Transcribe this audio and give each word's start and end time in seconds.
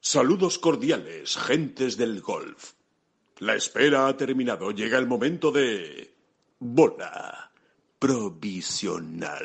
Saludos 0.00 0.58
cordiales, 0.58 1.36
gentes 1.36 1.96
del 1.96 2.20
golf. 2.20 2.72
La 3.38 3.54
espera 3.54 4.08
ha 4.08 4.16
terminado. 4.16 4.70
Llega 4.70 4.98
el 4.98 5.06
momento 5.06 5.52
de... 5.52 6.14
Bola 6.58 7.50
provisional. 7.98 9.36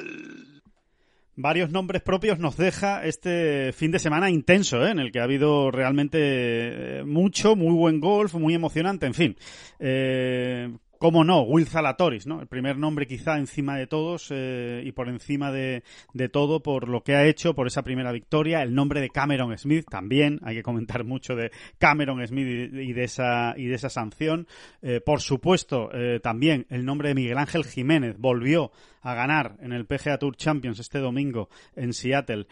Varios 1.38 1.70
nombres 1.70 2.02
propios 2.02 2.40
nos 2.40 2.55
deja 2.55 3.05
este 3.05 3.73
fin 3.73 3.91
de 3.91 3.99
semana 3.99 4.30
intenso, 4.30 4.86
¿eh? 4.86 4.91
en 4.91 4.99
el 4.99 5.12
que 5.12 5.20
ha 5.20 5.23
habido 5.23 5.70
realmente 5.70 6.20
eh, 6.22 7.04
mucho, 7.04 7.58
muy 7.58 7.74
buen 7.74 7.99
golf, 7.99 8.34
muy 8.35 8.54
emocionante, 8.54 9.05
en 9.05 9.13
fin. 9.13 9.38
Eh, 9.80 10.74
cómo 11.05 11.23
no, 11.23 11.44
Will 11.44 11.68
Zalatoris, 11.68 12.26
¿no? 12.26 12.41
El 12.41 12.48
primer 12.48 12.80
nombre 12.80 13.05
quizá 13.05 13.38
encima 13.38 13.77
de 13.77 13.86
todos 13.86 14.30
eh, 14.32 14.82
y 14.84 14.91
por 14.91 15.08
encima 15.08 15.52
de, 15.52 15.84
todo 16.32 16.63
por 16.63 16.90
lo 16.90 17.04
que 17.04 17.13
ha 17.13 17.27
hecho, 17.27 17.54
por 17.54 17.68
esa 17.68 17.84
primera 17.84 18.12
victoria. 18.12 18.63
El 18.63 18.73
nombre 18.73 19.02
de 19.02 19.12
Cameron 19.12 19.55
Smith 19.55 19.86
también, 19.88 20.40
hay 20.41 20.55
que 20.55 20.63
comentar 20.63 21.04
mucho 21.04 21.36
de 21.36 21.52
Cameron 21.77 22.26
Smith 22.26 22.48
y, 22.73 22.94
de, 22.94 23.04
esa, 23.04 23.54
y 23.55 23.68
de 23.68 23.76
esa 23.76 23.90
sanción. 23.90 24.48
Eh, 24.82 24.99
por 24.99 25.21
supuesto, 25.21 25.91
eh, 25.93 26.20
también 26.24 26.65
el 26.71 26.84
nombre 26.84 27.10
de 27.10 27.13
Miguel 27.13 27.37
Ángel 27.37 27.65
Jiménez 27.65 28.18
volvió 28.18 28.71
a 29.05 29.13
ganar 29.13 29.58
en 29.62 29.71
el 29.71 29.85
PGA 29.85 30.18
Tour 30.18 30.35
Champions 30.35 30.80
este 30.80 30.98
domingo 30.98 31.49
en 31.76 31.93
Seattle 31.93 32.48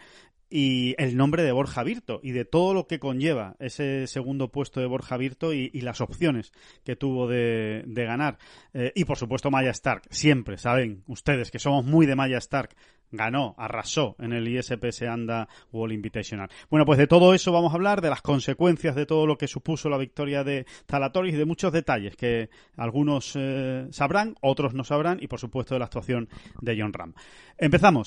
y 0.56 0.94
el 1.02 1.16
nombre 1.16 1.42
de 1.42 1.50
Borja 1.50 1.82
Virto 1.82 2.20
y 2.22 2.30
de 2.30 2.44
todo 2.44 2.74
lo 2.74 2.86
que 2.86 3.00
conlleva 3.00 3.56
ese 3.58 4.06
segundo 4.06 4.52
puesto 4.52 4.78
de 4.78 4.86
Borja 4.86 5.16
Virto 5.16 5.52
y, 5.52 5.68
las 5.80 6.00
opciones 6.00 6.52
que 6.84 6.94
tuvo 6.94 7.26
de, 7.26 7.82
ganar. 7.88 8.38
Eh, 8.72 8.92
y 8.94 9.04
por 9.04 9.18
supuesto 9.18 9.50
Maya 9.50 9.72
Stark, 9.72 10.02
siempre 10.10 10.56
saben 10.56 11.02
ustedes 11.08 11.50
que 11.50 11.58
somos 11.58 11.84
muy 11.84 12.06
de 12.06 12.14
Maya 12.14 12.38
Stark, 12.38 12.76
ganó, 13.10 13.56
arrasó 13.58 14.14
en 14.20 14.32
el 14.32 14.46
ISPS 14.46 15.02
Anda 15.02 15.48
World 15.72 15.92
Invitational. 15.92 16.48
Bueno, 16.70 16.86
pues 16.86 17.00
de 17.00 17.08
todo 17.08 17.34
eso 17.34 17.50
vamos 17.50 17.72
a 17.72 17.74
hablar, 17.74 18.00
de 18.00 18.10
las 18.10 18.22
consecuencias 18.22 18.94
de 18.94 19.06
todo 19.06 19.26
lo 19.26 19.36
que 19.36 19.48
supuso 19.48 19.88
la 19.88 19.98
victoria 19.98 20.44
de 20.44 20.66
Zalatoris 20.88 21.34
y 21.34 21.38
de 21.38 21.46
muchos 21.46 21.72
detalles 21.72 22.14
que 22.14 22.48
algunos 22.76 23.32
eh, 23.34 23.88
sabrán, 23.90 24.36
otros 24.40 24.72
no 24.72 24.84
sabrán 24.84 25.18
y 25.20 25.26
por 25.26 25.40
supuesto 25.40 25.74
de 25.74 25.80
la 25.80 25.86
actuación 25.86 26.28
de 26.60 26.80
John 26.80 26.92
Ram. 26.92 27.12
Empezamos 27.58 28.06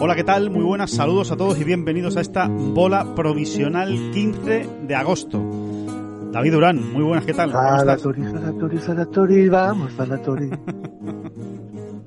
Hola, 0.00 0.14
¿qué 0.16 0.24
tal? 0.24 0.50
Muy 0.50 0.64
buenas, 0.64 0.90
saludos 0.90 1.30
a 1.30 1.36
todos 1.36 1.60
y 1.60 1.64
bienvenidos 1.64 2.16
a 2.16 2.20
esta 2.20 2.48
bola 2.48 3.14
provisional 3.14 4.10
15 4.12 4.68
de 4.82 4.94
agosto. 4.94 5.40
David 6.32 6.52
Durán, 6.52 6.92
muy 6.92 7.02
buenas, 7.02 7.26
¿qué 7.26 7.34
tal? 7.34 7.54
A 7.54 7.84
la 7.84 7.96
Tori, 7.96 8.24
a 8.24 8.32
la 8.32 8.52
Tori, 8.52 8.78
a 8.78 8.94
la 8.94 9.06
Tori, 9.06 9.48
vamos 9.48 9.98
a 9.98 10.06
la 10.06 10.18
Tori. 10.18 10.50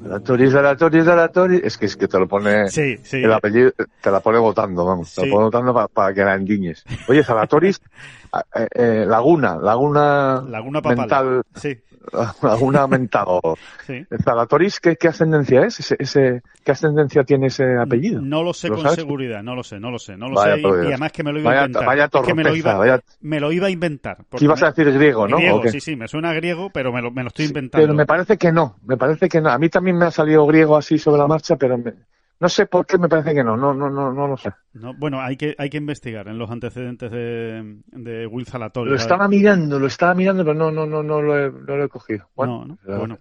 A 0.03 0.07
la 0.07 0.19
Tori, 0.19 0.47
a 0.50 0.62
la 0.62 0.75
Tori, 0.75 1.00
a 1.00 1.16
la 1.16 1.28
Tori. 1.29 1.62
Es 1.63 1.78
que, 1.78 1.85
es 1.85 1.96
que 1.96 2.09
te 2.09 2.19
lo 2.19 2.28
pone, 2.28 2.68
sí, 2.68 2.97
sí. 3.03 3.18
el 3.23 3.31
apellido, 3.31 3.72
te 4.02 4.12
la 4.12 4.19
pone 4.19 4.38
votando, 4.38 4.84
vamos, 4.85 5.16
te 5.16 5.25
la 5.25 5.31
pone 5.31 5.46
votando 5.46 5.90
para, 5.94 6.13
que 6.13 6.23
la 6.25 6.35
endiñes. 6.35 6.84
Oye, 7.07 7.23
Zalatoris, 7.23 7.81
eh, 8.56 8.68
eh, 8.75 9.06
Laguna, 9.07 9.56
Laguna, 9.56 10.44
Laguna 10.46 10.81
mental, 10.81 11.44
sí. 11.56 11.78
algún 12.41 12.75
aumentado. 12.75 13.41
Sí. 13.86 14.06
¿Zalatoris 14.24 14.80
qué, 14.80 14.96
qué 14.96 15.08
ascendencia 15.08 15.66
es? 15.66 15.80
Ese, 15.80 15.96
ese, 16.00 16.41
¿Qué 16.64 16.72
ascendencia 16.72 17.24
tiene 17.24 17.47
ese 17.47 17.78
apellido? 17.78 18.22
No 18.22 18.44
lo 18.44 18.53
sé 18.53 18.69
con 18.69 18.88
seguridad, 18.90 19.44
no 19.44 19.56
lo 19.56 19.64
sé, 19.64 19.80
no 19.80 19.91
lo 19.91 20.00
sé. 20.00 20.16
No 20.16 20.30
lo 20.30 20.41
sé 20.41 20.59
y, 20.59 20.66
además 20.66 21.12
que 21.12 21.24
me 21.24 21.31
lo 21.31 21.40
iba 21.40 21.52
a 21.52 21.56
inventar. 21.56 21.86
Vaya 21.86 22.08
torpeza, 22.08 22.31
que 22.31 22.36
me, 22.36 22.44
lo 22.44 22.56
iba, 22.56 22.74
vaya... 22.75 23.02
me 23.22 23.40
lo 23.40 23.52
iba 23.52 23.68
a 23.68 23.69
inventar. 23.69 24.18
Si 24.38 24.47
vas 24.47 24.64
a 24.64 24.72
decir 24.72 24.91
griego, 24.94 25.28
¿no? 25.28 25.38
Griego, 25.38 25.62
sí, 25.68 25.80
sí, 25.80 25.96
me 25.96 26.08
suena 26.08 26.34
griego, 26.34 26.69
pero 26.74 26.94
me 26.94 27.02
lo, 27.02 27.12
me 27.12 27.24
lo 27.24 27.30
estoy 27.30 27.46
inventando. 27.46 27.86
pero 27.86 27.94
me 27.94 28.06
parece 28.06 28.38
que 28.38 28.52
no, 28.52 28.78
me 28.85 28.97
parece 28.97 29.28
que 29.28 29.41
no. 29.41 29.50
A 29.50 29.58
mí 29.58 29.70
también 29.70 29.97
me 29.97 30.06
ha 30.06 30.12
salido 30.12 30.46
griego 30.46 30.78
así 30.78 30.97
sobre 30.97 31.20
la 31.20 31.28
marcha, 31.28 31.56
pero 31.58 31.78
me, 31.78 31.94
no 32.40 32.50
sé 32.50 32.66
por 32.66 32.86
qué 32.86 32.98
me 32.98 33.08
parece 33.08 33.34
que 33.34 33.44
no, 33.44 33.56
no, 33.56 33.74
no, 33.74 33.90
no, 33.90 34.12
no 34.12 34.28
lo 34.28 34.38
sé. 34.38 34.52
No, 34.74 34.94
bueno, 34.98 35.22
hay 35.22 35.38
que, 35.38 35.56
hay 35.58 35.70
que 35.70 35.78
investigar 35.78 36.28
en 36.28 36.38
los 36.38 36.52
antecedentes 36.52 37.10
de, 37.12 37.78
de 37.88 38.28
Will 38.28 38.46
Zalatori. 38.46 38.90
Lo 38.90 38.96
estaba 38.96 39.28
mirando, 39.28 39.80
lo 39.80 39.88
estaba 39.88 40.14
mirando, 40.14 40.44
pero 40.44 40.56
no, 40.56 40.72
no, 40.72 40.86
no, 40.86 41.04
no 41.04 41.22
lo 41.22 41.40
he, 41.40 41.52
no 41.52 41.78
lo 41.78 41.84
he 41.86 41.90
cogido. 41.90 42.28
Bueno, 42.36 42.66
no, 42.66 42.78
no, 42.84 42.98
bueno. 42.98 43.18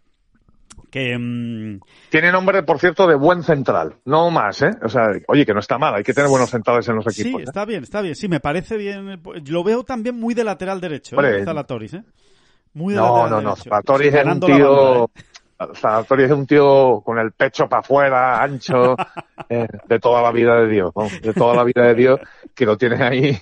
Que, 0.91 1.17
um... 1.17 1.81
Tiene 2.11 2.33
nombre, 2.33 2.62
por 2.65 2.78
cierto, 2.78 3.06
de 3.06 3.15
buen 3.15 3.43
central, 3.43 3.97
no 4.05 4.31
más, 4.31 4.61
¿eh? 4.62 4.73
O 4.83 4.89
sea, 4.89 5.12
oye, 5.29 5.47
que 5.47 5.55
no 5.55 5.61
está 5.61 5.79
mal, 5.79 5.94
hay 5.94 6.03
que 6.03 6.12
tener 6.12 6.29
buenos 6.29 6.50
centrales 6.50 6.87
en 6.89 6.97
los 6.97 7.06
equipos. 7.06 7.41
Sí, 7.41 7.44
está 7.47 7.65
bien, 7.65 7.83
está 7.83 8.03
bien, 8.03 8.15
sí, 8.15 8.29
me 8.29 8.41
parece 8.41 8.77
bien. 8.77 9.23
Lo 9.47 9.65
veo 9.65 9.84
también 9.84 10.19
muy 10.19 10.34
de 10.34 10.44
lateral 10.44 10.81
derecho, 10.81 11.23
¿eh? 11.23 11.44
Zalatoris, 11.44 11.94
¿eh? 11.94 12.05
Muy 12.75 12.94
de 12.94 13.00
no, 13.00 13.06
lateral 13.06 13.31
no, 13.31 13.37
derecho. 13.37 13.50
no, 13.50 13.71
Zalatoris 13.71 14.15
es 14.15 14.27
un 14.27 14.41
tío... 14.41 15.11
Zalatoris 15.75 16.27
es 16.27 16.33
un 16.33 16.47
tío 16.47 17.00
con 17.05 17.19
el 17.19 17.33
pecho 17.33 17.69
para 17.69 17.81
afuera, 17.81 18.43
ancho, 18.43 18.97
eh, 19.49 19.67
de 19.89 19.99
toda 19.99 20.23
la 20.23 20.33
vida 20.33 20.56
de 20.61 20.69
Dios, 20.69 20.93
¿no? 20.95 21.09
de 21.23 21.33
toda 21.34 21.55
la 21.55 21.65
vida 21.65 21.83
de 21.87 21.95
Dios, 21.95 22.21
que 22.55 22.67
lo 22.67 22.77
tienes 22.77 23.00
ahí. 23.00 23.39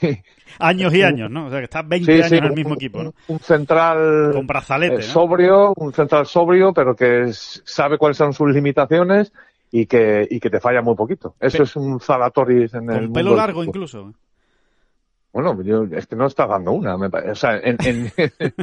Años 0.59 0.93
y 0.95 1.03
años, 1.03 1.31
¿no? 1.31 1.47
O 1.47 1.51
sea, 1.51 1.59
que 1.59 1.65
está 1.65 1.83
20 1.83 2.05
sí, 2.05 2.13
años 2.13 2.29
sí, 2.29 2.37
en 2.37 2.45
el 2.45 2.51
un, 2.51 2.55
mismo 2.57 2.75
equipo, 2.75 3.03
¿no? 3.03 3.15
Un 3.29 3.39
central 3.39 4.33
Con 4.35 4.47
brazalete, 4.47 4.95
eh, 4.97 4.99
¿no? 4.99 5.03
sobrio, 5.03 5.73
un 5.77 5.93
central 5.93 6.27
sobrio, 6.27 6.73
pero 6.75 6.95
que 6.95 7.23
es- 7.23 7.63
sabe 7.65 7.97
cuáles 7.99 8.17
son 8.17 8.33
sus 8.33 8.51
limitaciones 8.53 9.33
y 9.71 9.87
que, 9.87 10.27
y 10.29 10.41
que 10.41 10.51
te 10.51 10.61
falla 10.61 10.83
muy 10.83 10.97
poquito. 10.97 11.35
Eso 11.41 11.59
Pe- 11.59 11.63
es 11.65 11.77
un 11.77 12.01
Zalatoris 12.01 12.75
en 12.75 12.91
el 12.91 12.95
Con 12.97 13.13
mundo 13.13 13.13
pelo 13.15 13.37
largo 13.37 13.65
incluso. 13.65 14.13
Bueno, 15.33 15.63
yo, 15.63 15.85
es 15.97 16.07
que 16.07 16.17
no 16.17 16.27
está 16.27 16.47
dando 16.47 16.73
una, 16.73 16.97
me 16.97 17.09
parece. 17.09 17.31
O 17.31 17.35
sea, 17.37 17.57
en, 17.59 17.77
en, 17.85 18.13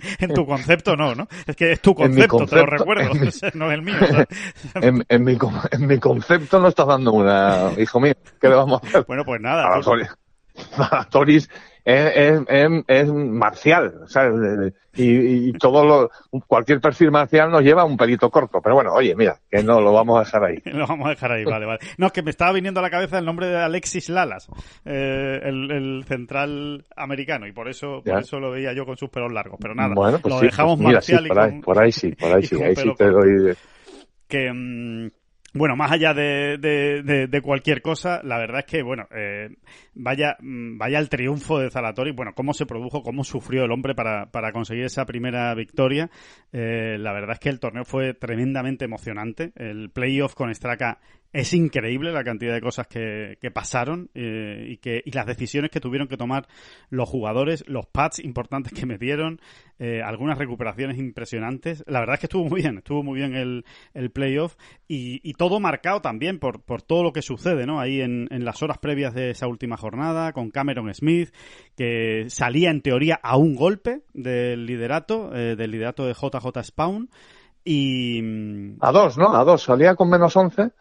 En 0.18 0.32
tu 0.32 0.46
concepto 0.46 0.96
no, 0.96 1.14
¿no? 1.14 1.28
Es 1.46 1.56
que 1.56 1.72
es 1.72 1.80
tu 1.82 1.90
mi 1.90 1.96
concepto, 1.96 2.46
te 2.46 2.56
lo 2.56 2.66
concepto, 2.66 2.66
recuerdo. 2.66 3.14
mi- 3.14 3.28
o 3.28 3.30
sea, 3.32 3.50
no 3.54 3.66
es 3.70 3.74
el 3.74 3.82
mío. 3.82 3.94
o 4.00 4.06
sea. 4.06 4.26
en, 4.74 5.04
en 5.08 5.24
mi, 5.24 5.36
en 5.72 5.86
mi 5.86 5.98
concepto 5.98 6.58
no 6.60 6.68
estás 6.68 6.86
dando 6.86 7.12
una, 7.12 7.70
hijo 7.76 8.00
mío. 8.00 8.14
¿Qué 8.40 8.48
le 8.48 8.54
vamos 8.54 8.82
a 8.82 8.86
hacer? 8.86 9.04
Bueno, 9.06 9.24
pues 9.24 9.40
nada. 9.40 9.64
tú- 9.64 9.82
Zalatoris, 9.82 10.10
Zalatoris 10.76 11.50
es, 11.84 12.12
es, 12.16 12.40
es, 12.48 12.70
es 12.86 13.12
marcial, 13.12 13.94
¿sabes? 14.06 14.72
Y, 14.96 15.48
y 15.48 15.52
todo 15.52 15.84
lo, 15.84 16.40
cualquier 16.46 16.80
perfil 16.80 17.10
marcial 17.12 17.50
nos 17.50 17.62
lleva 17.62 17.84
un 17.84 17.96
pelito 17.96 18.28
corto. 18.30 18.60
Pero 18.60 18.74
bueno, 18.74 18.92
oye, 18.92 19.14
mira, 19.14 19.38
que 19.50 19.62
no 19.62 19.80
lo 19.80 19.92
vamos 19.92 20.16
a 20.16 20.24
dejar 20.24 20.44
ahí. 20.44 20.58
Lo 20.64 20.86
vamos 20.86 21.06
a 21.06 21.10
dejar 21.10 21.32
ahí, 21.32 21.44
vale, 21.44 21.64
vale. 21.66 21.78
No, 21.96 22.06
es 22.06 22.12
que 22.12 22.22
me 22.22 22.30
estaba 22.30 22.52
viniendo 22.52 22.80
a 22.80 22.82
la 22.82 22.90
cabeza 22.90 23.18
el 23.18 23.24
nombre 23.24 23.46
de 23.46 23.56
Alexis 23.56 24.08
Lalas, 24.08 24.48
eh, 24.84 25.40
el, 25.44 25.70
el 25.70 26.04
central 26.06 26.84
americano, 26.96 27.46
y 27.46 27.52
por 27.52 27.68
eso, 27.68 28.02
por 28.04 28.18
eso 28.20 28.40
lo 28.40 28.50
veía 28.50 28.72
yo 28.72 28.84
con 28.84 28.96
sus 28.96 29.10
pelos 29.10 29.32
largos. 29.32 29.58
Pero 29.62 29.74
nada, 29.74 29.94
Bueno, 29.94 30.18
pues 30.20 30.34
lo 30.34 30.40
sí, 30.40 30.46
dejamos 30.46 30.76
pues 30.78 30.88
mira, 30.88 31.00
sí, 31.00 31.12
marcial 31.12 31.26
y 31.26 31.28
por 31.28 31.38
ahí, 31.38 31.50
con- 31.50 31.60
por 31.62 31.78
ahí 31.78 31.92
sí, 31.92 32.12
por 32.12 32.32
ahí 32.34 32.42
y 32.42 32.46
sí, 32.46 32.62
ahí 32.62 32.76
sí 32.76 32.94
te 32.98 33.06
doy. 33.10 33.54
que 34.28 34.52
mm, 34.52 35.10
bueno 35.54 35.76
más 35.76 35.90
allá 35.92 36.14
de, 36.14 36.58
de, 36.58 37.02
de- 37.02 37.26
de 37.26 37.42
cualquier 37.42 37.82
cosa 37.82 38.20
la 38.22 38.38
verdad 38.38 38.60
es 38.60 38.66
que 38.66 38.82
bueno 38.82 39.06
eh, 39.14 39.50
vaya 39.94 40.36
mm, 40.40 40.78
vaya 40.78 40.98
el 40.98 41.08
triunfo 41.08 41.58
de 41.58 41.70
Zalatori. 41.70 42.12
Bueno 42.12 42.32
cómo 42.34 42.54
se 42.54 42.66
produjo 42.66 43.02
cómo 43.02 43.24
sufrió 43.24 43.64
el 43.64 43.72
hombre 43.72 43.94
para, 43.94 44.30
para 44.30 44.52
conseguir 44.52 44.84
esa 44.84 45.06
primera 45.06 45.54
victoria. 45.54 46.10
Eh, 46.52 46.96
la 46.98 47.12
verdad 47.12 47.32
es 47.32 47.38
que 47.40 47.48
el 47.48 47.60
torneo 47.60 47.84
fue 47.84 48.14
tremendamente 48.14 48.84
emocionante. 48.84 49.52
El 49.56 49.90
playoff 49.90 50.34
con 50.34 50.54
Straka 50.54 50.98
es 51.32 51.52
increíble 51.52 52.10
la 52.12 52.24
cantidad 52.24 52.52
de 52.52 52.60
cosas 52.60 52.88
que, 52.88 53.38
que 53.40 53.50
pasaron 53.52 54.10
eh, 54.14 54.66
y, 54.68 54.76
que, 54.78 55.00
y 55.04 55.12
las 55.12 55.26
decisiones 55.26 55.70
que 55.70 55.80
tuvieron 55.80 56.08
que 56.08 56.16
tomar 56.16 56.48
los 56.88 57.08
jugadores, 57.08 57.64
los 57.68 57.86
pads 57.86 58.18
importantes 58.18 58.72
que 58.72 58.84
metieron, 58.86 59.40
eh, 59.78 60.02
algunas 60.02 60.38
recuperaciones 60.38 60.98
impresionantes. 60.98 61.84
La 61.86 62.00
verdad 62.00 62.14
es 62.14 62.20
que 62.20 62.26
estuvo 62.26 62.48
muy 62.48 62.62
bien, 62.62 62.78
estuvo 62.78 63.04
muy 63.04 63.20
bien 63.20 63.34
el, 63.36 63.64
el 63.94 64.10
playoff 64.10 64.56
y, 64.88 65.20
y, 65.22 65.34
todo 65.34 65.60
marcado 65.60 66.00
también 66.00 66.40
por, 66.40 66.62
por 66.62 66.82
todo 66.82 67.04
lo 67.04 67.12
que 67.12 67.22
sucede 67.22 67.64
¿no? 67.64 67.80
ahí 67.80 68.00
en, 68.00 68.26
en, 68.30 68.44
las 68.44 68.62
horas 68.62 68.78
previas 68.78 69.14
de 69.14 69.30
esa 69.30 69.46
última 69.46 69.76
jornada 69.76 70.32
con 70.32 70.50
Cameron 70.50 70.92
Smith, 70.92 71.32
que 71.76 72.26
salía 72.28 72.70
en 72.70 72.82
teoría 72.82 73.20
a 73.22 73.36
un 73.36 73.54
golpe 73.54 74.02
del 74.12 74.66
liderato, 74.66 75.34
eh, 75.34 75.54
del 75.54 75.70
liderato 75.70 76.04
de 76.06 76.14
JJ 76.14 76.64
Spawn. 76.64 77.08
Y... 77.62 78.20
A 78.80 78.90
dos, 78.90 79.16
¿no? 79.16 79.34
A 79.36 79.44
dos. 79.44 79.62
Salía 79.62 79.94
con 79.94 80.10
menos 80.10 80.34
11 80.34 80.72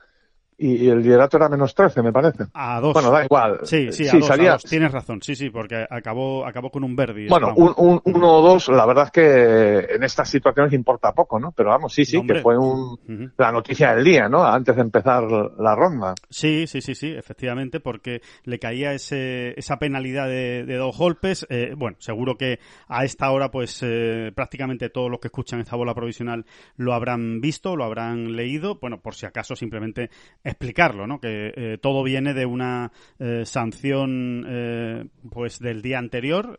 y 0.59 0.89
el 0.89 1.01
liderato 1.01 1.38
era 1.38 1.47
menos 1.47 1.73
13, 1.73 2.01
me 2.01 2.11
parece. 2.11 2.45
A 2.53 2.79
dos. 2.81 2.94
Bueno, 2.94 3.11
da 3.11 3.23
igual. 3.23 3.59
Sí, 3.63 3.91
sí, 3.91 4.07
a, 4.07 4.11
dos, 4.11 4.27
salía... 4.27 4.50
a 4.50 4.53
dos, 4.53 4.63
Tienes 4.63 4.91
razón, 4.91 5.21
sí, 5.21 5.35
sí, 5.35 5.50
porque 5.50 5.85
acabó, 5.89 6.45
acabó 6.45 6.69
con 6.69 6.83
un 6.83 6.95
verde. 6.95 7.27
Bueno, 7.29 7.53
un, 7.56 7.73
un, 7.77 8.01
uno 8.03 8.33
o 8.38 8.41
dos, 8.41 8.67
la 8.69 8.85
verdad 8.85 9.06
es 9.06 9.11
que 9.11 9.95
en 9.95 10.03
estas 10.03 10.29
situaciones 10.29 10.73
importa 10.73 11.13
poco, 11.13 11.39
¿no? 11.39 11.51
Pero 11.53 11.69
vamos, 11.69 11.94
sí, 11.94 12.03
sí, 12.06 12.17
Hombre. 12.17 12.38
que 12.38 12.41
fue 12.44 12.57
un, 12.57 12.79
uh 12.79 13.00
-huh. 13.07 13.31
la 13.38 13.51
noticia 13.51 13.95
del 13.95 14.03
día, 14.03 14.27
¿no? 14.27 14.44
Antes 14.44 14.75
de 14.75 14.81
empezar 14.81 15.23
la 15.57 15.75
ronda. 15.75 16.13
Sí, 16.29 16.67
sí, 16.67 16.81
sí, 16.81 16.94
sí, 16.95 17.11
efectivamente, 17.11 17.79
porque 17.79 18.21
le 18.44 18.59
caía 18.59 18.94
ese, 18.94 19.57
esa 19.57 19.77
penalidad 19.79 20.27
de, 20.27 20.65
de 20.65 20.75
dos 20.75 20.97
golpes. 20.97 21.47
Eh, 21.50 21.73
bueno, 21.77 21.97
seguro 22.00 22.38
que 22.38 22.59
a 22.88 23.06
esta 23.06 23.31
hora, 23.31 23.50
pues 23.50 23.79
eh, 23.83 24.31
prácticamente 24.35 24.89
todos 24.89 25.09
los 25.09 25.19
que 25.19 25.27
escuchan 25.29 25.59
esta 25.59 25.75
bola 25.75 25.94
provisional 25.94 26.45
lo 26.75 26.94
habrán 26.94 27.39
visto, 27.41 27.75
lo 27.75 27.83
habrán 27.85 28.35
leído. 28.35 28.75
Bueno, 28.79 29.00
por 29.01 29.15
si 29.15 29.25
acaso, 29.25 29.56
simplemente 29.56 30.09
explicarlo, 30.50 31.07
¿no? 31.07 31.19
Que 31.19 31.54
eh, 31.56 31.78
todo 31.81 32.04
viene 32.04 32.34
de 32.34 32.46
una 32.46 32.92
eh, 33.19 33.46
sanción 33.46 34.46
eh, 34.48 35.06
pues 35.30 35.60
del 35.60 35.81
día 35.81 36.00
anterior. 36.00 36.57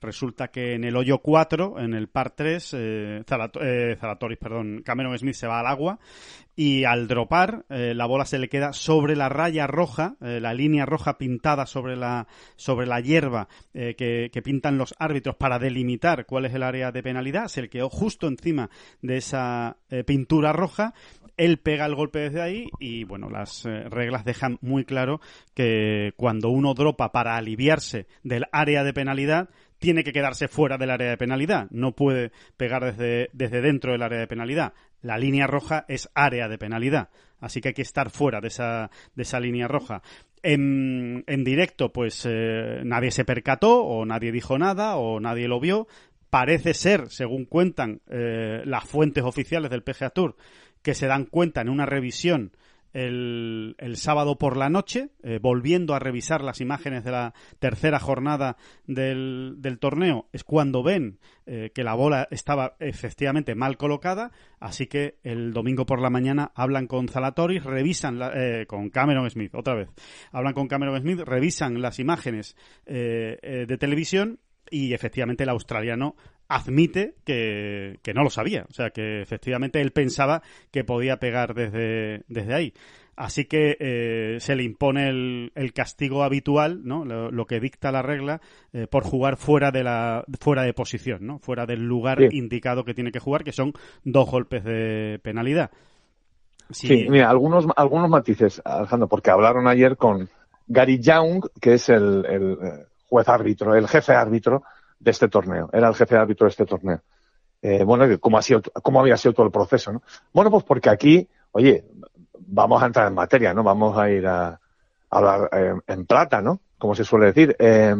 Resulta 0.00 0.48
que 0.48 0.74
en 0.74 0.84
el 0.84 0.96
hoyo 0.96 1.18
4, 1.18 1.80
en 1.80 1.94
el 1.94 2.08
par 2.08 2.30
3, 2.30 2.76
Zalat 3.26 3.56
Zalatoris, 3.98 4.38
perdón, 4.38 4.82
Cameron 4.84 5.16
Smith 5.18 5.34
se 5.34 5.46
va 5.46 5.60
al 5.60 5.66
agua 5.66 5.98
y 6.56 6.84
al 6.84 7.08
dropar 7.08 7.64
la 7.68 8.06
bola 8.06 8.24
se 8.24 8.38
le 8.38 8.48
queda 8.48 8.72
sobre 8.72 9.16
la 9.16 9.28
raya 9.28 9.66
roja, 9.66 10.16
la 10.20 10.52
línea 10.52 10.84
roja 10.84 11.16
pintada 11.16 11.66
sobre 11.66 11.96
la 11.96 12.26
sobre 12.56 12.86
la 12.86 13.00
hierba 13.00 13.48
que, 13.72 14.30
que 14.32 14.42
pintan 14.42 14.78
los 14.78 14.94
árbitros 14.98 15.36
para 15.36 15.58
delimitar 15.58 16.26
cuál 16.26 16.46
es 16.46 16.54
el 16.54 16.62
área 16.62 16.92
de 16.92 17.02
penalidad. 17.02 17.48
Se 17.48 17.62
le 17.62 17.70
quedó 17.70 17.88
justo 17.88 18.26
encima 18.26 18.68
de 19.00 19.16
esa 19.16 19.76
pintura 20.06 20.52
roja 20.52 20.94
él 21.40 21.56
pega 21.58 21.86
el 21.86 21.94
golpe 21.94 22.18
desde 22.18 22.42
ahí 22.42 22.68
y 22.78 23.04
bueno, 23.04 23.30
las 23.30 23.64
eh, 23.64 23.88
reglas 23.88 24.26
dejan 24.26 24.58
muy 24.60 24.84
claro 24.84 25.22
que 25.54 26.12
cuando 26.16 26.50
uno 26.50 26.74
dropa 26.74 27.12
para 27.12 27.36
aliviarse 27.36 28.06
del 28.22 28.44
área 28.52 28.84
de 28.84 28.92
penalidad, 28.92 29.48
tiene 29.78 30.04
que 30.04 30.12
quedarse 30.12 30.48
fuera 30.48 30.76
del 30.76 30.90
área 30.90 31.08
de 31.08 31.16
penalidad, 31.16 31.66
no 31.70 31.92
puede 31.92 32.30
pegar 32.58 32.84
desde, 32.84 33.30
desde 33.32 33.62
dentro 33.62 33.92
del 33.92 34.02
área 34.02 34.20
de 34.20 34.26
penalidad. 34.26 34.74
La 35.00 35.16
línea 35.16 35.46
roja 35.46 35.86
es 35.88 36.10
área 36.14 36.46
de 36.46 36.58
penalidad, 36.58 37.08
así 37.40 37.62
que 37.62 37.68
hay 37.68 37.74
que 37.74 37.80
estar 37.80 38.10
fuera 38.10 38.42
de 38.42 38.48
esa, 38.48 38.90
de 39.14 39.22
esa 39.22 39.40
línea 39.40 39.66
roja. 39.66 40.02
En, 40.42 41.24
en 41.26 41.42
directo, 41.42 41.90
pues 41.90 42.26
eh, 42.28 42.82
nadie 42.84 43.10
se 43.12 43.24
percató, 43.24 43.82
o 43.82 44.04
nadie 44.04 44.30
dijo 44.30 44.58
nada, 44.58 44.96
o 44.96 45.20
nadie 45.20 45.48
lo 45.48 45.58
vio. 45.58 45.88
Parece 46.28 46.74
ser, 46.74 47.08
según 47.08 47.46
cuentan 47.46 48.02
eh, 48.10 48.60
las 48.66 48.84
fuentes 48.84 49.24
oficiales 49.24 49.70
del 49.70 49.82
PGA 49.82 50.10
Tour, 50.10 50.36
que 50.82 50.94
se 50.94 51.06
dan 51.06 51.24
cuenta 51.26 51.60
en 51.60 51.68
una 51.68 51.86
revisión 51.86 52.52
el, 52.92 53.76
el 53.78 53.96
sábado 53.96 54.36
por 54.36 54.56
la 54.56 54.68
noche, 54.68 55.10
eh, 55.22 55.38
volviendo 55.40 55.94
a 55.94 55.98
revisar 55.98 56.42
las 56.42 56.60
imágenes 56.60 57.04
de 57.04 57.12
la 57.12 57.34
tercera 57.58 58.00
jornada 58.00 58.56
del, 58.86 59.56
del 59.58 59.78
torneo, 59.78 60.28
es 60.32 60.44
cuando 60.44 60.82
ven 60.82 61.18
eh, 61.46 61.70
que 61.74 61.84
la 61.84 61.94
bola 61.94 62.26
estaba 62.30 62.76
efectivamente 62.80 63.54
mal 63.54 63.76
colocada, 63.76 64.32
así 64.58 64.86
que 64.86 65.18
el 65.22 65.52
domingo 65.52 65.86
por 65.86 66.00
la 66.00 66.10
mañana 66.10 66.50
hablan 66.54 66.86
con 66.86 67.08
Zalatoris, 67.08 67.64
revisan 67.64 68.18
la, 68.18 68.32
eh, 68.34 68.66
con 68.66 68.90
Cameron 68.90 69.30
Smith, 69.30 69.54
otra 69.54 69.74
vez, 69.74 69.88
hablan 70.32 70.54
con 70.54 70.68
Cameron 70.68 71.00
Smith, 71.00 71.20
revisan 71.20 71.80
las 71.80 71.98
imágenes 71.98 72.56
de 72.86 73.76
televisión 73.78 74.40
y 74.70 74.94
efectivamente 74.94 75.44
el 75.44 75.50
australiano 75.50 76.16
admite 76.48 77.14
que, 77.24 77.98
que, 78.02 78.12
no 78.12 78.24
lo 78.24 78.30
sabía. 78.30 78.66
O 78.68 78.72
sea, 78.72 78.90
que 78.90 79.22
efectivamente 79.22 79.80
él 79.80 79.92
pensaba 79.92 80.42
que 80.72 80.84
podía 80.84 81.18
pegar 81.18 81.54
desde, 81.54 82.24
desde 82.28 82.54
ahí. 82.54 82.74
Así 83.20 83.44
que 83.44 83.76
eh, 83.78 84.36
se 84.40 84.56
le 84.56 84.62
impone 84.62 85.08
el, 85.08 85.52
el, 85.54 85.72
castigo 85.74 86.22
habitual, 86.22 86.80
¿no? 86.84 87.04
Lo, 87.04 87.30
lo 87.30 87.44
que 87.44 87.60
dicta 87.60 87.92
la 87.92 88.00
regla, 88.00 88.40
eh, 88.72 88.86
por 88.86 89.04
jugar 89.04 89.36
fuera 89.36 89.70
de 89.70 89.84
la 89.84 90.24
fuera 90.40 90.62
de 90.62 90.72
posición, 90.72 91.26
¿no? 91.26 91.38
Fuera 91.38 91.66
del 91.66 91.84
lugar 91.84 92.18
sí. 92.18 92.38
indicado 92.38 92.82
que 92.82 92.94
tiene 92.94 93.12
que 93.12 93.18
jugar, 93.18 93.44
que 93.44 93.52
son 93.52 93.74
dos 94.04 94.30
golpes 94.30 94.64
de 94.64 95.20
penalidad. 95.22 95.70
Sí, 96.70 96.86
sí 96.86 97.06
mira, 97.10 97.28
algunos, 97.28 97.66
algunos 97.76 98.08
matices, 98.08 98.62
Alejandro, 98.64 99.06
porque 99.06 99.30
hablaron 99.30 99.68
ayer 99.68 99.98
con 99.98 100.30
Gary 100.66 100.98
Young, 100.98 101.44
que 101.60 101.74
es 101.74 101.90
el, 101.90 102.24
el 102.24 102.52
eh, 102.52 102.86
juez 103.10 103.28
árbitro, 103.28 103.74
el 103.74 103.88
jefe 103.88 104.14
árbitro, 104.14 104.62
de 104.98 105.10
este 105.10 105.28
torneo. 105.28 105.68
Era 105.72 105.88
el 105.88 105.94
jefe 105.94 106.16
árbitro 106.16 106.46
de 106.46 106.50
este 106.50 106.66
torneo. 106.66 107.00
Eh, 107.62 107.84
bueno, 107.84 108.06
¿cómo, 108.20 108.38
ha 108.38 108.42
sido, 108.42 108.62
¿cómo 108.82 109.00
había 109.00 109.16
sido 109.16 109.34
todo 109.34 109.46
el 109.46 109.52
proceso? 109.52 109.92
¿no? 109.92 110.02
Bueno, 110.32 110.50
pues 110.50 110.64
porque 110.64 110.88
aquí, 110.88 111.28
oye, 111.52 111.84
vamos 112.38 112.82
a 112.82 112.86
entrar 112.86 113.08
en 113.08 113.14
materia, 113.14 113.52
¿no? 113.52 113.62
Vamos 113.62 113.98
a 113.98 114.10
ir 114.10 114.26
a, 114.26 114.48
a 114.48 114.58
hablar 115.10 115.50
eh, 115.52 115.74
en 115.86 116.06
plata, 116.06 116.40
¿no? 116.40 116.60
Como 116.78 116.94
se 116.94 117.04
suele 117.04 117.26
decir. 117.26 117.56
Eh, 117.58 117.94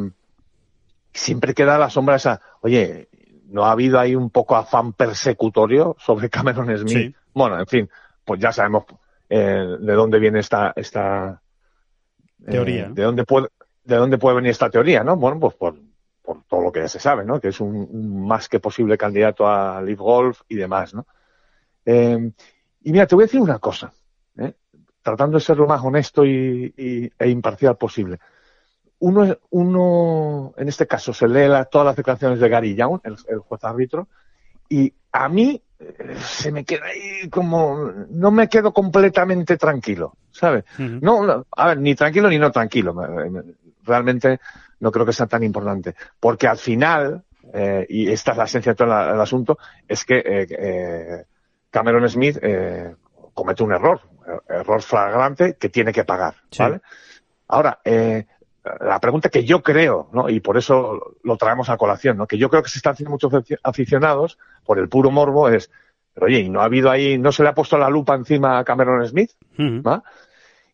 siempre 1.12 1.54
queda 1.54 1.78
la 1.78 1.90
sombra 1.90 2.16
esa, 2.16 2.40
oye, 2.60 3.08
¿no 3.48 3.64
ha 3.64 3.72
habido 3.72 3.98
ahí 3.98 4.14
un 4.14 4.30
poco 4.30 4.56
afán 4.56 4.92
persecutorio 4.92 5.96
sobre 5.98 6.30
Cameron 6.30 6.76
Smith? 6.78 6.92
Sí. 6.92 7.14
Bueno, 7.34 7.58
en 7.58 7.66
fin, 7.66 7.90
pues 8.24 8.40
ya 8.40 8.52
sabemos 8.52 8.84
eh, 9.28 9.76
de 9.78 9.92
dónde 9.92 10.18
viene 10.18 10.40
esta, 10.40 10.72
esta 10.76 11.40
teoría. 12.44 12.88
de 12.88 13.02
dónde 13.02 13.24
puede, 13.24 13.48
de 13.90 13.96
dónde 13.96 14.18
puede 14.18 14.36
venir 14.36 14.50
esta 14.52 14.70
teoría, 14.70 15.02
¿no? 15.04 15.16
Bueno, 15.16 15.38
pues 15.40 15.54
por, 15.54 15.74
por 16.22 16.44
todo 16.44 16.62
lo 16.62 16.72
que 16.72 16.80
ya 16.80 16.88
se 16.88 17.00
sabe, 17.00 17.24
¿no? 17.24 17.40
Que 17.40 17.48
es 17.48 17.60
un, 17.60 17.76
un 17.76 18.26
más 18.26 18.48
que 18.48 18.60
posible 18.60 18.96
candidato 18.96 19.46
a 19.46 19.82
Live 19.82 20.02
Golf 20.02 20.42
y 20.48 20.54
demás, 20.56 20.94
¿no? 20.94 21.06
Eh, 21.84 22.30
y 22.82 22.92
mira, 22.92 23.06
te 23.06 23.14
voy 23.14 23.24
a 23.24 23.26
decir 23.26 23.40
una 23.40 23.58
cosa, 23.58 23.92
¿eh? 24.38 24.54
tratando 25.02 25.38
de 25.38 25.44
ser 25.44 25.56
lo 25.56 25.66
más 25.66 25.82
honesto 25.82 26.24
y, 26.24 26.72
y, 26.76 27.10
e 27.18 27.28
imparcial 27.28 27.76
posible. 27.76 28.18
Uno, 29.00 29.36
uno, 29.50 30.52
en 30.56 30.68
este 30.68 30.86
caso, 30.86 31.12
se 31.12 31.26
lee 31.26 31.48
la, 31.48 31.64
todas 31.64 31.86
las 31.86 31.96
declaraciones 31.96 32.38
de 32.38 32.48
Gary 32.48 32.74
Young, 32.74 33.00
el, 33.04 33.16
el 33.28 33.38
juez 33.38 33.64
árbitro, 33.64 34.08
y 34.68 34.92
a 35.12 35.28
mí 35.28 35.60
eh, 35.78 36.14
se 36.20 36.52
me 36.52 36.64
queda 36.64 36.86
ahí 36.86 37.28
como, 37.30 37.90
no 38.10 38.30
me 38.30 38.48
quedo 38.48 38.72
completamente 38.72 39.56
tranquilo, 39.56 40.14
¿sabes? 40.30 40.64
Uh 40.78 40.82
-huh. 40.82 41.00
no, 41.00 41.26
no, 41.26 41.46
a 41.50 41.68
ver, 41.68 41.78
ni 41.78 41.94
tranquilo 41.94 42.28
ni 42.28 42.38
no 42.38 42.50
tranquilo. 42.52 42.94
Realmente 43.84 44.40
no 44.80 44.90
creo 44.90 45.06
que 45.06 45.12
sea 45.12 45.26
tan 45.26 45.42
importante. 45.42 45.94
Porque 46.18 46.46
al 46.46 46.58
final, 46.58 47.24
eh, 47.52 47.86
y 47.88 48.10
esta 48.10 48.32
es 48.32 48.38
la 48.38 48.44
esencia 48.44 48.72
de 48.72 48.76
todo 48.76 48.88
el, 48.88 49.14
el 49.14 49.20
asunto, 49.20 49.58
es 49.86 50.04
que 50.04 50.18
eh, 50.18 50.46
eh, 50.50 51.24
Cameron 51.70 52.08
Smith 52.08 52.38
comete 53.34 53.62
un 53.62 53.72
error, 53.72 54.00
error 54.48 54.82
flagrante 54.82 55.54
que 55.54 55.68
tiene 55.68 55.92
que 55.92 56.04
pagar, 56.04 56.34
¿vale? 56.58 56.76
Sí. 56.76 56.82
Ahora, 57.50 57.80
eh, 57.84 58.26
la 58.80 59.00
pregunta 59.00 59.28
que 59.28 59.44
yo 59.44 59.62
creo, 59.62 60.08
¿no? 60.12 60.28
y 60.28 60.40
por 60.40 60.56
eso 60.56 61.16
lo 61.24 61.36
traemos 61.36 61.68
a 61.68 61.76
colación, 61.76 62.16
¿no? 62.16 62.26
que 62.26 62.38
yo 62.38 62.48
creo 62.48 62.62
que 62.62 62.68
se 62.68 62.78
están 62.78 62.92
haciendo 62.92 63.10
muchos 63.10 63.32
aficionados 63.62 64.38
por 64.64 64.78
el 64.78 64.88
puro 64.88 65.10
morbo 65.10 65.48
es, 65.48 65.70
pero 66.14 66.26
oye, 66.26 66.40
¿y 66.40 66.50
no 66.50 66.60
ha 66.60 66.64
habido 66.64 66.90
ahí, 66.90 67.18
no 67.18 67.32
se 67.32 67.42
le 67.42 67.48
ha 67.48 67.54
puesto 67.54 67.78
la 67.78 67.88
lupa 67.88 68.14
encima 68.14 68.58
a 68.58 68.64
Cameron 68.64 69.06
Smith? 69.06 69.32
Uh. 69.58 69.82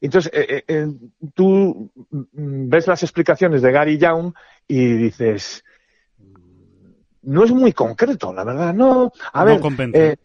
Entonces, 0.06 0.30
eh, 0.32 0.62
eh, 0.68 0.86
tú 1.34 1.90
ves 2.32 2.86
las 2.86 3.02
explicaciones 3.02 3.60
de 3.60 3.72
Gary 3.72 3.98
Young 3.98 4.32
y 4.68 4.92
dices, 4.92 5.64
no 7.22 7.44
es 7.44 7.50
muy 7.50 7.72
concreto, 7.72 8.32
la 8.32 8.44
verdad, 8.44 8.72
no. 8.72 9.12
A 9.32 9.44
no 9.44 9.60
ver, 9.60 9.90
eh, 9.94 10.16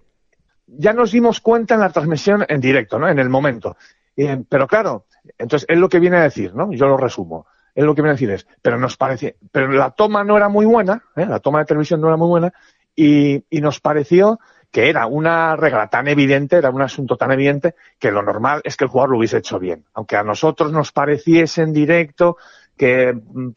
ya 0.68 0.94
nos 0.94 1.12
dimos 1.12 1.42
cuenta 1.42 1.74
en 1.74 1.80
la 1.80 1.90
transmisión 1.90 2.46
en 2.48 2.62
directo, 2.62 3.00
¿no? 3.00 3.10
En 3.10 3.18
el 3.18 3.28
momento. 3.28 3.76
Eh, 4.16 4.44
pero 4.48 4.68
claro, 4.68 5.06
entonces 5.38 5.68
es 5.68 5.78
lo 5.80 5.90
que 5.90 6.00
viene 6.00 6.18
a 6.18 6.24
decir, 6.24 6.54
¿no? 6.54 6.72
Yo 6.72 6.88
lo 6.88 6.98
resumo. 6.98 7.48
Es 7.74 7.84
lo 7.84 7.96
que 7.96 8.02
viene 8.02 8.12
a 8.12 8.14
decir 8.14 8.30
es, 8.30 8.46
pero 8.62 8.78
nos 8.78 8.98
parece, 8.98 9.38
pero 9.52 9.72
la 9.72 9.92
toma 9.92 10.24
no 10.24 10.38
era 10.38 10.50
muy 10.50 10.66
buena, 10.66 11.02
¿eh? 11.16 11.26
la 11.26 11.40
toma 11.40 11.60
de 11.60 11.66
televisión 11.66 12.02
no 12.02 12.08
era 12.08 12.18
muy 12.18 12.28
buena, 12.28 12.54
y, 12.96 13.46
y 13.50 13.62
nos 13.62 13.80
pareció 13.80 14.40
que 14.72 14.90
era 14.90 15.06
una 15.06 15.56
regla 15.56 15.88
tan 15.88 16.08
evidente, 16.08 16.56
era 16.56 16.70
un 16.70 16.82
asunto 16.82 17.18
tan 17.18 17.32
evidente, 17.32 17.76
que 18.00 18.12
lo 18.12 18.24
normal 18.24 18.62
es 18.64 18.78
que 18.78 18.86
el 18.86 18.90
jugador 18.90 19.12
lo 19.12 19.18
hubiese 19.18 19.38
hecho 19.38 19.60
bien. 19.60 19.84
Aunque 19.94 20.16
a 20.16 20.24
nosotros 20.24 20.72
nos 20.72 20.92
pareciese 20.92 21.62
en 21.62 21.74
directo 21.74 22.38
que, 22.78 23.14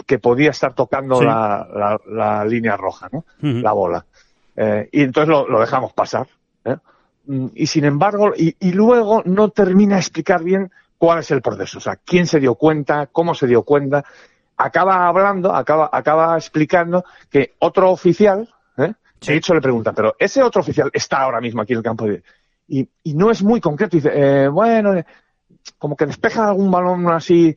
que 0.07 0.19
podía 0.19 0.51
estar 0.51 0.75
tocando 0.75 1.21
sí. 1.21 1.25
la, 1.25 1.67
la, 1.73 2.01
la, 2.07 2.45
línea 2.45 2.77
roja, 2.77 3.09
¿no? 3.13 3.25
Uh 3.43 3.47
-huh. 3.47 3.63
La 3.63 3.73
bola. 3.73 4.05
Eh, 4.57 4.89
y 4.93 5.03
entonces 5.03 5.29
lo, 5.29 5.49
lo, 5.49 5.61
dejamos 5.61 5.93
pasar. 5.93 6.27
¿eh? 6.65 6.77
mm, 7.27 7.47
y 7.55 7.67
sin 7.67 7.85
embargo, 7.85 8.33
y, 8.37 8.57
y 8.59 8.73
luego 8.73 9.23
no 9.25 9.51
termina 9.51 9.95
de 9.95 10.01
explicar 10.01 10.43
bien 10.43 10.71
cuál 10.99 11.21
es 11.21 11.31
el 11.31 11.43
proceso, 11.43 11.79
o 11.79 11.81
sea, 11.81 11.97
quién 11.97 12.27
se 12.27 12.41
dio 12.41 12.55
cuenta, 12.55 13.07
cómo 13.07 13.35
se 13.35 13.47
dio 13.47 13.63
cuenta, 13.63 14.05
acaba 14.57 15.07
hablando, 15.07 15.55
acaba, 15.55 15.91
acaba 15.93 16.37
explicando 16.37 17.05
que 17.31 17.55
otro 17.59 17.91
oficial, 17.91 18.49
de 19.27 19.37
hecho 19.37 19.55
le 19.55 19.61
pregunta, 19.61 19.93
pero 19.93 20.17
ese 20.19 20.43
otro 20.43 20.61
oficial 20.61 20.91
está 20.93 21.23
ahora 21.23 21.41
mismo 21.41 21.63
aquí 21.63 21.73
en 21.73 21.79
el 21.79 21.85
campo 21.85 22.07
de... 22.07 22.23
Y, 22.67 22.89
y 23.03 23.15
no 23.15 23.31
es 23.31 23.43
muy 23.43 23.61
concreto, 23.61 23.97
dice, 23.97 24.11
eh, 24.15 24.49
bueno, 24.49 24.95
eh, 24.95 25.05
como 25.79 25.97
que 25.97 26.07
despeja 26.07 26.49
algún 26.49 26.71
balón 26.71 27.07
así, 27.09 27.55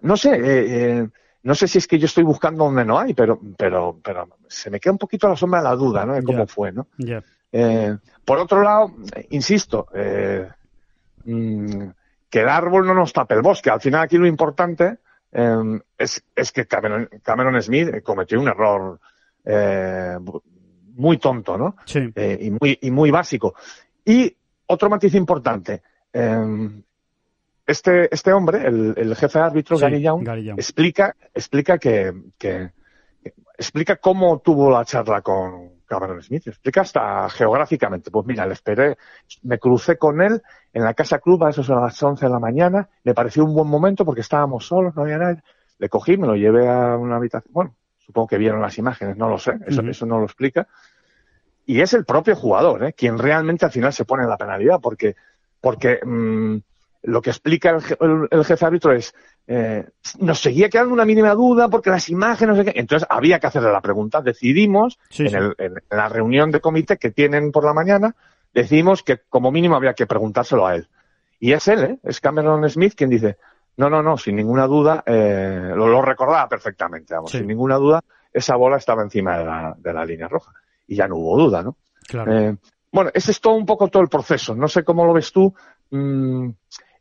no 0.00 0.16
sé, 0.16 0.36
eh, 0.36 1.00
eh, 1.00 1.08
no 1.42 1.54
sé 1.54 1.68
si 1.68 1.78
es 1.78 1.86
que 1.86 1.98
yo 1.98 2.06
estoy 2.06 2.24
buscando 2.24 2.64
donde 2.64 2.84
no 2.84 2.98
hay, 2.98 3.14
pero, 3.14 3.40
pero, 3.56 3.98
pero 4.02 4.28
se 4.48 4.70
me 4.70 4.80
queda 4.80 4.92
un 4.92 4.98
poquito 4.98 5.28
la 5.28 5.36
sombra 5.36 5.60
de 5.60 5.68
la 5.68 5.76
duda, 5.76 6.04
¿no? 6.04 6.14
De 6.14 6.22
cómo 6.22 6.46
fue, 6.46 6.72
¿no? 6.72 6.88
Ya. 6.98 7.22
Eh, 7.52 7.96
por 8.24 8.38
otro 8.38 8.62
lado, 8.62 8.92
insisto, 9.30 9.86
eh, 9.94 10.48
mm, 11.24 11.82
que 12.28 12.40
el 12.40 12.48
árbol 12.48 12.86
no 12.86 12.94
nos 12.94 13.12
tape 13.12 13.34
el 13.34 13.42
bosque. 13.42 13.70
Al 13.70 13.80
final 13.80 14.02
aquí 14.02 14.18
lo 14.18 14.26
importante 14.26 14.98
es, 15.98 16.24
es 16.34 16.52
que 16.52 16.66
Cameron, 16.66 17.08
Cameron 17.22 17.60
Smith 17.62 18.02
cometió 18.02 18.40
un 18.40 18.48
error 18.48 18.98
eh, 19.44 20.16
muy 20.96 21.18
tonto, 21.18 21.56
¿no? 21.56 21.76
Sí. 21.84 22.00
Eh, 22.14 22.38
y, 22.40 22.50
muy, 22.50 22.78
y 22.82 22.90
muy 22.90 23.10
básico. 23.10 23.54
Y 24.04 24.34
otro 24.66 24.90
matiz 24.90 25.14
importante. 25.14 25.82
eh, 26.12 26.82
este, 27.66 28.14
este 28.14 28.32
hombre, 28.32 28.64
el, 28.66 28.94
el 28.96 29.16
jefe 29.16 29.38
de 29.40 29.44
árbitro, 29.44 29.76
Sí, 29.76 29.82
Gary 29.82 30.00
Young, 30.00 30.22
Gary 30.24 30.44
Young. 30.44 30.58
explica, 30.58 31.16
explica 31.34 31.78
que, 31.78 32.12
que- 32.38 32.70
que- 33.22 33.34
explica 33.58 33.96
cómo 33.96 34.38
tuvo 34.38 34.70
la 34.70 34.84
charla 34.84 35.20
con 35.22 35.80
Cameron 35.84 36.22
Smith, 36.22 36.46
explica 36.46 36.82
hasta 36.82 37.28
geográficamente. 37.28 38.10
Pues 38.12 38.24
mira, 38.26 38.46
le 38.46 38.52
esperé, 38.52 38.96
me 39.42 39.58
crucé 39.58 39.98
con 39.98 40.20
él 40.20 40.40
en 40.72 40.84
la 40.84 40.94
casa 40.94 41.18
club 41.18 41.42
a 41.44 41.50
esos 41.50 41.68
a 41.70 41.74
las 41.80 42.00
11 42.00 42.26
de 42.26 42.30
la 42.32 42.38
mañana, 42.38 42.88
me 43.02 43.14
pareció 43.14 43.44
un 43.44 43.54
buen 43.54 43.68
momento 43.68 44.04
porque 44.04 44.20
estábamos 44.20 44.64
solos, 44.66 44.94
no 44.94 45.02
había 45.02 45.18
nadie. 45.18 45.42
Le 45.78 45.88
cogí, 45.88 46.16
me 46.16 46.26
lo 46.28 46.36
llevé 46.36 46.68
a 46.68 46.96
una 46.96 47.16
habitación. 47.16 47.52
Bueno, 47.52 47.74
supongo 48.06 48.28
que 48.28 48.38
vieron 48.38 48.60
las 48.62 48.78
imágenes, 48.78 49.16
no 49.16 49.28
lo 49.28 49.38
sé, 49.38 49.52
eso, 49.66 49.82
eso 49.82 50.06
no 50.06 50.18
lo 50.18 50.24
explica. 50.24 50.66
Y 51.66 51.80
es 51.80 51.92
el 51.94 52.04
propio 52.04 52.36
jugador, 52.36 52.84
¿eh? 52.84 52.92
quien 52.92 53.18
realmente 53.18 53.64
al 53.64 53.72
final 53.72 53.92
se 53.92 54.04
pone 54.04 54.22
en 54.22 54.28
la 54.30 54.36
penalidad, 54.36 54.78
porque, 54.80 55.16
porque 55.60 55.98
mm, 56.04 56.56
lo 57.02 57.20
que 57.22 57.30
explica 57.30 57.70
el, 57.70 57.82
el- 58.00 58.28
el 58.30 58.44
jefe 58.44 58.64
árbitro 58.64 58.92
es, 58.92 59.12
eh, 59.48 59.84
nos 60.20 60.38
seguía 60.40 60.68
quedando 60.68 60.92
una 60.94 61.04
mínima 61.04 61.34
duda 61.34 61.68
porque 61.68 61.90
las 61.90 62.08
imágenes, 62.08 62.56
no 62.56 62.62
sé 62.62 62.72
qué. 62.72 62.78
Entonces 62.80 63.06
había 63.10 63.40
que 63.40 63.48
hacerle 63.48 63.72
la 63.72 63.80
pregunta. 63.80 64.20
Decidimos, 64.22 64.98
Sí, 65.10 65.26
en, 65.26 65.34
el- 65.34 65.54
en 65.58 65.74
la 65.90 66.08
reunión 66.08 66.52
de 66.52 66.60
comité 66.60 66.96
que 66.98 67.10
tienen 67.10 67.50
por 67.50 67.64
la 67.64 67.72
mañana, 67.74 68.14
decidimos 68.54 69.02
que 69.02 69.18
como 69.28 69.50
mínimo 69.50 69.74
había 69.76 69.94
que 69.94 70.06
preguntárselo 70.06 70.66
a 70.66 70.76
él. 70.76 70.88
Y 71.40 71.52
es 71.52 71.66
él, 71.68 71.82
¿eh? 71.84 71.98
es 72.04 72.20
Cameron 72.20 72.68
Smith 72.70 72.94
quien 72.96 73.10
dice, 73.10 73.36
no, 73.76 73.90
no, 73.90 74.02
no, 74.02 74.16
sin 74.16 74.36
ninguna 74.36 74.66
duda, 74.66 75.02
eh, 75.06 75.72
lo, 75.74 75.86
lo 75.88 76.02
recordaba 76.02 76.48
perfectamente, 76.48 77.14
vamos, 77.14 77.30
Sí. 77.30 77.38
sin 77.38 77.46
ninguna 77.46 77.76
duda, 77.76 78.02
esa 78.32 78.56
bola 78.56 78.76
estaba 78.76 79.02
encima 79.02 79.38
de 79.38 79.44
la, 79.44 79.74
de 79.78 79.92
la 79.92 80.04
línea 80.04 80.28
roja. 80.28 80.52
Y 80.86 80.96
ya 80.96 81.08
no 81.08 81.16
hubo 81.16 81.36
duda, 81.38 81.62
¿no? 81.62 81.76
Claro. 82.08 82.32
Eh, 82.32 82.56
bueno, 82.92 83.10
ese 83.12 83.30
es 83.32 83.40
todo 83.40 83.54
un 83.54 83.66
poco 83.66 83.88
todo 83.88 84.02
el 84.02 84.08
proceso. 84.08 84.54
No 84.54 84.68
sé 84.68 84.84
cómo 84.84 85.04
lo 85.04 85.12
ves 85.12 85.32
tú. 85.32 85.52
Mm, 85.90 86.50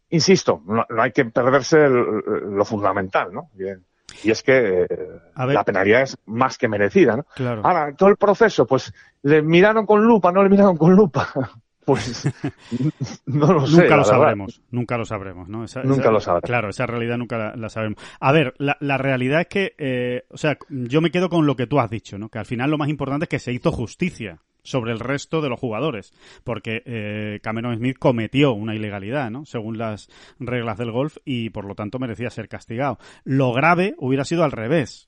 insisto, 0.09 0.61
no, 0.65 0.85
no 0.89 1.01
hay 1.01 1.11
que 1.11 1.25
perderse 1.25 1.85
el- 1.85 2.21
lo 2.51 2.65
fundamental, 2.65 3.31
¿no? 3.33 3.49
Bien. 3.53 3.83
Y 4.23 4.31
es 4.31 4.43
que 4.43 4.83
eh, 4.89 5.19
la 5.35 5.63
penalidad 5.63 6.01
es 6.03 6.17
más 6.25 6.57
que 6.57 6.67
merecida, 6.67 7.17
¿no? 7.17 7.23
Claro. 7.35 7.61
Ahora, 7.65 7.93
todo 7.95 8.09
el 8.09 8.17
proceso, 8.17 8.65
pues, 8.65 8.93
¿le 9.23 9.41
miraron 9.41 9.85
con 9.85 10.03
lupa, 10.03 10.31
no 10.31 10.41
le 10.43 10.49
miraron 10.49 10.77
con 10.77 10.93
lupa? 10.95 11.27
Pues, 11.85 12.27
no 13.25 13.53
lo 13.53 13.67
sé. 13.67 13.73
Nunca 13.73 13.83
lo 13.83 13.97
verdad. 13.97 14.03
sabremos, 14.05 14.61
nunca 14.71 14.97
lo 14.97 15.05
sabremos, 15.05 15.47
¿no? 15.47 15.63
Esa- 15.63 15.83
Nunca 15.83 16.01
esa- 16.03 16.11
lo 16.11 16.19
sabremos. 16.19 16.47
Claro, 16.47 16.69
esa 16.69 16.85
realidad 16.85 17.17
nunca 17.17 17.37
la, 17.37 17.55
la 17.55 17.69
sabremos. 17.69 18.01
A 18.19 18.31
ver, 18.31 18.53
la, 18.57 18.77
la 18.79 18.97
realidad 18.97 19.41
es 19.41 19.47
que, 19.47 19.75
eh, 19.77 20.23
o 20.29 20.37
sea, 20.37 20.57
yo 20.69 21.01
me 21.01 21.11
quedo 21.11 21.29
con 21.29 21.45
lo 21.45 21.55
que 21.55 21.67
tú 21.67 21.79
has 21.79 21.89
dicho, 21.89 22.17
¿no? 22.17 22.29
Que 22.29 22.39
al 22.39 22.45
final 22.45 22.71
lo 22.71 22.77
más 22.77 22.89
importante 22.89 23.25
es 23.25 23.29
que 23.29 23.39
se 23.39 23.53
hizo 23.53 23.71
justicia 23.71 24.39
sobre 24.63 24.91
el 24.93 24.99
resto 24.99 25.41
de 25.41 25.49
los 25.49 25.59
jugadores, 25.59 26.11
porque 26.43 26.81
eh, 26.87 27.39
Cameron 27.43 27.77
Smith 27.77 27.97
cometió 27.99 28.53
una 28.53 28.73
ilegalidad, 28.73 29.29
¿no? 29.29 29.45
Según 29.45 29.77
las 29.77 30.09
reglas 30.39 30.79
del 30.79 30.91
golf 30.91 31.17
y 31.23 31.51
por 31.51 31.65
lo 31.65 31.75
tanto 31.75 31.99
merecía 31.99 32.31
ser 32.31 32.47
castigado. 32.47 32.97
Lo 33.23 33.53
grave 33.53 33.93
hubiera 33.99 34.25
sido 34.25 34.43
al 34.43 34.51
revés. 34.51 35.07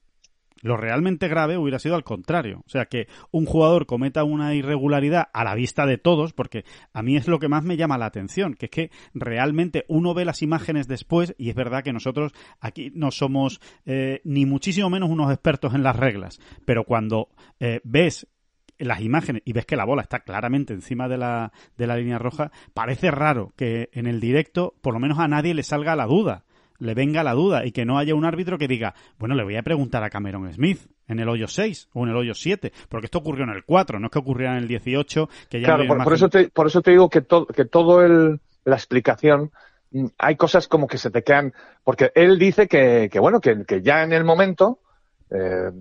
Lo 0.61 0.77
realmente 0.77 1.27
grave 1.27 1.57
hubiera 1.57 1.79
sido 1.79 1.95
al 1.95 2.03
contrario. 2.03 2.63
O 2.65 2.69
sea, 2.69 2.85
que 2.85 3.07
un 3.31 3.45
jugador 3.45 3.85
cometa 3.85 4.23
una 4.23 4.55
irregularidad 4.55 5.29
a 5.33 5.43
la 5.43 5.55
vista 5.55 5.85
de 5.85 5.97
todos, 5.97 6.33
porque 6.33 6.65
a 6.93 7.01
mí 7.01 7.15
es 7.15 7.27
lo 7.27 7.39
que 7.39 7.47
más 7.47 7.63
me 7.63 7.77
llama 7.77 7.97
la 7.97 8.05
atención, 8.05 8.53
que 8.53 8.65
es 8.67 8.71
que 8.71 8.91
realmente 9.13 9.85
uno 9.87 10.13
ve 10.13 10.25
las 10.25 10.41
imágenes 10.41 10.87
después 10.87 11.35
y 11.37 11.49
es 11.49 11.55
verdad 11.55 11.83
que 11.83 11.93
nosotros 11.93 12.33
aquí 12.59 12.91
no 12.93 13.11
somos 13.11 13.59
eh, 13.85 14.21
ni 14.23 14.45
muchísimo 14.45 14.89
menos 14.89 15.09
unos 15.09 15.31
expertos 15.31 15.73
en 15.73 15.83
las 15.83 15.95
reglas, 15.95 16.39
pero 16.65 16.83
cuando 16.83 17.29
eh, 17.59 17.81
ves 17.83 18.27
las 18.79 19.01
imágenes 19.01 19.41
y 19.45 19.53
ves 19.53 19.65
que 19.65 19.75
la 19.75 19.85
bola 19.85 20.03
está 20.03 20.19
claramente 20.19 20.73
encima 20.73 21.07
de 21.07 21.17
la, 21.17 21.51
de 21.77 21.87
la 21.87 21.97
línea 21.97 22.19
roja, 22.19 22.51
parece 22.73 23.11
raro 23.11 23.53
que 23.55 23.89
en 23.93 24.05
el 24.05 24.19
directo 24.19 24.75
por 24.81 24.93
lo 24.93 24.99
menos 24.99 25.19
a 25.19 25.27
nadie 25.27 25.53
le 25.53 25.63
salga 25.63 25.95
la 25.95 26.05
duda 26.05 26.45
le 26.79 26.93
venga 26.93 27.23
la 27.23 27.33
duda 27.33 27.65
y 27.65 27.71
que 27.71 27.85
no 27.85 27.97
haya 27.97 28.13
un 28.15 28.25
árbitro 28.25 28.57
que 28.57 28.67
diga, 28.67 28.93
bueno, 29.17 29.35
le 29.35 29.43
voy 29.43 29.55
a 29.55 29.63
preguntar 29.63 30.03
a 30.03 30.09
Cameron 30.09 30.51
Smith 30.53 30.79
en 31.07 31.19
el 31.19 31.29
hoyo 31.29 31.47
6 31.47 31.89
o 31.93 32.03
en 32.03 32.09
el 32.09 32.15
hoyo 32.17 32.33
7, 32.33 32.71
porque 32.89 33.05
esto 33.05 33.17
ocurrió 33.19 33.43
en 33.45 33.51
el 33.51 33.63
4, 33.63 33.99
no 33.99 34.07
es 34.07 34.11
que 34.11 34.19
ocurriera 34.19 34.53
en 34.53 34.59
el 34.59 34.67
18, 34.67 35.29
que 35.49 35.61
ya 35.61 35.65
Claro, 35.67 35.83
no 35.83 35.87
por, 35.87 36.03
por 36.03 36.13
eso 36.13 36.29
te, 36.29 36.49
por 36.49 36.67
eso 36.67 36.81
te 36.81 36.91
digo 36.91 37.09
que, 37.09 37.21
to- 37.21 37.45
que 37.47 37.65
todo 37.65 38.03
el, 38.03 38.39
la 38.65 38.75
explicación, 38.75 39.51
mm, 39.91 40.05
hay 40.17 40.35
cosas 40.35 40.67
como 40.67 40.87
que 40.87 40.97
se 40.97 41.09
te 41.11 41.23
quedan, 41.23 41.53
porque 41.83 42.11
él 42.15 42.37
dice 42.37 42.67
que, 42.67 43.09
que 43.11 43.19
bueno, 43.19 43.39
que, 43.39 43.63
que 43.65 43.81
ya 43.81 44.03
en 44.03 44.13
el 44.13 44.23
momento 44.23 44.79
eh, 45.31 45.71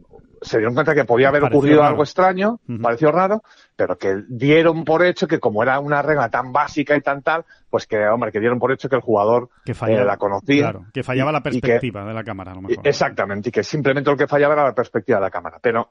se 0.42 0.58
dieron 0.58 0.74
cuenta 0.74 0.94
que 0.94 1.04
podía 1.04 1.28
haber 1.28 1.40
Pareció 1.42 1.58
ocurrido 1.58 1.78
raro. 1.80 1.88
algo 1.90 2.02
extraño, 2.02 2.60
pareció 2.82 3.10
raro, 3.12 3.42
pero 3.74 3.96
que 3.96 4.22
dieron 4.28 4.84
por 4.84 5.04
hecho 5.04 5.26
que 5.26 5.40
como 5.40 5.62
era 5.62 5.78
una 5.80 6.02
regla 6.02 6.28
tan 6.28 6.52
básica 6.52 6.94
y 6.96 7.00
tan 7.00 7.22
tal, 7.22 7.44
pues 7.70 7.86
que, 7.86 8.06
hombre, 8.08 8.30
que 8.32 8.40
dieron 8.40 8.58
por 8.58 8.70
hecho 8.72 8.88
que 8.88 8.96
el 8.96 9.02
jugador 9.02 9.48
que 9.64 9.74
fallaba, 9.74 10.02
eh, 10.02 10.04
la 10.04 10.16
conocía. 10.16 10.62
claro, 10.70 10.86
que 10.92 11.02
fallaba 11.02 11.32
la 11.32 11.38
que- 11.42 11.50
perspectiva 11.50 12.04
de 12.04 12.14
la 12.14 12.24
cámara, 12.24 12.52
a 12.52 12.54
lo 12.54 12.62
mejor. 12.62 12.86
Exactamente, 12.86 13.48
y 13.48 13.52
que 13.52 13.62
simplemente 13.62 14.10
lo 14.10 14.16
que 14.16 14.26
fallaba 14.26 14.54
era 14.54 14.64
la 14.64 14.74
perspectiva 14.74 15.18
de 15.18 15.24
la 15.24 15.30
cámara. 15.30 15.58
Pero 15.60 15.88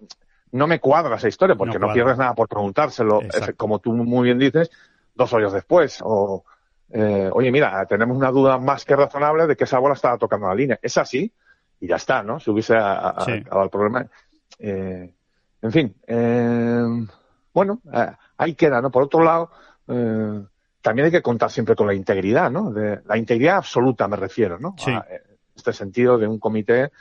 no 0.52 0.68
me 0.68 0.80
cuadra 0.80 1.16
esa 1.16 1.28
historia, 1.28 1.56
porque 1.56 1.80
No 1.80 1.92
pierdes 1.92 2.18
nada 2.18 2.34
por 2.34 2.48
preguntárselo, 2.48 3.22
Exacto. 3.24 3.56
como 3.58 3.80
tú 3.80 3.94
muy 3.94 4.26
bien 4.26 4.38
dices, 4.40 4.70
dos 5.14 5.34
hoyos 5.34 5.54
después. 5.54 6.00
O, 6.04 6.44
eh, 6.92 7.30
oye, 7.34 7.52
mira, 7.52 7.86
tenemos 7.88 8.16
una 8.16 8.30
duda 8.32 8.58
más 8.58 8.86
que 8.86 8.96
razonable 8.96 9.48
de 9.48 9.56
que 9.56 9.64
esa 9.64 9.80
bola 9.80 9.96
estaba 9.96 10.18
tocando 10.18 10.48
la 10.48 10.56
línea. 10.56 10.80
Es 10.82 10.98
así, 10.98 11.34
y 11.80 11.88
ya 11.88 11.98
está, 11.98 12.24
¿no? 12.24 12.40
Si 12.40 12.50
hubiese 12.52 12.74
Sí. 12.74 12.80
acabado 12.80 13.64
el 13.64 13.70
problema. 13.70 14.06
Eh, 14.60 15.14
en 15.62 15.72
fin, 15.72 15.96
eh, 16.08 16.84
bueno, 17.54 17.82
eh, 17.92 18.12
ahí 18.38 18.54
queda, 18.56 18.82
¿no? 18.82 18.92
Por 18.92 19.04
otro 19.04 19.24
lado, 19.24 19.52
eh, 19.88 20.44
también 20.82 21.06
hay 21.06 21.12
que 21.12 21.22
contar 21.22 21.50
siempre 21.50 21.76
con 21.76 21.88
la 21.88 21.94
integridad, 21.94 22.52
¿no? 22.52 22.72
De, 22.72 23.02
la 23.06 23.18
integridad 23.18 23.58
absoluta 23.58 24.08
me 24.08 24.18
refiero, 24.18 24.60
¿no? 24.60 24.76
Sí. 24.78 24.92
A, 24.92 25.06
este 25.56 25.72
sentido 25.72 26.18
de 26.18 26.28
un 26.28 26.38
comité 26.38 26.92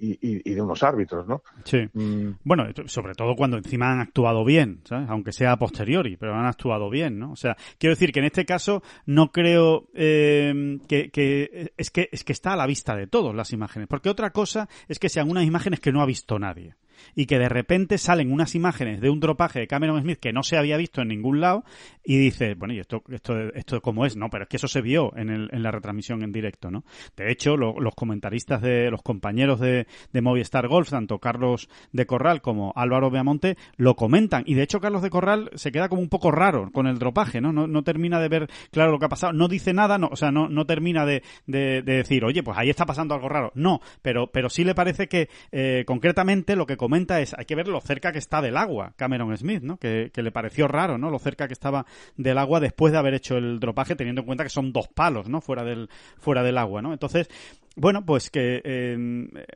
y, 0.00 0.18
y- 0.50 0.54
de 0.54 0.62
unos 0.62 0.82
árbitros, 0.82 1.26
¿no? 1.28 1.42
Sí. 1.64 1.88
Mm, 1.92 2.30
Bueno, 2.44 2.64
sobre 2.86 3.14
todo 3.14 3.36
cuando 3.36 3.56
encima 3.58 3.92
han 3.92 4.00
actuado 4.00 4.44
bien, 4.44 4.80
¿sabes? 4.84 5.08
Aunque 5.10 5.32
sea 5.32 5.52
a 5.52 5.58
posteriori, 5.58 6.16
pero 6.16 6.34
han 6.34 6.46
actuado 6.46 6.88
bien, 6.90 7.18
¿no? 7.18 7.32
O 7.32 7.36
sea, 7.36 7.56
quiero 7.78 7.94
decir 7.94 8.12
que 8.12 8.20
en 8.20 8.26
este 8.26 8.44
caso 8.44 8.82
no 9.06 9.30
creo 9.30 9.88
eh, 9.94 10.78
que, 10.88 11.10
que 11.10 11.72
es 11.76 11.90
que 11.90 12.08
es 12.12 12.24
que 12.24 12.32
está 12.32 12.52
a 12.54 12.56
la 12.56 12.66
vista 12.66 12.96
de 12.96 13.06
todos 13.06 13.34
las 13.34 13.52
imágenes, 13.52 13.88
porque 13.88 14.08
otra 14.08 14.30
cosa 14.30 14.68
es 14.88 14.98
que 14.98 15.08
sean 15.08 15.30
unas 15.30 15.44
imágenes 15.44 15.80
que 15.80 15.92
no 15.92 16.00
ha 16.02 16.06
visto 16.06 16.38
nadie 16.38 16.74
y 17.14 17.26
que 17.26 17.38
de 17.38 17.48
repente 17.48 17.98
salen 17.98 18.32
unas 18.32 18.54
imágenes 18.54 19.00
de 19.00 19.10
un 19.10 19.20
dropaje 19.20 19.60
de 19.60 19.66
Cameron 19.66 20.00
Smith 20.02 20.18
que 20.20 20.32
no 20.32 20.42
se 20.42 20.56
había 20.56 20.76
visto 20.76 21.02
en 21.02 21.08
ningún 21.08 21.40
lado 21.40 21.64
y 22.04 22.16
dices, 22.18 22.56
bueno, 22.58 22.74
¿y 22.74 22.78
esto, 22.80 23.02
esto, 23.10 23.34
esto 23.54 23.80
cómo 23.80 24.06
es? 24.06 24.16
No, 24.16 24.30
pero 24.30 24.44
es 24.44 24.48
que 24.48 24.56
eso 24.56 24.68
se 24.68 24.80
vio 24.80 25.16
en, 25.16 25.28
el, 25.30 25.48
en 25.52 25.62
la 25.62 25.70
retransmisión 25.70 26.22
en 26.22 26.32
directo, 26.32 26.70
¿no? 26.70 26.84
De 27.16 27.30
hecho, 27.30 27.56
lo- 27.56 27.78
los 27.80 27.94
comentaristas 27.94 28.60
de 28.62 28.90
los 28.90 29.02
compañeros 29.02 29.60
de, 29.60 29.86
de 30.12 30.20
Movistar 30.20 30.66
Golf, 30.68 30.90
tanto 30.90 31.18
Carlos 31.18 31.68
de 31.92 32.06
Corral 32.06 32.40
como 32.40 32.72
Álvaro 32.76 33.10
Beamonte, 33.10 33.56
lo 33.76 33.96
comentan. 33.96 34.42
Y 34.46 34.54
de 34.54 34.62
hecho, 34.62 34.80
Carlos 34.80 35.02
de 35.02 35.10
Corral 35.10 35.50
se 35.54 35.72
queda 35.72 35.88
como 35.88 36.00
un 36.02 36.08
poco 36.08 36.30
raro 36.30 36.70
con 36.72 36.86
el 36.86 36.98
dropaje, 36.98 37.40
¿no? 37.40 37.52
No, 37.52 37.82
termina 37.82 38.20
de 38.20 38.28
ver 38.28 38.48
claro 38.70 38.92
lo 38.92 38.98
que 38.98 39.06
ha 39.06 39.08
pasado. 39.10 39.32
No 39.32 39.48
dice 39.48 39.72
nada, 39.72 39.98
no, 39.98 40.08
o 40.10 40.16
sea, 40.16 40.30
no, 40.30 40.48
no 40.48 40.64
termina 40.66 41.04
de, 41.06 41.22
de- 41.46 41.82
de 41.82 41.92
decir, 41.96 42.24
oye, 42.24 42.42
pues 42.42 42.56
ahí 42.58 42.70
está 42.70 42.86
pasando 42.86 43.14
algo 43.14 43.28
raro. 43.28 43.52
No, 43.54 43.80
pero, 44.02 44.28
pero 44.32 44.48
sí 44.50 44.64
le 44.64 44.74
parece 44.74 45.08
que 45.08 45.28
eh, 45.52 45.84
concretamente 45.86 46.56
lo 46.56 46.66
que 46.66 46.76
comenta 46.90 47.20
es, 47.20 47.34
hay 47.38 47.44
que 47.44 47.54
ver 47.54 47.68
lo 47.68 47.80
cerca 47.80 48.10
que 48.10 48.18
está 48.18 48.42
del 48.42 48.56
agua, 48.56 48.94
Cameron 48.96 49.36
Smith, 49.36 49.62
¿no? 49.62 49.76
Que, 49.76 50.10
le 50.12 50.32
pareció 50.32 50.66
raro, 50.66 50.98
¿no? 50.98 51.08
Lo 51.08 51.20
cerca 51.20 51.46
que 51.46 51.52
estaba 51.52 51.86
del 52.16 52.36
agua 52.36 52.58
después 52.58 52.92
de 52.92 52.98
haber 52.98 53.14
hecho 53.14 53.36
el 53.36 53.60
dropaje, 53.60 53.94
teniendo 53.94 54.22
en 54.22 54.26
cuenta 54.26 54.42
que 54.42 54.50
son 54.50 54.72
dos 54.72 54.88
palos, 54.88 55.28
¿no? 55.28 55.40
Fuera 55.40 55.62
del, 55.62 55.88
fuera 56.18 56.42
del 56.42 56.58
agua, 56.58 56.82
¿no? 56.82 56.92
Entonces, 56.92 57.28
bueno, 57.76 58.04
pues 58.04 58.28
que 58.28 58.60
eh, 58.64 58.96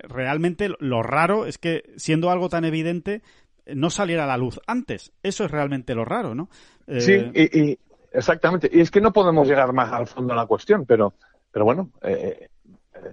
realmente 0.05 0.69
lo 0.79 1.03
raro 1.03 1.47
es 1.47 1.59
que 1.59 1.83
siendo 1.97 2.31
algo 2.31 2.49
tan 2.49 2.64
evidente 2.64 3.23
no 3.67 3.91
saliera 3.91 4.25
a 4.25 4.29
la 4.29 4.37
luz 4.37 4.61
antes. 4.69 5.12
Eso 5.25 5.45
es 5.45 5.50
realmente 5.50 5.97
lo 5.97 6.05
raro, 6.05 6.37
¿no? 6.37 6.49
Sí, 6.99 7.14
y, 7.35 7.76
exactamente. 8.12 8.71
Y 8.73 8.79
es 8.79 8.93
que 8.93 9.00
no 9.00 9.12
podemos 9.12 9.49
llegar 9.49 9.73
más 9.73 9.93
al 9.93 10.07
fondo 10.07 10.35
de 10.35 10.37
la 10.37 10.47
cuestión, 10.47 10.87
pero, 10.87 11.14
pero 11.50 11.64
bueno, 11.64 11.91
eh, 12.03 12.49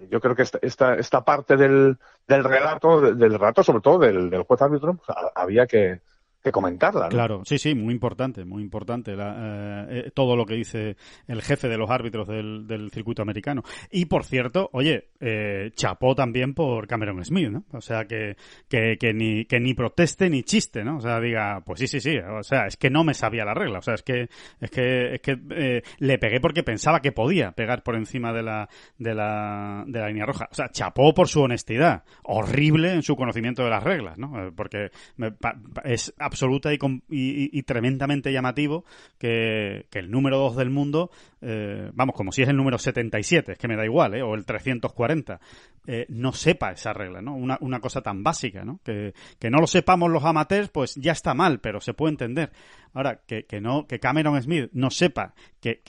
yo 0.09 0.19
creo 0.21 0.35
que 0.35 0.43
esta, 0.43 0.59
esta, 0.61 0.95
esta 0.95 1.23
parte 1.23 1.57
del, 1.57 1.97
del 2.27 2.43
relato, 2.43 3.01
del 3.01 3.33
relato 3.33 3.63
sobre 3.63 3.81
todo 3.81 3.99
del, 3.99 4.29
del 4.29 4.43
juez 4.43 4.61
árbitro, 4.61 4.99
había 5.35 5.67
que, 5.67 6.01
que 6.43 6.51
comentarla. 6.51 7.09
Claro, 7.09 7.43
sí, 7.45 7.57
sí, 7.57 7.75
muy 7.75 7.93
importante, 7.93 8.45
muy 8.45 8.63
importante 8.63 9.15
la, 9.15 9.87
eh, 9.89 10.03
eh, 10.07 10.11
todo 10.13 10.35
lo 10.35 10.45
que 10.45 10.55
dice 10.55 10.97
el 11.27 11.41
jefe 11.41 11.67
de 11.67 11.77
los 11.77 11.89
árbitros 11.89 12.27
del, 12.27 12.67
del 12.67 12.91
circuito 12.91 13.21
americano. 13.21 13.63
Y 13.91 14.05
por 14.05 14.23
cierto, 14.23 14.69
oye, 14.73 15.09
eh, 15.19 15.71
chapó 15.75 16.15
también 16.15 16.53
por 16.53 16.87
Cameron 16.87 17.23
Smith, 17.23 17.49
¿no? 17.49 17.65
O 17.71 17.81
sea, 17.81 18.05
que, 18.05 18.35
que, 18.67 18.97
que, 18.99 19.13
ni, 19.13 19.45
que 19.45 19.59
ni 19.59 19.73
proteste 19.73 20.29
ni 20.29 20.43
chiste, 20.43 20.83
¿no? 20.83 20.97
O 20.97 21.01
sea, 21.01 21.19
diga, 21.19 21.61
pues 21.65 21.79
sí, 21.79 21.87
sí, 21.87 21.99
sí, 21.99 22.17
o 22.17 22.43
sea, 22.43 22.65
es 22.65 22.77
que 22.77 22.89
no 22.89 23.03
me 23.03 23.13
sabía 23.13 23.45
la 23.45 23.53
regla, 23.53 23.79
o 23.79 23.81
sea, 23.81 23.95
es 23.95 24.03
que, 24.03 24.29
es 24.59 24.71
que, 24.71 25.15
es 25.15 25.21
que 25.21 25.39
eh, 25.51 25.81
le 25.99 26.17
pegué 26.17 26.39
porque 26.39 26.63
pensaba 26.63 27.01
que 27.01 27.11
podía 27.11 27.51
pegar 27.51 27.83
por 27.83 27.95
encima 27.95 28.33
de 28.33 28.43
la, 28.43 28.69
de 28.97 29.13
la, 29.13 29.83
de 29.87 29.99
la 29.99 30.07
línea 30.07 30.25
roja. 30.25 30.47
O 30.51 30.55
sea, 30.55 30.69
chapó 30.69 31.13
por 31.13 31.27
su 31.27 31.41
honestidad, 31.41 32.03
horrible 32.23 32.93
en 32.93 33.03
su 33.03 33.15
conocimiento 33.15 33.63
de 33.63 33.69
las 33.69 33.83
reglas, 33.83 34.17
¿no? 34.17 34.47
Eh, 34.47 34.51
porque 34.55 34.89
me, 35.17 35.33
es 35.83 36.13
absoluta 36.31 36.73
y, 36.73 36.79
y, 37.09 37.63
tremendamente 37.63 38.31
llamativo 38.31 38.85
que, 39.17 39.85
que, 39.89 39.99
el 39.99 40.09
número 40.09 40.37
2 40.37 40.55
del 40.55 40.69
mundo, 40.69 41.11
eh, 41.41 41.91
vamos, 41.93 42.15
como 42.15 42.31
si 42.31 42.41
es 42.41 42.49
el 42.49 42.55
número 42.55 42.77
77, 42.77 43.51
es 43.51 43.57
que 43.57 43.67
me 43.67 43.75
da 43.75 43.83
igual, 43.83 44.15
¿eh? 44.15 44.21
o 44.21 44.33
el 44.33 44.45
340, 44.45 45.39
eh, 45.87 46.05
no 46.09 46.31
sepa 46.31 46.71
esa 46.71 46.93
regla, 46.93 47.21
¿no? 47.21 47.35
Una, 47.35 47.57
una 47.59 47.81
cosa 47.81 48.01
tan 48.01 48.23
básica, 48.23 48.63
¿no? 48.63 48.79
Que, 48.83 49.13
que, 49.39 49.49
no 49.49 49.59
lo 49.59 49.67
sepamos 49.67 50.09
los 50.09 50.23
amateurs, 50.23 50.69
pues 50.69 50.95
ya 50.95 51.11
está 51.11 51.33
mal, 51.33 51.59
pero 51.59 51.81
se 51.81 51.93
puede 51.93 52.13
entender. 52.13 52.51
Ahora, 52.93 53.21
que, 53.27 53.45
que 53.45 53.59
no, 53.59 53.85
que 53.87 53.99
Cameron 53.99 54.41
Smith 54.41 54.69
no 54.73 54.89
sepa 54.89 55.33
que 55.59 55.81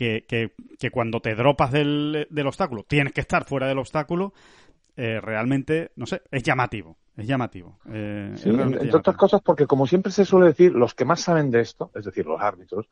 cuando 0.93 1.21
te 1.21 1.35
dropas 1.35 1.73
del, 1.73 2.27
del 2.31 2.47
obstáculo 2.47 2.85
tienes 2.85 3.13
que 3.13 3.21
estar 3.21 3.45
fuera 3.45 3.69
del 3.69 3.79
obstáculo, 3.79 4.35
eh, 4.97 5.21
realmente, 5.21 5.93
no 5.97 6.07
sé, 6.07 6.23
es 6.31 6.43
llamativo. 6.43 6.99
Es 7.17 7.27
llamativo. 7.27 7.79
Eh, 7.91 8.35
entre 8.45 8.97
otras 8.97 9.17
cosas, 9.17 9.43
porque 9.43 9.67
como 9.67 9.87
siempre 9.87 10.11
se 10.11 10.25
suele 10.25 10.47
decir, 10.47 10.73
los 10.73 10.95
que 10.95 11.05
más 11.05 11.21
saben 11.21 11.51
de 11.51 11.61
esto, 11.61 11.91
es 11.95 12.05
decir, 12.05 12.27
los 12.27 12.41
árbitros, 12.41 12.89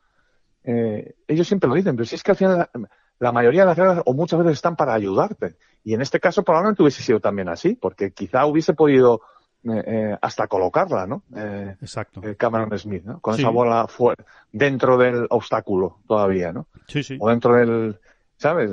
eh, 0.63 1.15
ellos 1.27 1.47
siempre 1.47 1.67
lo 1.67 1.75
dicen, 1.75 1.95
pero 1.95 2.05
si 2.05 2.15
es 2.15 2.23
que 2.23 2.31
al 2.31 2.37
final 2.37 2.69
la, 3.17 3.31
mayoría 3.31 3.61
de 3.61 3.67
las 3.67 3.77
reglas 3.77 4.03
o 4.05 4.13
muchas 4.13 4.39
veces 4.39 4.53
están 4.53 4.75
para 4.75 4.93
ayudarte. 4.93 5.55
Y 5.83 5.95
en 5.95 6.01
este 6.01 6.19
caso 6.19 6.43
probablemente 6.43 6.83
hubiese 6.83 7.01
sido 7.01 7.19
también 7.19 7.49
así, 7.49 7.73
porque 7.73 8.11
quizá 8.11 8.45
hubiese 8.45 8.73
podido 8.73 9.21
eh, 9.63 10.15
hasta 10.21 10.47
colocarla, 10.47 11.07
¿no? 11.07 11.23
Exacto. 11.81 12.21
Cameron 12.37 12.77
Smith, 12.77 13.03
¿no? 13.03 13.19
Con 13.21 13.39
esa 13.39 13.49
bola 13.49 13.87
fuera, 13.87 14.23
dentro 14.51 14.97
del 14.97 15.25
obstáculo 15.31 15.97
todavía, 16.07 16.53
¿no? 16.53 16.67
Sí, 16.87 17.01
sí. 17.01 17.17
O 17.19 17.29
dentro 17.29 17.55
del, 17.55 17.99
¿sabes? 18.37 18.71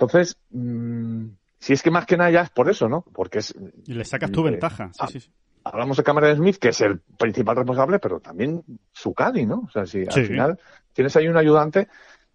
entonces, 0.00 0.36
mmm, 0.50 1.28
si 1.60 1.74
es 1.74 1.82
que 1.82 1.90
más 1.90 2.06
que 2.06 2.16
nada 2.16 2.30
ya 2.30 2.40
es 2.40 2.50
por 2.50 2.68
eso, 2.68 2.88
¿no? 2.88 3.04
Porque 3.12 3.38
es... 3.38 3.54
Y 3.86 3.92
le 3.92 4.04
sacas 4.04 4.32
tu 4.32 4.42
ventaja, 4.42 4.90
sí, 5.08 5.20
sí, 5.20 5.30
Hablamos 5.62 5.98
de 5.98 6.02
Cameron 6.02 6.36
Smith, 6.36 6.56
que 6.56 6.70
es 6.70 6.80
el 6.80 7.00
principal 7.00 7.54
responsable, 7.54 7.98
pero 7.98 8.18
también 8.18 8.62
su 8.92 9.12
caddy, 9.12 9.44
¿no? 9.44 9.64
O 9.66 9.70
sea, 9.70 9.84
si 9.84 10.00
al 10.00 10.26
final 10.26 10.58
tienes 10.94 11.14
ahí 11.16 11.28
un 11.28 11.36
ayudante 11.36 11.86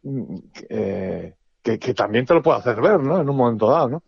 mm, 0.03 0.35
eh, 0.69 1.33
que, 1.63 1.79
que, 1.79 1.93
también 1.95 2.25
te 2.25 2.35
lo 2.35 2.43
puede 2.43 2.59
hacer 2.59 2.79
ver, 2.79 2.99
¿no? 2.99 3.19
En 3.19 3.27
un 3.27 3.35
momento 3.35 3.67
dado, 3.67 3.89
¿no? 3.89 4.03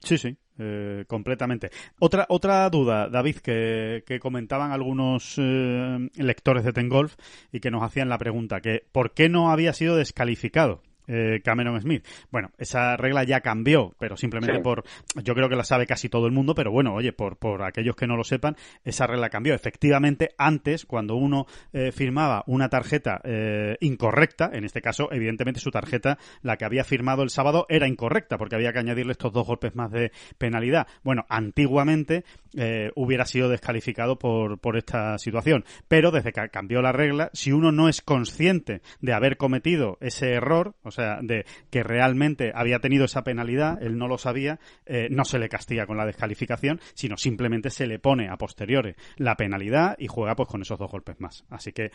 Sí, 0.00 0.16
sí. 0.16 0.34
Eh, 0.56 1.04
completamente. 1.08 1.70
Otra, 1.98 2.26
otra 2.28 2.70
duda, 2.70 3.08
David, 3.08 3.38
que, 3.38 4.04
que 4.06 4.20
comentaban 4.20 4.70
algunos 4.70 5.34
eh, 5.36 6.08
lectores 6.14 6.64
de 6.64 6.72
Ten 6.72 6.88
Golf 6.88 7.16
y 7.52 7.60
que 7.60 7.70
nos 7.70 7.82
hacían 7.82 8.08
la 8.08 8.18
pregunta, 8.18 8.60
que 8.60 8.86
¿por 8.92 9.12
qué 9.12 9.28
no 9.28 9.50
había 9.50 9.72
sido 9.72 9.96
descalificado? 9.96 10.80
Eh, 11.06 11.40
Cameron 11.44 11.80
Smith. 11.80 12.06
Bueno, 12.30 12.50
esa 12.58 12.96
regla 12.96 13.24
ya 13.24 13.40
cambió, 13.40 13.94
pero 13.98 14.16
simplemente 14.16 14.60
por, 14.60 14.84
yo 15.22 15.34
creo 15.34 15.48
que 15.48 15.56
la 15.56 15.64
sabe 15.64 15.86
casi 15.86 16.08
todo 16.08 16.26
el 16.26 16.32
mundo, 16.32 16.54
pero 16.54 16.70
bueno, 16.70 16.94
oye, 16.94 17.12
por, 17.12 17.36
por 17.36 17.62
aquellos 17.62 17.96
que 17.96 18.06
no 18.06 18.16
lo 18.16 18.24
sepan, 18.24 18.56
esa 18.84 19.06
regla 19.06 19.30
cambió. 19.30 19.54
Efectivamente, 19.54 20.30
antes, 20.38 20.84
cuando 20.86 21.16
uno 21.16 21.46
eh, 21.72 21.92
firmaba 21.92 22.44
una 22.46 22.68
tarjeta 22.68 23.20
eh, 23.24 23.76
incorrecta, 23.80 24.50
en 24.52 24.64
este 24.64 24.80
caso, 24.80 25.08
evidentemente 25.12 25.60
su 25.60 25.70
tarjeta, 25.70 26.18
la 26.42 26.56
que 26.56 26.64
había 26.64 26.84
firmado 26.84 27.22
el 27.22 27.30
sábado, 27.30 27.66
era 27.68 27.88
incorrecta, 27.88 28.38
porque 28.38 28.56
había 28.56 28.72
que 28.72 28.78
añadirle 28.78 29.12
estos 29.12 29.32
dos 29.32 29.46
golpes 29.46 29.74
más 29.74 29.90
de 29.90 30.12
penalidad. 30.38 30.86
Bueno, 31.02 31.24
antiguamente 31.28 32.24
eh, 32.56 32.90
hubiera 32.94 33.24
sido 33.26 33.48
descalificado 33.48 34.18
por, 34.18 34.58
por 34.58 34.76
esta 34.76 35.18
situación, 35.18 35.64
pero 35.88 36.10
desde 36.10 36.32
que 36.32 36.48
cambió 36.48 36.82
la 36.82 36.92
regla, 36.92 37.30
si 37.32 37.52
uno 37.52 37.72
no 37.72 37.88
es 37.88 38.00
consciente 38.00 38.80
de 39.00 39.12
haber 39.12 39.36
cometido 39.36 39.98
ese 40.00 40.32
error, 40.32 40.74
o 40.82 40.90
sea, 40.94 41.18
de 41.22 41.44
que 41.70 41.82
realmente 41.82 42.52
había 42.54 42.78
tenido 42.78 43.04
esa 43.04 43.24
penalidad, 43.24 43.82
él 43.82 43.98
no 43.98 44.08
lo 44.08 44.18
sabía, 44.18 44.58
eh, 44.86 45.08
no 45.10 45.24
se 45.24 45.38
le 45.38 45.48
castiga 45.48 45.86
con 45.86 45.96
la 45.96 46.06
descalificación, 46.06 46.80
sino 46.94 47.16
simplemente 47.16 47.70
se 47.70 47.86
le 47.86 47.98
pone 47.98 48.28
a 48.28 48.36
posteriores 48.36 48.96
la 49.16 49.36
penalidad 49.36 49.96
y 49.98 50.06
juega 50.06 50.34
pues 50.34 50.48
con 50.48 50.62
esos 50.62 50.78
dos 50.78 50.90
golpes 50.90 51.20
más. 51.20 51.44
Así 51.50 51.72
que 51.72 51.90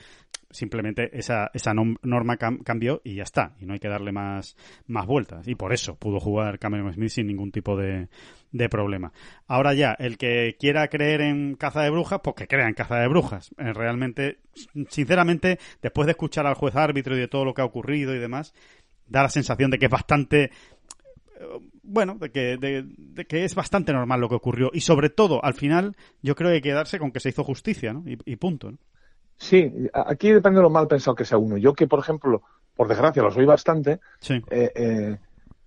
simplemente 0.50 1.10
esa, 1.18 1.50
esa 1.54 1.74
norma 1.74 2.38
cambió 2.38 3.02
y 3.04 3.16
ya 3.16 3.24
está, 3.24 3.56
y 3.60 3.66
no 3.66 3.74
hay 3.74 3.80
que 3.80 3.90
darle 3.90 4.12
más, 4.12 4.56
más 4.88 5.06
vueltas. 5.06 5.48
Y 5.48 5.56
por 5.56 5.74
eso 5.74 5.96
pudo 5.96 6.20
jugar 6.20 6.60
Cameron 6.60 6.94
Smith 6.94 7.10
sin 7.10 7.28
ningún 7.28 7.52
tipo 7.52 7.78
de, 7.78 8.08
de 8.52 8.70
problema. 8.70 9.12
Ahora 9.48 9.74
ya, 9.74 9.96
el 10.00 10.18
que 10.18 10.56
quiera 10.60 10.88
creer 10.88 11.22
en 11.22 11.56
caza 11.56 11.82
de 11.82 11.90
brujas, 11.90 12.20
pues 12.24 12.36
que 12.36 12.48
crea 12.48 12.68
en 12.68 12.74
caza 12.74 13.00
de 13.00 13.08
brujas. 13.08 13.52
Eh, 13.58 13.74
realmente, 13.74 14.40
sinceramente, 14.90 15.60
después 15.82 16.06
de 16.06 16.12
escuchar 16.12 16.48
al 16.48 16.56
juez 16.56 16.76
árbitro 16.76 17.16
y 17.16 17.20
de 17.20 17.28
todo 17.28 17.46
lo 17.46 17.54
que 17.54 17.62
ha 17.62 17.66
ocurrido 17.66 18.16
y 18.16 18.20
demás, 18.20 18.54
da 19.10 19.24
la 19.24 19.30
sensación 19.30 19.72
de 19.72 19.80
que 19.80 19.86
es 19.86 19.92
bastante 19.92 20.52
eh, 21.40 21.60
bueno, 21.84 22.16
de 22.20 22.32
que, 22.32 22.58
de, 22.58 23.26
que 23.26 23.46
es 23.46 23.56
bastante 23.56 23.92
normal 23.92 24.22
lo 24.22 24.30
que 24.30 24.36
ocurrió. 24.36 24.70
Y 24.74 24.82
sobre 24.82 25.10
todo, 25.10 25.44
al 25.44 25.56
final, 25.56 25.96
yo 26.22 26.36
creo 26.36 26.50
que 26.50 26.56
hay 26.56 26.62
que 26.62 26.70
quedarse 26.70 27.00
con 27.00 27.12
que 27.12 27.20
se 27.20 27.30
hizo 27.30 27.44
justicia, 27.44 27.94
¿no? 27.94 28.04
Y, 28.06 28.36
punto, 28.36 28.72
¿no? 28.72 28.78
Sí, 29.38 29.72
aquí 29.94 30.32
depende 30.32 30.58
de 30.58 30.64
lo 30.64 30.70
mal 30.70 30.88
pensado 30.88 31.16
que 31.16 31.26
sea 31.26 31.38
uno. 31.38 31.58
Yo 31.58 31.74
que, 31.74 31.88
por 31.88 32.00
ejemplo, 32.00 32.44
por 32.76 32.88
desgracia 32.88 33.24
lo 33.24 33.32
soy 33.32 33.46
bastante, 33.46 34.00
sí. 34.20 34.36
eh, 34.52 34.72
eh, 34.76 35.18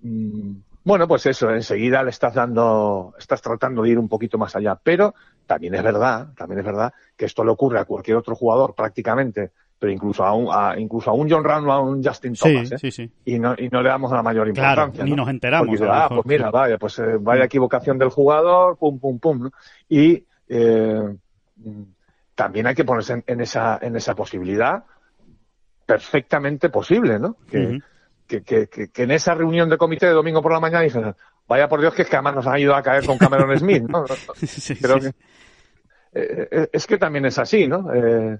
mm, 0.01 0.53
bueno, 0.85 1.09
pues 1.09 1.27
eso, 1.27 1.51
enseguida 1.51 2.03
le 2.03 2.11
estás 2.11 2.35
dando, 2.35 3.15
estás 3.19 3.41
tratando 3.41 3.83
de 3.83 3.91
ir 3.91 3.99
un 3.99 4.09
poquito 4.09 4.37
más 4.37 4.55
allá. 4.55 4.79
Pero 4.83 5.15
también 5.47 5.75
es 5.75 5.83
verdad, 5.83 6.35
también 6.37 6.61
es 6.61 6.65
verdad 6.65 6.93
que 7.17 7.25
esto 7.25 7.45
le 7.45 7.51
ocurre 7.51 7.81
a 7.81 7.85
cualquier 7.85 8.17
otro 8.17 8.35
jugador 8.35 8.75
prácticamente 8.75 9.53
pero 9.83 9.91
incluso 9.93 10.23
a 10.23 10.33
un, 10.33 10.47
a, 10.49 10.79
incluso 10.79 11.11
a 11.11 11.13
un 11.13 11.29
John 11.29 11.43
Ram 11.43 11.69
o 11.69 11.73
a 11.73 11.81
un 11.81 12.05
Justin 12.05 12.35
Thomas, 12.35 12.69
sí, 12.69 12.75
¿eh? 12.77 12.79
sí, 12.79 12.91
sí. 12.93 13.11
Y, 13.25 13.41
no, 13.41 13.57
y 13.59 13.69
no 13.69 13.83
le 13.83 13.89
damos 13.89 14.13
la 14.13 14.23
mayor 14.23 14.47
importancia. 14.47 14.93
Claro, 14.93 15.11
ni 15.11 15.17
nos 15.17 15.29
enteramos. 15.29 15.77
Porque, 15.77 15.93
ah, 15.93 16.09
pues 16.09 16.25
mira, 16.25 16.53
vaya, 16.53 16.79
pues 16.79 17.01
eh, 17.01 17.17
vaya 17.19 17.47
equivocación 17.47 17.99
del 17.99 18.11
jugador, 18.11 18.79
pum, 18.79 19.01
pum, 19.01 19.19
pum. 19.19 19.43
¿no? 19.43 19.51
Y 19.89 20.25
eh, 20.49 21.17
también 22.37 22.69
hay 22.69 22.77
que 22.77 22.85
ponerse 22.85 23.15
en, 23.15 23.25
en, 23.27 23.41
esa, 23.41 23.81
en 23.83 23.97
esa 23.97 24.15
posibilidad 24.15 24.85
perfectamente 25.85 26.69
posible, 26.69 27.19
¿no? 27.19 27.39
Que, 27.51 27.59
uh 27.59 27.71
-huh. 27.71 27.83
que, 28.29 28.43
que, 28.45 28.69
que, 28.69 28.89
que, 28.91 29.03
en 29.03 29.11
esa 29.11 29.35
reunión 29.35 29.69
de 29.69 29.79
comité 29.79 30.07
de 30.07 30.13
domingo 30.13 30.41
por 30.43 30.53
la 30.53 30.61
mañana 30.61 30.85
dicen, 30.85 31.13
vaya 31.49 31.69
por 31.69 31.81
Dios 31.81 31.93
que 31.93 32.03
es 32.03 32.09
que 32.09 32.15
además 32.15 32.37
nos 32.37 32.47
han 32.47 32.61
ido 32.61 32.77
a 32.77 32.85
caer 32.85 33.05
con 33.05 33.19
Cameron 33.19 33.51
Smith, 33.59 33.83
¿no? 33.83 34.05
sí, 34.37 34.77
Creo 34.77 35.01
que, 35.01 35.13
eh, 36.13 36.69
es 36.73 36.87
que 36.87 36.99
también 36.99 37.25
es 37.25 37.37
así, 37.41 37.67
¿no? 37.67 37.93
Eh, 37.93 38.39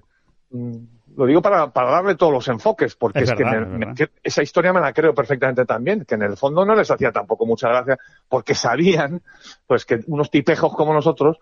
lo 1.15 1.25
digo 1.25 1.41
para, 1.41 1.69
para 1.71 1.91
darle 1.91 2.15
todos 2.15 2.33
los 2.33 2.47
enfoques, 2.47 2.95
porque 2.95 3.19
es, 3.19 3.29
es 3.29 3.35
que, 3.35 3.45
me, 3.45 3.93
esa 4.23 4.41
historia 4.41 4.73
me 4.73 4.81
la 4.81 4.93
creo 4.93 5.13
perfectamente 5.13 5.65
también, 5.65 6.05
que 6.05 6.15
en 6.15 6.23
el 6.23 6.37
fondo 6.37 6.65
no 6.65 6.75
les 6.75 6.89
hacía 6.89 7.11
tampoco 7.11 7.45
mucha 7.45 7.69
gracia, 7.69 7.97
porque 8.27 8.55
sabían, 8.55 9.21
pues 9.67 9.85
que 9.85 9.99
unos 10.07 10.31
tipejos 10.31 10.75
como 10.75 10.93
nosotros, 10.93 11.37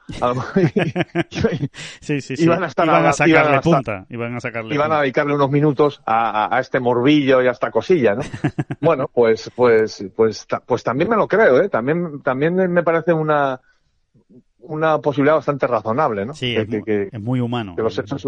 iban 2.38 2.64
a 2.64 2.70
sacarle 2.70 3.30
iban 3.30 3.54
a 3.56 3.62
punta, 3.62 4.06
iban 4.10 4.36
a 4.36 4.40
sacarle 4.40 4.76
iban 4.76 4.92
a 4.92 5.02
dedicarle 5.02 5.36
unos 5.36 5.52
minutos 5.52 6.02
a, 6.06 6.46
a, 6.46 6.58
a, 6.58 6.60
este 6.60 6.80
morbillo 6.80 7.42
y 7.42 7.48
a 7.48 7.52
esta 7.52 7.72
cosilla, 7.72 8.16
¿no? 8.16 8.22
bueno, 8.82 9.10
pues, 9.14 9.52
pues, 9.56 10.06
pues, 10.16 10.48
pues 10.66 10.84
también 10.84 11.10
me 11.10 11.16
lo 11.16 11.28
creo, 11.28 11.62
¿eh? 11.62 11.70
También, 11.70 12.22
también 12.22 12.56
me 12.56 12.84
parece 12.84 13.14
una, 13.14 13.60
una 14.60 15.00
posibilidad 15.00 15.36
bastante 15.36 15.68
razonable, 15.68 16.26
¿no? 16.26 16.34
Sí, 16.34 16.56
que, 16.56 16.78
es, 16.78 17.10
que, 17.12 17.20
muy 17.20 17.40
humano. 17.40 17.76
Que 17.76 17.84
los 17.84 17.98
hechos 17.98 18.28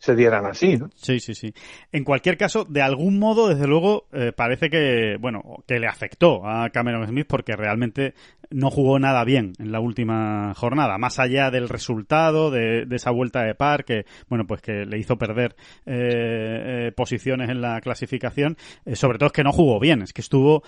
se 0.00 0.16
dieran 0.16 0.46
así, 0.46 0.78
¿no? 0.78 0.88
Sí, 0.94 1.20
sí, 1.20 1.34
sí. 1.34 1.52
En 1.92 2.04
cualquier 2.04 2.38
caso, 2.38 2.64
de 2.64 2.80
algún 2.80 3.18
modo, 3.18 3.48
desde 3.48 3.66
luego, 3.66 4.06
eh, 4.12 4.32
parece 4.34 4.70
que, 4.70 5.18
bueno, 5.20 5.62
que 5.66 5.78
le 5.78 5.86
afectó 5.86 6.48
a 6.48 6.70
Cameron 6.70 7.06
Smith 7.06 7.26
porque 7.28 7.54
realmente 7.54 8.14
no 8.48 8.70
jugó 8.70 8.98
nada 8.98 9.22
bien 9.24 9.52
en 9.58 9.72
la 9.72 9.80
última 9.80 10.54
jornada, 10.54 10.96
más 10.96 11.18
allá 11.18 11.50
del 11.50 11.68
resultado 11.68 12.50
de, 12.50 12.86
esa 12.90 13.10
vuelta 13.10 13.42
de 13.42 13.54
par 13.54 13.84
que, 13.84 14.06
bueno, 14.30 14.46
pues 14.46 14.62
que 14.62 14.86
le 14.86 14.98
hizo 14.98 15.18
perder 15.18 15.54
eh, 15.84 16.86
eh, 16.88 16.92
posiciones 16.96 17.50
en 17.50 17.60
la 17.60 17.78
clasificación, 17.82 18.56
sobre 18.94 19.18
todo 19.18 19.26
es 19.26 19.32
que 19.34 19.44
no 19.44 19.52
jugó 19.52 19.78
bien, 19.78 20.00
es 20.00 20.14
que 20.14 20.22
estuvo, 20.22 20.62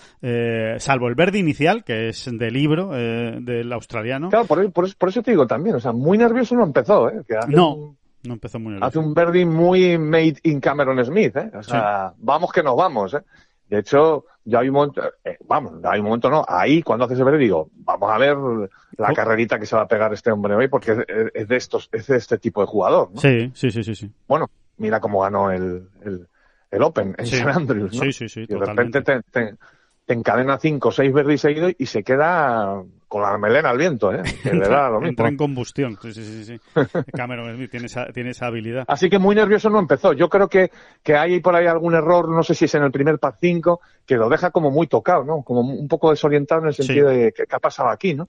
salvo 0.76 1.08
el 1.08 1.14
verde 1.14 1.38
inicial, 1.38 1.84
que 1.84 2.10
es 2.10 2.30
de 2.30 2.50
libro 2.50 2.90
del 2.90 3.72
australiano. 3.72 4.28
Claro, 4.28 4.46
por, 4.46 5.08
eso 5.08 5.22
te 5.22 5.30
digo 5.30 5.46
también, 5.46 5.76
o 5.76 5.80
sea, 5.80 5.92
muy 5.92 6.18
nervioso 6.18 6.54
no 6.54 6.64
empezó, 6.64 7.08
¿eh? 7.08 7.22
no. 7.48 7.96
No 8.24 8.35
empezó 8.35 8.58
muy. 8.58 8.78
Hace 8.80 8.98
un 8.98 9.14
Verdi 9.14 9.44
muy 9.44 9.98
made 9.98 10.37
in 10.44 10.61
Cameron 10.61 11.04
Smith, 11.04 11.37
¿eh? 11.37 11.50
O 11.54 11.62
sea, 11.62 12.12
vamos 12.18 12.52
que 12.52 12.62
nos 12.62 12.76
vamos, 12.76 13.14
¿eh? 13.14 13.22
De 13.68 13.78
hecho, 13.78 14.26
ya 14.44 14.61
hay 14.61 14.68
un 14.68 14.74
momento, 14.74 15.02
eh, 15.24 15.38
vamos, 15.46 15.82
hay 15.85 15.98
un 16.00 16.04
momento 16.04 16.28
no, 16.28 16.44
ahí 16.46 16.82
cuando 16.82 17.06
hace 17.06 17.14
ese 17.14 17.24
Verdi 17.24 17.44
digo, 17.44 17.70
vamos 17.72 18.11
a 18.11 18.18
ver 18.18 18.37
la 18.98 19.11
oh. 19.11 19.14
carrerita 19.14 19.58
que 19.58 19.64
se 19.64 19.74
va 19.74 19.82
a 19.82 19.88
pegar 19.88 20.12
este 20.12 20.30
hombre 20.30 20.54
hoy 20.54 20.68
porque 20.68 21.04
es, 21.32 21.48
de 21.48 21.56
estos, 21.56 21.88
es 21.90 22.06
de 22.06 22.18
este 22.18 22.37
tipo 22.37 22.61
de 22.61 22.66
jugador, 22.66 23.11
¿no? 23.12 23.20
Sí, 23.20 23.50
sí, 23.54 23.70
sí, 23.70 23.82
sí, 23.82 23.94
sí. 23.94 24.11
Bueno, 24.28 24.50
mira 24.76 25.00
cómo 25.00 25.22
ganó 25.22 25.50
el, 25.50 25.88
el, 26.70 26.82
Open 26.82 27.14
en 27.16 27.26
San 27.26 27.48
Andrews, 27.48 27.94
¿no? 27.94 28.02
Sí, 28.02 28.12
sí, 28.12 28.28
sí, 28.28 28.40
y 28.42 28.46
de 28.46 28.58
repente 28.58 29.00
te, 29.00 29.22
te 29.22 29.54
encadena 30.06 30.58
cinco 30.58 30.88
o 30.88 30.92
seis 30.92 31.12
verdes 31.12 31.40
seguidos 31.40 31.72
y 31.78 31.86
se 31.86 32.02
queda 32.02 32.82
con 33.12 33.20
la 33.20 33.36
melena 33.36 33.68
al 33.68 33.76
viento, 33.76 34.10
¿eh? 34.10 34.22
Que 34.42 34.54
le 34.54 34.66
da 34.66 34.88
lo 34.88 34.94
mismo. 35.00 35.10
Entra 35.10 35.28
en 35.28 35.36
combustión. 35.36 35.98
Sí, 36.00 36.14
sí, 36.14 36.24
sí. 36.24 36.44
sí. 36.44 36.60
Cameron 37.12 37.54
Smith 37.54 37.70
tiene 37.70 37.86
esa, 37.86 38.06
tiene 38.06 38.30
esa 38.30 38.46
habilidad. 38.46 38.84
Así 38.88 39.10
que 39.10 39.18
muy 39.18 39.34
nervioso 39.34 39.68
no 39.68 39.78
empezó. 39.78 40.14
Yo 40.14 40.30
creo 40.30 40.48
que, 40.48 40.70
que 41.02 41.14
hay 41.14 41.40
por 41.40 41.54
ahí 41.54 41.66
algún 41.66 41.94
error, 41.94 42.28
no 42.30 42.42
sé 42.42 42.54
si 42.54 42.64
es 42.64 42.74
en 42.74 42.84
el 42.84 42.90
primer 42.90 43.18
par 43.18 43.36
5, 43.38 43.82
que 44.06 44.16
lo 44.16 44.30
deja 44.30 44.50
como 44.50 44.70
muy 44.70 44.86
tocado, 44.86 45.24
¿no? 45.24 45.42
Como 45.42 45.60
un 45.60 45.88
poco 45.88 46.10
desorientado 46.10 46.62
en 46.62 46.68
el 46.68 46.74
sentido 46.74 47.10
de 47.10 47.32
¿qué, 47.32 47.44
ha 47.50 47.58
pasado 47.58 47.90
aquí, 47.90 48.14
¿no? 48.14 48.28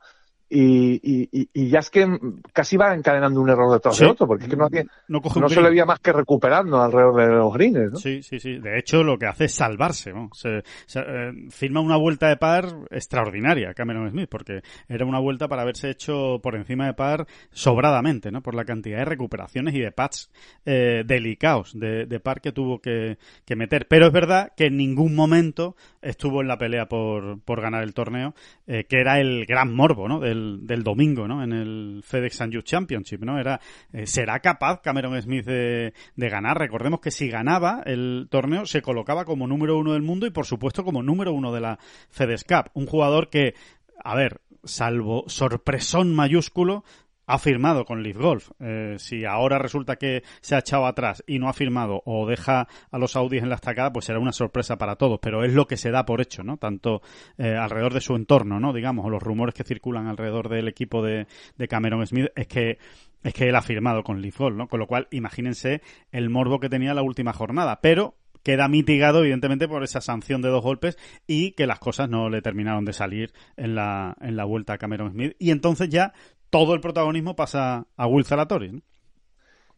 Y, 0.56 1.30
y, 1.32 1.50
y, 1.52 1.70
ya 1.70 1.80
es 1.80 1.90
que 1.90 2.06
casi 2.52 2.78
va 2.78 2.94
encadenando 2.94 3.42
un 3.42 3.50
error 3.50 3.74
detrás 3.74 3.98
de 3.98 4.06
otro, 4.06 4.28
porque 4.28 4.44
es 4.44 4.50
que 4.52 4.56
no, 4.56 4.68
no, 5.08 5.50
se 5.50 5.62
le 5.62 5.70
veía 5.70 5.86
más 5.86 6.00
que 6.00 6.14
recuperando 6.14 6.80
alrededor 6.80 7.16
de 7.16 7.28
los 7.36 7.54
greens, 7.54 7.92
¿no? 7.94 7.98
Sí, 7.98 8.22
sí, 8.22 8.40
sí. 8.40 8.60
De 8.60 8.78
hecho, 8.78 9.02
lo 9.02 9.18
que 9.18 9.26
hace 9.26 9.46
es 9.46 9.56
salvarse, 9.56 10.14
¿no? 10.14 10.30
Se, 10.34 10.60
eh, 10.60 11.32
firma 11.50 11.82
una 11.82 11.98
vuelta 11.98 12.28
de 12.28 12.38
par 12.38 12.68
extraordinaria, 12.92 13.74
Cameron 13.74 14.12
Smith, 14.12 14.30
porque 14.30 14.62
era 14.88 15.06
una 15.06 15.20
vuelta 15.20 15.48
para 15.48 15.64
haberse 15.64 15.90
hecho 15.90 16.40
por 16.44 16.56
encima 16.56 16.86
de 16.86 16.94
par 16.94 17.26
sobradamente, 17.52 18.32
¿no? 18.32 18.44
Por 18.44 18.54
la 18.54 18.64
cantidad 18.64 19.00
de 19.00 19.06
recuperaciones 19.06 19.74
y 19.74 19.80
de 19.80 19.92
pads 19.92 20.30
eh, 20.66 21.04
delicados 21.04 21.72
de, 21.74 22.06
de, 22.06 22.20
par 22.20 22.42
que 22.42 22.52
tuvo 22.52 22.80
que, 22.80 23.18
que, 23.44 23.56
meter. 23.56 23.88
Pero 23.88 24.06
es 24.06 24.14
verdad 24.14 24.52
que 24.56 24.68
en 24.68 24.78
ningún 24.78 25.16
momento 25.16 25.76
estuvo 26.04 26.42
en 26.42 26.48
la 26.48 26.60
pelea 26.60 26.88
por, 26.88 27.42
por 27.42 27.60
ganar 27.60 27.82
el 27.82 27.96
torneo, 27.96 28.36
eh, 28.68 28.86
que 28.88 29.00
era 29.00 29.20
el 29.20 29.48
gran 29.48 29.74
morbo, 29.74 30.08
¿no? 30.08 30.20
Del, 30.20 30.43
del, 30.62 30.84
domingo, 30.84 31.28
¿no? 31.28 31.44
En 31.44 31.54
el 31.54 32.02
FedEx 32.04 32.36
San 32.36 32.52
Championship, 32.52 33.24
¿no? 33.24 33.40
Era, 33.40 33.60
eh, 33.92 34.06
¿será 34.08 34.40
capaz 34.40 34.82
Cameron 34.82 35.22
Smith 35.22 35.46
de, 35.46 35.94
de, 36.16 36.30
ganar? 36.30 36.58
Recordemos 36.58 37.00
que 37.00 37.12
si 37.12 37.30
ganaba 37.30 37.82
el 37.86 38.28
torneo 38.30 38.66
se 38.66 38.82
colocaba 38.82 39.26
como 39.26 39.48
número 39.48 39.78
uno 39.78 39.94
del 39.94 40.02
mundo 40.02 40.26
y 40.26 40.32
por 40.32 40.46
supuesto 40.46 40.84
como 40.84 41.04
número 41.04 41.34
uno 41.34 41.54
de 41.54 41.62
la 41.62 41.80
FedEx 42.10 42.44
Cup. 42.44 42.72
Un 42.74 42.86
jugador 42.86 43.30
que, 43.30 43.56
a 44.04 44.16
ver, 44.16 44.42
salvo 44.64 45.26
sorpresón 45.28 46.14
mayúsculo, 46.14 46.84
ha 47.26 47.38
firmado 47.38 47.86
con 47.86 48.04
Leaf 48.04 48.18
Golf. 48.18 48.52
Eh, 48.60 48.96
si 48.98 49.26
ahora 49.26 49.58
resulta 49.60 49.96
que 49.96 50.24
se 50.42 50.56
ha 50.56 50.60
echado 50.60 50.86
atrás 50.86 51.24
y 51.28 51.40
no 51.40 51.50
ha 51.50 51.54
firmado 51.54 52.02
o 52.06 52.28
deja 52.28 52.68
a 52.92 52.98
los 52.98 53.16
Audis 53.16 53.44
en 53.44 53.50
la 53.50 53.56
estacada, 53.56 53.92
pues 53.92 54.06
será 54.06 54.20
una 54.20 54.32
sorpresa 54.32 54.78
para 54.78 54.96
todos. 54.96 55.20
Pero 55.22 55.44
es 55.44 55.54
lo 55.54 55.68
que 55.68 55.78
se 55.78 55.92
da 55.92 56.06
por 56.06 56.22
hecho, 56.22 56.44
¿no? 56.44 56.58
Tanto 56.58 57.02
eh, 57.38 57.56
alrededor 57.56 57.94
de 57.94 58.02
su 58.02 58.16
entorno, 58.16 58.60
¿no? 58.60 58.74
Digamos, 58.74 59.06
o 59.06 59.10
los 59.10 59.24
rumores 59.24 59.56
que 59.56 59.64
circulan 59.64 60.08
alrededor 60.08 60.50
del 60.50 60.68
equipo 60.68 61.04
de, 61.04 61.28
de 61.58 61.68
Cameron 61.68 62.06
Smith 62.06 62.28
es 62.36 62.48
que 62.48 62.78
es 63.24 63.34
que 63.34 63.48
él 63.48 63.56
ha 63.56 63.62
firmado 63.62 64.04
con 64.04 64.22
Leaf 64.22 64.38
Golf, 64.38 64.58
¿no? 64.58 64.68
Con 64.68 64.82
lo 64.82 64.88
cual, 64.88 65.08
imagínense 65.12 65.82
el 66.12 66.30
morbo 66.30 66.60
que 66.60 66.68
tenía 66.68 66.94
la 66.94 67.04
última 67.04 67.32
jornada. 67.32 67.80
Pero 67.82 68.18
queda 68.44 68.68
mitigado 68.68 69.22
evidentemente 69.22 69.68
por 69.68 69.84
esa 69.84 70.02
sanción 70.02 70.42
de 70.42 70.50
dos 70.50 70.62
golpes 70.62 70.98
y 71.26 71.52
que 71.52 71.66
las 71.66 71.80
cosas 71.80 72.10
no 72.10 72.30
le 72.30 72.42
terminaron 72.42 72.86
de 72.86 72.94
salir 72.94 73.34
en 73.56 73.76
la, 73.76 74.18
en 74.22 74.36
la 74.36 74.44
vuelta 74.44 74.74
a 74.74 74.78
Cameron 74.78 75.12
Smith 75.12 75.36
y 75.40 75.52
entonces 75.52 75.90
ya 75.90 76.14
todo 76.54 76.76
el 76.76 76.82
protagonismo 76.82 77.36
pasa 77.36 77.88
a 77.98 78.06
Will 78.06 78.26
Zalatoris, 78.26 78.74
¿no? 78.74 78.82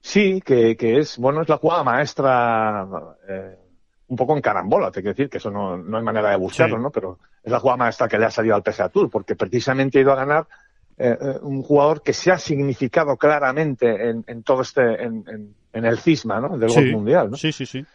Sí, 0.01 0.41
que, 0.41 0.75
que, 0.75 0.97
es, 0.97 1.17
bueno, 1.17 1.41
es 1.41 1.47
la 1.47 1.55
jugada 1.55 1.85
maestra, 1.85 2.85
eh, 3.29 3.57
un 4.07 4.17
poco 4.17 4.35
en 4.35 4.41
carambola, 4.41 4.91
te 4.91 5.01
quiero 5.01 5.13
decir, 5.13 5.29
que 5.29 5.37
eso 5.37 5.49
no, 5.49 5.77
no 5.77 5.97
hay 5.97 6.03
manera 6.03 6.31
de 6.31 6.35
buscarlo, 6.35 6.77
¿no? 6.77 6.91
Pero 6.91 7.17
es 7.41 7.49
la 7.49 7.61
jugada 7.61 7.77
maestra 7.77 8.09
que 8.09 8.19
le 8.19 8.25
ha 8.25 8.29
salido 8.29 8.55
al 8.55 8.61
PGA 8.61 8.89
Tour, 8.89 9.09
porque 9.09 9.37
precisamente 9.37 9.97
ha 9.97 10.01
ido 10.01 10.11
a 10.11 10.17
ganar 10.17 10.47
eh, 10.97 11.17
eh, 11.19 11.39
un 11.43 11.63
jugador 11.63 12.03
que 12.03 12.11
se 12.11 12.29
ha 12.29 12.37
significado 12.37 13.15
claramente 13.15 14.09
en, 14.09 14.25
en 14.27 14.43
todo 14.43 14.61
este, 14.61 14.81
en, 15.01 15.23
en, 15.29 15.55
en, 15.71 15.85
el 15.85 15.97
cisma, 15.97 16.41
¿no? 16.41 16.57
Del 16.57 16.73
golf 16.73 16.91
mundial, 16.91 17.31
¿no? 17.31 17.37
Sí, 17.37 17.53
sí, 17.53 17.65
sí. 17.65 17.85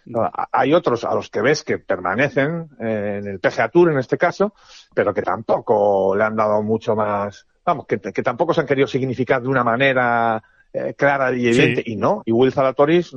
Hay 0.52 0.72
otros 0.72 1.04
a 1.04 1.14
los 1.14 1.28
que 1.28 1.42
ves 1.42 1.64
que 1.64 1.78
permanecen 1.78 2.70
eh, 2.80 3.20
en 3.20 3.28
el 3.28 3.40
PGA 3.40 3.68
Tour 3.68 3.92
en 3.92 3.98
este 3.98 4.16
caso, 4.16 4.54
pero 4.94 5.12
que 5.12 5.20
tampoco 5.20 6.16
le 6.16 6.24
han 6.24 6.34
dado 6.34 6.62
mucho 6.62 6.96
más, 6.96 7.46
vamos, 7.70 7.87
que, 7.87 7.98
tampoco 7.98 8.54
se 8.54 8.61
han 8.61 8.66
querido 8.66 8.87
significar 8.87 9.42
de 9.42 9.48
una 9.48 9.64
manera 9.64 10.42
eh, 10.72 10.94
clara 10.96 11.33
y 11.33 11.46
evidente, 11.46 11.83
y 11.87 11.96
no. 11.96 12.22
Y 12.26 12.33
Will 12.33 12.52
Zalatoris 12.52 13.14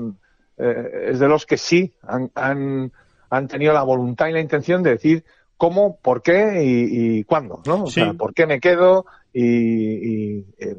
eh, 0.58 1.10
es 1.10 1.20
de 1.20 1.28
los 1.28 1.46
que 1.46 1.58
sí 1.58 1.94
han, 2.04 2.32
han, 2.36 2.92
han, 3.30 3.48
tenido 3.48 3.74
la 3.74 3.84
voluntad 3.84 4.28
y 4.28 4.34
la 4.34 4.39
intención 4.39 4.84
de 4.84 4.92
decir 4.92 5.24
cómo, 5.58 5.98
por 5.98 6.22
qué 6.22 6.62
y, 6.63 7.24
cuándo, 7.24 7.62
¿no? 7.66 7.86
O 7.86 7.88
sea, 7.88 8.13
por 8.13 8.34
qué 8.34 8.46
me 8.46 8.60
quedo 8.60 9.06
y, 9.34 9.46
y 9.46 10.46
eh, 10.60 10.78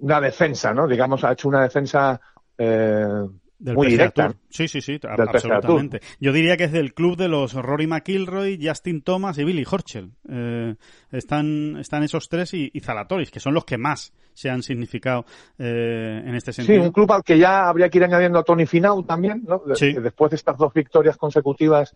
una 0.00 0.20
defensa, 0.20 0.72
¿no? 0.72 0.86
Digamos, 0.86 1.24
ha 1.24 1.32
hecho 1.32 1.48
una 1.48 1.62
defensa 1.62 2.20
eh, 2.58 3.26
del 3.60 3.74
muy 3.74 3.88
directa. 3.88 4.34
Sí, 4.48 4.66
sí, 4.66 4.80
sí, 4.80 4.98
absolutamente. 5.02 6.00
Yo 6.18 6.32
diría 6.32 6.56
que 6.56 6.64
es 6.64 6.72
del 6.72 6.94
club 6.94 7.16
de 7.16 7.28
los 7.28 7.52
Rory 7.52 7.86
McIlroy, 7.86 8.58
Justin 8.60 9.02
Thomas 9.02 9.38
y 9.38 9.44
Billy 9.44 9.64
Horschel. 9.70 10.12
Eh, 10.28 10.74
están, 11.12 11.76
están 11.76 12.02
esos 12.02 12.28
tres 12.28 12.54
y, 12.54 12.72
Zalatoris, 12.80 13.30
que 13.30 13.38
son 13.38 13.54
los 13.54 13.64
que 13.64 13.76
más 13.76 14.12
se 14.32 14.48
han 14.48 14.62
significado 14.62 15.26
eh, 15.58 16.22
en 16.24 16.34
este 16.34 16.52
sentido. 16.52 16.80
Sí, 16.80 16.86
un 16.86 16.92
club 16.92 17.12
al 17.12 17.22
que 17.22 17.38
ya 17.38 17.68
habría 17.68 17.90
que 17.90 17.98
ir 17.98 18.04
añadiendo 18.04 18.38
a 18.38 18.44
Tony 18.44 18.64
Finau 18.64 19.02
también, 19.02 19.44
¿no? 19.46 19.62
Sí. 19.74 19.92
después 19.92 20.30
de 20.30 20.36
estas 20.36 20.56
dos 20.56 20.72
victorias 20.72 21.18
consecutivas 21.18 21.94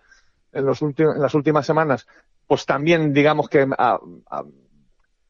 en, 0.53 0.67
los 0.67 0.83
en 0.83 0.95
las 1.19 1.35
últimas 1.35 1.65
semanas, 1.65 2.07
pues 2.47 2.67
también 2.67 3.13
digamos 3.13 3.49
que 3.49 3.67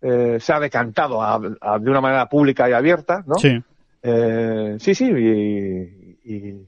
eh, 0.02 0.40
se 0.40 0.52
ha 0.52 0.60
decantado 0.60 1.20
de 1.80 1.90
una 1.90 2.00
manera 2.00 2.28
pública 2.28 2.68
y 2.68 2.72
abierta, 2.72 3.22
¿no? 3.24 3.36
Sí. 3.36 3.62
Eh, 4.06 4.76
sí, 4.78 4.94
sí, 4.94 5.06
y, 5.06 6.03
y 6.24 6.66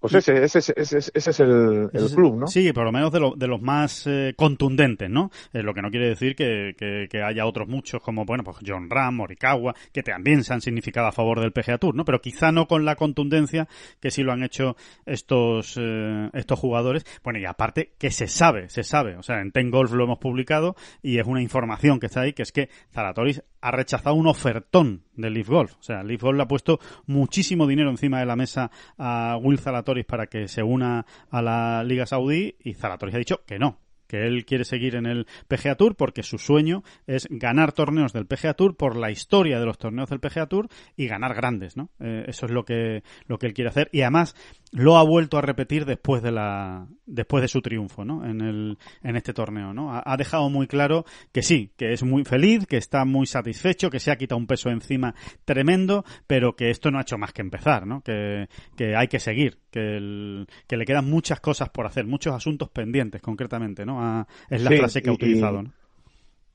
pues 0.00 0.14
ese, 0.14 0.44
ese, 0.44 0.58
ese, 0.58 0.98
ese 0.98 1.12
es 1.12 1.40
el, 1.40 1.90
el, 1.92 2.10
club, 2.14 2.36
¿no? 2.36 2.46
Sí, 2.46 2.72
por 2.72 2.84
lo 2.84 2.92
menos 2.92 3.10
de, 3.10 3.18
lo, 3.18 3.34
de 3.34 3.48
los 3.48 3.60
más 3.60 4.06
eh, 4.06 4.32
contundentes, 4.36 5.10
¿no? 5.10 5.32
Eh, 5.52 5.62
lo 5.62 5.74
que 5.74 5.82
no 5.82 5.90
quiere 5.90 6.08
decir 6.08 6.36
que, 6.36 6.74
que, 6.78 7.08
que, 7.10 7.22
haya 7.22 7.44
otros 7.44 7.66
muchos 7.66 8.00
como, 8.00 8.24
bueno, 8.24 8.44
pues 8.44 8.58
John 8.64 8.88
Ram, 8.88 9.16
Morikawa, 9.16 9.74
que 9.92 10.04
también 10.04 10.44
se 10.44 10.54
han 10.54 10.60
significado 10.60 11.08
a 11.08 11.12
favor 11.12 11.40
del 11.40 11.50
PGA 11.50 11.78
Tour, 11.78 11.96
¿no? 11.96 12.04
Pero 12.04 12.20
quizá 12.20 12.52
no 12.52 12.68
con 12.68 12.84
la 12.84 12.94
contundencia 12.94 13.66
que 14.00 14.12
sí 14.12 14.22
lo 14.22 14.32
han 14.32 14.44
hecho 14.44 14.76
estos, 15.04 15.76
eh, 15.80 16.30
estos 16.32 16.58
jugadores. 16.60 17.04
Bueno, 17.24 17.40
y 17.40 17.46
aparte 17.46 17.94
que 17.98 18.12
se 18.12 18.28
sabe, 18.28 18.68
se 18.68 18.84
sabe, 18.84 19.16
o 19.16 19.24
sea, 19.24 19.40
en 19.40 19.50
Ten 19.50 19.70
Golf 19.70 19.92
lo 19.92 20.04
hemos 20.04 20.18
publicado 20.18 20.76
y 21.02 21.18
es 21.18 21.26
una 21.26 21.42
información 21.42 21.98
que 21.98 22.06
está 22.06 22.20
ahí, 22.20 22.34
que 22.34 22.42
es 22.42 22.52
que 22.52 22.68
Zalatoris 22.92 23.42
ha 23.60 23.70
rechazado 23.70 24.14
un 24.14 24.26
ofertón 24.26 25.04
de 25.14 25.30
Leaf 25.30 25.48
Golf. 25.48 25.74
O 25.78 25.82
sea, 25.82 26.02
Leaf 26.02 26.22
Golf 26.22 26.36
le 26.36 26.42
ha 26.42 26.48
puesto 26.48 26.78
muchísimo 27.06 27.66
dinero 27.66 27.90
encima 27.90 28.20
de 28.20 28.26
la 28.26 28.36
mesa 28.36 28.70
a 28.96 29.36
Will 29.40 29.58
Zalatoris 29.58 30.06
para 30.06 30.26
que 30.26 30.48
se 30.48 30.62
una 30.62 31.04
a 31.30 31.42
la 31.42 31.82
Liga 31.84 32.06
Saudí 32.06 32.56
y 32.62 32.74
Zalatoris 32.74 33.14
ha 33.14 33.18
dicho 33.18 33.44
que 33.46 33.58
no, 33.58 33.78
que 34.08 34.26
él 34.26 34.44
quiere 34.44 34.64
seguir 34.64 34.96
en 34.96 35.06
el 35.06 35.26
PGA 35.46 35.76
Tour 35.76 35.94
porque 35.94 36.22
su 36.22 36.38
sueño 36.38 36.82
es 37.06 37.28
ganar 37.30 37.72
torneos 37.72 38.12
del 38.12 38.26
PGA 38.26 38.54
Tour 38.54 38.76
por 38.76 38.96
la 38.96 39.10
historia 39.10 39.60
de 39.60 39.66
los 39.66 39.78
torneos 39.78 40.08
del 40.08 40.18
PGA 40.18 40.46
Tour 40.46 40.68
y 40.96 41.06
ganar 41.06 41.34
grandes, 41.34 41.76
¿no? 41.76 41.90
Eh, 42.00 42.24
eso 42.26 42.46
es 42.46 42.52
lo 42.52 42.64
que 42.64 43.04
lo 43.26 43.38
que 43.38 43.46
él 43.46 43.54
quiere 43.54 43.68
hacer 43.68 43.90
y 43.92 44.00
además 44.00 44.34
lo 44.72 44.98
ha 44.98 45.02
vuelto 45.02 45.38
a 45.38 45.42
repetir 45.42 45.84
después 45.86 46.22
de 46.22 46.30
la 46.30 46.86
después 47.06 47.42
de 47.42 47.48
su 47.48 47.62
triunfo, 47.62 48.04
¿no? 48.04 48.24
En 48.24 48.40
el 48.40 48.78
en 49.02 49.16
este 49.16 49.32
torneo, 49.32 49.72
¿no? 49.72 49.90
Ha, 49.92 50.16
dejado 50.16 50.50
muy 50.50 50.66
claro 50.66 51.04
que 51.32 51.42
sí, 51.42 51.72
que 51.76 51.92
es 51.92 52.02
muy 52.02 52.24
feliz, 52.24 52.66
que 52.66 52.76
está 52.76 53.04
muy 53.04 53.26
satisfecho, 53.26 53.88
que 53.90 54.00
se 54.00 54.10
ha 54.10 54.16
quitado 54.16 54.38
un 54.38 54.46
peso 54.46 54.68
encima 54.68 55.14
tremendo, 55.44 56.04
pero 56.26 56.54
que 56.54 56.70
esto 56.70 56.90
no 56.90 56.98
ha 56.98 57.02
hecho 57.02 57.18
más 57.18 57.32
que 57.32 57.42
empezar, 57.42 57.86
¿no? 57.86 58.02
Que, 58.02 58.48
que 58.76 58.94
hay 58.94 59.08
que 59.08 59.20
seguir, 59.20 59.58
que 59.70 59.96
el, 59.96 60.46
que 60.66 60.76
le 60.76 60.84
quedan 60.84 61.08
muchas 61.08 61.40
cosas 61.40 61.70
por 61.70 61.86
hacer, 61.86 62.06
muchos 62.06 62.34
asuntos 62.34 62.68
pendientes 62.68 63.22
concretamente, 63.22 63.86
¿no? 63.86 64.26
es 64.50 64.62
la 64.62 64.70
frase 64.70 65.02
que 65.02 65.10
ha 65.10 65.12
utilizado. 65.12 65.62
Y, 65.62 65.70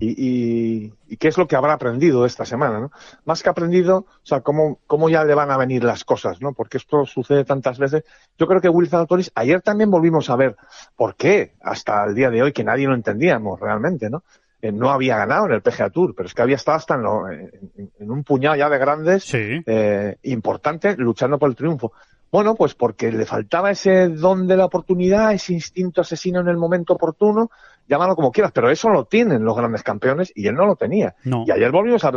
y, 0.05 1.17
qué 1.17 1.27
es 1.27 1.37
lo 1.37 1.47
que 1.47 1.55
habrá 1.55 1.73
aprendido 1.73 2.25
esta 2.25 2.45
semana, 2.45 2.79
¿no? 2.79 2.91
Más 3.25 3.43
que 3.43 3.49
aprendido, 3.49 3.97
o 3.97 4.25
sea, 4.25 4.41
cómo, 4.41 4.79
cómo 4.87 5.09
ya 5.09 5.23
le 5.23 5.35
van 5.35 5.51
a 5.51 5.57
venir 5.57 5.83
las 5.83 6.03
cosas, 6.03 6.41
¿no? 6.41 6.53
Porque 6.53 6.77
esto 6.77 7.05
sucede 7.05 7.45
tantas 7.45 7.77
veces. 7.77 8.03
Yo 8.37 8.47
creo 8.47 8.61
que 8.61 8.69
Will 8.69 8.89
Zalatoris, 8.89 9.31
ayer 9.35 9.61
también 9.61 9.91
volvimos 9.91 10.29
a 10.29 10.35
ver 10.35 10.55
por 10.95 11.15
qué, 11.15 11.53
hasta 11.61 12.03
el 12.05 12.15
día 12.15 12.29
de 12.29 12.41
hoy, 12.41 12.51
que 12.51 12.63
nadie 12.63 12.87
lo 12.87 12.95
entendíamos 12.95 13.59
realmente, 13.59 14.09
¿no? 14.09 14.23
eh, 14.63 14.71
no 14.71 14.91
había 14.91 15.17
ganado 15.17 15.45
en 15.47 15.51
el 15.51 15.61
PGA 15.61 15.89
Tour, 15.89 16.15
pero 16.15 16.25
es 16.25 16.33
que 16.33 16.41
había 16.41 16.55
estado 16.55 16.77
hasta 16.77 16.95
en, 16.95 18.09
un 18.09 18.23
puñado 18.23 18.55
ya 18.55 18.69
de 18.69 18.77
grandes 18.77 19.25
sí. 19.25 19.61
eh, 19.65 20.15
importantes 20.23 20.97
luchando 20.97 21.37
por 21.37 21.49
el 21.49 21.55
triunfo. 21.57 21.91
Bueno, 22.31 22.55
pues 22.55 22.73
porque 22.73 23.11
le 23.11 23.25
faltaba 23.25 23.71
ese 23.71 24.07
don 24.07 24.47
de 24.47 24.55
la 24.55 24.65
oportunidad, 24.65 25.33
ese 25.33 25.51
instinto 25.51 25.99
asesino 25.99 26.39
en 26.39 26.47
el 26.47 26.55
momento 26.55 26.93
oportuno, 26.93 27.51
llámalo 27.87 28.15
como 28.15 28.31
quieras, 28.31 28.51
pero 28.53 28.69
eso 28.69 28.89
lo 28.89 29.05
tienen 29.05 29.43
los 29.43 29.55
grandes 29.55 29.83
campeones 29.83 30.31
y 30.35 30.47
él 30.47 30.55
no 30.55 30.65
lo 30.65 30.75
tenía. 30.75 31.15
No. 31.23 31.43
Y 31.47 31.51
ayer 31.51 31.71
volvimos 31.71 32.03
a 32.03 32.11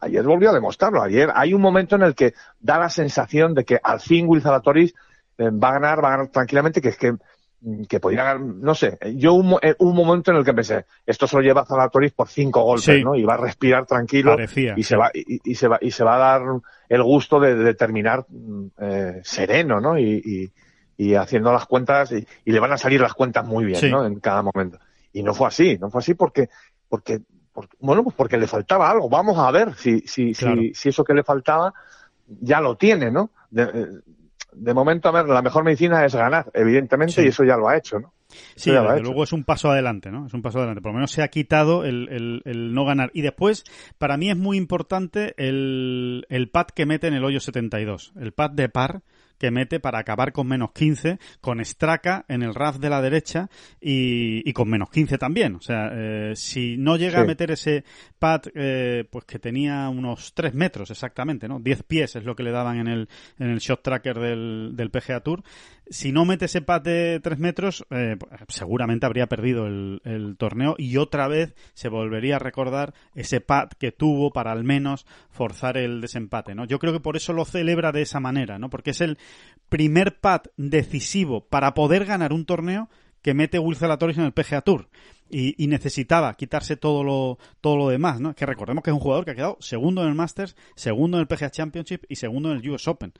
ayer 0.00 0.22
volvió 0.22 0.50
a 0.50 0.54
demostrarlo. 0.54 1.02
Ayer 1.02 1.30
hay 1.34 1.52
un 1.52 1.60
momento 1.60 1.96
en 1.96 2.02
el 2.02 2.14
que 2.14 2.34
da 2.58 2.78
la 2.78 2.88
sensación 2.88 3.54
de 3.54 3.64
que 3.64 3.78
al 3.82 4.00
fin 4.00 4.26
Will 4.28 4.42
Zalatoris 4.42 4.94
eh, 5.38 5.50
va 5.50 5.68
a 5.68 5.72
ganar, 5.72 6.02
va 6.02 6.08
a 6.08 6.10
ganar 6.12 6.28
tranquilamente, 6.28 6.80
que 6.80 6.88
es 6.88 6.96
que 6.96 7.14
Mm, 7.62 7.82
que 7.84 8.00
podía 8.00 8.38
no 8.38 8.74
sé, 8.74 8.96
yo 9.16 9.34
un, 9.34 9.58
eh, 9.60 9.74
un, 9.80 9.94
momento 9.94 10.30
en 10.30 10.38
el 10.38 10.44
que 10.44 10.54
pensé, 10.54 10.86
esto 11.04 11.26
se 11.26 11.36
lo 11.36 11.42
lleva 11.42 11.66
Zalatoris 11.66 12.12
por 12.12 12.28
cinco 12.28 12.62
golpes, 12.62 12.84
sí. 12.84 13.04
¿no? 13.04 13.14
Y 13.14 13.22
va 13.22 13.34
a 13.34 13.36
respirar 13.36 13.84
tranquilo 13.84 14.30
Parecía, 14.30 14.72
y, 14.78 14.82
sí. 14.82 14.88
se 14.88 14.96
va, 14.96 15.10
y, 15.12 15.40
y, 15.44 15.54
se 15.54 15.68
va, 15.68 15.78
y 15.78 15.90
se 15.90 16.02
va 16.02 16.14
a 16.14 16.18
dar 16.18 16.42
el 16.88 17.02
gusto 17.02 17.38
de, 17.38 17.54
de 17.54 17.74
terminar 17.74 18.24
eh, 18.80 19.20
sereno, 19.24 19.78
¿no? 19.78 19.98
Y, 19.98 20.22
y, 20.24 20.52
y, 21.02 21.14
haciendo 21.14 21.52
las 21.52 21.66
cuentas 21.66 22.12
y, 22.12 22.26
y, 22.44 22.52
le 22.52 22.60
van 22.60 22.72
a 22.72 22.76
salir 22.78 23.00
las 23.00 23.14
cuentas 23.14 23.46
muy 23.46 23.64
bien, 23.64 23.80
sí. 23.80 23.90
¿no? 23.90 24.04
En 24.04 24.20
cada 24.20 24.42
momento. 24.42 24.78
Y 25.12 25.22
no 25.22 25.32
fue 25.34 25.48
así, 25.48 25.78
no 25.78 25.90
fue 25.90 26.00
así 26.00 26.14
porque, 26.14 26.48
porque, 26.88 27.20
porque 27.52 27.76
bueno, 27.80 28.02
pues 28.04 28.14
porque 28.16 28.36
le 28.38 28.46
faltaba 28.46 28.90
algo. 28.90 29.08
Vamos 29.08 29.38
a 29.38 29.50
ver 29.50 29.74
si, 29.74 30.00
si, 30.00 30.32
claro. 30.34 30.60
si, 30.60 30.74
si 30.74 30.88
eso 30.90 31.02
que 31.04 31.14
le 31.14 31.24
faltaba 31.24 31.72
ya 32.26 32.60
lo 32.60 32.76
tiene, 32.76 33.10
¿no? 33.10 33.30
De, 33.50 34.00
de 34.52 34.74
momento, 34.74 35.08
a 35.08 35.12
ver, 35.12 35.26
la 35.26 35.42
mejor 35.42 35.64
medicina 35.64 36.04
es 36.04 36.14
ganar, 36.14 36.50
evidentemente, 36.54 37.14
Sí. 37.14 37.22
y 37.22 37.28
eso 37.28 37.44
ya 37.44 37.56
lo 37.56 37.68
ha 37.68 37.76
hecho, 37.76 37.98
¿no? 38.00 38.12
Sí, 38.54 38.70
desde 38.70 38.94
hecho. 38.94 39.02
luego 39.04 39.24
es 39.24 39.32
un 39.32 39.42
paso 39.44 39.70
adelante, 39.70 40.10
¿no? 40.10 40.26
Es 40.26 40.34
un 40.34 40.42
paso 40.42 40.58
adelante. 40.58 40.80
Por 40.80 40.90
lo 40.92 40.94
menos 40.96 41.10
se 41.10 41.22
ha 41.22 41.28
quitado 41.28 41.84
el, 41.84 42.08
el- 42.10 42.42
el 42.44 42.72
no 42.74 42.84
ganar. 42.84 43.10
Y 43.14 43.22
después, 43.22 43.64
para 43.98 44.16
mí 44.16 44.30
es 44.30 44.36
muy 44.36 44.56
importante 44.56 45.34
el, 45.36 46.26
el 46.28 46.48
pad 46.50 46.66
que 46.74 46.86
mete 46.86 47.08
en 47.08 47.14
el 47.14 47.24
hoyo 47.24 47.40
72. 47.40 48.12
El 48.20 48.32
pad 48.32 48.50
de 48.50 48.68
par 48.68 49.02
que 49.40 49.50
mete 49.50 49.80
para 49.80 49.98
acabar 49.98 50.32
con 50.32 50.46
menos 50.46 50.70
15, 50.72 51.18
con 51.40 51.64
Straka 51.64 52.26
en 52.28 52.42
el 52.42 52.54
RAF 52.54 52.76
de 52.76 52.90
la 52.90 53.00
derecha 53.00 53.48
y, 53.80 54.48
y 54.48 54.52
con 54.52 54.68
menos 54.68 54.90
15 54.90 55.16
también. 55.16 55.54
O 55.56 55.60
sea, 55.62 55.90
eh, 55.92 56.32
si 56.36 56.76
no 56.76 56.96
llega 56.96 57.18
Sí. 57.20 57.24
a 57.24 57.26
meter 57.26 57.50
ese 57.50 57.84
pad, 58.18 58.42
eh, 58.54 59.04
pues 59.10 59.24
que 59.24 59.38
tenía 59.38 59.88
unos 59.88 60.34
3 60.34 60.52
metros 60.52 60.90
exactamente, 60.90 61.48
¿no? 61.48 61.58
10 61.58 61.82
pies 61.84 62.16
es 62.16 62.24
lo 62.24 62.36
que 62.36 62.42
le 62.42 62.50
daban 62.50 62.76
en 62.78 62.86
el, 62.86 63.08
en 63.38 63.48
el 63.48 63.58
shot 63.60 63.82
tracker 63.82 64.18
del, 64.20 64.72
del 64.74 64.90
PGA 64.90 65.20
Tour. 65.20 65.42
Si 65.90 66.12
no 66.12 66.24
mete 66.24 66.44
ese 66.46 66.62
pad 66.62 66.82
de 66.82 67.20
3 67.22 67.38
metros, 67.38 67.84
eh, 67.90 68.16
seguramente 68.48 69.06
habría 69.06 69.26
perdido 69.26 69.66
el, 69.66 70.00
el 70.04 70.36
torneo 70.36 70.76
y 70.78 70.96
otra 70.96 71.28
vez 71.28 71.54
se 71.74 71.88
volvería 71.88 72.36
a 72.36 72.38
recordar 72.38 72.94
ese 73.14 73.40
pad 73.40 73.70
que 73.78 73.92
tuvo 73.92 74.30
para 74.32 74.52
al 74.52 74.64
menos 74.64 75.04
forzar 75.30 75.76
el 75.76 76.00
desempate, 76.00 76.54
¿no? 76.54 76.64
Yo 76.64 76.78
creo 76.78 76.92
que 76.92 77.00
por 77.00 77.16
eso 77.16 77.32
lo 77.32 77.44
celebra 77.44 77.92
de 77.92 78.02
esa 78.02 78.20
manera, 78.20 78.58
¿no? 78.58 78.70
Porque 78.70 78.90
es 78.90 79.00
el 79.00 79.18
primer 79.68 80.18
pad 80.20 80.42
decisivo 80.56 81.46
para 81.46 81.74
poder 81.74 82.04
ganar 82.04 82.32
un 82.32 82.44
torneo 82.44 82.88
que 83.22 83.34
mete 83.34 83.58
Will 83.58 83.76
Zalatoris 83.76 84.18
en 84.18 84.24
el 84.24 84.32
PGA 84.32 84.62
Tour. 84.62 84.88
Y, 85.32 85.62
y 85.62 85.68
necesitaba 85.68 86.34
quitarse 86.34 86.76
todo 86.76 87.04
lo, 87.04 87.38
todo 87.60 87.76
lo 87.76 87.88
demás, 87.88 88.20
¿no? 88.20 88.34
Que 88.34 88.46
recordemos 88.46 88.82
que 88.82 88.90
es 88.90 88.94
un 88.94 89.00
jugador 89.00 89.24
que 89.24 89.30
ha 89.30 89.34
quedado 89.36 89.56
segundo 89.60 90.02
en 90.02 90.08
el 90.08 90.14
Masters, 90.16 90.56
segundo 90.74 91.18
en 91.18 91.20
el 91.20 91.28
PGA 91.28 91.50
Championship 91.50 92.04
y 92.08 92.16
segundo 92.16 92.50
en 92.50 92.58
el 92.58 92.68
US 92.68 92.88
Open. 92.88 93.12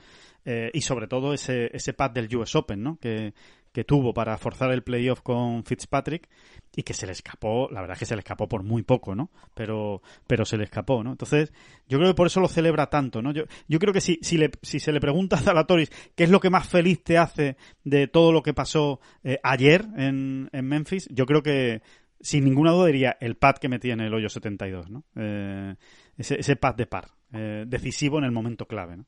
Eh, 0.44 0.70
y 0.74 0.80
sobre 0.80 1.06
todo 1.06 1.32
ese, 1.32 1.70
ese 1.72 1.92
pad 1.92 2.10
del 2.10 2.34
US 2.34 2.56
Open, 2.56 2.82
¿no? 2.82 2.96
Que, 2.96 3.32
que 3.72 3.84
tuvo 3.84 4.12
para 4.12 4.36
forzar 4.36 4.72
el 4.72 4.82
playoff 4.82 5.20
con 5.20 5.64
Fitzpatrick 5.64 6.28
y 6.74 6.82
que 6.82 6.94
se 6.94 7.06
le 7.06 7.12
escapó, 7.12 7.68
la 7.70 7.80
verdad 7.80 7.94
es 7.94 8.00
que 8.00 8.06
se 8.06 8.16
le 8.16 8.20
escapó 8.20 8.48
por 8.48 8.62
muy 8.62 8.82
poco, 8.82 9.14
¿no? 9.14 9.30
Pero, 9.54 10.02
pero 10.26 10.44
se 10.44 10.56
le 10.56 10.64
escapó, 10.64 11.04
¿no? 11.04 11.12
Entonces, 11.12 11.52
yo 11.88 11.98
creo 11.98 12.10
que 12.10 12.16
por 12.16 12.26
eso 12.26 12.40
lo 12.40 12.48
celebra 12.48 12.88
tanto, 12.88 13.22
¿no? 13.22 13.32
Yo, 13.32 13.44
yo 13.68 13.78
creo 13.78 13.92
que 13.92 14.00
si, 14.00 14.18
si, 14.22 14.38
le, 14.38 14.50
si 14.62 14.80
se 14.80 14.92
le 14.92 15.00
pregunta 15.00 15.36
a 15.36 15.40
Zalatoris 15.40 15.90
qué 16.14 16.24
es 16.24 16.30
lo 16.30 16.40
que 16.40 16.50
más 16.50 16.68
feliz 16.68 17.02
te 17.04 17.18
hace 17.18 17.56
de 17.84 18.08
todo 18.08 18.32
lo 18.32 18.42
que 18.42 18.54
pasó 18.54 19.00
eh, 19.22 19.38
ayer 19.42 19.86
en, 19.96 20.48
en 20.52 20.66
Memphis, 20.66 21.08
yo 21.10 21.26
creo 21.26 21.42
que 21.42 21.82
sin 22.20 22.44
ninguna 22.44 22.72
duda 22.72 22.86
diría 22.86 23.16
el 23.20 23.36
pad 23.36 23.56
que 23.56 23.68
metía 23.68 23.94
en 23.94 24.00
el 24.00 24.12
hoyo 24.12 24.28
72, 24.28 24.90
¿no? 24.90 25.04
Eh, 25.16 25.74
ese, 26.16 26.40
ese 26.40 26.56
pad 26.56 26.74
de 26.74 26.86
par, 26.86 27.08
eh, 27.32 27.64
decisivo 27.66 28.18
en 28.18 28.24
el 28.24 28.32
momento 28.32 28.66
clave, 28.66 28.96
¿no? 28.96 29.06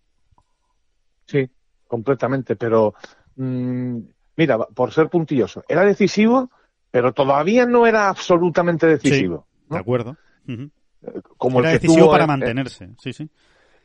Sí, 1.26 1.48
completamente, 1.86 2.56
pero 2.56 2.94
mmm, 3.36 3.98
mira, 4.36 4.58
por 4.58 4.92
ser 4.92 5.08
puntilloso, 5.08 5.62
era 5.68 5.84
decisivo, 5.84 6.50
pero 6.90 7.12
todavía 7.12 7.66
no 7.66 7.86
era 7.86 8.08
absolutamente 8.08 8.86
decisivo. 8.86 9.46
Sí, 9.48 9.64
¿no? 9.70 9.76
de 9.76 9.80
acuerdo. 9.80 10.16
Uh 10.46 10.52
-huh. 10.52 10.70
Como 11.36 11.60
era 11.60 11.70
el 11.72 11.78
que 11.80 11.86
decisivo 11.86 12.04
tuvo 12.06 12.12
para 12.12 12.24
en, 12.24 12.28
mantenerse, 12.28 12.90
sí, 12.98 13.12
sí. 13.12 13.28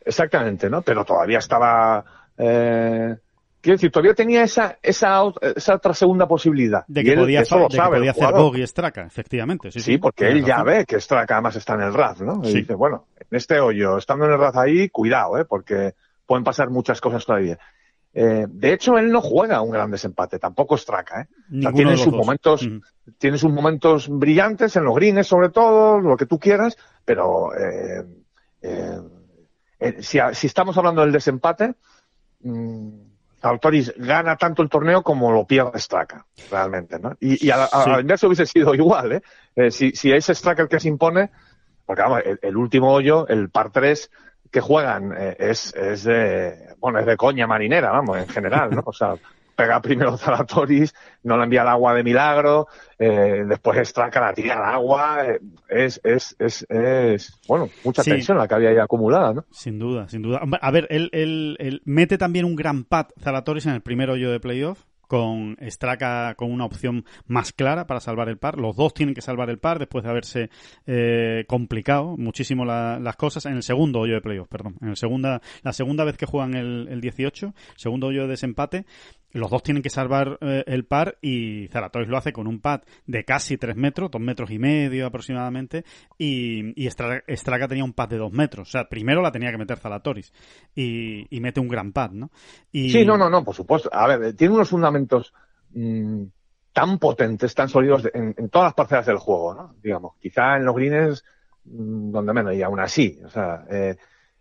Exactamente, 0.06 0.70
¿no? 0.70 0.82
Pero 0.82 1.04
todavía 1.04 1.40
estaba. 1.40 2.04
Eh, 2.38 3.16
quiero 3.60 3.76
decir, 3.76 3.92
todavía 3.92 4.14
tenía 4.14 4.44
esa, 4.44 4.78
esa, 4.82 5.22
esa 5.56 5.76
otra 5.76 5.94
segunda 5.94 6.28
posibilidad. 6.28 6.86
De 6.88 7.04
que 7.04 7.10
y 7.10 7.14
él, 7.14 7.20
podía, 7.20 7.42
eso 7.42 7.58
lo 7.58 7.68
de 7.68 7.76
sabe, 7.76 7.90
que 7.92 7.98
podía 7.98 8.12
hacer 8.12 8.24
jugador. 8.26 8.42
bogey 8.48 8.68
Straka, 8.68 9.02
efectivamente. 9.06 9.72
Sí, 9.72 9.80
Sí, 9.80 9.92
sí, 9.94 9.98
porque 9.98 10.28
él 10.30 10.46
ya 10.46 10.58
razón. 10.58 10.66
ve 10.68 10.86
que 10.86 11.00
Straka 11.02 11.34
además 11.36 11.56
está 11.56 11.74
en 11.74 11.82
el 11.82 11.94
RAF, 11.94 12.22
¿no? 12.22 12.42
Y 12.44 12.52
Sí. 12.52 12.58
dice, 12.60 12.76
bueno, 12.76 13.08
en 13.20 13.36
este 13.38 13.60
hoyo, 13.60 13.98
estando 13.98 14.26
en 14.26 14.32
el 14.32 14.40
RAF 14.40 14.56
ahí, 14.58 14.90
cuidado, 14.90 15.38
¿eh? 15.40 15.46
Porque 15.46 15.96
pueden 16.26 16.44
pasar 16.44 16.70
muchas 16.70 17.02
cosas 17.02 17.26
todavía. 17.26 17.58
Eh, 18.14 18.46
de 18.50 18.74
hecho, 18.74 18.98
él 18.98 19.12
no 19.12 19.22
juega 19.22 19.62
un 19.62 19.70
gran 19.72 19.92
desempate, 19.92 20.40
tampoco 20.40 20.76
Straka, 20.78 21.22
¿eh? 21.22 21.28
O 21.30 21.34
sea, 21.34 21.50
Ninguno 21.50 21.74
tiene 21.76 21.98
sus 21.98 22.06
dos. 22.08 22.16
momentos, 22.16 22.68
tiene 23.20 23.38
sus 23.38 23.52
momentos 23.52 24.08
brillantes 24.10 24.76
en 24.76 24.86
los 24.86 24.96
greens 24.96 25.28
sobre 25.28 25.50
todo, 25.50 26.00
lo 26.00 26.18
que 26.18 26.26
tú 26.26 26.40
quieras, 26.40 26.78
pero 27.06 27.54
eh, 27.56 28.06
eh, 28.64 29.00
eh, 29.80 30.02
si, 30.02 30.20
si 30.34 30.48
estamos 30.48 30.76
hablando 30.78 31.02
del 31.02 31.12
desempate, 31.12 31.76
mm, 32.42 32.90
Autoris 33.42 33.94
gana 33.98 34.36
tanto 34.36 34.64
el 34.64 34.70
torneo 34.70 35.04
como 35.04 35.32
lo 35.32 35.46
pierde 35.46 35.80
Straka, 35.80 36.26
realmente, 36.50 36.98
¿no? 37.00 37.16
Y, 37.20 37.46
y 37.46 37.52
a, 37.52 37.66
a- 37.66 37.84
Sí. 37.84 37.90
al 37.92 38.02
inverso 38.02 38.28
hubiese 38.28 38.46
sido 38.48 38.74
igual, 38.76 39.12
¿eh? 39.14 39.22
Eh, 39.56 39.70
si, 39.72 39.92
si 39.92 40.12
es 40.12 40.26
Straka 40.26 40.64
el 40.64 40.68
que 40.70 40.80
se 40.80 40.88
impone, 40.88 41.30
porque 41.86 42.02
vamos, 42.02 42.22
el, 42.26 42.40
el 42.42 42.58
último 42.58 42.92
hoyo, 42.92 43.28
el 43.28 43.50
par 43.52 43.72
3 43.72 44.10
que 44.58 44.62
juegan 44.62 45.14
eh, 45.16 45.36
es, 45.40 45.72
es 45.76 46.04
de, 46.04 46.56
bueno, 46.80 46.98
es 47.00 47.06
de 47.06 47.16
coña 47.16 47.46
marinera, 47.46 47.92
vamos, 47.92 48.18
en 48.18 48.28
general, 48.28 48.72
¿no? 48.72 48.82
O 48.86 48.94
sea, 48.94 49.14
pega 49.56 49.80
primero 49.82 50.18
Zalatoris, 50.18 50.94
no 51.24 51.38
la 51.38 51.44
envía 51.44 51.62
al 51.62 51.68
agua 51.68 51.94
de 51.94 52.04
milagro, 52.04 52.68
eh, 52.98 53.44
después 53.48 53.88
Straka 53.88 54.20
la 54.20 54.34
tira 54.34 54.56
al 54.56 54.74
agua, 54.76 55.26
eh, 55.28 55.40
es, 55.70 56.02
es, 56.04 56.36
es, 56.40 56.66
es, 56.70 57.40
bueno, 57.48 57.70
mucha 57.84 58.02
Sí. 58.04 58.10
tensión 58.12 58.38
la 58.38 58.48
que 58.48 58.56
había 58.56 58.70
ahí 58.70 58.78
acumulada, 58.78 59.34
¿no? 59.34 59.46
Sin 59.52 59.78
duda, 59.78 60.08
sin 60.10 60.22
duda. 60.24 60.42
A 60.62 60.72
ver, 60.72 60.88
él, 60.90 61.10
él- 61.14 61.56
él 61.60 61.82
mete 61.86 62.18
también 62.18 62.46
un 62.46 62.56
gran 62.56 62.84
pat 62.84 63.12
Zalatoris 63.22 63.66
en 63.68 63.74
el 63.74 63.82
primer 63.82 64.10
hoyo 64.10 64.32
de 64.32 64.40
playoff 64.40 64.86
con 65.08 65.58
Straka 65.62 66.36
con 66.36 66.52
una 66.52 66.66
opción 66.66 67.06
más 67.26 67.54
clara 67.54 67.88
para 67.88 68.00
salvar 68.00 68.30
el 68.30 68.38
par. 68.38 68.58
Los 68.60 68.76
dos 68.76 68.94
tienen 68.94 69.16
que 69.16 69.22
salvar 69.22 69.50
el 69.50 69.58
par 69.60 69.80
después 69.80 70.04
de 70.04 70.10
haberse 70.10 70.50
eh, 70.86 71.46
complicado 71.48 72.16
muchísimo 72.18 72.66
la- 72.66 73.00
las 73.00 73.16
cosas 73.16 73.46
en 73.46 73.54
el 73.56 73.64
segundo 73.64 74.00
hoyo 74.00 74.14
de 74.16 74.22
playoff, 74.22 74.48
perdón. 74.48 74.76
En 74.82 74.90
el 74.90 74.98
segunda, 74.98 75.42
la 75.64 75.74
segunda 75.74 76.04
vez 76.04 76.18
que 76.18 76.26
juegan 76.26 76.54
el, 76.56 76.88
el 76.90 77.02
18, 77.02 77.54
segundo 77.76 78.08
hoyo 78.08 78.24
de 78.24 78.28
desempate, 78.30 78.86
los 79.32 79.52
dos 79.52 79.62
tienen 79.62 79.84
que 79.84 79.90
salvar 79.90 80.38
eh, 80.42 80.64
el 80.68 80.86
par 80.86 81.18
y 81.22 81.68
Zalatoris 81.68 82.08
lo 82.08 82.18
hace 82.18 82.32
con 82.34 82.48
un 82.48 82.60
pad 82.62 82.82
de 83.06 83.24
casi 83.26 83.58
3 83.58 83.76
metros, 83.76 84.10
2 84.10 84.22
metros 84.22 84.50
y 84.52 84.58
medio 84.58 85.06
aproximadamente, 85.06 85.84
y, 86.18 86.72
y 86.82 86.88
Stra- 86.90 87.24
Straka 87.28 87.68
tenía 87.68 87.84
un 87.84 87.94
pad 87.94 88.10
de 88.10 88.18
2 88.18 88.32
metros. 88.32 88.70
O 88.70 88.72
sea, 88.72 88.88
primero 88.88 89.22
la 89.22 89.32
tenía 89.32 89.52
que 89.52 89.58
meter 89.58 89.78
Zalatoris 89.78 90.32
y, 90.76 91.28
y 91.36 91.40
mete 91.42 91.60
un 91.60 91.68
gran 91.68 91.92
pad, 91.92 92.12
¿no? 92.12 92.32
Y, 92.72 92.90
Sí, 92.90 93.06
no, 93.06 93.18
no, 93.18 93.30
no, 93.30 93.44
por 93.44 93.54
supuesto. 93.54 93.90
A 93.92 94.08
ver, 94.08 94.34
tiene 94.36 94.54
unos 94.56 94.70
fundamentos 94.70 95.34
mm, 95.72 96.24
tan 96.74 96.98
potentes, 96.98 97.54
tan 97.54 97.68
sólidos 97.70 98.04
de- 98.04 98.12
en, 98.14 98.34
en 98.38 98.50
todas 98.50 98.68
las 98.68 98.74
parcelas 98.76 99.06
del 99.08 99.18
juego, 99.18 99.54
¿no? 99.54 99.76
Digamos, 99.84 100.14
quizá 100.22 100.56
en 100.58 100.66
los 100.66 100.76
greens 100.76 101.24
mm, 101.66 102.12
donde 102.12 102.34
menos, 102.34 102.54
y 102.56 102.62
aún 102.64 102.80
así, 102.80 103.20
o 103.26 103.30
sea, 103.30 103.66
eh, 103.70 103.98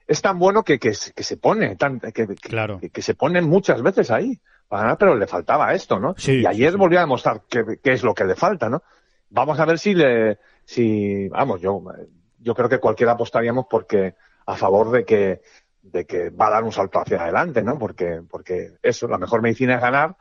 es 0.06 0.22
tan 0.22 0.38
bueno 0.38 0.62
que, 0.62 0.78
que, 0.78 0.94
se- 0.94 1.12
que 1.12 1.24
se 1.24 1.36
pone, 1.38 1.74
tan, 1.76 1.98
que, 1.98 2.26
Claro. 2.36 2.78
que, 2.78 2.90
que 2.90 3.02
se 3.02 3.14
pone 3.14 3.40
muchas 3.42 3.82
veces 3.82 4.10
ahí 4.12 4.38
para 4.68 4.82
ganar, 4.82 4.98
pero 4.98 5.14
le 5.14 5.26
faltaba 5.26 5.72
esto, 5.74 5.98
¿no? 5.98 6.14
Sí, 6.16 6.40
y 6.40 6.46
ayer 6.46 6.72
sí, 6.72 6.78
volvió 6.78 6.98
a 6.98 7.02
demostrar 7.02 7.42
qué 7.48 7.78
qué 7.82 7.92
es 7.92 8.02
lo 8.02 8.14
que 8.14 8.24
le 8.24 8.34
falta, 8.34 8.68
¿no? 8.68 8.82
Vamos 9.30 9.58
a 9.58 9.64
ver 9.64 9.78
si 9.78 9.94
le, 9.94 10.38
si, 10.64 11.28
vamos, 11.28 11.60
yo, 11.60 11.82
yo 12.38 12.54
creo 12.54 12.68
que 12.68 12.78
cualquiera 12.78 13.12
apostaríamos 13.12 13.66
porque 13.68 14.14
a 14.46 14.56
favor 14.56 14.90
de 14.90 15.04
que, 15.04 15.40
de 15.82 16.04
que 16.04 16.30
va 16.30 16.48
a 16.48 16.50
dar 16.50 16.64
un 16.64 16.72
salto 16.72 17.00
hacia 17.00 17.22
adelante, 17.22 17.62
¿no? 17.62 17.78
Porque, 17.78 18.22
porque 18.28 18.72
eso, 18.82 19.08
la 19.08 19.18
mejor 19.18 19.42
medicina 19.42 19.76
es 19.76 19.80
ganar 19.80 20.16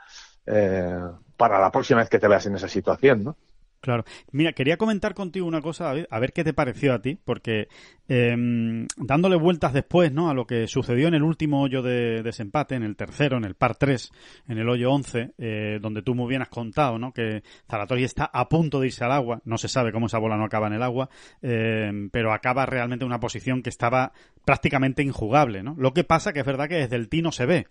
eh, 0.45 0.99
para 1.37 1.59
la 1.59 1.71
próxima 1.71 1.99
vez 1.99 2.09
que 2.09 2.19
te 2.19 2.27
veas 2.27 2.45
en 2.45 2.55
esa 2.55 2.67
situación, 2.67 3.23
¿no? 3.23 3.37
Claro. 3.85 4.03
Mira, 4.31 4.53
quería 4.53 4.77
comentar 4.77 5.13
contigo 5.13 5.45
una 5.45 5.61
cosa, 5.61 5.83
David, 5.83 6.05
a 6.09 6.17
ver 6.17 6.33
qué 6.33 6.43
te 6.43 6.55
pareció 6.55 6.91
a 6.91 7.03
ti, 7.03 7.19
porque 7.23 7.67
em, 8.07 8.87
dándole 8.97 9.35
vueltas 9.35 9.73
después, 9.73 10.11
¿no? 10.11 10.27
A 10.27 10.33
lo 10.33 10.47
que 10.47 10.67
sucedió 10.67 11.07
en 11.07 11.13
el 11.13 11.21
último 11.21 11.61
hoyo 11.61 11.83
de 11.83 12.23
desempate, 12.23 12.73
en 12.73 12.81
el 12.81 12.95
tercero, 12.95 13.37
en 13.37 13.43
el 13.43 13.53
par 13.53 13.75
3, 13.75 14.11
en 14.47 14.57
el 14.57 14.67
hoyo 14.69 14.91
11, 14.91 15.33
eh, 15.37 15.77
donde 15.79 16.01
tú 16.01 16.15
muy 16.15 16.27
bien 16.27 16.41
has 16.41 16.49
contado, 16.49 16.97
¿no? 16.97 17.13
Que 17.13 17.43
Zaratori 17.69 18.03
está 18.03 18.25
a 18.25 18.49
punto 18.49 18.79
de 18.79 18.87
irse 18.87 19.03
al 19.03 19.11
agua, 19.11 19.43
no 19.45 19.59
se 19.59 19.67
sabe 19.67 19.91
cómo 19.91 20.07
esa 20.07 20.17
bola 20.17 20.35
no 20.35 20.45
acaba 20.45 20.65
en 20.65 20.73
el 20.73 20.81
agua, 20.81 21.11
em, 21.43 22.09
pero 22.09 22.33
acaba 22.33 22.65
realmente 22.65 23.05
en 23.05 23.11
una 23.11 23.19
posición 23.19 23.61
que 23.61 23.69
estaba 23.69 24.13
prácticamente 24.45 25.03
injugable, 25.03 25.61
¿no? 25.61 25.75
Lo 25.77 25.93
que 25.93 26.03
pasa 26.03 26.33
que 26.33 26.39
es 26.39 26.45
verdad 26.47 26.67
que 26.69 26.77
desde 26.77 26.95
el 26.95 27.07
tee 27.07 27.21
no 27.21 27.31
se 27.31 27.45
ve 27.45 27.67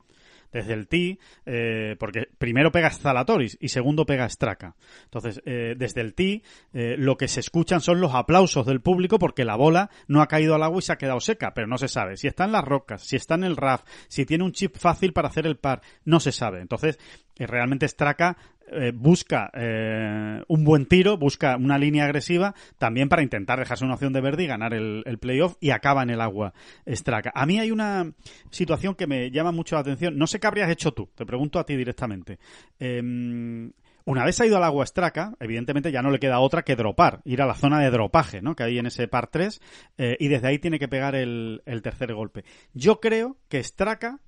desde 0.54 0.72
el 0.72 0.86
tee, 0.86 1.18
eh, 1.44 1.96
porque 1.98 2.28
primero 2.38 2.70
pega 2.70 2.88
Zalatoris 2.88 3.58
y 3.60 3.68
segundo 3.68 4.06
pega 4.06 4.28
Straka. 4.28 4.76
Entonces, 5.02 5.42
eh, 5.44 5.74
desde 5.76 6.00
el 6.00 6.14
tee, 6.14 6.42
eh, 6.72 6.94
lo 6.96 7.16
que 7.16 7.26
se 7.26 7.40
escuchan 7.40 7.80
son 7.80 8.00
los 8.00 8.14
aplausos 8.14 8.64
del 8.64 8.80
público 8.80 9.18
porque 9.18 9.44
la 9.44 9.56
bola 9.56 9.90
no 10.06 10.22
ha 10.22 10.28
caído 10.28 10.54
al 10.54 10.62
agua 10.62 10.78
y 10.78 10.82
se 10.82 10.92
ha 10.92 10.96
quedado 10.96 11.18
seca, 11.18 11.54
pero 11.54 11.66
no 11.66 11.76
se 11.76 11.88
sabe. 11.88 12.16
Si 12.16 12.28
está 12.28 12.44
en 12.44 12.52
las 12.52 12.64
rocas, 12.64 13.02
si 13.02 13.16
está 13.16 13.34
en 13.34 13.42
el 13.42 13.56
RAF, 13.56 13.82
si 14.06 14.24
tiene 14.24 14.44
un 14.44 14.52
chip 14.52 14.76
fácil 14.76 15.12
para 15.12 15.26
hacer 15.26 15.44
el 15.44 15.56
par, 15.56 15.82
no 16.04 16.20
se 16.20 16.30
sabe. 16.30 16.60
Entonces, 16.60 17.00
realmente 17.36 17.88
Straka 17.88 18.36
eh, 18.68 18.92
busca 18.94 19.50
eh, 19.54 20.42
un 20.48 20.64
buen 20.64 20.86
tiro, 20.86 21.16
busca 21.16 21.56
una 21.56 21.78
línea 21.78 22.04
agresiva, 22.04 22.54
también 22.78 23.08
para 23.08 23.22
intentar 23.22 23.58
dejarse 23.58 23.84
una 23.84 23.94
opción 23.94 24.12
de 24.12 24.20
verde 24.20 24.44
y 24.44 24.46
ganar 24.46 24.72
el, 24.72 25.02
playoff 25.20 25.56
y 25.60 25.70
acaba 25.70 26.02
en 26.02 26.10
el 26.10 26.20
agua 26.20 26.54
Straka. 26.86 27.30
A 27.34 27.46
mí 27.46 27.58
hay 27.58 27.70
una 27.70 28.12
situación 28.50 28.94
que 28.94 29.06
me 29.06 29.30
llama 29.30 29.52
mucho 29.52 29.76
la 29.76 29.82
atención. 29.82 30.16
No 30.16 30.26
sé 30.26 30.40
qué 30.40 30.46
habrías 30.46 30.70
hecho 30.70 30.92
tú, 30.92 31.10
te 31.14 31.26
pregunto 31.26 31.58
a 31.58 31.66
ti 31.66 31.76
directamente. 31.76 32.38
Em, 32.78 33.72
una 34.06 34.24
vez 34.24 34.40
ha 34.40 34.46
ido 34.46 34.56
al 34.56 34.64
agua 34.64 34.86
Straka, 34.86 35.34
evidentemente 35.40 35.92
ya 35.92 36.02
no 36.02 36.10
le 36.10 36.18
queda 36.18 36.40
otra 36.40 36.62
que 36.62 36.76
dropar, 36.76 37.20
ir 37.24 37.42
a 37.42 37.46
la 37.46 37.54
zona 37.54 37.80
de 37.80 37.90
dropaje, 37.90 38.42
¿no? 38.42 38.56
Que 38.56 38.64
hay 38.64 38.78
en 38.78 38.86
ese 38.86 39.08
par 39.08 39.28
3, 39.28 39.60
eh, 39.98 40.16
y 40.18 40.28
desde 40.28 40.48
ahí 40.48 40.58
tiene 40.58 40.78
que 40.78 40.88
pegar 40.88 41.14
el, 41.14 41.62
el 41.66 41.82
tercer 41.82 42.12
golpe. 42.14 42.44
Yo 42.72 43.00
creo 43.00 43.36
que 43.48 43.62
Straka, 43.62 44.20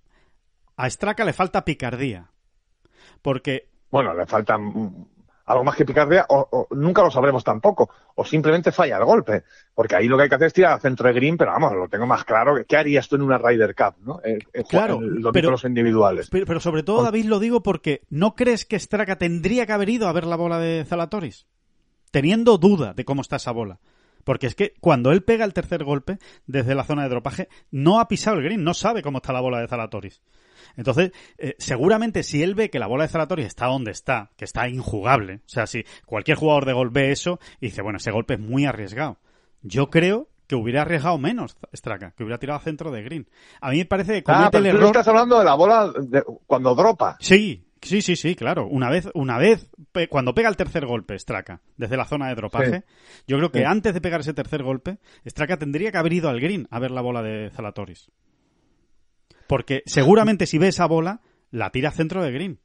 a 0.76 0.90
Straka 0.90 1.24
le 1.24 1.32
falta 1.32 1.64
picardía. 1.64 2.30
Porque 3.22 3.68
bueno, 3.96 4.12
le 4.12 4.26
falta 4.26 4.58
algo 5.46 5.64
más 5.64 5.74
que 5.74 5.86
picardía, 5.86 6.26
o, 6.28 6.66
nunca 6.72 7.02
lo 7.02 7.10
sabremos 7.10 7.42
tampoco, 7.42 7.88
o 8.14 8.24
simplemente 8.26 8.72
falla 8.72 8.98
el 8.98 9.04
golpe, 9.04 9.44
porque 9.74 9.96
ahí 9.96 10.06
lo 10.06 10.18
que 10.18 10.24
hay 10.24 10.28
que 10.28 10.34
hacer 10.34 10.48
es 10.48 10.52
tirar 10.52 10.72
al 10.74 10.80
centro 10.80 11.08
de 11.08 11.14
green, 11.14 11.38
pero 11.38 11.52
vamos, 11.52 11.72
lo 11.72 11.88
tengo 11.88 12.06
más 12.06 12.24
claro, 12.24 12.56
¿qué 12.68 12.76
harías 12.76 13.08
tú 13.08 13.16
en 13.16 13.22
una 13.22 13.38
Ryder 13.38 13.74
Cup, 13.74 13.94
no? 14.04 14.20
claro, 14.68 15.00
pero, 15.32 15.50
los 15.50 15.64
individuales. 15.64 16.28
Pero, 16.28 16.60
sobre 16.60 16.82
todo, 16.82 17.02
David, 17.02 17.24
lo 17.24 17.38
digo 17.38 17.62
porque 17.62 18.02
¿no 18.10 18.34
crees 18.34 18.66
que 18.66 18.78
Straka 18.78 19.16
tendría 19.16 19.64
que 19.64 19.72
haber 19.72 19.88
ido 19.88 20.08
a 20.08 20.12
ver 20.12 20.26
la 20.26 20.36
bola 20.36 20.58
de 20.58 20.84
Zalatoris? 20.84 21.46
Teniendo 22.10 22.58
duda 22.58 22.92
de 22.92 23.06
cómo 23.06 23.22
está 23.22 23.36
esa 23.36 23.52
bola. 23.52 23.78
Porque 24.24 24.48
es 24.48 24.54
que 24.56 24.74
cuando 24.80 25.10
él 25.10 25.22
pega 25.22 25.46
el 25.46 25.54
tercer 25.54 25.84
golpe 25.84 26.18
desde 26.46 26.74
la 26.74 26.84
zona 26.84 27.04
de 27.04 27.08
dropaje, 27.08 27.48
no 27.70 28.00
ha 28.00 28.08
pisado 28.08 28.36
el 28.36 28.42
green, 28.42 28.62
no 28.62 28.74
sabe 28.74 29.00
cómo 29.00 29.18
está 29.18 29.32
la 29.32 29.40
bola 29.40 29.60
de 29.60 29.68
Zalatoris. 29.68 30.20
Entonces, 30.76 31.12
eh, 31.38 31.54
seguramente 31.58 32.22
si 32.22 32.42
él 32.42 32.54
ve 32.54 32.70
que 32.70 32.78
la 32.78 32.86
bola 32.86 33.04
de 33.04 33.08
Zalatori 33.08 33.42
está 33.42 33.66
donde 33.66 33.90
está, 33.90 34.30
que 34.36 34.44
está 34.44 34.68
injugable, 34.68 35.40
o 35.46 35.48
sea, 35.48 35.66
si 35.66 35.84
cualquier 36.04 36.36
jugador 36.36 36.64
de 36.64 36.72
gol 36.72 36.90
ve 36.90 37.12
eso 37.12 37.38
y 37.60 37.66
dice, 37.66 37.82
bueno, 37.82 37.98
ese 37.98 38.10
golpe 38.10 38.34
es 38.34 38.40
muy 38.40 38.66
arriesgado. 38.66 39.18
Yo 39.62 39.90
creo 39.90 40.28
que 40.46 40.54
hubiera 40.54 40.82
arriesgado 40.82 41.18
menos 41.18 41.56
Straka, 41.74 42.12
que 42.12 42.22
hubiera 42.22 42.38
tirado 42.38 42.58
a 42.58 42.62
centro 42.62 42.90
de 42.90 43.02
green. 43.02 43.28
A 43.60 43.70
mí 43.70 43.78
me 43.78 43.84
parece 43.84 44.22
que 44.22 44.32
ah, 44.32 44.48
pero 44.52 44.78
tú 44.78 44.86
estás 44.86 45.08
hablando 45.08 45.38
de 45.38 45.44
la 45.44 45.54
bola 45.54 45.92
cuando 46.46 46.74
dropa. 46.74 47.16
Sí, 47.20 47.66
Sí, 47.86 48.02
sí, 48.02 48.16
sí, 48.16 48.34
claro. 48.34 48.66
Una 48.66 48.90
vez, 48.90 49.08
una 49.14 49.38
vez, 49.38 49.70
cuando 50.08 50.34
pega 50.34 50.48
el 50.48 50.56
tercer 50.56 50.86
golpe, 50.86 51.16
Straka, 51.18 51.60
desde 51.76 51.96
la 51.96 52.04
zona 52.04 52.28
de 52.28 52.34
dropaje, 52.34 52.82
yo 53.28 53.36
creo 53.36 53.52
que 53.52 53.64
antes 53.64 53.94
de 53.94 54.00
pegar 54.00 54.20
ese 54.20 54.34
tercer 54.34 54.64
golpe, 54.64 54.98
Straka 55.24 55.56
tendría 55.56 55.92
que 55.92 55.98
haber 55.98 56.12
ido 56.12 56.28
al 56.28 56.40
green 56.40 56.66
a 56.70 56.80
ver 56.80 56.90
la 56.90 57.00
bola 57.00 57.22
de 57.22 57.50
Zalatoris. 57.50 58.10
Porque 59.46 59.82
seguramente 59.86 60.46
si 60.46 60.58
ve 60.58 60.68
esa 60.68 60.86
bola, 60.86 61.20
la 61.50 61.70
tira 61.70 61.90
centro 61.90 62.22
de 62.22 62.32
green. 62.32 62.58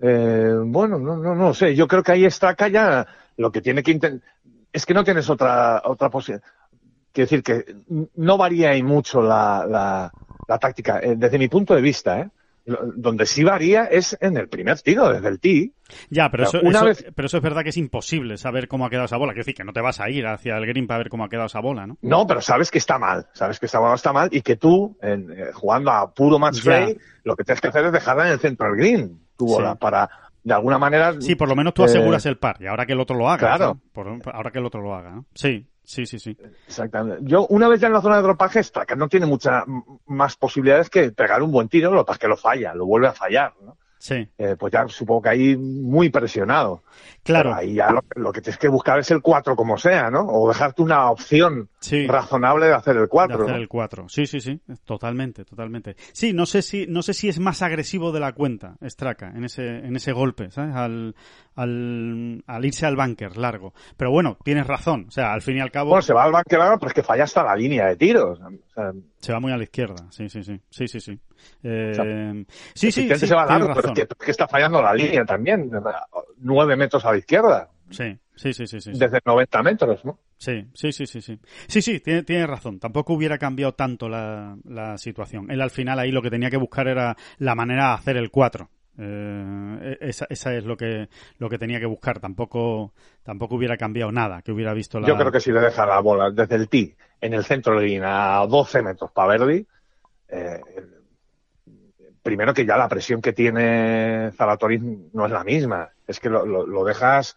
Eh, 0.00 0.54
bueno, 0.64 0.98
no, 0.98 1.16
no, 1.16 1.34
no 1.34 1.54
sé. 1.54 1.74
Yo 1.74 1.86
creo 1.88 2.02
que 2.02 2.12
ahí 2.12 2.24
está 2.24 2.54
ya 2.68 3.06
lo 3.36 3.50
que 3.50 3.60
tiene 3.60 3.82
que 3.82 3.92
intentar. 3.92 4.28
Es 4.72 4.86
que 4.86 4.94
no 4.94 5.04
tienes 5.04 5.28
otra, 5.28 5.82
otra 5.84 6.10
posibilidad. 6.10 6.46
Quiero 7.12 7.26
decir 7.30 7.42
que 7.42 7.76
no 8.14 8.36
varía 8.36 8.70
ahí 8.70 8.82
mucho 8.82 9.22
la, 9.22 9.66
la, 9.66 10.12
la 10.46 10.58
táctica, 10.58 11.00
eh, 11.00 11.14
desde 11.16 11.38
mi 11.38 11.48
punto 11.48 11.74
de 11.74 11.80
vista, 11.80 12.20
¿eh? 12.20 12.30
Donde 12.96 13.26
sí 13.26 13.44
varía 13.44 13.84
es 13.84 14.16
en 14.20 14.36
el 14.36 14.48
primer 14.48 14.80
tiro, 14.80 15.12
desde 15.12 15.28
el 15.28 15.40
tee. 15.40 15.72
Ya, 16.10 16.30
pero, 16.30 16.44
eso, 16.44 16.60
pero 17.14 17.26
eso 17.26 17.36
es 17.38 17.42
verdad 17.42 17.62
que 17.62 17.70
es 17.70 17.76
imposible 17.76 18.36
saber 18.36 18.68
cómo 18.68 18.84
ha 18.84 18.90
quedado 18.90 19.06
esa 19.06 19.16
bola. 19.16 19.32
Quiero 19.32 19.44
decir 19.44 19.54
que 19.54 19.64
no 19.64 19.72
te 19.72 19.80
vas 19.80 20.00
a 20.00 20.10
ir 20.10 20.26
hacia 20.26 20.56
el 20.56 20.66
green 20.66 20.86
para 20.86 20.98
ver 20.98 21.08
cómo 21.08 21.24
ha 21.24 21.28
quedado 21.28 21.46
esa 21.46 21.60
bola, 21.60 21.86
¿no? 21.86 21.96
No, 22.02 22.26
pero 22.26 22.40
sabes 22.40 22.70
que 22.70 22.78
está 22.78 22.98
mal. 22.98 23.26
Sabes 23.32 23.58
que 23.58 23.66
esa 23.66 23.78
bola 23.78 23.94
está 23.94 24.12
mal 24.12 24.28
y 24.30 24.42
que 24.42 24.56
tú, 24.56 24.96
en, 25.00 25.30
eh, 25.32 25.46
jugando 25.54 25.90
a 25.90 26.12
puro 26.12 26.38
match 26.38 26.62
play, 26.62 26.98
lo 27.24 27.36
que 27.36 27.44
tienes 27.44 27.60
que 27.60 27.68
hacer 27.68 27.86
es 27.86 27.92
dejarla 27.92 28.26
en 28.26 28.32
el 28.32 28.38
centro 28.38 28.66
del 28.66 28.76
green, 28.76 29.20
tu 29.36 29.46
bola, 29.46 29.76
para 29.76 30.10
de 30.42 30.54
alguna 30.54 30.78
manera. 30.78 31.14
Sí, 31.20 31.34
por 31.34 31.48
lo 31.48 31.56
menos 31.56 31.74
tú 31.74 31.84
aseguras 31.84 32.24
eh, 32.26 32.30
el 32.30 32.38
par 32.38 32.56
y 32.60 32.66
ahora 32.66 32.86
que 32.86 32.92
el 32.92 33.00
otro 33.00 33.16
lo 33.16 33.28
haga. 33.28 33.56
Claro. 33.56 33.80
ahora 34.32 34.50
que 34.50 34.58
el 34.58 34.66
otro 34.66 34.82
lo 34.82 34.94
haga, 34.94 35.10
¿no? 35.10 35.26
Sí. 35.34 35.66
Sí, 35.88 36.04
sí, 36.04 36.18
sí. 36.18 36.36
Exactamente. 36.66 37.22
Yo, 37.24 37.46
una 37.46 37.66
vez 37.66 37.80
ya 37.80 37.86
en 37.86 37.94
la 37.94 38.02
zona 38.02 38.16
de 38.16 38.22
dropaje, 38.22 38.60
que 38.86 38.94
no 38.94 39.08
tiene 39.08 39.24
muchas 39.24 39.64
más 40.04 40.36
posibilidades 40.36 40.90
que 40.90 41.12
pegar 41.12 41.42
un 41.42 41.50
buen 41.50 41.70
tiro, 41.70 41.90
lo 41.90 42.04
que 42.04 42.08
pasa 42.08 42.16
es 42.16 42.20
que 42.20 42.28
lo 42.28 42.36
falla, 42.36 42.74
lo 42.74 42.84
vuelve 42.84 43.08
a 43.08 43.14
fallar, 43.14 43.54
¿no? 43.62 43.78
Sí. 43.98 44.28
Eh, 44.38 44.56
pues 44.58 44.72
ya 44.72 44.86
supongo 44.88 45.22
que 45.22 45.28
ahí 45.30 45.56
muy 45.56 46.08
presionado. 46.08 46.82
Claro. 47.22 47.54
ahí 47.54 47.74
ya 47.74 47.90
lo, 48.16 48.32
que 48.32 48.40
tienes 48.40 48.58
que 48.58 48.68
buscar 48.68 48.98
es 48.98 49.10
el 49.10 49.20
4 49.20 49.54
como 49.54 49.76
sea, 49.76 50.10
¿no? 50.10 50.26
O 50.26 50.48
dejarte 50.48 50.82
una 50.82 51.10
opción 51.10 51.68
razonable 52.06 52.66
de 52.66 52.74
hacer 52.74 52.96
el 52.96 53.08
4. 53.08 53.36
De 53.36 53.44
hacer 53.44 53.56
el 53.56 53.68
4. 53.68 54.08
Sí, 54.08 54.26
sí, 54.26 54.40
sí. 54.40 54.60
Totalmente, 54.84 55.44
totalmente. 55.44 55.96
Sí, 56.12 56.32
no 56.32 56.46
sé 56.46 56.62
si, 56.62 56.86
no 56.86 57.02
sé 57.02 57.12
si 57.12 57.28
es 57.28 57.38
más 57.38 57.60
agresivo 57.60 58.12
de 58.12 58.20
la 58.20 58.32
cuenta, 58.32 58.76
Straka, 58.82 59.28
en 59.30 59.44
ese, 59.44 59.66
en 59.66 59.94
ese 59.96 60.12
golpe, 60.12 60.50
¿sabes? 60.50 60.74
Al, 60.74 61.14
al, 61.54 62.44
al 62.46 62.64
irse 62.64 62.86
al 62.86 62.96
bunker 62.96 63.36
largo. 63.36 63.74
Pero 63.96 64.10
bueno, 64.10 64.38
tienes 64.42 64.66
razón. 64.66 65.06
O 65.08 65.10
sea, 65.10 65.32
al 65.32 65.42
fin 65.42 65.58
y 65.58 65.60
al 65.60 65.70
cabo. 65.70 65.90
Bueno, 65.90 66.02
se 66.02 66.14
va 66.14 66.24
al 66.24 66.32
bunker 66.32 66.58
largo, 66.58 66.78
pero 66.78 66.88
es 66.88 66.94
que 66.94 67.02
falla 67.02 67.24
hasta 67.24 67.42
la 67.42 67.56
línea 67.56 67.86
de 67.86 67.96
tiros. 67.96 68.40
Se 69.20 69.32
va 69.32 69.40
muy 69.40 69.52
a 69.52 69.56
la 69.56 69.64
izquierda. 69.64 70.06
Sí, 70.10 70.28
sí, 70.28 70.42
sí. 70.42 70.60
Sí, 70.70 70.88
sí, 70.88 71.00
sí. 71.00 71.18
Eh, 71.62 72.44
sí, 72.74 72.92
sí, 72.92 73.08
sí, 73.08 73.26
se 73.26 73.34
va 73.34 73.46
largo, 73.46 73.72
pero 73.74 73.92
es 73.92 74.06
que, 74.24 74.30
está 74.30 74.46
fallando 74.46 74.82
la 74.82 74.94
línea 74.94 75.24
también. 75.24 75.70
Nueve 76.38 76.76
metros 76.76 77.04
a 77.04 77.12
la 77.12 77.18
izquierda. 77.18 77.68
Sí, 77.90 78.18
sí, 78.36 78.52
sí, 78.52 78.66
sí. 78.66 78.80
sí 78.80 78.92
Desde 78.92 79.20
90 79.24 79.62
metros, 79.62 80.04
¿no? 80.04 80.18
Sí, 80.36 80.66
sí, 80.74 80.92
sí, 80.92 81.06
sí. 81.06 81.20
Sí, 81.20 81.38
sí, 81.68 81.82
sí 81.82 82.00
tiene, 82.00 82.22
tiene 82.22 82.46
razón. 82.46 82.78
Tampoco 82.78 83.14
hubiera 83.14 83.38
cambiado 83.38 83.72
tanto 83.74 84.08
la, 84.08 84.56
la 84.64 84.98
situación. 84.98 85.50
Él 85.50 85.60
al 85.60 85.70
final 85.70 85.98
ahí 85.98 86.12
lo 86.12 86.22
que 86.22 86.30
tenía 86.30 86.50
que 86.50 86.58
buscar 86.58 86.86
era 86.86 87.16
la 87.38 87.54
manera 87.54 87.88
de 87.88 87.94
hacer 87.94 88.16
el 88.16 88.30
4. 88.30 88.68
Eh, 88.98 89.98
esa, 90.00 90.26
esa, 90.28 90.54
es 90.54 90.64
lo 90.64 90.76
que 90.76 91.08
lo 91.38 91.48
que 91.48 91.58
tenía 91.58 91.78
que 91.78 91.86
buscar. 91.86 92.18
Tampoco 92.18 92.92
tampoco 93.22 93.54
hubiera 93.54 93.76
cambiado 93.76 94.10
nada, 94.12 94.42
que 94.42 94.52
hubiera 94.52 94.74
visto 94.74 94.98
la. 95.00 95.08
Yo 95.08 95.16
creo 95.16 95.32
que 95.32 95.40
si 95.40 95.52
le 95.52 95.60
deja 95.60 95.86
la 95.86 96.00
bola 96.00 96.30
desde 96.30 96.56
el 96.56 96.68
tee 96.68 96.96
en 97.20 97.34
el 97.34 97.44
centro 97.44 97.78
de 97.78 97.86
línea 97.86 98.40
a 98.40 98.46
12 98.46 98.82
metros 98.82 99.10
para 99.12 99.38
Verdi, 99.38 99.66
eh, 100.28 100.60
primero 102.22 102.52
que 102.52 102.66
ya 102.66 102.76
la 102.76 102.88
presión 102.88 103.22
que 103.22 103.32
tiene 103.32 104.30
Zalatoris 104.32 104.82
no 105.12 105.26
es 105.26 105.32
la 105.32 105.44
misma. 105.44 105.90
Es 106.06 106.20
que 106.20 106.28
lo, 106.28 106.44
lo 106.44 106.84
dejas 106.84 107.36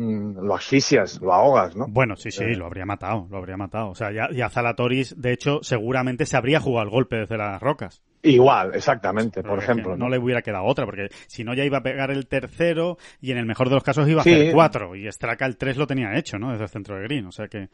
Mm, 0.00 0.46
lo 0.46 0.54
asfixias, 0.54 1.20
lo 1.20 1.34
ahogas, 1.34 1.76
¿no? 1.76 1.86
Bueno, 1.86 2.16
sí, 2.16 2.30
sí, 2.30 2.44
eh. 2.44 2.56
lo 2.56 2.64
habría 2.64 2.86
matado, 2.86 3.26
lo 3.30 3.36
habría 3.36 3.58
matado. 3.58 3.90
O 3.90 3.94
sea, 3.94 4.10
ya, 4.10 4.30
ya 4.32 4.48
Zalatoris, 4.48 5.20
de 5.20 5.32
hecho, 5.32 5.58
seguramente 5.62 6.24
se 6.24 6.38
habría 6.38 6.58
jugado 6.58 6.84
el 6.84 6.90
golpe 6.90 7.16
desde 7.16 7.36
las 7.36 7.60
rocas. 7.60 8.02
Igual, 8.22 8.74
exactamente, 8.74 9.42
por 9.42 9.58
ejemplo. 9.58 9.96
¿no? 9.96 10.08
le 10.08 10.18
hubiera 10.18 10.42
quedado 10.42 10.64
otra, 10.64 10.84
porque 10.84 11.08
si 11.26 11.42
no 11.42 11.54
ya 11.54 11.64
iba 11.64 11.78
a 11.78 11.82
pegar 11.82 12.10
el 12.10 12.26
tercero 12.26 12.98
y 13.20 13.30
en 13.30 13.38
el 13.38 13.46
mejor 13.46 13.68
de 13.70 13.76
los 13.76 13.82
casos 13.82 14.08
iba 14.08 14.20
a 14.20 14.22
hacer 14.22 14.52
cuatro. 14.52 14.94
Y 14.94 15.10
Straka 15.10 15.46
el 15.46 15.56
tres 15.56 15.78
lo 15.78 15.86
tenía 15.86 16.16
hecho, 16.16 16.38
¿no? 16.38 16.50
Desde 16.50 16.64
el 16.64 16.70
centro 16.70 16.96
de 16.96 17.02
green. 17.04 17.26
O 17.26 17.32
sea 17.32 17.48
que, 17.48 17.68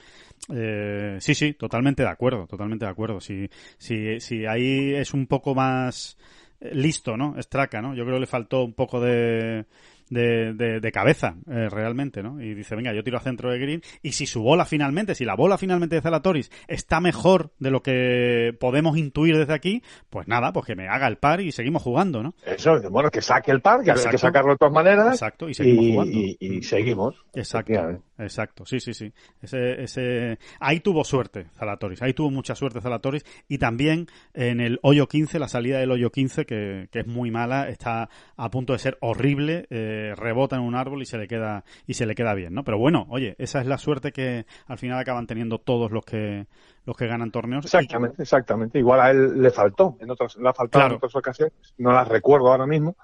eh, 0.55 1.17
sí, 1.19 1.35
sí, 1.35 1.55
totalmente 1.55 2.05
de 2.05 2.09
acuerdo, 2.09 2.47
totalmente 2.47 2.85
de 2.85 2.91
acuerdo. 2.91 3.21
Si, 3.21 3.49
si, 3.77 4.21
si 4.21 4.47
ahí 4.47 4.95
es 4.95 5.15
un 5.15 5.27
poco 5.27 5.55
más 5.55 6.17
eh, 6.61 6.71
listo, 6.75 7.17
¿no? 7.17 7.35
Straka, 7.43 7.83
¿no? 7.83 7.95
Yo 7.95 8.05
creo 8.05 8.17
que 8.17 8.21
le 8.21 8.27
faltó 8.27 8.63
un 8.65 8.75
poco 8.75 9.01
de 9.01 9.67
de, 10.09 10.81
de, 10.81 10.93
cabeza, 10.93 11.37
eh, 11.51 11.69
realmente, 11.71 12.23
¿no? 12.23 12.41
Y 12.41 12.55
dice, 12.55 12.77
venga, 12.77 12.93
yo 12.93 13.03
tiro 13.03 13.19
a 13.19 13.21
centro 13.21 13.51
de 13.51 13.59
green. 13.59 13.83
Y 14.03 14.13
si 14.13 14.27
su 14.27 14.43
bola 14.43 14.65
finalmente, 14.65 15.15
si 15.15 15.25
la 15.25 15.35
bola 15.35 15.59
finalmente 15.59 15.97
de 15.97 16.03
Zalatoris 16.03 16.51
está 16.69 17.01
mejor 17.01 17.51
de 17.59 17.71
lo 17.71 17.83
que 17.83 18.57
podemos 18.59 18.97
intuir 18.97 19.37
desde 19.37 19.55
aquí, 19.55 19.83
pues 20.11 20.29
nada, 20.29 20.53
pues 20.53 20.67
que 20.67 20.77
me 20.77 20.89
haga 20.89 21.07
el 21.09 21.19
par 21.19 21.41
y 21.41 21.53
seguimos 21.53 21.83
jugando, 21.83 22.23
¿no? 22.23 22.35
Eso, 22.45 22.81
bueno, 22.91 23.11
que 23.11 23.23
saque 23.23 23.51
el 23.51 23.61
par, 23.61 23.83
que 23.83 23.91
hay 23.91 23.99
que 24.11 24.19
sacarlo 24.19 24.53
de 24.53 24.59
todas 24.59 24.75
maneras. 24.75 25.15
Exacto, 25.15 25.49
y 25.49 25.55
seguimos 25.55 25.87
jugando. 25.87 26.19
Y, 26.19 26.63
seguimos. 26.63 27.15
Exacto. 27.35 28.03
Exacto, 28.19 28.65
sí, 28.65 28.81
sí, 28.81 28.95
sí. 28.95 29.13
Ese, 29.41 29.83
ese... 29.83 30.39
Ahí 30.61 30.81
tuvo 30.81 31.05
suerte 31.05 31.47
Zalatoris, 31.57 32.03
ahí 32.03 32.15
tuvo 32.15 32.31
mucha 32.31 32.55
suerte 32.55 32.81
Zalatoris 32.81 33.25
y 33.49 33.59
también 33.59 34.07
en 34.35 34.61
el 34.61 34.79
hoyo 34.83 35.09
15, 35.09 35.39
la 35.39 35.49
salida 35.49 35.79
del 35.79 35.91
hoyo 35.91 36.11
15, 36.11 36.47
que, 36.47 36.89
que 36.91 37.01
es 37.01 37.07
muy 37.07 37.31
mala, 37.31 37.69
está 37.69 38.09
a 38.37 38.51
punto 38.51 38.73
de 38.73 38.79
ser 38.79 38.99
horrible, 39.01 39.67
eh, 39.71 40.15
rebota 40.17 40.57
en 40.57 40.63
un 40.63 40.75
árbol 40.75 41.03
y 41.03 41.07
se 41.07 41.19
le 41.19 41.29
queda 41.29 41.65
y 41.87 41.95
se 41.95 42.07
le 42.07 42.15
queda 42.15 42.35
bien, 42.35 42.55
¿no? 42.55 42.65
Pero 42.65 42.79
bueno, 42.79 43.07
oye, 43.11 43.35
esa 43.39 43.61
es 43.61 43.67
la 43.67 43.79
suerte 43.79 44.13
que 44.13 44.47
al 44.67 44.79
final 44.79 44.99
acaban 44.99 45.27
teniendo 45.27 45.59
todos 45.59 45.91
los 45.91 46.05
que 46.05 46.47
los 46.85 46.97
que 46.97 47.07
ganan 47.07 47.31
torneos. 47.31 47.65
Exactamente, 47.65 48.23
exactamente. 48.23 48.79
Igual 48.79 49.01
a 49.01 49.11
él 49.11 49.43
le 49.43 49.51
faltó, 49.51 49.97
en 50.01 50.11
otras, 50.11 50.37
le 50.37 50.49
ha 50.49 50.55
faltado 50.55 50.87
en 50.87 50.93
otras 50.95 51.17
ocasiones, 51.17 51.53
no 51.79 51.93
las 51.93 52.07
recuerdo 52.07 52.49
ahora 52.49 52.67
mismo. 52.67 52.97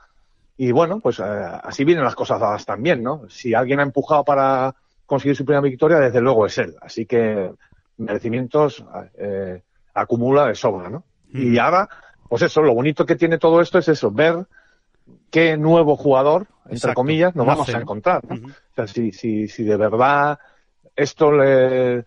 Y 0.56 0.70
bueno, 0.70 1.00
pues 1.00 1.18
eh, 1.18 1.24
así 1.24 1.84
vienen 1.84 2.04
las 2.04 2.14
cosas 2.14 2.38
dadas 2.38 2.64
también, 2.64 3.02
¿no? 3.02 3.28
Si 3.28 3.54
alguien 3.54 3.80
ha 3.80 3.82
empujado 3.82 4.24
para 4.24 4.74
conseguir 5.12 5.36
su 5.36 5.44
primera 5.44 5.60
victoria, 5.60 5.98
desde 5.98 6.22
luego 6.22 6.46
es 6.46 6.56
él. 6.56 6.74
Así 6.80 7.04
que 7.04 7.52
merecimientos 7.98 8.82
eh, 9.18 9.60
acumula 9.92 10.46
de 10.46 10.54
sobra, 10.54 10.88
¿no? 10.88 11.04
Y 11.34 11.58
ahora, 11.58 11.86
pues 12.30 12.40
eso, 12.40 12.62
lo 12.62 12.72
bonito 12.72 13.04
que 13.04 13.16
tiene 13.16 13.36
todo 13.36 13.60
esto 13.60 13.78
es 13.78 13.88
eso, 13.88 14.10
ver 14.10 14.46
qué 15.30 15.58
nuevo 15.58 15.96
jugador, 15.96 16.46
entre 16.66 16.94
comillas, 16.94 17.36
nos 17.36 17.44
vamos 17.44 17.68
a 17.68 17.78
encontrar. 17.78 18.22
¿no? 18.24 18.46
O 18.46 18.74
sea, 18.74 18.86
si, 18.86 19.12
si, 19.12 19.48
si 19.48 19.64
de 19.64 19.76
verdad 19.76 20.38
esto 20.96 21.30
le, 21.30 22.06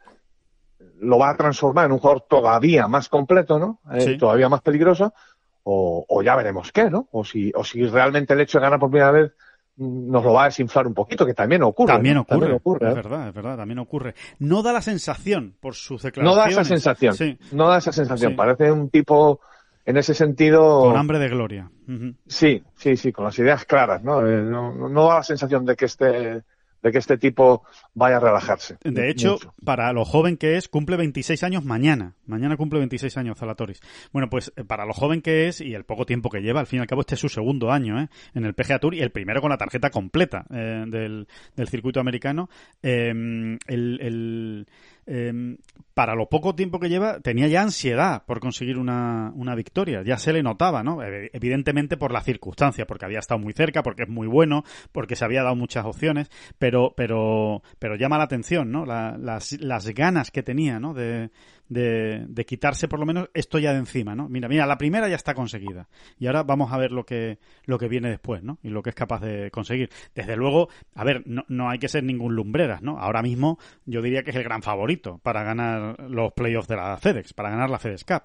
lo 1.00 1.20
va 1.20 1.30
a 1.30 1.38
transformar 1.38 1.86
en 1.86 1.92
un 1.92 2.00
jugador 2.00 2.26
todavía 2.28 2.88
más 2.88 3.08
completo, 3.08 3.60
¿no? 3.60 3.82
Eh, 3.94 4.18
todavía 4.18 4.50
más 4.50 4.62
peligroso, 4.62 5.14
o, 5.62 6.06
o, 6.08 6.24
ya 6.24 6.36
veremos 6.36 6.72
qué, 6.72 6.90
¿no? 6.90 7.08
O 7.12 7.24
si, 7.24 7.52
o 7.54 7.64
si 7.64 7.86
realmente 7.86 8.34
el 8.34 8.42
hecho 8.42 8.58
de 8.58 8.64
ganar 8.64 8.80
por 8.80 8.90
primera 8.90 9.12
vez 9.12 9.32
nos 9.78 10.24
lo 10.24 10.34
va 10.34 10.44
a 10.44 10.46
desinflar 10.46 10.88
un 10.88 10.94
poquito, 10.94 11.26
que 11.26 11.34
también 11.34 11.64
ocurre. 11.64 11.94
También 11.94 12.18
ocurre, 12.18 12.40
también 12.40 12.56
ocurre 12.56 12.88
es 12.88 12.92
¿eh? 12.92 12.96
verdad, 12.96 13.28
es 13.28 13.34
verdad, 13.34 13.58
también 13.58 13.80
ocurre. 13.80 14.16
No 14.40 14.64
da 14.64 14.74
la 14.74 14.82
sensación, 14.82 15.56
por 15.60 15.76
sus 15.76 16.02
declaraciones. 16.02 16.38
No 16.38 16.44
da 16.44 16.50
esa 16.50 16.64
sensación, 16.64 17.14
sí. 17.16 17.38
no 17.52 17.68
da 17.68 17.78
esa 17.78 17.92
sensación. 17.92 18.32
Sí. 18.32 18.38
Parece 18.38 18.72
un 18.72 18.90
tipo, 18.90 19.42
en 19.86 19.98
ese 19.98 20.14
sentido... 20.14 20.82
Con 20.82 20.98
hambre 20.98 21.20
de 21.20 21.30
gloria. 21.30 21.70
Uh 21.88 21.92
-huh. 21.92 22.16
Sí, 22.26 22.64
sí, 22.76 22.96
sí, 22.96 23.12
con 23.12 23.26
las 23.26 23.38
ideas 23.40 23.66
claras, 23.66 24.04
¿no? 24.04 24.26
Eh, 24.26 24.42
no, 24.42 24.90
no 24.90 25.08
da 25.08 25.16
la 25.16 25.24
sensación 25.24 25.66
de 25.66 25.76
que 25.76 25.86
este 25.86 26.44
de 26.86 26.92
que 26.92 27.00
este 27.00 27.18
tipo 27.18 27.64
vaya 27.96 28.18
a 28.18 28.20
relajarse. 28.20 28.78
De 28.84 29.10
hecho, 29.10 29.32
mucho. 29.32 29.54
para 29.66 29.92
lo 29.92 30.06
joven 30.06 30.38
que 30.38 30.56
es, 30.56 30.70
cumple 30.70 30.98
26 30.98 31.42
años 31.42 31.66
mañana. 31.66 32.14
Mañana 32.28 32.58
cumple 32.58 32.78
26 32.78 33.18
años 33.18 33.40
Zalatoris. 33.40 33.80
Bueno, 34.14 34.30
pues 34.30 34.54
eh, 34.56 34.64
para 34.64 34.86
lo 34.86 34.94
joven 34.94 35.24
que 35.24 35.48
es 35.48 35.62
y 35.62 35.74
el 35.74 35.84
poco 35.84 36.06
tiempo 36.06 36.30
que 36.30 36.42
lleva, 36.42 36.60
al 36.60 36.68
fin 36.68 36.78
y 36.78 36.82
al 36.82 36.88
cabo 36.88 37.02
este 37.02 37.16
es 37.16 37.22
su 37.22 37.28
segundo 37.28 37.72
año 37.72 38.00
¿eh? 38.00 38.10
en 38.36 38.46
el 38.46 38.54
PGA 38.54 38.78
Tour 38.78 38.94
y 38.94 39.02
el 39.02 39.10
primero 39.10 39.42
con 39.42 39.50
la 39.50 39.58
tarjeta 39.58 39.90
completa 39.90 40.46
eh, 40.54 40.86
del, 40.88 41.28
del, 41.56 41.68
circuito 41.70 42.00
americano. 42.00 42.52
Eh, 42.84 43.10
el, 43.10 43.58
el 44.00 44.68
eh, 45.08 45.58
para 45.94 46.14
lo 46.14 46.28
poco 46.28 46.56
tiempo 46.56 46.80
que 46.80 46.90
lleva, 46.90 47.22
tenía 47.22 47.48
ya 47.48 47.62
ansiedad 47.62 48.24
por 48.26 48.42
conseguir 48.42 48.78
una, 48.78 49.32
una, 49.36 49.56
victoria. 49.56 50.04
Ya 50.04 50.18
se 50.18 50.34
le 50.34 50.44
notaba, 50.44 50.84
¿no? 50.84 51.00
Evidentemente 51.02 51.96
por 51.96 52.12
la 52.12 52.22
circunstancia, 52.22 52.86
porque 52.86 53.06
había 53.06 53.20
estado 53.20 53.40
muy 53.40 53.54
cerca, 53.54 53.82
porque 53.82 54.04
es 54.04 54.10
muy 54.10 54.28
bueno, 54.28 54.64
porque 54.92 55.16
se 55.16 55.24
había 55.24 55.44
dado 55.44 55.56
muchas 55.56 55.86
opciones, 55.86 56.30
pero, 56.60 56.94
pero, 56.98 57.64
pero 57.80 57.96
llama 57.96 58.18
la 58.18 58.26
atención, 58.26 58.72
¿no? 58.72 58.86
La, 58.86 59.18
las, 59.18 59.54
las 59.62 59.88
ganas 59.88 60.32
que 60.32 60.44
tenía, 60.44 60.80
¿no? 60.82 60.94
De, 60.94 61.30
de, 61.70 62.46
quitarse 62.46 62.88
por 62.88 63.00
lo 63.00 63.06
menos 63.06 63.30
esto 63.34 63.60
ya 63.60 63.72
de 63.74 63.80
encima, 63.80 64.16
¿no? 64.16 64.30
Mira, 64.30 64.48
mira, 64.48 64.66
la 64.66 64.78
primera 64.78 65.08
ya 65.08 65.16
está 65.16 65.34
conseguida. 65.34 65.88
Y 66.20 66.28
ahora 66.28 66.44
vamos 66.44 66.72
a 66.72 66.78
ver 66.78 66.92
lo 66.92 67.06
que, 67.06 67.40
lo 67.66 67.78
que 67.78 67.88
viene 67.88 68.10
después, 68.10 68.44
¿no? 68.44 68.60
Y 68.64 68.70
lo 68.70 68.84
que 68.84 68.90
es 68.90 68.96
capaz 68.96 69.22
de 69.22 69.52
conseguir. 69.52 69.90
Desde 70.14 70.36
luego, 70.36 70.70
a 70.94 71.04
ver, 71.04 71.24
no, 71.26 71.44
no 71.48 71.70
hay 71.70 71.80
que 71.80 71.88
ser 71.88 72.04
ningún 72.04 72.36
lumbreras, 72.36 72.82
¿no? 72.82 73.00
Ahora 73.00 73.22
mismo 73.22 73.58
yo 73.86 74.02
diría 74.02 74.24
que 74.24 74.32
es 74.32 74.36
el 74.36 74.44
gran 74.44 74.62
favorito 74.62 75.20
para 75.20 75.44
ganar 75.44 76.00
los 76.10 76.34
playoffs 76.34 76.68
de 76.68 76.76
la 76.76 76.98
FedEx, 76.98 77.34
para 77.34 77.50
ganar 77.50 77.70
la 77.70 77.80
FedEx 77.80 78.04
Cup 78.04 78.24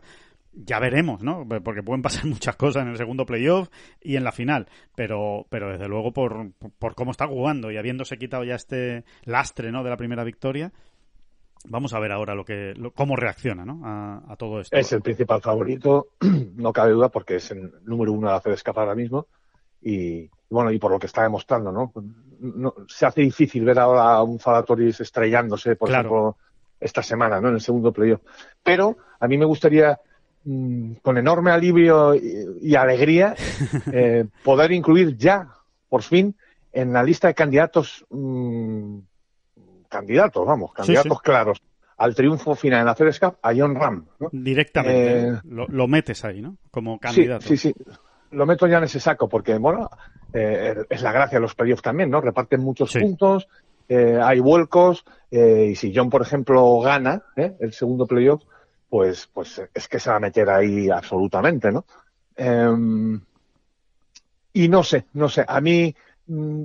ya 0.52 0.80
veremos, 0.80 1.22
¿no? 1.22 1.46
Porque 1.62 1.82
pueden 1.82 2.02
pasar 2.02 2.24
muchas 2.26 2.56
cosas 2.56 2.82
en 2.82 2.90
el 2.90 2.96
segundo 2.96 3.26
playoff 3.26 3.68
y 4.00 4.16
en 4.16 4.24
la 4.24 4.32
final, 4.32 4.66
pero, 4.94 5.46
pero 5.48 5.70
desde 5.70 5.88
luego 5.88 6.12
por, 6.12 6.52
por 6.78 6.94
cómo 6.94 7.10
está 7.10 7.26
jugando 7.26 7.70
y 7.70 7.76
habiéndose 7.76 8.18
quitado 8.18 8.44
ya 8.44 8.54
este 8.54 9.04
lastre, 9.24 9.70
¿no? 9.70 9.82
De 9.84 9.90
la 9.90 9.96
primera 9.96 10.24
victoria, 10.24 10.72
Vamos 11.68 11.92
a 11.92 12.00
ver 12.00 12.12
ahora 12.12 12.34
lo 12.34 12.44
que, 12.44 12.74
lo, 12.74 12.92
cómo 12.92 13.16
reacciona 13.16 13.64
¿no? 13.64 13.82
a, 13.84 14.22
a, 14.28 14.36
todo 14.36 14.60
esto. 14.60 14.76
Es 14.76 14.92
el 14.92 15.02
principal 15.02 15.42
favorito, 15.42 16.08
no 16.56 16.72
cabe 16.72 16.92
duda, 16.92 17.10
porque 17.10 17.36
es 17.36 17.50
el 17.50 17.72
número 17.84 18.12
uno 18.12 18.28
de 18.28 18.32
la 18.32 18.40
Cup 18.40 18.78
ahora 18.78 18.94
mismo. 18.94 19.26
Y 19.82 20.28
bueno, 20.48 20.72
y 20.72 20.78
por 20.78 20.90
lo 20.90 20.98
que 20.98 21.06
está 21.06 21.22
demostrando, 21.22 21.70
¿no? 21.70 21.92
no 22.40 22.74
se 22.88 23.06
hace 23.06 23.20
difícil 23.20 23.64
ver 23.64 23.78
ahora 23.78 24.14
a 24.14 24.22
un 24.22 24.38
Falatoris 24.38 25.00
estrellándose, 25.00 25.76
por 25.76 25.88
claro. 25.88 26.08
ejemplo, 26.08 26.36
esta 26.80 27.02
semana, 27.02 27.40
¿no? 27.40 27.48
En 27.48 27.54
el 27.54 27.60
segundo 27.60 27.92
playoff. 27.92 28.22
Pero 28.62 28.96
a 29.18 29.28
mí 29.28 29.36
me 29.36 29.44
gustaría, 29.44 30.00
mmm, 30.44 30.94
con 31.02 31.18
enorme 31.18 31.50
alivio 31.50 32.14
y, 32.14 32.58
y 32.62 32.74
alegría, 32.74 33.34
eh, 33.92 34.26
poder 34.42 34.72
incluir 34.72 35.16
ya, 35.16 35.48
por 35.88 36.02
fin, 36.02 36.34
en 36.72 36.92
la 36.92 37.02
lista 37.02 37.28
de 37.28 37.34
candidatos 37.34 38.06
mmm, 38.10 38.98
candidatos, 39.90 40.46
vamos, 40.46 40.72
candidatos 40.72 41.12
sí, 41.12 41.18
sí. 41.18 41.22
claros 41.22 41.62
al 42.00 42.14
triunfo 42.14 42.54
final 42.54 42.80
en 42.80 42.86
la 42.86 42.94
Cup 42.94 43.36
a 43.42 43.52
John 43.54 43.74
Ram. 43.74 44.06
¿no? 44.18 44.30
Directamente, 44.32 45.28
eh, 45.28 45.40
lo, 45.44 45.66
lo, 45.68 45.86
metes 45.86 46.24
ahí, 46.24 46.40
¿no? 46.40 46.56
Como 46.70 46.98
candidato. 46.98 47.46
Sí, 47.46 47.58
sí, 47.58 47.74
sí. 47.76 47.92
Lo 48.30 48.46
meto 48.46 48.66
ya 48.66 48.78
en 48.78 48.84
ese 48.84 49.00
saco 49.00 49.28
porque, 49.28 49.58
bueno, 49.58 49.90
eh, 50.32 50.76
es 50.88 51.02
la 51.02 51.12
gracia 51.12 51.36
de 51.36 51.42
los 51.42 51.54
playoffs 51.54 51.82
también, 51.82 52.08
¿no? 52.08 52.22
Reparten 52.22 52.62
muchos 52.62 52.92
sí. 52.92 53.00
puntos, 53.00 53.48
eh, 53.86 54.18
hay 54.22 54.40
vuelcos, 54.40 55.04
y 55.30 55.74
si 55.74 55.92
John, 55.94 56.08
por 56.08 56.22
ejemplo, 56.22 56.80
gana 56.80 57.22
el 57.36 57.72
segundo 57.74 58.06
playoff, 58.06 58.42
pues, 58.88 59.28
pues 59.32 59.60
es 59.74 59.86
que 59.86 60.00
se 60.00 60.08
va 60.08 60.16
a 60.16 60.20
meter 60.20 60.48
ahí 60.48 60.88
absolutamente, 60.88 61.70
¿no? 61.70 61.84
Em, 62.34 63.20
y 64.54 64.68
no 64.68 64.82
sé, 64.82 65.04
no 65.12 65.28
sé, 65.28 65.44
a 65.46 65.60
mí 65.60 65.94
mm, 66.26 66.62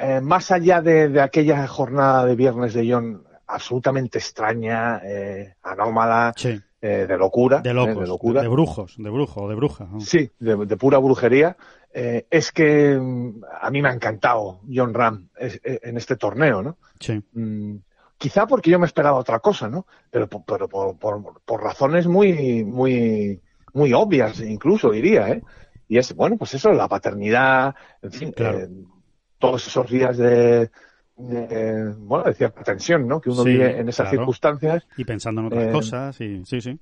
eh, 0.00 0.20
más 0.20 0.50
allá 0.50 0.80
de, 0.80 1.08
de, 1.08 1.20
aquella 1.20 1.66
jornada 1.66 2.24
de 2.24 2.34
viernes 2.34 2.74
de 2.74 2.90
John 2.90 3.22
absolutamente 3.50 4.18
extraña, 4.18 5.00
eh, 5.04 5.54
anómala, 5.62 6.32
sí. 6.36 6.60
eh, 6.80 7.06
de 7.08 7.16
locura, 7.18 7.60
de, 7.60 7.74
locos, 7.74 8.00
de 8.00 8.06
locura, 8.06 8.42
de, 8.42 8.48
brujos, 8.48 8.94
de 8.96 9.10
brujo, 9.10 9.48
de 9.48 9.54
bruja. 9.54 9.88
Sí, 10.00 10.30
de, 10.38 10.76
pura 10.76 10.98
brujería. 10.98 11.56
Eh, 11.92 12.26
es 12.30 12.52
que 12.52 12.96
mm, 12.96 13.42
a 13.60 13.70
mí 13.70 13.82
me 13.82 13.88
ha 13.88 13.92
encantado 13.92 14.60
John 14.72 14.94
Ram 14.94 15.28
en 15.36 15.96
este 15.96 16.16
torneo, 16.16 16.62
¿no? 16.62 16.78
Sí. 17.00 17.20
Mm, 17.32 17.76
quizá 18.16 18.46
porque 18.46 18.70
yo 18.70 18.78
me 18.78 18.86
esperaba 18.86 19.18
otra 19.18 19.40
cosa, 19.40 19.68
¿no? 19.68 19.86
Pero, 20.10 20.28
pero 20.28 20.68
por, 20.68 20.96
por, 20.96 21.42
por, 21.44 21.62
razones 21.62 22.06
muy, 22.06 22.64
muy, 22.64 23.40
muy 23.72 23.92
obvias, 23.92 24.40
incluso 24.40 24.90
diría, 24.90 25.30
¿eh? 25.30 25.42
Y 25.88 25.98
es, 25.98 26.14
bueno, 26.14 26.36
pues 26.36 26.54
eso, 26.54 26.72
la 26.72 26.86
paternidad, 26.86 27.74
en 28.00 28.12
fin, 28.12 28.30
claro. 28.30 28.68
Todos 29.40 29.66
esos 29.66 29.90
días 29.90 30.16
de, 30.16 30.70
de, 31.16 31.94
bueno, 31.98 32.24
de 32.26 32.34
cierta 32.34 32.62
tensión, 32.62 33.08
¿no? 33.08 33.20
Que 33.20 33.30
uno 33.30 33.42
sí, 33.42 33.48
vive 33.48 33.80
en 33.80 33.88
esas 33.88 34.04
claro. 34.04 34.18
circunstancias. 34.18 34.86
Y 34.96 35.04
pensando 35.04 35.40
en 35.40 35.46
otras 35.48 35.64
eh, 35.64 35.72
cosas, 35.72 36.20
y 36.20 36.44
sí, 36.44 36.60
sí. 36.60 36.78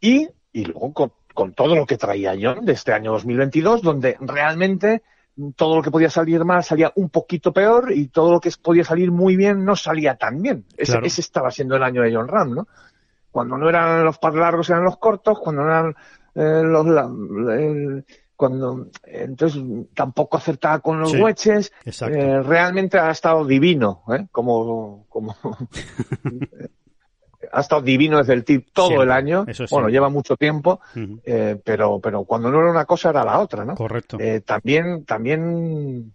Y, 0.00 0.28
y 0.52 0.64
luego 0.64 0.92
con, 0.92 1.12
con, 1.32 1.52
todo 1.52 1.76
lo 1.76 1.86
que 1.86 1.96
traía 1.96 2.34
John 2.40 2.64
de 2.64 2.72
este 2.72 2.92
año 2.92 3.12
2022, 3.12 3.82
donde 3.82 4.16
realmente 4.20 5.02
todo 5.54 5.76
lo 5.76 5.82
que 5.82 5.90
podía 5.90 6.08
salir 6.08 6.44
mal 6.44 6.64
salía 6.64 6.90
un 6.96 7.10
poquito 7.10 7.52
peor 7.52 7.92
y 7.92 8.08
todo 8.08 8.32
lo 8.32 8.40
que 8.40 8.50
podía 8.62 8.84
salir 8.84 9.10
muy 9.10 9.36
bien 9.36 9.64
no 9.64 9.76
salía 9.76 10.16
tan 10.16 10.40
bien. 10.40 10.64
Ese, 10.76 10.92
claro. 10.92 11.06
ese 11.06 11.20
estaba 11.20 11.50
siendo 11.50 11.76
el 11.76 11.82
año 11.82 12.02
de 12.02 12.14
John 12.14 12.28
Ram, 12.28 12.54
¿no? 12.54 12.68
Cuando 13.30 13.58
no 13.58 13.68
eran 13.68 14.02
los 14.04 14.18
par 14.18 14.34
largos 14.34 14.70
eran 14.70 14.84
los 14.84 14.96
cortos, 14.96 15.38
cuando 15.38 15.62
no 15.62 15.68
eran 15.68 15.94
eh, 16.34 16.62
los... 16.64 16.86
La, 16.86 17.02
el, 17.02 18.04
cuando 18.36 18.88
entonces 19.04 19.62
tampoco 19.94 20.36
acertaba 20.36 20.80
con 20.80 21.00
los 21.00 21.10
sí, 21.10 21.20
hueches 21.20 21.72
eh, 21.84 22.42
realmente 22.42 22.98
ha 22.98 23.10
estado 23.10 23.44
divino 23.44 24.02
¿eh? 24.12 24.26
como 24.30 25.06
como 25.08 25.34
ha 27.52 27.60
estado 27.60 27.82
divino 27.82 28.18
desde 28.18 28.34
el 28.34 28.44
tip 28.44 28.68
todo 28.72 29.02
el 29.02 29.10
año 29.10 29.46
sí. 29.52 29.64
bueno 29.70 29.88
lleva 29.88 30.10
mucho 30.10 30.36
tiempo 30.36 30.80
uh 30.94 30.98
-huh. 30.98 31.20
eh, 31.24 31.60
pero 31.64 31.98
pero 32.00 32.24
cuando 32.24 32.50
no 32.50 32.60
era 32.60 32.70
una 32.70 32.84
cosa 32.84 33.10
era 33.10 33.24
la 33.24 33.40
otra 33.40 33.64
no 33.64 33.74
correcto 33.74 34.18
eh, 34.20 34.42
también 34.42 35.04
también 35.04 36.12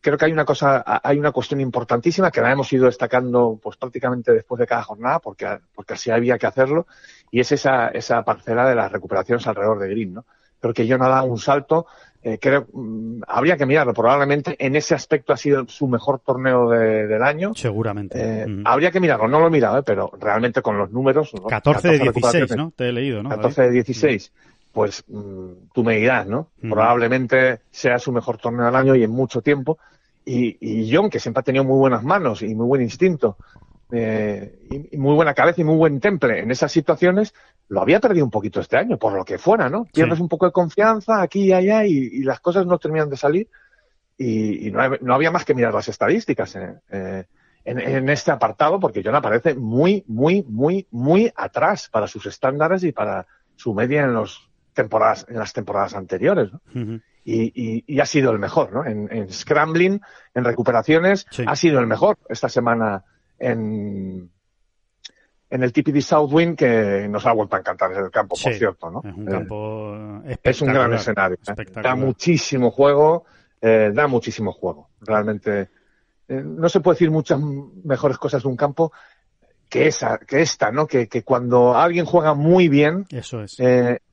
creo 0.00 0.18
que 0.18 0.26
hay 0.26 0.32
una 0.32 0.44
cosa 0.44 0.84
hay 1.02 1.18
una 1.18 1.32
cuestión 1.32 1.60
importantísima 1.60 2.30
que 2.30 2.42
la 2.42 2.52
hemos 2.52 2.70
ido 2.72 2.86
destacando 2.86 3.58
pues 3.62 3.78
prácticamente 3.78 4.32
después 4.32 4.58
de 4.58 4.66
cada 4.66 4.82
jornada 4.82 5.18
porque 5.18 5.46
porque 5.74 5.94
así 5.94 6.10
había 6.10 6.38
que 6.38 6.46
hacerlo 6.46 6.86
y 7.30 7.40
es 7.40 7.50
esa 7.52 7.88
esa 7.88 8.22
parcela 8.22 8.68
de 8.68 8.74
las 8.74 8.92
recuperaciones 8.92 9.46
alrededor 9.46 9.78
de 9.78 9.88
Green 9.88 10.14
no 10.14 10.26
creo 10.60 10.74
que 10.74 10.88
John 10.88 11.02
ha 11.02 11.08
dado 11.08 11.26
un 11.26 11.38
salto. 11.38 11.86
Eh, 12.22 12.38
creo, 12.40 12.66
mmm, 12.72 13.20
habría 13.28 13.56
que 13.56 13.64
mirarlo. 13.64 13.94
Probablemente 13.94 14.56
en 14.58 14.74
ese 14.76 14.94
aspecto 14.94 15.32
ha 15.32 15.36
sido 15.36 15.66
su 15.68 15.86
mejor 15.86 16.20
torneo 16.20 16.68
de, 16.68 17.06
del 17.06 17.22
año. 17.22 17.52
Seguramente. 17.54 18.18
Eh, 18.20 18.46
mm. 18.46 18.66
Habría 18.66 18.90
que 18.90 19.00
mirarlo. 19.00 19.28
No 19.28 19.40
lo 19.40 19.46
he 19.46 19.50
mirado, 19.50 19.78
eh, 19.78 19.82
pero 19.84 20.10
realmente 20.20 20.60
con 20.60 20.76
los 20.78 20.90
números. 20.90 21.32
¿no? 21.34 21.44
14, 21.44 21.80
14 21.80 21.88
de 21.88 22.10
16, 22.10 22.56
¿no? 22.56 22.72
Te 22.74 22.88
he 22.88 22.92
leído, 22.92 23.22
¿no? 23.22 23.28
14 23.28 23.62
de 23.62 23.70
16. 23.70 24.32
Mm. 24.32 24.48
Pues 24.72 25.04
mmm, 25.06 25.50
tú 25.72 25.84
me 25.84 25.96
dirás, 25.96 26.26
¿no? 26.26 26.48
Mm. 26.60 26.70
Probablemente 26.70 27.60
sea 27.70 27.98
su 27.98 28.12
mejor 28.12 28.38
torneo 28.38 28.66
del 28.66 28.76
año 28.76 28.94
y 28.94 29.04
en 29.04 29.10
mucho 29.10 29.40
tiempo. 29.40 29.78
Y, 30.24 30.58
y 30.60 30.94
John, 30.94 31.08
que 31.08 31.20
siempre 31.20 31.40
ha 31.40 31.44
tenido 31.44 31.64
muy 31.64 31.78
buenas 31.78 32.02
manos 32.02 32.42
y 32.42 32.54
muy 32.54 32.66
buen 32.66 32.82
instinto, 32.82 33.38
eh, 33.90 34.58
y, 34.70 34.94
y 34.96 34.98
muy 34.98 35.14
buena 35.14 35.34
cabeza 35.34 35.60
y 35.60 35.64
muy 35.64 35.76
buen 35.76 36.00
temple 36.00 36.40
en 36.40 36.50
esas 36.50 36.70
situaciones, 36.72 37.32
lo 37.68 37.80
había 37.80 38.00
perdido 38.00 38.24
un 38.24 38.30
poquito 38.30 38.60
este 38.60 38.76
año, 38.76 38.98
por 38.98 39.12
lo 39.12 39.24
que 39.24 39.38
fuera, 39.38 39.68
¿no? 39.68 39.84
Pierdes 39.92 40.20
un 40.20 40.28
poco 40.28 40.46
de 40.46 40.52
confianza 40.52 41.22
aquí 41.22 41.44
y 41.46 41.52
allá 41.52 41.84
y, 41.84 41.92
y 41.92 42.22
las 42.22 42.40
cosas 42.40 42.66
no 42.66 42.78
terminan 42.78 43.10
de 43.10 43.16
salir 43.16 43.48
y, 44.16 44.70
no, 44.70 44.80
no 45.00 45.14
había 45.14 45.30
más 45.30 45.44
que 45.44 45.54
mirar 45.54 45.72
las 45.74 45.88
estadísticas 45.88 46.56
eh, 46.56 46.74
eh, 46.90 47.24
en, 47.64 47.78
en 47.78 48.08
este 48.08 48.30
apartado 48.30 48.80
porque 48.80 49.02
John 49.04 49.14
aparece 49.14 49.54
muy, 49.54 50.02
muy, 50.08 50.42
muy, 50.48 50.86
muy 50.90 51.32
atrás 51.36 51.88
para 51.90 52.06
sus 52.08 52.26
estándares 52.26 52.82
y 52.84 52.92
para 52.92 53.26
su 53.56 53.74
media 53.74 54.02
en 54.04 54.14
los 54.14 54.48
temporadas, 54.72 55.26
en 55.28 55.38
las 55.38 55.52
temporadas 55.52 55.94
anteriores, 55.94 56.50
y, 56.74 57.02
y- 57.24 57.84
y 57.86 58.00
ha 58.00 58.06
sido 58.06 58.30
el 58.30 58.38
mejor, 58.38 58.72
¿no? 58.72 58.86
En, 58.86 59.08
en 59.12 59.30
scrambling, 59.32 59.98
en 60.34 60.44
recuperaciones, 60.44 61.26
Sí. 61.30 61.44
ha 61.46 61.56
sido 61.56 61.78
el 61.80 61.86
mejor 61.86 62.16
esta 62.28 62.48
semana 62.48 63.04
en, 63.38 64.30
en 65.50 65.62
el 65.62 65.72
TPD 65.72 66.00
Southwind, 66.00 66.56
que 66.56 67.06
nos 67.08 67.24
ha 67.26 67.32
vuelto 67.32 67.56
a 67.56 67.60
encantar 67.60 67.92
el 67.92 68.10
campo, 68.10 68.36
por 68.42 68.52
cierto, 68.54 68.90
¿no? 68.90 69.02
Es 69.04 69.14
un 69.14 69.28
Eh, 69.28 69.30
campo 69.30 69.96
eh, 70.26 70.38
es 70.42 70.60
un 70.62 70.68
gran 70.72 70.92
escenario. 70.92 71.36
¿eh? 71.36 71.64
Da 71.82 71.94
muchísimo 71.94 72.70
juego, 72.70 73.24
eh, 73.60 73.90
da 73.94 74.06
muchísimo 74.06 74.52
juego. 74.52 74.90
Realmente, 75.00 75.68
no 76.28 76.68
se 76.68 76.80
puede 76.80 76.96
decir 76.96 77.10
muchas 77.10 77.40
mejores 77.84 78.18
cosas 78.18 78.42
de 78.42 78.48
un 78.48 78.56
campo 78.56 78.92
que 79.68 79.86
esa, 79.86 80.18
que 80.18 80.40
esta, 80.42 80.70
¿no? 80.70 80.86
Que, 80.86 81.08
que 81.08 81.22
cuando 81.22 81.76
alguien 81.76 82.04
juega 82.04 82.34
muy 82.34 82.68
bien, 82.68 83.06
Eso 83.10 83.42
es. 83.42 83.56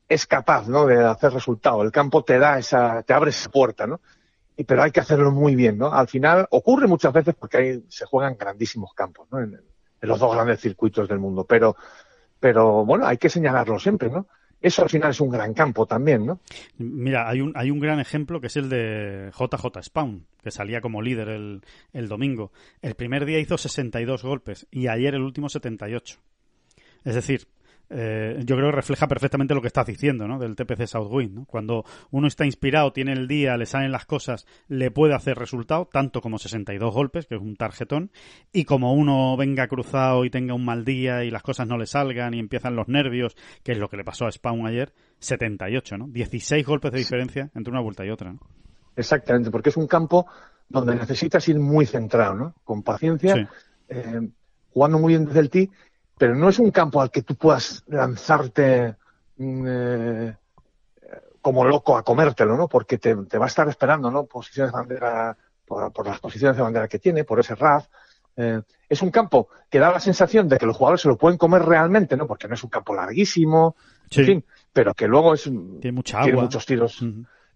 es 0.08 0.26
capaz, 0.28 0.68
¿no? 0.68 0.86
De 0.86 1.04
hacer 1.04 1.34
resultado. 1.34 1.82
El 1.84 1.92
campo 1.92 2.24
te 2.24 2.38
da 2.40 2.58
esa, 2.60 3.04
te 3.04 3.14
abre 3.14 3.32
esa 3.32 3.50
puerta, 3.50 3.88
¿no? 3.88 4.00
Pero 4.64 4.84
hay 4.84 4.92
que 4.92 5.02
hacerlo 5.02 5.32
muy 5.32 5.56
bien, 5.56 5.78
¿no? 5.78 5.92
Al 5.92 6.08
final 6.08 6.48
ocurre 6.52 6.88
muchas 6.88 7.12
veces 7.12 7.36
porque 7.38 7.58
ahí 7.58 7.84
se 7.90 8.06
juegan 8.06 8.38
grandísimos 8.38 8.94
campos, 8.94 9.28
¿no? 9.32 9.40
En, 9.40 9.54
en 9.54 10.10
los 10.10 10.20
dos 10.20 10.34
grandes 10.34 10.62
circuitos 10.62 11.08
del 11.08 11.20
mundo. 11.20 11.46
Pero, 11.46 11.76
pero 12.40 12.86
bueno, 12.86 13.06
hay 13.06 13.18
que 13.18 13.30
señalarlo 13.30 13.80
siempre, 13.80 14.10
¿no? 14.10 14.28
Eso 14.62 14.82
al 14.82 14.90
final 14.90 15.12
es 15.12 15.20
un 15.20 15.30
gran 15.30 15.54
campo 15.54 15.86
también, 15.86 16.26
¿no? 16.26 16.40
Mira, 16.78 17.30
hay 17.30 17.42
un, 17.42 17.52
hay 17.56 17.70
un 17.70 17.80
gran 17.80 18.00
ejemplo 18.00 18.42
que 18.42 18.48
es 18.48 18.56
el 18.56 18.70
de 18.70 19.30
JJ 19.32 19.84
Spawn, 19.84 20.26
que 20.42 20.50
salía 20.50 20.82
como 20.82 21.02
líder 21.02 21.30
el, 21.30 21.62
el 21.94 22.08
domingo. 22.08 22.52
El 22.82 22.96
primer 22.96 23.26
día 23.26 23.40
hizo 23.40 23.58
62 23.58 24.24
golpes 24.24 24.66
y 24.72 24.88
ayer 24.88 25.14
el 25.14 25.22
último 25.22 25.50
78. 25.50 26.18
Es 27.04 27.14
decir, 27.14 27.48
eh, 27.90 28.40
yo 28.46 28.56
creo 28.56 28.70
que 28.70 28.76
refleja 28.76 29.08
perfectamente 29.08 29.54
lo 29.54 29.62
que 29.62 29.68
estás 29.68 29.86
diciendo, 29.86 30.28
¿no? 30.28 30.40
Del 30.40 30.56
TPC 30.56 30.88
Southwind, 30.88 31.34
¿no? 31.34 31.46
Cuando 31.46 31.86
uno 32.12 32.28
está 32.28 32.46
inspirado, 32.46 32.92
tiene 32.94 33.14
el 33.14 33.28
día, 33.28 33.58
le 33.58 33.66
salen 33.66 33.92
las 33.92 34.06
cosas, 34.06 34.46
le 34.68 34.92
puede 34.92 35.14
hacer 35.14 35.38
resultado, 35.38 35.88
tanto 35.92 36.22
como 36.22 36.38
62 36.38 36.94
golpes, 36.94 37.26
que 37.28 37.36
es 37.36 37.42
un 37.42 37.56
tarjetón, 37.56 38.12
y 38.52 38.66
como 38.66 38.94
uno 38.94 39.38
venga 39.38 39.68
cruzado 39.68 40.26
y 40.26 40.30
tenga 40.30 40.54
un 40.54 40.66
mal 40.66 40.86
día 40.86 41.24
y 41.24 41.32
las 41.32 41.44
cosas 41.44 41.68
no 41.68 41.78
le 41.78 41.86
salgan 41.86 42.34
y 42.34 42.40
empiezan 42.40 42.76
los 42.76 42.88
nervios, 42.88 43.36
que 43.64 43.74
es 43.74 43.78
lo 43.78 43.90
que 43.90 43.98
le 43.98 44.04
pasó 44.04 44.26
a 44.26 44.32
Spawn 44.32 44.66
ayer, 44.68 44.94
78, 45.20 45.98
¿no? 45.98 46.08
16 46.08 46.66
golpes 46.66 46.92
de 46.92 47.00
diferencia 47.00 47.50
entre 47.56 47.72
una 47.72 47.82
vuelta 47.82 48.06
y 48.06 48.10
otra, 48.10 48.34
¿no? 48.34 48.40
Exactamente, 48.96 49.52
porque 49.52 49.70
es 49.70 49.78
un 49.78 49.88
campo 49.88 50.26
donde 50.70 50.96
necesitas 50.96 51.48
ir 51.50 51.60
muy 51.60 51.86
centrado, 51.86 52.34
¿no? 52.36 52.56
Con 52.64 52.82
paciencia, 52.82 53.36
Sí. 53.36 53.42
eh, 53.90 54.30
jugando 54.72 55.00
muy 55.00 55.14
bien 55.14 55.26
desde 55.26 55.40
el 55.40 55.50
tee, 55.50 55.70
pero 56.18 56.36
no 56.36 56.50
es 56.50 56.60
un 56.60 56.72
campo 56.72 57.02
al 57.02 57.12
que 57.12 57.22
tú 57.24 57.36
puedas 57.36 57.84
lanzarte 57.88 58.96
mm, 59.38 59.66
eh, 59.68 60.36
como 61.42 61.66
loco 61.66 61.98
a 61.98 62.04
comértelo, 62.04 62.58
¿no? 62.58 62.68
Porque 62.68 62.98
te, 62.98 63.16
te 63.16 63.38
va 63.38 63.46
a 63.46 63.48
estar 63.48 63.68
esperando, 63.70 64.10
¿no? 64.10 64.26
Posiciones 64.26 64.72
de 64.72 64.78
bandera, 64.80 65.38
por, 65.66 65.92
por 65.94 66.08
las 66.08 66.20
posiciones 66.20 66.56
de 66.58 66.64
bandera 66.64 66.88
que 66.88 67.00
tiene, 67.00 67.24
por 67.24 67.40
ese 67.40 67.56
RAF. 67.56 67.88
Eh, 68.38 68.62
es 68.90 69.02
un 69.02 69.12
campo 69.12 69.48
que 69.70 69.80
da 69.80 69.92
la 69.92 70.00
sensación 70.00 70.50
de 70.50 70.58
que 70.58 70.66
los 70.66 70.76
jugadores 70.76 71.02
se 71.02 71.08
lo 71.08 71.18
pueden 71.18 71.38
comer 71.38 71.62
realmente, 71.64 72.18
¿no? 72.18 72.28
Porque 72.28 72.48
no 72.48 72.56
es 72.56 72.64
un 72.64 72.70
campo 72.70 72.94
larguísimo, 72.96 73.76
Sí. 74.10 74.22
en 74.22 74.26
fin, 74.26 74.46
pero 74.74 74.94
que 74.94 75.08
luego 75.08 75.34
es, 75.34 75.44
Tiene 75.44 75.92
mucha 75.92 76.18
tiene 76.20 76.32
agua. 76.34 76.44
muchos 76.44 76.66
tiros 76.66 76.98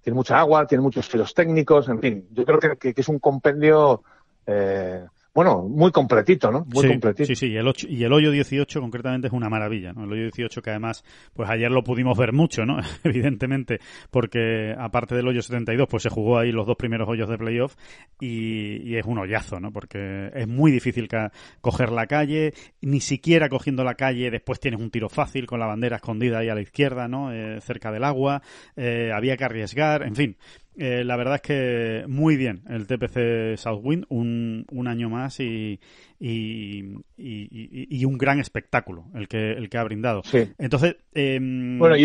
tiene 0.02 0.16
mucha 0.16 0.40
agua, 0.40 0.66
tiene 0.66 0.82
muchos 0.82 1.10
tiros 1.10 1.34
técnicos, 1.34 1.90
en 1.90 2.00
fin, 2.00 2.28
yo 2.32 2.46
creo 2.46 2.58
que, 2.60 2.78
que- 2.78 2.94
que 2.94 3.02
es 3.02 3.10
un 3.10 3.20
compendio, 3.20 4.02
eh, 4.48 5.06
bueno, 5.40 5.64
muy 5.70 5.90
completito, 5.92 6.52
¿no? 6.52 6.66
Muy 6.66 6.82
sí, 6.82 6.88
completito. 6.90 7.28
Sí, 7.28 7.36
sí, 7.36 7.48
y 7.48 7.56
el, 7.56 7.66
ocho- 7.66 7.88
y 7.90 8.04
el 8.04 8.12
hoyo 8.12 8.30
18 8.30 8.82
concretamente 8.82 9.28
es 9.28 9.34
una 9.34 9.48
maravilla, 9.48 9.94
¿no? 9.94 10.04
El 10.04 10.12
hoyo 10.12 10.24
18 10.24 10.62
que 10.62 10.70
además, 10.72 11.02
pues 11.34 11.50
ayer 11.50 11.72
lo 11.72 11.82
pudimos 11.82 12.18
ver 12.18 12.34
mucho, 12.34 12.66
¿no? 12.66 12.78
Evidentemente, 13.06 13.80
porque 14.12 14.76
aparte 14.78 15.16
del 15.16 15.30
hoyo 15.30 15.42
72, 15.42 15.88
pues 15.90 16.04
se 16.04 16.10
jugó 16.10 16.38
ahí 16.40 16.52
los 16.52 16.68
dos 16.68 16.76
primeros 16.76 17.08
hoyos 17.08 17.30
de 17.30 17.38
playoff 17.38 17.76
y, 18.20 18.82
y 18.84 18.98
es 18.98 19.06
un 19.06 19.18
hoyazo, 19.18 19.62
¿no? 19.62 19.72
Porque 19.72 20.30
es 20.34 20.48
muy 20.48 20.72
difícil 20.74 21.08
ca- 21.08 21.32
coger 21.62 21.94
la 21.94 22.06
calle, 22.06 22.54
ni 22.82 23.00
siquiera 23.00 23.48
cogiendo 23.48 23.86
la 23.86 23.96
calle 23.96 24.30
después 24.32 24.60
tienes 24.60 24.82
un 24.82 24.92
tiro 24.92 25.08
fácil 25.08 25.46
con 25.48 25.62
la 25.62 25.68
bandera 25.68 25.96
escondida 25.96 26.40
ahí 26.40 26.50
a 26.50 26.56
la 26.56 26.62
izquierda, 26.62 27.08
¿no? 27.08 27.32
Eh, 27.32 27.62
cerca 27.62 27.94
del 27.94 28.04
agua, 28.04 28.42
eh, 28.76 29.12
había 29.16 29.38
que 29.38 29.46
arriesgar, 29.46 30.04
en 30.04 30.16
fin. 30.16 30.38
Eh, 30.82 31.04
la 31.04 31.18
verdad 31.18 31.36
es 31.36 31.42
que 31.42 32.06
muy 32.08 32.38
bien 32.38 32.62
el 32.70 32.88
TPC 32.88 33.58
Southwind, 33.58 34.06
un, 34.08 34.66
un 34.72 34.88
año 34.88 35.10
más 35.10 35.42
y, 35.42 35.78
y, 36.20 36.96
y- 37.18 38.06
un 38.06 38.18
gran 38.18 38.40
espectáculo 38.40 39.06
el 39.14 39.28
que, 39.28 39.52
el 39.52 39.70
que 39.70 39.78
ha 39.78 39.84
brindado. 39.84 40.22
Sí. 40.24 40.50
Entonces, 40.58 40.96
em, 41.14 41.78
Bueno, 41.78 41.98
y, 41.98 42.04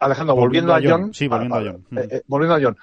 Alejandro, 0.00 0.34
volviendo, 0.36 0.72
Volviendo 0.72 0.74
a 0.74 0.80
John, 0.80 1.02
John, 1.02 1.14
sí, 1.14 1.28
volviendo 1.28 1.56
a 1.56 1.62
John. 1.62 1.84
eh, 1.98 2.08
eh, 2.10 2.22
volviendo 2.26 2.54
a 2.54 2.60
John, 2.62 2.76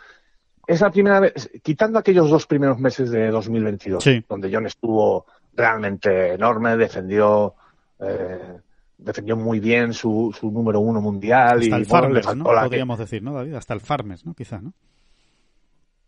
es 0.68 0.82
la 0.82 0.92
primera 0.92 1.20
vez, 1.20 1.50
quitando 1.64 1.98
aquellos 1.98 2.30
dos 2.30 2.46
primeros 2.46 2.80
meses 2.80 3.10
de 3.10 3.28
2022, 3.32 4.04
Sí. 4.04 4.24
donde 4.30 4.52
John 4.54 4.68
estuvo 4.68 5.26
realmente 5.56 6.34
enorme, 6.34 6.78
defendió, 6.78 7.56
eh, 8.00 8.60
defendió 8.98 9.38
muy 9.38 9.60
bien 9.60 9.92
su, 9.94 10.36
su 10.40 10.52
número 10.52 10.80
uno 10.82 11.02
mundial 11.02 11.60
hasta 11.60 11.64
y 11.64 11.66
el 11.66 11.72
bueno, 11.72 11.86
Farmers, 11.88 12.36
¿no? 12.36 12.44
que- 12.44 12.62
Podríamos 12.64 13.00
decir, 13.00 13.24
¿no, 13.24 13.34
David? 13.34 13.56
Hasta 13.56 13.74
el 13.74 13.80
Farmers, 13.82 14.24
¿no? 14.26 14.34
Quizá, 14.36 14.62
¿no? 14.62 14.74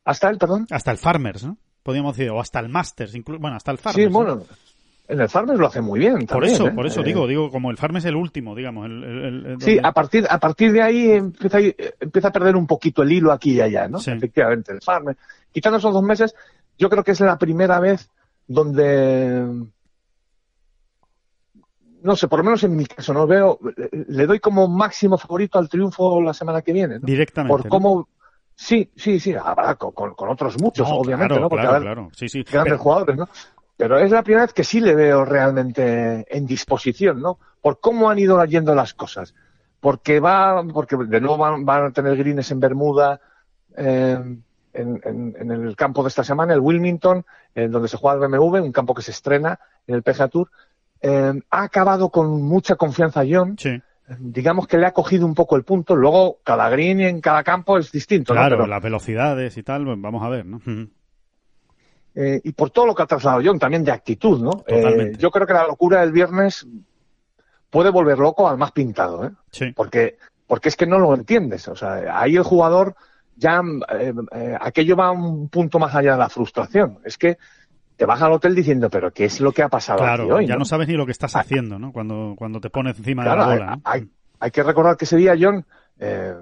Hasta 0.07 0.29
él, 0.29 0.37
perdón. 0.37 0.67
Hasta 0.71 0.91
el 0.91 0.97
Farmers, 0.97 1.43
¿no? 1.45 1.57
Podríamos 1.83 2.15
decir, 2.17 2.31
o 2.31 2.39
hasta 2.39 2.59
el 2.59 2.69
Masters, 2.69 3.15
incluso, 3.15 3.39
bueno, 3.39 3.55
hasta 3.57 3.71
el 3.71 3.77
Farmers. 3.77 4.03
Sí, 4.03 4.11
¿no? 4.11 4.11
bueno, 4.11 4.43
en 5.07 5.21
el 5.21 5.29
Farmers 5.29 5.57
lo 5.59 5.67
hace 5.67 5.79
muy 5.81 5.99
bien. 5.99 6.25
Por 6.25 6.43
eso, 6.43 6.67
¿eh? 6.67 6.71
por 6.71 6.85
eso 6.85 6.99
Eh, 7.01 7.03
digo, 7.05 7.27
digo, 7.27 7.49
como 7.49 7.71
el 7.71 7.77
Farmers 7.77 8.03
es 8.05 8.09
el 8.09 8.15
último, 8.15 8.55
digamos. 8.55 8.87
El, 8.87 9.03
el- 9.03 9.25
el- 9.25 9.45
el- 9.45 9.61
Sí, 9.61 9.79
a 9.81 9.91
partir, 9.93 10.25
a 10.29 10.37
partir 10.39 10.71
de 10.73 10.81
ahí 10.81 11.11
empieza, 11.11 11.59
empieza 11.99 12.27
a 12.27 12.31
perder 12.31 12.55
un 12.57 12.67
poquito 12.67 13.03
el 13.03 13.11
hilo 13.11 13.31
aquí 13.31 13.53
y 13.53 13.61
allá, 13.61 13.87
¿no? 13.87 13.99
Sí. 13.99 14.11
Efectivamente, 14.11 14.73
el 14.73 14.81
farm. 14.81 15.15
Quitando 15.51 15.77
esos 15.77 15.93
dos 15.93 16.03
meses, 16.03 16.35
yo 16.77 16.89
creo 16.89 17.03
que 17.03 17.11
es 17.11 17.19
la 17.21 17.37
primera 17.37 17.79
vez 17.79 18.09
donde, 18.47 19.45
no 22.03 22.15
sé, 22.15 22.27
por 22.27 22.39
lo 22.39 22.43
menos 22.45 22.63
en 22.63 22.75
mi 22.75 22.85
caso, 22.85 23.13
no 23.13 23.25
veo, 23.27 23.59
le- 24.07 24.25
doy 24.25 24.39
como 24.39 24.67
máximo 24.67 25.17
favorito 25.17 25.57
al 25.57 25.67
triunfo 25.69 26.21
la 26.21 26.33
semana 26.33 26.61
que 26.61 26.73
viene, 26.73 26.99
¿no? 26.99 27.05
directamente. 27.05 27.51
Por 27.51 27.63
¿no? 27.65 27.69
Sí, 28.57 28.91
sí, 28.97 29.19
sí, 29.21 29.33
habrá 29.35 29.75
con, 29.75 29.91
con- 29.93 30.13
con 30.15 30.29
otros 30.29 30.59
muchos, 30.61 30.89
No, 30.89 30.95
obviamente, 30.95 31.29
claro, 31.35 31.41
¿no? 31.43 31.49
Porque 31.49 31.61
claro, 31.63 31.77
habrá 31.77 31.93
claro. 31.93 32.09
Sí, 32.13 32.27
sí. 32.27 32.43
grandes 32.43 32.73
Pero- 32.73 32.83
jugadores, 32.83 33.15
¿no? 33.17 33.29
Pero 33.77 33.99
es 33.99 34.09
la 34.09 34.23
primera 34.23 34.43
vez 34.45 34.53
que 34.53 34.63
sí 34.63 34.79
le 34.81 34.95
veo 34.95 35.23
realmente 35.23 36.25
en 36.35 36.45
disposición, 36.47 37.21
¿no? 37.21 37.37
Por 37.61 37.79
cómo 37.79 38.09
han 38.09 38.17
ido 38.19 38.43
yendo 38.45 38.73
las 38.73 38.93
cosas. 38.95 39.35
Porque 39.79 40.19
va, 40.19 40.63
porque 40.73 40.95
de 40.97 41.21
nuevo 41.21 41.37
van, 41.37 41.63
van 41.63 41.85
a 41.85 41.91
tener 41.91 42.17
greens 42.17 42.49
en 42.49 42.59
Bermuda, 42.59 43.21
eh, 43.77 44.17
en, 44.73 45.01
en- 45.03 45.35
en 45.39 45.51
el 45.51 45.75
campo 45.75 46.01
de 46.01 46.09
esta 46.09 46.23
semana, 46.23 46.53
el 46.55 46.59
Wilmington, 46.59 47.23
en 47.53 47.71
donde 47.71 47.87
se 47.87 47.97
juega 47.97 48.15
el 48.15 48.31
BMW, 48.31 48.61
un 48.63 48.71
campo 48.71 48.95
que 48.95 49.03
se 49.03 49.11
estrena 49.11 49.59
en 49.85 49.93
el 49.95 50.01
PGA 50.01 50.27
Tour. 50.27 50.49
Eh, 50.99 51.39
ha 51.51 51.61
acabado 51.61 52.09
con 52.09 52.41
mucha 52.41 52.75
confianza 52.75 53.21
John. 53.29 53.55
Sí, 53.59 53.79
Digamos 54.19 54.67
que 54.67 54.77
le 54.77 54.85
ha 54.85 54.91
cogido 54.93 55.25
un 55.25 55.35
poco 55.35 55.57
el 55.57 55.63
punto. 55.63 55.95
Luego, 55.95 56.39
cada 56.43 56.69
green 56.69 57.01
en 57.01 57.19
cada 57.19 57.43
campo 57.43 57.77
es 57.77 57.91
distinto, 57.91 58.33
¿no? 58.33 58.39
claro, 58.39 58.55
Pero- 58.57 58.67
las 58.67 58.81
velocidades 58.81 59.57
y 59.57 59.63
tal, 59.63 59.85
vamos 59.85 60.23
a 60.23 60.29
ver, 60.29 60.45
¿no? 60.45 60.61
Eh, 62.15 62.41
y 62.43 62.51
por 62.53 62.71
todo 62.71 62.87
lo 62.87 62.95
que 62.95 63.03
ha 63.03 63.05
trasladado 63.05 63.43
John, 63.45 63.59
también 63.59 63.83
de 63.83 63.91
actitud, 63.91 64.41
¿no? 64.41 64.51
Totalmente. 64.51 65.15
Eh, 65.15 65.17
yo 65.19 65.29
creo 65.29 65.45
que 65.45 65.53
la 65.53 65.67
locura 65.67 66.01
del 66.01 66.11
viernes 66.11 66.65
puede 67.69 67.91
volver 67.91 68.17
loco 68.17 68.47
al 68.47 68.57
más 68.57 68.71
pintado, 68.71 69.25
¿eh? 69.25 69.31
Sí. 69.51 69.71
Porque, 69.75 70.17
porque 70.47 70.69
es 70.69 70.75
que 70.75 70.87
no 70.87 70.97
lo 70.97 71.13
entiendes. 71.13 71.67
O 71.67 71.75
sea, 71.75 72.19
ahí 72.19 72.35
el 72.35 72.43
jugador 72.43 72.95
ya, 73.35 73.61
eh, 73.99 74.57
aquello 74.59 74.95
va 74.95 75.11
un 75.11 75.49
punto 75.49 75.77
más 75.77 75.93
allá 75.93 76.13
de 76.13 76.17
la 76.17 76.29
frustración. 76.29 76.99
Es 77.03 77.17
que 77.19 77.37
te 77.97 78.05
vas 78.05 78.21
al 78.21 78.31
hotel 78.31 78.55
diciendo, 78.55 78.89
pero 78.89 79.11
¿qué 79.11 79.25
es 79.25 79.41
lo 79.41 79.51
que 79.51 79.63
ha 79.63 79.69
pasado 79.69 79.99
aquí 80.03 80.05
Claro, 80.23 80.35
hoy? 80.35 80.45
ya 80.47 80.53
no? 80.53 80.59
no 80.59 80.65
sabes 80.65 80.87
ni 80.87 80.93
lo 80.93 81.05
que 81.05 81.11
estás 81.11 81.35
Ah. 81.35 81.39
haciendo, 81.41 81.77
¿no? 81.79 81.91
Cuando, 81.91 82.35
cuando 82.37 82.61
te 82.61 82.69
pones 82.69 82.97
encima 82.97 83.23
Claro, 83.23 83.41
de 83.43 83.47
la 83.49 83.53
bola, 83.55 83.75
¿no? 83.77 83.81
hay- 83.83 84.07
hay 84.39 84.51
que 84.51 84.63
recordar 84.63 84.95
que 84.97 85.05
ese 85.05 85.17
día 85.17 85.35
John 85.39 85.65
eh, 85.99 86.33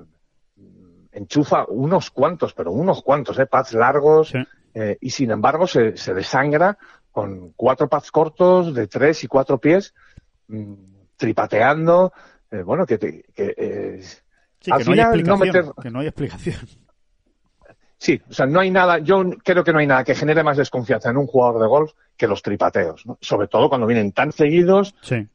enchufa 1.14 1.66
unos 1.70 2.12
cuantos, 2.12 2.53
pero 2.53 2.72
unos 2.72 3.01
cuantos, 3.01 3.39
¿eh? 3.39 3.45
Pads 3.45 3.74
largos, 3.74 4.30
Sí. 4.30 4.39
eh, 4.74 4.97
y 4.99 5.10
sin 5.10 5.32
embargo 5.32 5.66
se, 5.68 5.95
se 5.97 6.14
desangra 6.14 6.78
con 7.12 7.53
cuatro 7.56 7.88
pads 7.88 8.12
cortos 8.12 8.74
de 8.74 8.88
tres 8.88 9.24
y 9.24 9.28
cuatro 9.28 9.58
pies, 9.58 9.93
mm, 10.49 10.74
tripateando, 11.16 12.12
eh, 12.51 12.62
bueno, 12.64 12.86
que, 12.86 12.97
te- 12.97 13.24
que, 13.34 13.53
eh, 13.58 14.01
Sí, 14.60 14.72
al 14.72 14.80
que 14.80 14.84
no 14.86 14.91
hay 14.91 14.97
final 14.97 14.97
no 14.97 15.16
explicación. 15.36 15.66
meter- 15.68 15.84
Que 15.84 15.89
no 15.91 15.99
hay 16.01 16.08
explicación. 16.08 16.56
Sí, 18.06 18.22
o 18.30 18.34
sea, 18.34 18.45
no 18.45 18.60
hay 18.60 18.70
nada, 18.72 18.99
yo 18.99 19.24
creo 19.43 19.64
que 19.64 19.74
no 19.74 19.80
hay 19.80 19.88
nada 19.88 20.03
que 20.03 20.14
genere 20.16 20.43
más 20.43 20.58
desconfianza 20.58 21.10
en 21.10 21.18
un 21.18 21.28
jugador 21.28 21.62
de 21.62 21.68
golf 21.68 21.91
que 22.16 22.28
los 22.28 22.41
tripateos, 22.41 23.06
¿no? 23.06 23.18
Sobre 23.22 23.47
todo 23.47 23.68
cuando 23.70 23.88
vienen 23.88 24.12
tan 24.12 24.32
seguidos 24.32 24.93
Sí. 25.01 25.28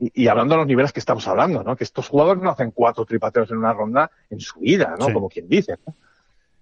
y, 0.00 0.22
y 0.24 0.28
hablando 0.28 0.54
de 0.54 0.58
los 0.58 0.66
niveles 0.66 0.92
que 0.92 1.00
estamos 1.00 1.26
hablando, 1.28 1.62
¿no? 1.62 1.76
Que 1.76 1.84
estos 1.84 2.08
jugadores 2.08 2.42
no 2.42 2.50
hacen 2.50 2.70
cuatro 2.70 3.04
tripateos 3.04 3.50
en 3.50 3.58
una 3.58 3.72
ronda 3.72 4.10
en 4.30 4.40
su 4.40 4.60
vida, 4.60 4.94
¿no? 4.98 5.06
Sí. 5.06 5.12
Como 5.12 5.28
quien 5.28 5.48
dice, 5.48 5.76
¿no? 5.86 5.94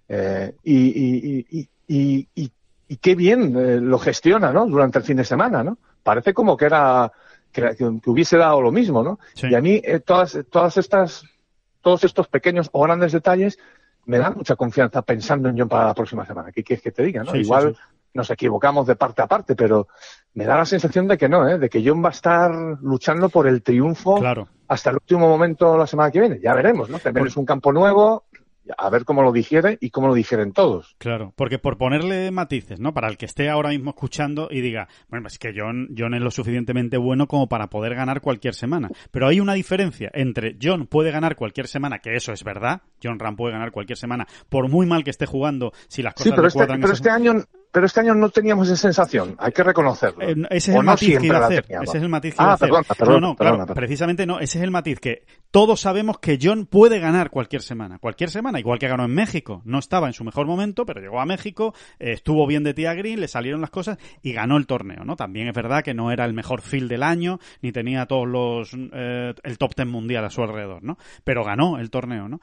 Eh, 0.09 0.53
y, 0.63 0.75
y, 0.75 1.45
y, 1.49 1.69
y, 1.87 2.27
y, 2.35 2.51
y 2.89 2.97
qué 2.97 3.15
bien 3.15 3.55
eh, 3.57 3.79
lo 3.81 3.99
gestiona, 3.99 4.51
¿no? 4.51 4.65
Durante 4.65 4.99
el 4.99 5.03
fin 5.05 5.17
de 5.17 5.25
semana, 5.25 5.63
¿no? 5.63 5.77
Parece 6.03 6.33
como 6.33 6.55
que 6.57 6.65
era 6.65 7.11
que 7.51 7.75
hubiese 8.05 8.37
dado 8.37 8.61
lo 8.61 8.71
mismo, 8.71 9.01
¿no? 9.03 9.19
Sí. 9.33 9.47
Y 9.49 9.55
a 9.55 9.61
mí 9.61 9.81
eh, 9.83 9.99
todas 9.99 10.37
todas 10.51 10.77
estas 10.77 11.23
todos 11.81 12.03
estos 12.03 12.27
pequeños 12.27 12.69
o 12.73 12.83
grandes 12.83 13.11
detalles 13.13 13.57
me 14.07 14.17
dan 14.17 14.33
mucha 14.35 14.55
confianza 14.55 15.01
pensando 15.03 15.47
en 15.49 15.57
John 15.57 15.69
para 15.69 15.85
la 15.87 15.93
próxima 15.93 16.25
semana. 16.25 16.51
¿Qué 16.51 16.63
quieres 16.63 16.81
que 16.83 16.91
te 16.91 17.03
diga, 17.03 17.23
no? 17.23 17.31
Sí, 17.31 17.37
Igual 17.39 17.75
sí. 17.75 17.81
nos 18.13 18.29
equivocamos 18.31 18.87
de 18.87 18.95
parte 18.95 19.21
a 19.21 19.27
parte, 19.27 19.55
pero 19.55 19.87
me 20.33 20.45
da 20.45 20.57
la 20.57 20.65
sensación 20.65 21.07
de 21.07 21.17
que 21.17 21.29
no, 21.29 21.47
¿eh? 21.47 21.57
De 21.59 21.69
que 21.69 21.83
John 21.87 22.03
va 22.03 22.09
a 22.09 22.11
estar 22.11 22.51
luchando 22.81 23.29
por 23.29 23.47
el 23.47 23.61
triunfo 23.63 24.17
Claro. 24.19 24.47
hasta 24.67 24.89
el 24.89 24.95
último 24.97 25.27
momento 25.27 25.77
la 25.77 25.85
semana 25.87 26.09
que 26.11 26.19
viene. 26.19 26.39
Ya 26.41 26.53
veremos, 26.53 26.89
¿no? 26.89 26.99
También 26.99 27.27
es 27.27 27.37
un 27.37 27.45
campo 27.45 27.71
nuevo, 27.71 28.23
a 28.77 28.89
ver 28.89 29.05
cómo 29.05 29.23
lo 29.23 29.31
digiere 29.31 29.77
y 29.81 29.89
cómo 29.89 30.07
lo 30.07 30.13
digieren 30.13 30.53
todos. 30.53 30.95
Claro, 30.97 31.33
porque 31.35 31.59
por 31.59 31.77
ponerle 31.77 32.31
matices, 32.31 32.79
¿no? 32.79 32.93
Para 32.93 33.07
el 33.07 33.17
que 33.17 33.25
esté 33.25 33.49
ahora 33.49 33.69
mismo 33.69 33.91
escuchando 33.91 34.47
y 34.51 34.61
diga, 34.61 34.87
bueno, 35.09 35.27
es 35.27 35.39
que 35.39 35.53
John, 35.55 35.89
John 35.97 36.13
es 36.13 36.21
lo 36.21 36.31
suficientemente 36.31 36.97
bueno 36.97 37.27
como 37.27 37.47
para 37.47 37.67
poder 37.67 37.95
ganar 37.95 38.21
cualquier 38.21 38.53
semana. 38.53 38.89
Pero 39.11 39.27
hay 39.27 39.39
una 39.39 39.53
diferencia 39.53 40.09
entre 40.13 40.57
John 40.61 40.87
puede 40.87 41.11
ganar 41.11 41.35
cualquier 41.35 41.67
semana, 41.67 41.99
que 41.99 42.15
eso 42.15 42.31
es 42.31 42.43
verdad, 42.43 42.81
John 43.03 43.19
Ram 43.19 43.35
puede 43.35 43.53
ganar 43.53 43.71
cualquier 43.71 43.97
semana, 43.97 44.27
por 44.49 44.69
muy 44.69 44.85
mal 44.85 45.03
que 45.03 45.11
esté 45.11 45.25
jugando, 45.25 45.71
si 45.87 46.01
las 46.01 46.13
cosas 46.13 46.25
Sí, 46.25 46.31
pero 46.31 46.43
le 46.43 46.47
este, 46.47 46.65
pero 46.65 46.93
este 46.93 47.09
año, 47.09 47.33
pero 47.77 47.85
este 47.85 47.99
año 47.99 48.15
no 48.15 48.29
teníamos 48.29 48.67
esa 48.69 48.75
sensación, 48.75 49.35
hay 49.37 49.51
que 49.51 49.61
reconocerlo. 49.61 50.27
Eh, 50.27 50.35
ese 50.49 50.71
es 50.71 50.77
O 50.77 50.81
no 50.81 50.85
matiz 50.87 51.01
que 51.01 51.05
siempre 51.11 51.27
iba 51.27 51.37
a 51.37 51.39
la 51.41 51.45
hacer. 51.45 51.65
Ese 51.69 51.97
es 51.99 52.03
el 52.03 52.09
matiz 52.09 52.33
que 52.33 52.41
Ah, 52.41 52.43
iba 52.43 52.51
a 52.51 52.55
hacer. 52.55 52.67
perdona, 52.69 52.83
perdona, 52.97 53.13
no, 53.13 53.19
no, 53.27 53.35
perdona, 53.35 53.35
claro, 53.35 53.57
perdona. 53.67 53.75
precisamente 53.75 54.25
no. 54.25 54.39
Ese 54.39 54.57
es 54.57 54.63
el 54.63 54.71
matiz 54.71 54.99
que 54.99 55.25
todos 55.51 55.79
sabemos 55.79 56.17
que 56.17 56.39
John 56.41 56.65
puede 56.65 56.97
ganar 56.97 57.29
cualquier 57.29 57.61
semana. 57.61 57.99
Cualquier 57.99 58.31
semana, 58.31 58.59
igual 58.59 58.79
que 58.79 58.87
ganó 58.87 59.05
en 59.05 59.13
México. 59.13 59.61
No 59.63 59.77
estaba 59.77 60.07
en 60.07 60.13
su 60.13 60.23
mejor 60.23 60.47
momento, 60.47 60.87
pero 60.87 61.01
llegó 61.01 61.21
a 61.21 61.27
México, 61.27 61.75
eh, 61.99 62.13
estuvo 62.13 62.47
bien 62.47 62.63
de 62.63 62.73
tía 62.73 62.95
Green, 62.95 63.19
le 63.19 63.27
salieron 63.27 63.61
las 63.61 63.69
cosas 63.69 63.99
y 64.23 64.33
ganó 64.33 64.57
el 64.57 64.65
torneo, 64.65 65.03
¿no? 65.05 65.15
También 65.15 65.47
es 65.47 65.53
verdad 65.53 65.83
que 65.83 65.93
no 65.93 66.11
era 66.11 66.25
el 66.25 66.33
mejor 66.33 66.61
field 66.63 66.89
del 66.89 67.03
año, 67.03 67.37
ni 67.61 67.71
tenía 67.71 68.07
todos 68.07 68.27
los 68.27 68.71
eh, 68.91 69.35
el 69.43 69.57
top 69.59 69.75
ten 69.75 69.87
mundial 69.87 70.25
a 70.25 70.31
su 70.31 70.41
alrededor, 70.41 70.81
¿no? 70.81 70.97
Pero 71.23 71.43
ganó 71.43 71.77
el 71.77 71.91
torneo, 71.91 72.27
¿no? 72.27 72.39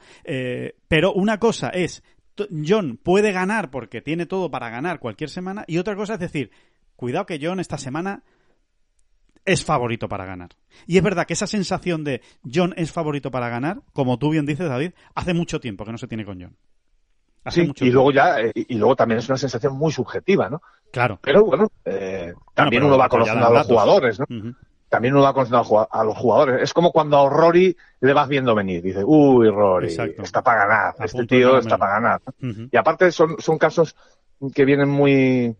Pero 0.87 1.11
una 1.11 1.39
cosa 1.39 1.71
es 1.71 2.03
John 2.65 2.99
puede 3.01 3.31
ganar 3.31 3.71
porque 3.71 4.01
tiene 4.01 4.25
todo 4.25 4.51
para 4.51 4.69
ganar 4.69 4.99
cualquier 4.99 5.29
semana 5.29 5.63
y 5.67 5.77
otra 5.77 5.95
cosa 5.95 6.15
es 6.15 6.19
decir, 6.19 6.51
cuidado 6.95 7.25
que 7.25 7.39
John 7.41 7.59
esta 7.59 7.77
semana 7.77 8.23
es 9.45 9.63
favorito 9.63 10.09
para 10.09 10.25
ganar. 10.25 10.49
Y 10.87 10.97
es 10.97 11.03
verdad 11.03 11.25
que 11.27 11.33
esa 11.33 11.47
sensación 11.47 12.03
de 12.03 12.21
John 12.51 12.73
es 12.77 12.91
favorito 12.91 13.31
para 13.31 13.47
ganar, 13.49 13.81
como 13.93 14.17
tú 14.17 14.31
bien 14.31 14.45
dices, 14.45 14.67
David, 14.67 14.91
hace 15.13 15.33
muce 15.33 15.59
tiempo 15.59 15.85
que 15.85 15.91
no 15.91 15.97
se 15.97 16.07
tiene 16.07 16.25
con 16.25 16.41
John. 16.41 16.55
Hace 17.43 17.61
Sí, 17.61 17.67
mucho 17.67 17.85
y 17.85 17.91
luego 17.91 18.11
ya, 18.11 18.41
eh, 18.41 18.51
y 18.55 18.75
luego 18.75 18.95
también 18.95 19.19
es 19.19 19.29
una 19.29 19.37
sensación 19.37 19.77
muy 19.77 19.91
subjetiva, 19.91 20.49
¿no? 20.49 20.63
Claro. 20.91 21.19
Pero 21.21 21.45
bueno, 21.45 21.71
eh, 21.85 22.33
también 22.55 22.81
pero 22.81 22.87
uno 22.87 22.97
va 22.97 23.05
apoyada 23.05 23.39
conociendo 23.39 23.45
en 23.45 23.45
a 23.45 23.49
los 23.49 23.67
datos. 23.67 23.71
jugadores, 23.71 24.19
¿no? 24.19 24.25
También 24.95 25.13
uno 25.13 25.23
va 25.23 25.33
conociendo 25.33 25.57
a 25.57 25.61
los 25.61 25.67
jugua- 25.67 25.87
a 25.91 26.03
los 26.05 26.17
jugadores. 26.17 26.61
Es 26.63 26.73
como 26.73 26.91
cuando 26.93 27.17
a 27.19 27.29
Rory 27.29 27.75
le 27.99 28.13
vas 28.13 28.29
viendo 28.29 28.55
venir. 28.55 28.81
Dice, 28.81 29.03
uy, 29.05 29.49
Rory, 29.49 29.87
Exacto. 29.87 30.21
está 30.23 30.41
para 30.41 30.65
ganar. 30.65 30.95
A 30.97 31.05
este 31.05 31.25
tío 31.25 31.57
está 31.57 31.77
para 31.77 31.93
ganar. 31.99 32.21
Y 32.71 32.77
aparte 32.77 33.11
son, 33.11 33.35
son 33.39 33.57
casos 33.57 33.95
que 34.53 34.63
vienen 34.65 34.87
muy 34.89 35.55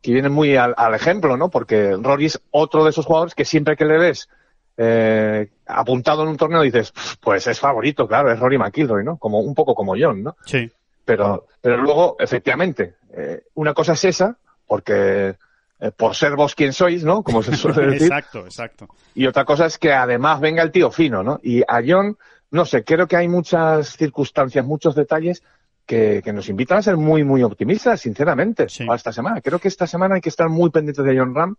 que 0.00 0.12
vienen 0.12 0.32
muy 0.32 0.56
al, 0.56 0.74
al 0.76 0.94
ejemplo, 0.94 1.36
¿no? 1.36 1.48
Porque 1.50 1.96
Rory 2.00 2.26
es 2.26 2.40
otro 2.50 2.82
de 2.84 2.90
esos 2.90 3.06
jugadores 3.06 3.34
que 3.34 3.44
siempre 3.44 3.76
que 3.76 3.84
le 3.84 3.98
ves 3.98 4.28
eh, 4.76 5.50
apuntado 5.66 6.22
en 6.22 6.28
un 6.30 6.36
torneo 6.36 6.62
dices, 6.62 6.92
pues 7.20 7.46
es 7.46 7.60
favorito, 7.60 8.08
claro, 8.08 8.32
es 8.32 8.40
Rory 8.40 8.58
McIlroy, 8.58 9.04
¿no? 9.04 9.16
Como 9.18 9.40
un 9.40 9.54
poco 9.54 9.74
como 9.74 9.94
John, 9.98 10.22
¿no? 10.22 10.36
Sí. 10.46 10.68
Pero, 11.04 11.46
pero 11.60 11.76
luego, 11.76 12.16
efectivamente, 12.18 12.94
eh, 13.14 13.42
una 13.54 13.74
cosa 13.74 13.92
es 13.92 14.04
esa, 14.06 14.36
porque 14.66 15.36
eh, 15.82 15.90
por 15.90 16.14
ser 16.14 16.36
vos 16.36 16.54
quien 16.54 16.72
sois, 16.72 17.02
¿no? 17.04 17.22
Como 17.22 17.42
se 17.42 17.56
suele 17.56 17.86
decir. 17.92 18.02
exacto, 18.06 18.44
exacto. 18.46 18.88
Y 19.14 19.26
otra 19.26 19.44
cosa 19.44 19.66
es 19.66 19.76
que 19.78 19.92
además 19.92 20.40
venga 20.40 20.62
el 20.62 20.70
tío 20.70 20.90
fino, 20.90 21.22
¿no? 21.22 21.40
Y 21.42 21.62
a 21.62 21.82
John, 21.86 22.16
no 22.50 22.64
sé, 22.64 22.84
creo 22.84 23.06
que 23.06 23.16
hay 23.16 23.28
muchas 23.28 23.96
circunstancias, 23.96 24.64
muchos 24.64 24.94
detalles 24.94 25.42
que, 25.84 26.22
que 26.24 26.32
nos 26.32 26.48
invitan 26.48 26.78
a 26.78 26.82
ser 26.82 26.96
muy, 26.96 27.24
muy 27.24 27.42
optimistas, 27.42 28.00
sinceramente, 28.00 28.68
Sí. 28.68 28.84
para 28.84 28.96
esta 28.96 29.12
semana. 29.12 29.40
Creo 29.40 29.58
que 29.58 29.66
esta 29.68 29.86
semana 29.86 30.14
hay 30.14 30.20
que 30.20 30.28
estar 30.28 30.48
muy 30.48 30.70
pendientes 30.70 31.04
de 31.04 31.18
John 31.18 31.34
Ram 31.34 31.56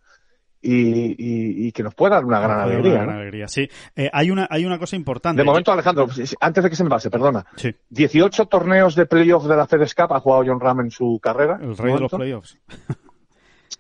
y, 0.62 0.72
y- 1.22 1.68
y 1.68 1.72
que 1.74 1.84
nos 1.84 1.94
pueda 1.94 2.16
dar 2.16 2.24
una 2.24 2.40
gran 2.40 2.62
alegría. 2.62 2.92
una 2.94 3.00
¿no? 3.02 3.06
gran 3.08 3.18
alegría, 3.18 3.48
sí. 3.50 3.68
Eh, 3.98 4.10
hay, 4.14 4.32
una, 4.32 4.48
hay 4.50 4.64
una 4.66 4.80
cosa 4.80 4.96
importante. 4.96 5.42
De 5.42 5.46
momento, 5.46 5.74
Alejandro, 5.74 6.08
antes 6.40 6.64
de 6.64 6.70
que 6.70 6.76
se 6.78 6.86
me 6.86 6.90
pase, 6.90 7.10
perdona. 7.10 7.46
Sí, 7.58 7.76
18 7.90 8.46
torneos 8.46 8.96
de 8.96 9.06
playoff 9.06 9.46
de 9.46 9.58
la 9.58 9.68
FedEx 9.68 9.94
Cup 9.94 10.14
ha 10.14 10.22
jugado 10.22 10.44
John 10.48 10.62
Ram 10.62 10.80
en 10.80 10.92
su 10.92 11.20
carrera. 11.22 11.60
el 11.62 11.76
rey 11.76 11.94
de 11.94 12.00
los 12.00 12.12
playoffs. 12.12 12.58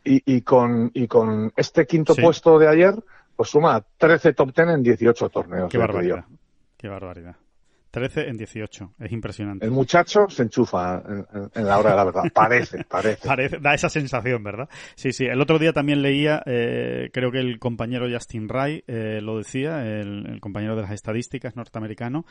Y, 0.03 0.21
y 0.25 0.41
con, 0.41 0.91
y 0.93 1.07
con 1.07 1.51
este 1.55 1.85
quinto 1.85 2.13
Sí. 2.13 2.21
puesto 2.21 2.59
de 2.59 2.67
ayer, 2.67 2.95
pues 3.35 3.49
suma 3.49 3.83
13 3.97 4.33
top 4.33 4.53
10 4.55 4.67
en 4.69 4.83
18 4.83 5.29
torneos. 5.29 5.71
Qué 5.71 5.77
barbaridad. 5.77 6.25
Qué 6.77 6.87
barbaridad. 6.87 7.35
13 7.93 8.27
en 8.27 8.37
18. 8.37 8.93
Es 8.99 9.11
impresionante. 9.11 9.63
El 9.65 9.71
muchacho 9.71 10.25
se 10.27 10.41
enchufa 10.41 11.03
en, 11.07 11.25
en- 11.31 11.49
en 11.53 11.65
la 11.67 11.77
hora 11.77 11.91
de 11.91 11.95
la 11.95 12.03
verdad. 12.05 12.23
Parece, 12.33 12.83
parece. 12.89 13.27
Parece, 13.27 13.59
da 13.59 13.75
esa 13.75 13.87
sensación, 13.87 14.43
¿verdad? 14.43 14.67
Sí, 14.95 15.11
sí. 15.13 15.25
El 15.25 15.39
otro 15.39 15.59
día 15.59 15.73
también 15.73 16.01
leía, 16.01 16.41
eh, 16.47 17.11
creo 17.13 17.31
que 17.31 17.37
el 17.37 17.59
compañero 17.59 18.07
Justin 18.11 18.49
Ray 18.49 18.83
eh, 18.87 19.19
lo 19.21 19.37
decía, 19.37 19.85
el, 19.85 20.25
el 20.25 20.39
compañero 20.41 20.75
de 20.75 20.81
las 20.81 20.91
estadísticas 20.91 21.55
norteamericano, 21.55 22.25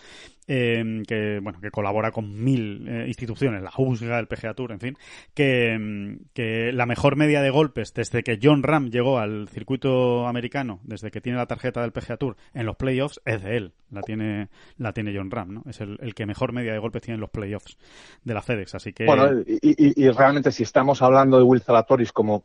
eh, 0.49 1.03
que 1.07 1.39
bueno, 1.41 1.61
que 1.61 1.71
colabora 1.71 2.11
con 2.11 2.43
mil 2.43 2.89
eh, 2.89 3.05
instituciones, 3.07 3.63
la 3.63 3.71
USGA, 3.79 4.19
el 4.19 4.27
PGA 4.27 4.55
Tour, 4.55 4.73
en 4.73 4.81
fin, 4.81 4.97
que, 5.33 5.79
mm, 5.79 6.25
que 6.35 6.73
la 6.73 6.87
mejor 6.87 7.15
media 7.15 7.41
de 7.41 7.51
golpes 7.51 7.95
desde 7.95 8.25
que 8.25 8.41
John 8.43 8.65
Ram 8.65 8.91
llegó 8.91 9.21
al 9.21 9.49
circuito 9.49 10.27
americano, 10.27 10.81
desde 10.83 11.13
que 11.13 11.21
tiene 11.21 11.39
la 11.39 11.47
tarjeta 11.47 11.83
del 11.83 11.93
PGA 11.93 12.17
Tour 12.17 12.37
en 12.53 12.67
los 12.67 12.75
playoffs, 12.75 13.21
es 13.25 13.43
de 13.45 13.57
él. 13.57 13.73
La 13.93 14.01
tiene, 14.01 14.49
la 14.79 14.93
tiene 14.95 15.15
John 15.15 15.31
Ram, 15.31 15.52
¿no? 15.55 15.63
Es 15.69 15.81
el, 15.81 15.99
el 16.01 16.15
que 16.15 16.27
mejor 16.27 16.53
media 16.53 16.73
de 16.73 16.79
golpes 16.79 17.03
tiene 17.03 17.15
en 17.17 17.21
los 17.21 17.31
playoffs 17.31 17.77
de 18.25 18.35
la 18.35 18.43
FedEx, 18.43 18.75
así 18.75 18.93
que. 18.93 19.07
Bueno, 19.07 19.41
y, 19.47 19.59
y- 19.63 20.05
y 20.07 20.11
realmente 20.11 20.51
si 20.53 20.63
estamos 20.63 21.01
hablando 21.03 21.37
de 21.39 21.43
Will 21.45 21.61
Zalatoris 21.63 22.13
como 22.13 22.45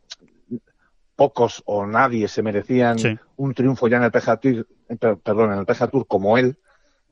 pocos 1.16 1.62
o 1.66 1.84
nadie 1.86 2.28
se 2.28 2.42
merecían 2.42 2.98
Sí. 2.98 3.18
un 3.36 3.54
triunfo 3.54 3.88
ya 3.88 3.96
en 3.96 4.04
el 4.04 4.10
PGA 4.12 4.36
Tour, 4.36 4.66
per- 4.98 5.18
perdón, 5.18 5.52
en 5.52 5.58
el 5.58 5.66
PGA 5.66 5.88
Tour 5.88 6.06
como 6.06 6.38
él, 6.38 6.56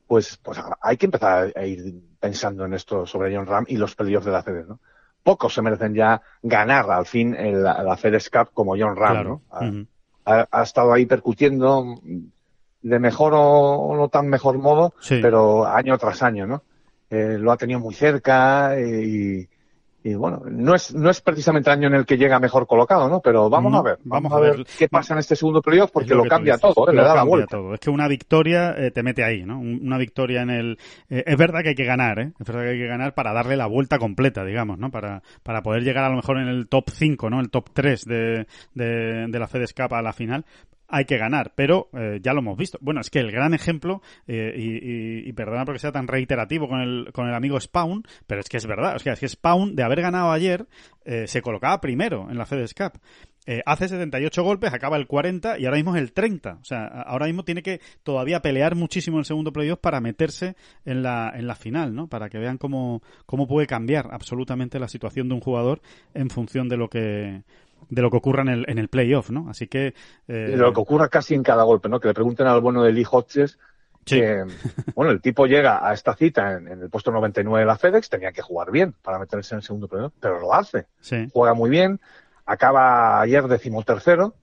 pues, 0.07 0.37
pues 0.37 0.59
hay 0.81 0.95
que 0.97 1.05
empezar 1.07 1.51
a 1.55 1.65
ir 1.65 1.93
pensando 2.19 2.63
en 2.65 2.73
esto 2.73 3.05
sobre 3.05 3.35
John 3.35 3.45
Ram 3.45 3.65
y 3.67 3.75
los 3.77 3.95
playoffs 3.95 4.25
de 4.25 4.31
la 4.31 4.43
FedEx, 4.43 4.67
¿no? 4.67 4.79
Pocos 5.23 5.53
se 5.53 5.61
merecen 5.61 5.93
ya 5.93 6.21
ganar 6.41 6.89
al 6.89 7.05
fin 7.05 7.35
el- 7.35 7.61
la, 7.63 7.97
FedEx 7.97 8.29
Cup 8.29 8.51
como 8.53 8.75
John 8.77 8.95
Ram, 8.95 9.11
claro. 9.11 9.29
¿no? 9.29 9.41
Ha- 9.57 9.67
Ujú. 9.67 9.87
ha, 10.23 10.47
ha 10.51 10.63
estado 10.63 10.93
ahí 10.93 11.05
percutiendo 11.05 11.99
de 12.81 12.99
mejor 12.99 13.33
o 13.35 13.95
no 13.95 14.07
tan 14.09 14.27
mejor 14.27 14.57
modo, 14.57 14.93
Sí. 14.99 15.19
pero 15.21 15.65
año 15.65 15.97
tras 15.97 16.21
año, 16.23 16.45
¿no? 16.47 16.63
Eh, 17.09 17.37
lo 17.39 17.51
ha 17.51 17.57
tenido 17.57 17.79
muy 17.79 17.93
cerca 17.93 18.77
eh, 18.77 19.05
y, 20.03 20.09
y, 20.09 20.13
bueno, 20.15 20.41
no 20.49 20.75
es, 20.75 20.93
no 20.93 21.09
es 21.09 21.19
precisamente 21.21 21.69
el 21.69 21.77
año 21.77 21.87
en 21.87 21.95
el 21.95 22.05
que 22.05 22.17
llega 22.17 22.39
mejor 22.39 22.67
colocado, 22.67 23.09
¿no? 23.09 23.19
Pero 23.21 23.49
vamos 23.49 23.71
No, 23.71 23.79
a 23.79 23.81
ver, 23.83 23.97
vamos 24.03 24.31
a 24.31 24.37
a 24.37 24.39
ver 24.39 24.65
qué 24.77 24.87
pasa 24.89 25.13
en 25.13 25.19
este 25.19 25.35
segundo 25.35 25.61
playoff 25.61 25.89
porque 25.91 26.13
lo, 26.13 26.23
cambia 26.25 26.55
dices, 26.55 26.73
todo, 26.73 26.89
¿eh? 26.89 26.93
lo 26.93 27.01
le 27.01 27.07
da 27.07 27.15
la 27.15 27.23
vuelta. 27.23 27.57
todo. 27.57 27.73
Es 27.73 27.79
que 27.79 27.89
una 27.89 28.07
victoria 28.07 28.73
eh, 28.77 28.91
te 28.91 29.03
mete 29.03 29.23
ahí, 29.23 29.43
¿no? 29.43 29.57
Un- 29.59 29.79
Una 29.83 29.97
victoria 29.97 30.41
en 30.43 30.49
el... 30.49 30.77
es 31.09 31.37
verdad 31.37 31.61
que 31.63 31.69
hay 31.69 31.75
que 31.75 31.85
ganar, 31.85 32.19
¿eh? 32.19 32.31
Es 32.39 32.45
verdad 32.47 32.63
que 32.63 32.69
hay 32.71 32.77
que 32.79 32.87
ganar 32.87 33.13
para 33.15 33.33
darle 33.33 33.55
la 33.57 33.67
vuelta 33.67 33.97
completa, 33.99 34.43
digamos, 34.45 34.77
¿no? 34.77 34.91
Para, 34.91 35.23
para 35.43 35.61
poder 35.61 35.83
llegar 35.83 36.03
a 36.05 36.09
lo 36.09 36.17
mejor 36.17 36.37
en 36.39 36.47
el 36.49 36.67
top 36.67 36.89
5, 36.89 37.29
¿no? 37.29 37.39
El 37.39 37.49
top 37.49 37.69
3 37.73 38.05
de, 38.05 38.47
de, 38.75 39.27
de 39.27 39.39
la 39.39 39.47
FedEx 39.47 39.73
Cup 39.73 39.93
a 39.93 40.01
la 40.01 40.13
final. 40.13 40.45
Hay 40.89 41.03
que 41.05 41.17
ganar, 41.17 41.51
pero 41.55 41.89
eh, 41.93 42.19
ya 42.21 42.33
lo 42.33 42.39
hemos 42.39 42.57
visto. 42.57 42.77
Bueno, 42.81 43.01
es 43.01 43.09
que 43.09 43.19
el 43.19 43.31
gran 43.31 43.53
ejemplo, 43.53 44.01
eh, 44.25 44.53
y, 44.55 45.29
y- 45.29 45.33
perdona 45.33 45.65
porque 45.65 45.79
sea 45.79 45.91
tan 45.91 46.07
reiterativo 46.07 46.67
con 46.69 46.79
el, 46.79 47.11
con 47.13 47.27
el 47.27 47.35
amigo 47.35 47.59
Spawn, 47.59 48.03
pero 48.25 48.39
es 48.41 48.47
que 48.47 48.57
es 48.57 48.65
verdad. 48.65 48.95
O 48.95 48.99
sea, 48.99 49.13
es 49.13 49.19
que 49.19 49.27
Spawn, 49.27 49.75
de 49.75 49.83
haber 49.83 50.01
ganado 50.01 50.31
ayer, 50.31 50.65
eh, 51.03 51.27
se 51.27 51.41
colocaba 51.41 51.81
primero 51.81 52.29
en 52.31 52.37
la 52.37 52.45
FedEx 52.45 52.73
Cup. 52.73 52.99
Eh, 53.49 53.61
hace 53.65 53.87
78 53.87 54.43
golpes, 54.43 54.73
acaba 54.73 54.97
el 54.97 55.07
40 55.07 55.57
y 55.57 55.65
ahora 55.65 55.77
mismo 55.77 55.95
es 55.95 56.01
el 56.01 56.11
30. 56.11 56.59
O 56.61 56.65
sea, 56.65 56.85
ahora 56.85 57.27
mismo 57.27 57.43
tiene 57.45 57.63
que 57.63 57.79
todavía 58.03 58.41
pelear 58.41 58.75
muchísimo 58.75 59.19
el 59.19 59.25
segundo 59.25 59.53
playoff 59.53 59.79
para 59.79 60.01
meterse 60.01 60.55
en 60.83 61.01
la, 61.01 61.31
en 61.33 61.47
la 61.47 61.55
final, 61.55 61.95
¿no? 61.95 62.07
Para 62.07 62.29
que 62.29 62.39
vean 62.39 62.57
cómo, 62.57 63.01
cómo 63.25 63.47
puede 63.47 63.65
cambiar 63.67 64.09
absolutamente 64.11 64.79
la 64.79 64.89
situación 64.89 65.29
de 65.29 65.35
un 65.35 65.41
jugador 65.41 65.81
en 66.13 66.29
función 66.29 66.67
de 66.67 66.75
lo 66.77 66.89
que 66.89 67.43
de 67.89 68.01
lo 68.01 68.11
que 68.11 68.17
ocurra 68.17 68.41
en 68.41 68.49
el, 68.49 68.65
en 68.67 68.77
el 68.77 68.87
playoff, 68.87 69.29
¿no? 69.29 69.49
Así 69.49 69.67
que... 69.67 69.93
eh, 70.27 70.51
Y 70.53 70.55
lo 70.55 70.73
que 70.73 70.79
ocurra 70.81 71.09
casi 71.09 71.33
en 71.35 71.43
cada 71.43 71.63
golpe, 71.63 71.89
¿no? 71.89 71.99
Que 71.99 72.07
le 72.07 72.13
pregunten 72.13 72.47
al 72.47 72.61
bueno 72.61 72.83
de 72.83 72.91
Lee 72.91 73.05
Hodges 73.09 73.57
que, 74.07 74.45
bueno, 74.95 75.11
el 75.11 75.21
tipo 75.21 75.47
llega 75.47 75.85
a 75.85 75.93
esta 75.93 76.15
cita 76.15 76.53
en, 76.53 76.67
el 76.67 76.89
puesto 76.89 77.11
99 77.11 77.59
de 77.59 77.65
la 77.65 77.77
FedEx, 77.77 78.09
tenía 78.09 78.31
que 78.31 78.41
jugar 78.41 78.71
bien 78.71 78.95
para 79.01 79.19
meterse 79.19 79.53
en 79.53 79.57
el 79.57 79.63
segundo 79.63 79.89
premio, 79.89 80.13
pero 80.19 80.39
lo 80.39 80.53
hace. 80.53 80.87
Juega 81.33 81.53
muy 81.53 81.69
bien, 81.69 81.99
acaba 82.45 83.19
ayer 83.19 83.45
decimotercero 83.47 84.33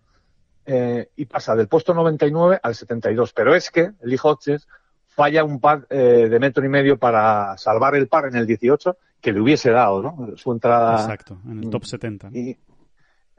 eh, 0.66 1.09
y 1.16 1.24
pasa 1.24 1.57
del 1.57 1.68
puesto 1.68 1.95
99 1.95 2.61
al 2.62 2.74
72. 2.74 3.32
Pero 3.32 3.55
es 3.55 3.70
que 3.70 3.93
Lee 4.03 4.18
Hodges 4.22 4.68
falla 5.09 5.45
un 5.45 5.61
par 5.61 5.87
eh, 5.89 6.28
de 6.28 6.39
metro 6.39 6.64
y 6.64 6.68
medio 6.68 6.99
para 6.99 7.57
salvar 7.57 7.95
el 7.95 8.09
par 8.09 8.26
en 8.26 8.37
el 8.37 8.47
18 8.47 8.97
que 9.20 9.32
le 9.32 9.41
hubiese 9.41 9.70
dado, 9.70 10.03
¿no? 10.03 10.37
Su 10.37 10.53
entrada. 10.53 11.01
Exacto, 11.01 11.39
en 11.49 11.64
el 11.64 11.70
top 11.70 11.85
70. 11.85 12.28
Y, 12.32 12.59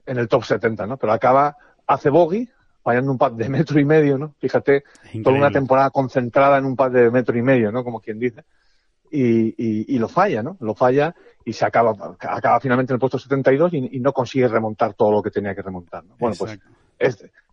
en 0.05 0.17
el 0.17 0.27
top 0.27 0.43
70, 0.43 0.85
¿no? 0.85 0.97
Pero 0.97 1.13
acaba, 1.13 1.55
hace 1.87 2.09
bogey, 2.09 2.49
fallando 2.83 3.11
un 3.11 3.17
par 3.17 3.33
de 3.33 3.49
metro 3.49 3.79
y 3.79 3.85
medio, 3.85 4.17
¿no? 4.17 4.35
Fíjate, 4.39 4.83
toda 5.23 5.35
una 5.35 5.51
temporada 5.51 5.89
concentrada 5.89 6.57
en 6.57 6.65
un 6.65 6.75
par 6.75 6.91
de 6.91 7.09
metro 7.11 7.37
y 7.37 7.41
medio, 7.41 7.71
¿no? 7.71 7.83
Como 7.83 7.99
quien 7.99 8.19
dice. 8.19 8.43
Y, 9.11 9.93
y, 9.95 9.97
lo 9.97 10.09
falla, 10.09 10.43
¿no? 10.43 10.57
Lo 10.59 10.75
falla 10.75 11.15
y 11.45 11.53
se 11.53 11.63
acaba, 11.63 11.93
acaba 12.19 12.59
finalmente 12.59 12.91
en 12.91 12.95
el 12.95 12.99
puesto 12.99 13.17
72 13.17 13.73
y, 13.73 13.97
y 13.97 13.99
no 14.01 14.11
consigue 14.11 14.47
remontar 14.47 14.93
todo 14.93 15.11
lo 15.11 15.23
que 15.23 15.31
tenía 15.31 15.55
que 15.55 15.61
remontar. 15.61 16.03
¿no? 16.03 16.15
Bueno, 16.19 16.35
pues 16.37 16.59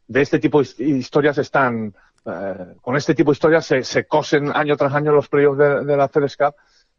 de 0.09 0.21
este 0.21 0.39
tipo 0.41 0.61
de 0.61 0.85
historias 0.85 1.39
están, 1.39 1.95
eh, 2.25 2.75
con 2.81 2.97
este 2.97 3.15
tipo 3.15 3.31
de 3.31 3.35
historias 3.35 3.65
se, 3.65 3.85
se, 3.85 4.07
cosen 4.07 4.51
año 4.53 4.77
tras 4.77 4.95
año 4.95 5.13
los 5.13 5.29
playoffs 5.29 5.59
de, 5.59 5.85
de 5.85 5.97
la 5.97 6.09
FedEx 6.09 6.37
Cup 6.37 6.55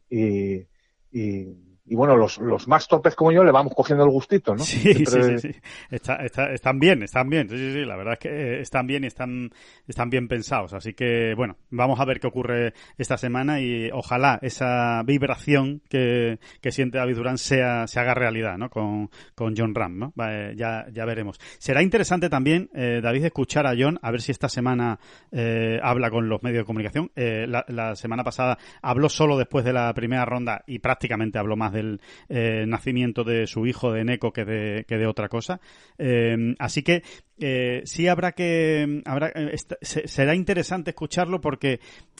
y, 0.09 0.65
y 1.11 1.72
y 1.85 1.95
bueno, 1.95 2.15
los, 2.15 2.37
los 2.37 2.67
más 2.67 2.87
torpes 2.87 3.13
como 3.15 3.31
yo 3.33 3.43
le 3.43 3.51
vamos 3.51 3.73
cogiendo 3.75 4.05
el 4.05 4.09
gustito, 4.09 4.55
¿no? 4.55 4.63
Sí, 4.63 4.93
sí, 5.05 5.37
sí, 5.39 5.51
están 5.89 6.79
bien, 6.79 7.03
están 7.03 7.29
bien, 7.29 7.49
sí, 7.49 7.57
sí, 7.57 7.73
sí, 7.73 7.85
la 7.85 7.97
verdad 7.97 8.13
es 8.13 8.19
que 8.19 8.29
eh, 8.29 8.61
están 8.61 8.87
bien 8.87 9.03
y 9.03 9.07
están, 9.07 9.51
están 9.85 10.09
bien 10.09 10.29
pensados. 10.29 10.73
Así 10.73 10.93
que, 10.93 11.33
bueno, 11.35 11.57
vamos 11.71 11.99
a 11.99 12.05
ver 12.05 12.21
qué 12.21 12.27
ocurre 12.27 12.73
esta 12.97 13.17
semana 13.17 13.59
y 13.59 13.89
ojalá 13.91 14.39
esa 14.41 15.03
vibración 15.03 15.81
que, 15.89 16.39
que 16.61 16.71
siente 16.71 16.99
David 16.99 17.17
Durán 17.17 17.37
sea, 17.37 17.85
se 17.87 17.99
haga 17.99 18.13
realidad, 18.13 18.57
¿no? 18.57 18.69
Con, 18.69 19.09
con 19.35 19.53
John 19.57 19.75
Ram, 19.75 19.99
¿no? 19.99 20.13
ya, 20.55 20.85
ya 20.89 21.05
veremos. 21.05 21.37
Será 21.59 21.83
interesante 21.83 22.29
también, 22.29 22.69
eh, 22.73 23.01
David, 23.03 23.25
escuchar 23.25 23.67
a 23.67 23.73
John, 23.77 23.99
a 24.01 24.11
ver 24.11 24.21
si 24.21 24.31
esta 24.31 24.47
semana 24.47 24.99
eh, 25.31 25.79
habla 25.83 26.09
con 26.09 26.29
los 26.29 26.41
medios 26.43 26.61
de 26.61 26.65
comunicación. 26.65 27.11
Eh, 27.15 27.45
la, 27.47 27.65
la 27.67 27.95
semana 27.97 28.23
pasada 28.23 28.57
habló 28.81 29.09
solo 29.09 29.37
después 29.37 29.65
de 29.65 29.73
la 29.73 29.93
primera 29.93 30.23
ronda 30.23 30.63
y 30.65 30.79
prácticamente 30.79 31.39
habló 31.39 31.57
más 31.57 31.72
del 31.73 31.99
eh, 32.29 32.65
nacimiento 32.67 33.23
de 33.23 33.47
su 33.47 33.65
hijo 33.67 33.91
de 33.91 34.05
Neko 34.05 34.31
que 34.31 34.45
de, 34.45 34.85
que 34.87 34.97
de 34.97 35.07
otra 35.07 35.27
cosa. 35.27 35.59
Eh, 35.97 36.55
así 36.59 36.83
que 36.83 37.03
eh, 37.39 37.81
sí 37.85 38.07
habrá 38.07 38.33
que 38.33 39.01
habrá, 39.05 39.29
eh, 39.29 39.55
será 39.81 40.35
interesante 40.35 40.91
escucharlo 40.91 41.41
porque 41.41 41.79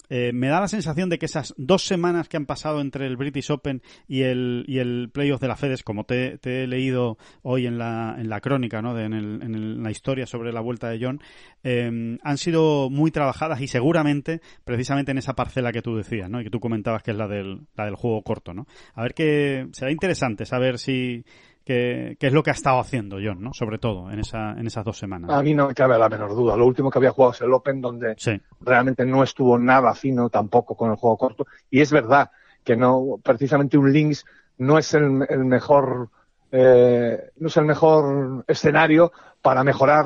eh, 0.10 0.32
me 0.34 0.48
da 0.48 0.60
la 0.60 0.68
sensación 0.68 1.10
de 1.10 1.20
que 1.20 1.28
esas 1.28 1.54
dos 1.58 1.86
semanas 1.86 2.28
que 2.28 2.38
han 2.38 2.46
pasado 2.46 2.82
entre 2.82 3.06
el 3.06 3.16
British 3.16 3.52
Open 3.52 3.82
y 4.08 4.24
el 4.24 4.66
y 4.68 4.80
el 4.80 5.10
playoff 5.12 5.40
de 5.40 5.48
la 5.48 5.56
FedEx 5.56 5.84
como 5.84 6.06
te, 6.06 6.40
he 6.44 6.68
leído 6.68 7.18
hoy 7.42 7.68
en 7.68 7.78
la, 7.78 8.16
en 8.18 8.30
la 8.30 8.42
crónica 8.42 8.82
¿no? 8.82 8.94
de, 8.94 9.06
en, 9.06 9.14
en, 9.14 9.84
la 9.84 9.92
historia 9.92 10.26
sobre 10.26 10.52
la 10.52 10.62
vuelta 10.62 10.90
de 10.90 11.00
John 11.00 11.22
eh, 11.64 12.18
han 12.22 12.38
sido 12.38 12.90
muy 12.90 13.12
trabajadas 13.12 13.62
y 13.62 13.68
seguramente 13.68 14.42
precisamente 14.66 15.12
en 15.12 15.20
esa 15.20 15.34
parcela 15.34 15.72
que 15.72 15.82
tú 15.82 15.96
decías 15.96 16.30
¿no? 16.30 16.42
y 16.42 16.44
que 16.44 16.50
tú 16.50 16.60
comentabas 16.60 17.04
que 17.04 17.12
es 17.12 17.18
la 17.18 17.28
del, 17.28 17.68
la 17.76 17.86
del 17.86 17.96
juego 17.96 18.24
corto 18.24 18.54
¿no? 18.54 18.68
a 18.96 19.04
ver 19.04 19.14
que 19.14 19.68
será 19.74 19.92
interesante 19.92 20.46
saber 20.46 20.80
si 20.80 21.24
que, 21.64 22.18
es 22.20 22.34
lo 22.34 22.44
que 22.44 22.50
ha 22.50 22.54
estado 22.54 22.80
haciendo 22.80 23.18
John, 23.24 23.42
¿no? 23.42 23.54
Sobre 23.54 23.78
todo 23.78 24.12
en, 24.12 24.20
esa, 24.20 24.52
en 24.52 24.68
esas 24.68 24.84
dos 24.84 24.98
semanas. 24.98 25.32
A 25.32 25.42
mí 25.42 25.54
no 25.54 25.68
me 25.68 25.74
cabe 25.74 25.98
la 25.98 26.10
menor 26.10 26.36
duda. 26.36 26.58
Lo 26.58 26.66
último 26.66 26.90
que 26.92 27.00
había 27.00 27.12
jugado 27.12 27.34
es 27.34 27.42
el 27.42 27.54
Open, 27.54 27.82
donde 27.82 28.16
realmente 28.62 29.06
no 29.06 29.24
estuvo 29.24 29.58
nada 29.58 29.94
fino 29.94 30.30
tampoco 30.30 30.76
con 30.76 30.92
el 30.92 30.98
juego 30.98 31.18
corto. 31.18 31.48
Y 31.70 31.82
es 31.82 31.92
verdad 31.92 32.32
que 32.64 32.76
no, 32.76 33.20
precisamente 33.24 33.78
un 33.78 33.92
Links 33.92 34.26
no 34.58 34.78
es 34.78 34.94
el, 34.94 35.10
mejor, 35.10 36.10
eh, 36.52 37.32
no 37.38 37.48
es 37.48 37.58
el 37.58 37.66
mejor 37.66 38.44
escenario 38.48 39.12
para 39.42 39.64
mejorar 39.64 40.06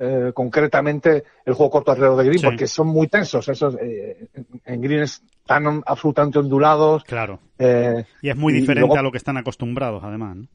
eh, 0.00 0.32
concretamente 0.32 1.24
el 1.44 1.54
juego 1.54 1.70
corto 1.70 1.90
alrededor 1.90 2.18
de 2.18 2.24
Green, 2.26 2.42
porque 2.42 2.66
son 2.66 2.86
muy 2.88 3.08
tensos. 3.08 3.48
Esos, 3.48 3.76
eh, 3.80 4.28
en 4.64 4.80
Green 4.80 5.02
están 5.02 5.82
absolutamente 5.84 6.38
ondulados. 6.38 7.02
Claro. 7.04 7.40
Eh, 7.58 8.04
y 8.22 8.28
es 8.28 8.36
muy 8.36 8.52
diferente 8.52 8.96
a 8.96 9.02
lo 9.02 9.10
que 9.10 9.18
están 9.18 9.36
acostumbrados, 9.36 10.04
además. 10.04 10.36
¿no? 10.36 10.46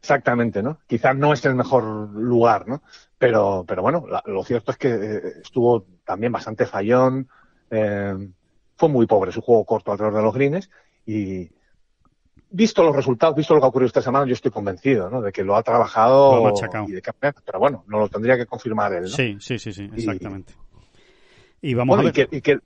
Exactamente, 0.00 0.62
¿no? 0.62 0.78
Quizás 0.86 1.16
no 1.16 1.32
es 1.32 1.44
el 1.44 1.54
mejor 1.54 1.84
lugar, 2.10 2.66
¿no? 2.66 2.82
Pero, 3.16 3.64
pero 3.68 3.82
bueno, 3.82 4.04
lo 4.24 4.44
cierto 4.44 4.72
es 4.72 4.78
que 4.78 5.20
estuvo 5.42 5.84
también 6.04 6.32
bastante 6.32 6.66
fallón. 6.66 7.28
fue 7.68 8.88
muy 8.88 9.06
pobre 9.06 9.30
su 9.30 9.40
juego 9.40 9.64
corto 9.64 9.92
alrededor 9.92 10.16
de 10.16 10.22
los 10.22 10.34
greens 10.34 10.70
y, 11.06 11.50
visto 12.50 12.82
los 12.82 12.94
resultados, 12.94 13.36
visto 13.36 13.54
lo 13.54 13.60
que 13.60 13.66
ha 13.66 13.68
ocurrido 13.68 13.86
esta 13.86 14.02
semana, 14.02 14.26
yo 14.26 14.32
estoy 14.32 14.50
convencido, 14.50 15.08
¿no? 15.08 15.22
De 15.22 15.32
que 15.32 15.44
lo 15.44 15.56
ha 15.56 15.62
trabajado 15.62 16.52
y 16.86 16.92
de 16.92 17.02
que, 17.02 17.12
pero 17.12 17.58
bueno, 17.58 17.84
no 17.86 17.98
lo 17.98 18.08
tendría 18.08 18.36
que 18.36 18.46
confirmar 18.46 18.92
él, 18.92 19.02
¿no? 19.02 19.08
Sí, 19.08 19.36
sí, 19.40 19.58
sí, 19.58 19.72
sí, 19.72 19.88
exactamente. 19.94 20.54
Y, 21.62 21.74
vamos 21.74 21.98
a 21.98 22.02
ver. 22.02 22.10
Y 22.10 22.12
que, 22.40 22.58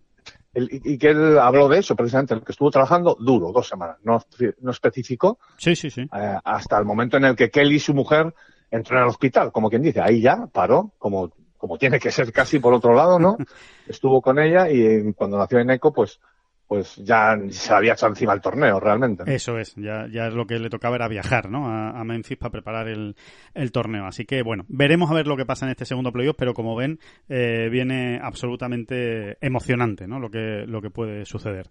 y 0.57 0.99
que, 0.99 1.11
él 1.11 1.39
habló 1.39 1.69
de 1.69 1.79
eso 1.79 1.97
precisamente, 1.97 2.41
que 2.41 2.53
estuvo 2.53 2.71
trabajando 2.71 3.17
duro, 3.19 3.53
dos 3.53 3.69
semanas, 3.69 3.97
no, 4.05 4.23
no 4.61 4.71
especificó. 4.71 5.39
Sí, 5.59 5.75
sí, 5.75 5.91
sí. 5.91 6.03
Eh, 6.03 6.39
hasta 6.45 6.79
el 6.79 6.85
momento 6.85 7.17
en 7.17 7.25
el 7.25 7.37
que 7.37 7.51
Kelly, 7.51 7.81
su 7.81 7.93
mujer, 7.93 8.33
entró 8.71 8.97
en 8.97 9.05
el 9.05 9.09
hospital, 9.09 9.53
como 9.53 9.69
quien 9.69 9.83
dice, 9.83 10.01
ahí 10.01 10.21
ya 10.21 10.47
paró, 10.47 10.93
como, 10.99 11.33
como 11.59 11.77
tiene 11.77 11.99
que 11.99 12.11
ser 12.11 12.33
casi 12.33 12.59
por 12.59 12.73
otro 12.73 12.95
lado, 12.95 13.19
¿no? 13.19 13.37
Estuvo 13.89 14.23
con 14.23 14.39
ella 14.39 14.71
y 14.71 15.13
cuando 15.13 15.39
nació 15.39 15.59
en 15.59 15.71
ECO, 15.71 15.93
pues 15.93 16.21
pues 16.67 16.97
ya 16.97 17.39
se 17.51 17.75
había 17.75 17.93
echado 17.93 18.13
encima 18.13 18.33
el 18.33 18.41
torneo 18.41 18.81
realmente. 18.81 19.25
Eso 19.27 19.59
es, 19.59 19.75
ya, 19.77 20.07
ya 20.11 20.29
es 20.29 20.35
lo 20.35 20.47
que 20.47 20.59
le 20.59 20.71
tocaba 20.71 20.97
era 20.97 21.09
viajar, 21.09 21.51
¿no? 21.51 21.69
A, 21.69 22.05
Memphis 22.05 22.39
para 22.39 22.51
preparar 22.51 22.89
el, 22.89 23.17
el, 23.55 23.73
torneo. 23.73 24.07
Así 24.07 24.25
que 24.25 24.43
bueno, 24.43 24.65
veremos 24.69 25.11
a 25.11 25.15
ver 25.15 25.27
lo 25.27 25.37
que 25.37 25.47
pasa 25.47 25.67
en 25.67 25.71
este 25.71 25.85
segundo 25.85 26.13
playoff, 26.13 26.37
pero 26.39 26.55
como 26.55 26.75
ven, 26.75 26.99
eh, 27.29 27.69
viene 27.71 28.19
absolutamente 28.23 29.37
emocionante, 29.41 30.07
¿no? 30.07 30.19
Lo 30.19 30.31
que, 30.31 30.65
lo 30.67 30.81
que 30.81 30.91
puede 30.91 31.25
suceder. 31.27 31.69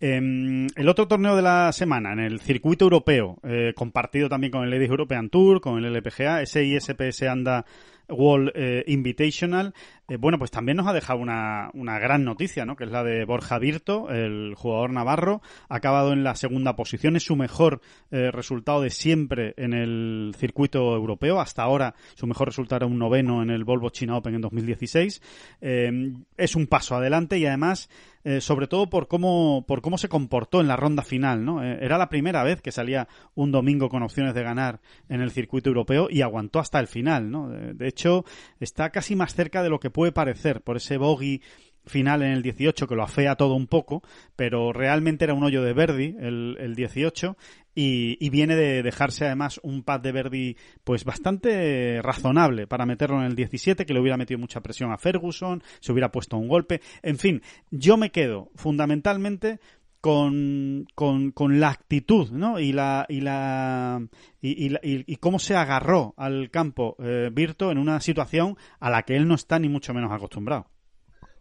Em, 0.00 0.66
el 0.76 0.88
otro 0.88 1.08
torneo 1.08 1.36
de 1.36 1.42
la 1.42 1.72
semana, 1.72 2.12
en 2.12 2.20
el 2.20 2.40
circuito 2.40 2.84
europeo, 2.84 3.38
eh, 3.42 3.72
compartido 3.74 4.28
también 4.28 4.50
con 4.50 4.64
el 4.64 4.70
Ladies 4.70 4.90
European 4.90 5.30
Tour, 5.30 5.60
con 5.60 5.82
el 5.82 5.94
LPGA, 5.94 6.42
ese 6.42 6.64
ISPS 6.64 7.22
anda 7.22 7.64
World 8.08 8.52
eh, 8.54 8.84
Invitational, 8.86 9.74
eh, 10.08 10.16
bueno, 10.16 10.38
pues 10.38 10.50
también 10.50 10.76
nos 10.76 10.86
ha 10.86 10.92
dejado 10.92 11.18
una, 11.18 11.70
una, 11.72 11.98
gran 11.98 12.24
noticia, 12.24 12.66
¿no? 12.66 12.76
Que 12.76 12.84
es 12.84 12.90
la 12.90 13.02
de 13.02 13.24
Borja 13.24 13.58
Virto, 13.58 14.10
el 14.10 14.54
jugador 14.54 14.90
navarro, 14.90 15.40
ha 15.68 15.76
acabado 15.76 16.12
en 16.12 16.24
la 16.24 16.34
segunda 16.34 16.76
posición, 16.76 17.16
es 17.16 17.22
su 17.22 17.36
mejor 17.36 17.80
eh, 18.10 18.30
resultado 18.30 18.82
de 18.82 18.90
siempre 18.90 19.54
en 19.56 19.72
el 19.72 20.34
circuito 20.36 20.94
europeo, 20.94 21.40
hasta 21.40 21.62
ahora 21.62 21.94
su 22.16 22.26
mejor 22.26 22.48
resultado 22.48 22.84
era 22.84 22.86
un 22.86 22.98
noveno 22.98 23.42
en 23.42 23.48
el 23.48 23.64
Volvo 23.64 23.88
China 23.88 24.16
Open 24.16 24.34
en 24.34 24.42
2016, 24.42 25.22
es 25.60 26.56
un 26.56 26.66
paso 26.66 26.96
adelante 26.96 27.38
y 27.38 27.46
además 27.46 27.88
eh, 28.26 28.40
sobre 28.40 28.68
todo 28.68 28.88
por 28.88 29.06
cómo, 29.06 29.66
por 29.68 29.82
cómo 29.82 29.98
se 29.98 30.08
comportó 30.08 30.62
en 30.62 30.66
la 30.66 30.76
ronda 30.76 31.02
final, 31.02 31.44
¿no? 31.44 31.62
Eh, 31.62 31.78
era 31.82 31.98
la 31.98 32.08
primera 32.08 32.42
vez 32.42 32.62
que 32.62 32.72
salía 32.72 33.06
un 33.34 33.52
domingo 33.52 33.90
con 33.90 34.02
opciones 34.02 34.32
de 34.32 34.42
ganar 34.42 34.80
en 35.10 35.20
el 35.20 35.30
circuito 35.30 35.68
europeo 35.68 36.08
y 36.10 36.22
aguantó 36.22 36.58
hasta 36.58 36.80
el 36.80 36.86
final, 36.86 37.30
¿no? 37.30 37.50
De, 37.50 37.86
hecho, 37.86 38.24
está 38.60 38.88
casi 38.88 39.14
más 39.14 39.34
cerca 39.34 39.62
de 39.62 39.68
lo 39.68 39.78
que 39.78 39.90
puede 39.94 40.10
parecer 40.10 40.60
por 40.60 40.76
ese 40.76 40.98
bogey 40.98 41.40
final 41.86 42.22
en 42.22 42.32
el 42.32 42.42
18 42.42 42.88
que 42.88 42.96
lo 42.96 43.04
afea 43.04 43.36
todo 43.36 43.54
un 43.54 43.68
poco, 43.68 44.02
pero 44.36 44.72
realmente 44.72 45.24
era 45.24 45.34
un 45.34 45.44
hoyo 45.44 45.62
de 45.62 45.72
Verdi 45.72 46.16
el, 46.18 46.56
el 46.58 46.74
18 46.74 47.36
y, 47.76 48.28
viene 48.30 48.56
de 48.56 48.82
dejarse 48.82 49.26
además 49.26 49.60
un 49.62 49.84
pad 49.84 50.00
de 50.00 50.12
Verdi 50.12 50.56
pues 50.82 51.04
bastante 51.04 52.00
razonable 52.02 52.66
para 52.66 52.86
meterlo 52.86 53.18
en 53.18 53.26
el 53.26 53.36
17 53.36 53.86
que 53.86 53.94
le 53.94 54.00
hubiera 54.00 54.16
metido 54.16 54.40
mucha 54.40 54.62
presión 54.62 54.90
a 54.90 54.98
Ferguson, 54.98 55.62
se 55.80 55.92
hubiera 55.92 56.10
puesto 56.10 56.36
un 56.36 56.48
golpe, 56.48 56.80
en 57.02 57.18
fin, 57.18 57.42
yo 57.70 57.96
me 57.96 58.10
quedo 58.10 58.50
fundamentalmente 58.56 59.60
con, 60.04 60.86
con, 60.94 61.30
con, 61.30 61.60
la 61.60 61.70
actitud, 61.70 62.28
¿no? 62.30 62.60
Y 62.60 62.74
la 62.74 63.06
y 63.08 63.22
la 63.22 64.06
y, 64.42 64.66
y, 64.66 64.76
y 64.82 65.16
cómo 65.16 65.38
se 65.38 65.56
agarró 65.56 66.12
al 66.18 66.50
campo 66.50 66.94
eh, 66.98 67.30
Virto 67.32 67.70
en 67.70 67.78
una 67.78 67.98
situación 68.00 68.58
a 68.80 68.90
la 68.90 69.04
que 69.04 69.16
él 69.16 69.26
no 69.26 69.34
está 69.34 69.58
ni 69.58 69.70
mucho 69.70 69.94
menos 69.94 70.12
acostumbrado. 70.12 70.66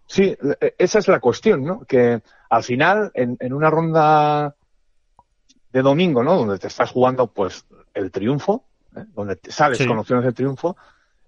Sí, 0.06 0.38
e, 0.62 0.76
esa 0.78 1.00
es 1.00 1.10
la 1.10 1.20
cuestión, 1.20 1.66
¿no? 1.66 1.82
Que 1.82 2.22
al 2.50 2.64
final, 2.64 3.12
en, 3.16 3.36
en 3.42 3.52
una 3.52 3.70
ronda 3.70 4.56
de 5.74 5.82
domingo, 5.82 6.24
¿no? 6.24 6.38
Donde 6.38 6.58
te 6.58 6.68
estás 6.68 6.90
jugando, 6.90 7.28
pues, 7.28 7.66
el 7.94 8.12
triunfo, 8.12 8.64
¿eh? 8.96 9.04
donde 9.14 9.36
te 9.36 9.52
sales 9.52 9.86
con 9.86 10.00
opciones 10.00 10.24
de 10.24 10.32
triunfo, 10.32 10.78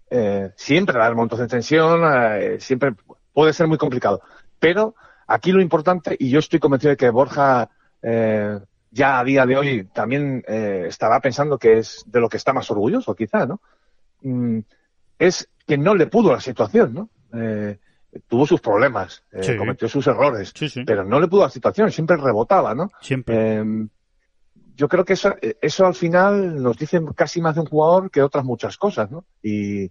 eh, 0.09 0.51
siempre 0.55 0.97
dar 0.97 1.13
montos 1.15 1.39
de 1.39 1.47
tensión, 1.47 2.01
eh, 2.05 2.61
siempre 2.61 2.93
puede 3.33 3.51
ser 3.51 3.67
muy 3.67 3.77
complicado. 3.77 4.21
Pero 4.57 4.95
aquí 5.27 5.51
lo 5.51 5.61
importante, 5.61 6.15
y 6.19 6.29
yo 6.29 6.39
estoy 6.39 6.59
convencido 6.59 6.91
de 6.91 6.97
que 6.97 7.09
Borja 7.09 7.69
eh, 8.01 8.59
ya 8.91 9.19
a 9.19 9.23
día 9.23 9.45
de 9.45 9.57
hoy 9.57 9.83
también 9.93 10.43
eh, 10.47 10.85
estará 10.87 11.19
pensando 11.19 11.57
que 11.57 11.79
es 11.79 12.03
de 12.05 12.19
lo 12.19 12.29
que 12.29 12.37
está 12.37 12.53
más 12.53 12.69
orgulloso, 12.71 13.15
quizá, 13.15 13.45
¿no? 13.45 13.59
Mm, 14.21 14.59
es 15.19 15.49
que 15.67 15.77
no 15.77 15.95
le 15.95 16.07
pudo 16.07 16.31
la 16.31 16.39
situación, 16.39 16.93
¿no? 16.93 17.09
Eh, 17.33 17.77
tuvo 18.27 18.45
sus 18.45 18.61
problemas, 18.61 19.23
eh, 19.31 19.43
Sí. 19.43 19.57
cometió 19.57 19.89
sus 19.89 20.07
errores, 20.07 20.53
Sí, 20.55 20.69
sí. 20.69 20.83
pero 20.85 21.03
no 21.03 21.19
le 21.19 21.27
pudo 21.27 21.41
dar 21.41 21.51
situación, 21.51 21.91
siempre 21.91 22.15
rebotaba, 22.17 22.73
¿no? 22.73 22.89
Siempre. 23.01 23.57
Eh, 23.59 23.87
yo 24.77 24.87
creo 24.89 25.03
que 25.05 25.13
eso, 25.13 25.35
eso 25.61 25.85
al 25.85 25.95
final 25.95 26.61
nos 26.61 26.77
dice 26.77 27.01
casi 27.15 27.41
más 27.41 27.55
de 27.55 27.61
un 27.61 27.67
jugador 27.67 28.11
que 28.11 28.21
otras 28.21 28.43
muchas 28.45 28.77
cosas, 28.77 29.09
¿no? 29.09 29.25
Y, 29.41 29.89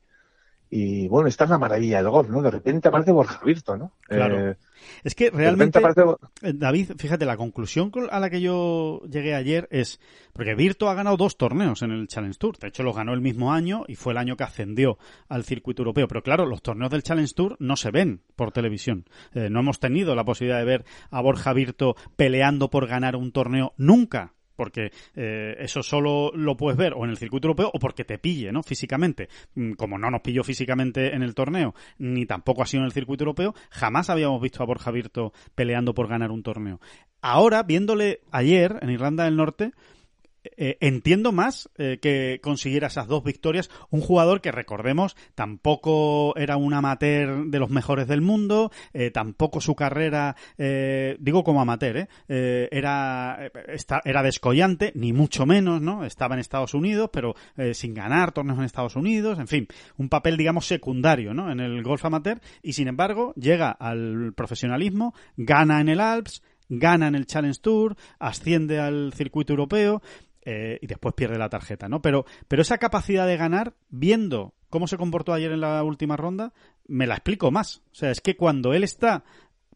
y 0.71 1.07
bueno, 1.09 1.29
esta 1.29 1.45
es 1.45 1.51
la 1.51 1.59
maravilla 1.59 1.99
del 1.99 2.11
golf, 2.11 2.29
¿no? 2.31 2.43
De 2.43 2.51
repente 2.51 2.89
aparece 2.89 3.13
Borja 3.13 3.41
Virto, 3.45 3.77
¿no? 3.77 3.93
Claro. 4.03 4.51
Eh, 4.51 4.57
es 5.03 5.15
que 5.15 5.31
realmente, 5.31 5.79
aparece... 5.79 6.03
eh, 6.43 6.53
David, 6.55 6.93
fíjate, 6.99 7.25
la 7.25 7.37
conclusión 7.39 7.91
con- 7.91 8.09
a 8.11 8.21
la 8.21 8.29
que 8.29 8.41
yo 8.43 9.01
llegué 9.09 9.35
ayer 9.35 9.67
es, 9.71 9.99
porque 10.35 10.55
Virto 10.55 10.91
ha 10.91 10.95
ganado 10.95 11.17
dos 11.17 11.39
torneos 11.39 11.81
en 11.83 11.91
el 11.93 12.07
Challenge 12.09 12.37
Tour, 12.39 12.59
de 12.59 12.69
hecho 12.69 12.83
los 12.83 12.95
ganó 12.95 13.15
el 13.15 13.21
mismo 13.23 13.53
año 13.53 13.85
y 13.89 13.95
fue 13.95 14.13
el 14.13 14.19
año 14.19 14.37
que 14.37 14.45
ascendió 14.45 14.99
al 15.29 15.45
circuito 15.45 15.83
europeo, 15.83 16.07
pero 16.09 16.23
claro, 16.23 16.45
los 16.45 16.61
torneos 16.61 16.91
del 16.91 17.03
Challenge 17.03 17.33
Tour 17.35 17.57
no 17.61 17.77
se 17.77 17.91
ven 17.91 18.21
por 18.37 18.53
televisión, 18.53 19.07
Eh, 19.33 19.49
no 19.51 19.61
hemos 19.61 19.81
tenido 19.81 20.15
la 20.15 20.25
posibilidad 20.25 20.59
de 20.59 20.65
ver 20.67 20.85
a 21.11 21.21
Borja 21.23 21.53
Virto 21.55 21.97
peleando 22.17 22.69
por 22.69 22.87
ganar 22.87 23.17
un 23.17 23.33
torneo 23.33 23.73
nunca. 23.79 24.34
Porque 24.57 24.91
eh, 25.15 25.57
eso 25.59 25.83
solo 25.83 26.33
lo 26.35 26.57
puedes 26.57 26.77
ver 26.77 26.95
o 26.95 27.05
en 27.05 27.11
el 27.11 27.17
circuito 27.17 27.49
europeo 27.49 27.71
o 27.73 27.79
porque 27.79 28.05
te 28.05 28.19
pille, 28.19 28.53
¿no? 28.53 28.63
Físicamente. 28.63 29.29
Mm, 29.55 29.73
Como 29.73 29.99
no 29.99 30.11
nos 30.11 30.21
pilló 30.21 30.45
físicamente 30.45 31.15
en 31.15 31.23
el 31.23 31.35
torneo, 31.35 31.75
ni 31.99 32.27
tampoco 32.27 32.63
ha 32.63 32.67
sido 32.67 32.83
en 32.83 32.87
el 32.87 32.93
circuito 32.93 33.25
europeo, 33.25 33.55
jamás 33.71 34.11
habíamos 34.11 34.41
visto 34.41 34.63
a 34.63 34.67
Borja 34.67 34.91
Virto 34.91 35.33
peleando 35.55 35.95
por 35.95 36.09
ganar 36.09 36.31
un 36.31 36.43
torneo. 36.43 36.81
Ahora, 37.21 37.63
viéndole 37.63 38.21
ayer 38.31 38.79
en 38.83 38.91
Irlanda 38.91 39.25
del 39.25 39.37
Norte, 39.37 39.73
eh, 40.57 40.77
entiendo 40.81 41.33
más 41.33 41.71
eh, 41.79 41.99
que 42.01 42.41
consiguiera 42.43 42.89
esas 42.89 43.09
dos 43.09 43.25
victorias. 43.25 43.71
Un 43.91 44.01
jugador 44.01 44.41
que, 44.41 44.53
recordemos, 44.53 45.17
tampoco 45.35 46.37
era 46.37 46.57
un 46.57 46.75
amateur 46.75 47.47
de 47.47 47.59
los 47.59 47.71
mejores 47.71 48.07
del 48.07 48.21
mundo, 48.21 48.71
eh, 48.93 49.11
tampoco 49.11 49.61
su 49.61 49.75
carrera, 49.75 50.37
digo 51.19 51.45
como 51.45 51.61
amateur, 51.61 52.09
era, 52.29 53.51
esta- 53.69 54.03
era 54.05 54.23
descollante, 54.23 54.93
ni 54.95 55.13
mucho 55.13 55.47
menos, 55.47 55.81
¿no? 55.81 56.05
Estaba 56.05 56.35
en 56.35 56.41
Estados 56.41 56.75
Unidos, 56.75 57.11
pero 57.13 57.35
sin 57.73 57.95
ganar 57.95 58.33
torneos 58.33 58.59
en 58.59 58.65
Estados 58.65 58.97
Unidos, 58.97 59.39
en 59.39 59.49
fin, 59.49 59.69
un 59.97 60.09
papel, 60.09 60.37
digamos, 60.37 60.67
secundario, 60.67 61.35
¿no? 61.35 61.51
En 61.51 61.61
el 61.61 61.83
golf 61.83 62.05
amateur, 62.05 62.41
y 62.63 62.73
sin 62.73 62.89
embargo, 62.89 63.33
llega 63.35 63.71
al 63.71 64.33
profesionalismo, 64.35 65.15
gana 65.37 65.81
en 65.81 65.89
el 65.89 66.01
Alps, 66.01 66.43
gana 66.69 67.09
en 67.09 67.15
el 67.15 67.27
Challenge 67.27 67.61
Tour, 67.61 67.97
asciende 68.19 68.81
al 68.81 69.13
circuito 69.15 69.53
europeo 69.53 70.03
eh, 70.45 70.79
y 70.81 70.87
después 70.87 71.15
pierde 71.15 71.39
la 71.39 71.49
tarjeta, 71.49 71.89
¿no? 71.89 72.01
Pero, 72.03 72.25
pero 72.49 72.63
esa 72.63 72.79
capacidad 72.79 73.27
de 73.27 73.37
ganar, 73.37 73.75
viendo 73.91 74.55
cómo 74.71 74.87
se 74.87 74.97
comportó 74.99 75.33
ayer 75.33 75.53
en 75.53 75.61
la 75.61 75.83
última 75.85 76.17
ronda, 76.17 76.53
me 76.87 77.07
la 77.07 77.15
explico 77.15 77.51
más. 77.51 77.83
O 77.93 77.95
sea, 77.95 78.11
es 78.11 78.21
que 78.21 78.37
cuando 78.37 78.75
él 78.75 78.85
está 78.85 79.25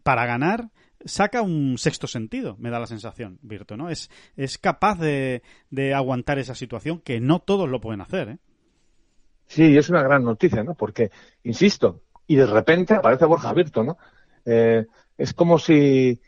para 0.02 0.26
ganar, 0.26 0.70
saca 1.04 1.42
un 1.42 1.78
sexto 1.78 2.06
sentido, 2.06 2.56
me 2.58 2.70
da 2.70 2.80
la 2.80 2.86
sensación, 2.86 3.38
Virto, 3.42 3.76
¿no? 3.76 3.88
Es, 3.90 4.10
es 4.36 4.58
capaz 4.58 4.98
de, 4.98 5.42
de 5.70 5.94
aguantar 5.94 6.38
esa 6.38 6.54
situación 6.54 7.00
que 7.00 7.20
no 7.20 7.38
todos 7.40 7.68
lo 7.68 7.80
pueden 7.80 8.00
hacer, 8.00 8.28
¿eh? 8.28 8.38
Sí, 9.46 9.76
es 9.78 9.88
una 9.88 10.02
gran 10.02 10.24
noticia, 10.24 10.62
¿no? 10.62 10.74
Porque, 10.74 11.10
insisto, 11.44 12.02
y 12.26 12.36
de 12.36 12.46
repente 12.46 12.94
aparece 12.94 13.24
Borja 13.24 13.52
Virto, 13.54 13.82
¿no? 13.82 13.96
Eh, 14.44 14.86
es 15.16 15.32
como 15.32 15.58
si 15.58 16.20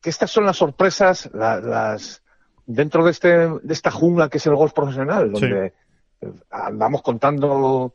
que 0.00 0.10
estas 0.10 0.30
son 0.30 0.44
las 0.44 0.56
sorpresas, 0.56 1.30
la- 1.32 1.60
las 1.60 2.22
dentro 2.68 3.02
de 3.04 3.10
este 3.10 3.28
de 3.28 3.72
esta 3.72 3.90
jungla 3.90 4.28
que 4.28 4.36
es 4.36 4.46
el 4.46 4.54
golf 4.54 4.72
profesional, 4.72 5.32
donde 5.32 5.72
eh, 6.20 6.32
andamos 6.50 7.02
contando 7.02 7.94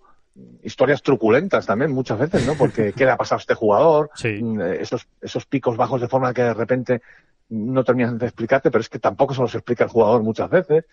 historias 0.63 1.03
truculentas 1.03 1.67
también 1.67 1.91
muchas 1.91 2.17
veces, 2.17 2.45
¿no? 2.45 2.55
Porque 2.55 2.91
qué 2.97 3.05
le 3.05 3.11
ha 3.11 3.17
pasado 3.17 3.37
a 3.37 3.41
este 3.41 3.53
jugador, 3.53 4.09
Sí. 4.15 4.41
Mm, 4.41 4.61
eh, 4.61 4.77
esos 4.81 5.07
esos 5.21 5.45
picos 5.45 5.77
bajos 5.77 6.01
de 6.01 6.07
forma 6.07 6.33
que 6.33 6.41
de 6.41 6.53
repente 6.53 7.01
no 7.49 7.83
terminan 7.83 8.17
de 8.17 8.25
explicarte, 8.25 8.71
pero 8.71 8.81
es 8.81 8.89
que 8.89 8.99
tampoco 8.99 9.35
se 9.35 9.41
los 9.41 9.53
explica 9.53 9.83
el 9.83 9.89
jugador 9.91 10.23
muchas 10.23 10.49
veces. 10.49 10.85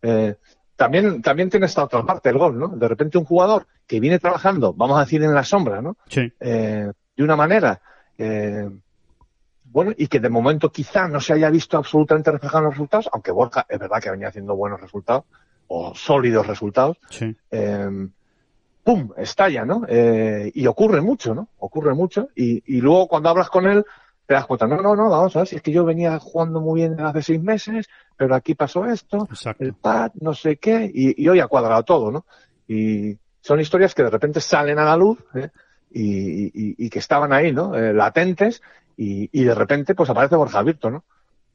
Eh, 0.00 0.36
también, 0.76 1.22
también 1.22 1.50
tiene 1.50 1.66
esta 1.66 1.84
otra 1.84 2.04
parte 2.04 2.28
del 2.28 2.38
gol, 2.38 2.58
¿no? 2.58 2.68
De 2.68 2.88
repente 2.88 3.18
un 3.18 3.24
jugador 3.24 3.66
que 3.86 4.00
viene 4.00 4.18
trabajando, 4.18 4.72
vamos 4.72 4.96
a 4.96 5.00
decir, 5.00 5.22
en 5.22 5.34
la 5.34 5.44
sombra, 5.44 5.82
¿no? 5.82 5.96
Sí. 6.08 6.32
Eh, 6.40 6.90
de 7.16 7.22
una 7.22 7.36
manera, 7.36 7.80
eh, 8.18 8.68
bueno, 9.74 9.92
y 9.96 10.06
que 10.06 10.20
de 10.20 10.30
momento 10.30 10.70
quizá 10.70 11.08
no 11.08 11.20
se 11.20 11.32
haya 11.34 11.50
visto 11.50 11.76
absolutamente 11.76 12.30
reflejado 12.30 12.60
en 12.60 12.64
los 12.66 12.74
resultados, 12.74 13.10
aunque 13.12 13.32
Borja 13.32 13.66
es 13.68 13.78
verdad 13.78 14.00
que 14.00 14.10
venía 14.10 14.28
haciendo 14.28 14.54
buenos 14.56 14.80
resultados, 14.80 15.24
o 15.66 15.94
sólidos 15.94 16.46
resultados, 16.46 16.96
Sí. 17.10 17.36
eh, 17.50 18.08
¡pum! 18.84 19.10
estalla, 19.16 19.64
¿no? 19.64 19.82
Eh, 19.88 20.50
y 20.54 20.66
ocurre 20.66 21.00
mucho, 21.00 21.34
¿no? 21.34 21.48
Ocurre 21.58 21.94
mucho. 21.94 22.28
Y, 22.36 22.62
y 22.76 22.80
luego 22.80 23.08
cuando 23.08 23.30
hablas 23.30 23.50
con 23.50 23.66
él, 23.66 23.84
te 24.26 24.34
das 24.34 24.46
cuenta, 24.46 24.66
no, 24.66 24.76
no, 24.80 24.94
no, 24.94 25.10
vamos 25.10 25.34
a 25.36 25.40
ver, 25.40 25.48
si 25.48 25.56
es 25.56 25.62
que 25.62 25.72
yo 25.72 25.84
venía 25.84 26.18
jugando 26.18 26.60
muy 26.60 26.80
bien 26.82 27.00
hace 27.00 27.22
seis 27.22 27.42
meses, 27.42 27.88
pero 28.16 28.34
aquí 28.34 28.54
pasó 28.54 28.86
esto, 28.86 29.26
Exacto. 29.28 29.64
el 29.64 29.74
pad, 29.74 30.12
no 30.20 30.34
sé 30.34 30.56
qué, 30.56 30.90
y, 30.94 31.20
y 31.22 31.28
hoy 31.28 31.40
ha 31.40 31.48
cuadrado 31.48 31.82
todo, 31.82 32.10
¿no? 32.12 32.24
Y 32.68 33.18
son 33.40 33.58
historias 33.60 33.94
que 33.94 34.04
de 34.04 34.10
repente 34.10 34.40
salen 34.40 34.78
a 34.78 34.84
la 34.84 34.96
luz 34.96 35.18
¿eh? 35.34 35.50
y, 35.90 36.44
y- 36.46 36.74
y 36.78 36.90
que 36.90 36.98
estaban 37.00 37.32
ahí, 37.32 37.52
¿no? 37.52 37.74
Eh, 37.76 37.92
latentes, 37.92 38.62
y, 38.96 39.28
y 39.32 39.44
de 39.44 39.54
repente 39.54 39.94
pues 39.94 40.10
aparece 40.10 40.36
Borja 40.36 40.62
Virto, 40.62 40.90
¿no? 40.90 41.04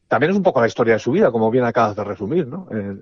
También 0.08 0.32
es 0.32 0.38
un 0.38 0.44
poco 0.44 0.60
la 0.60 0.68
historia 0.68 0.94
de 0.94 1.00
su 1.00 1.12
vida, 1.12 1.32
como 1.32 1.52
bien 1.52 1.66
acabas 1.66 1.96
de 1.96 2.04
resumir, 2.04 2.48
¿no? 2.48 2.68
Eh, 2.72 2.98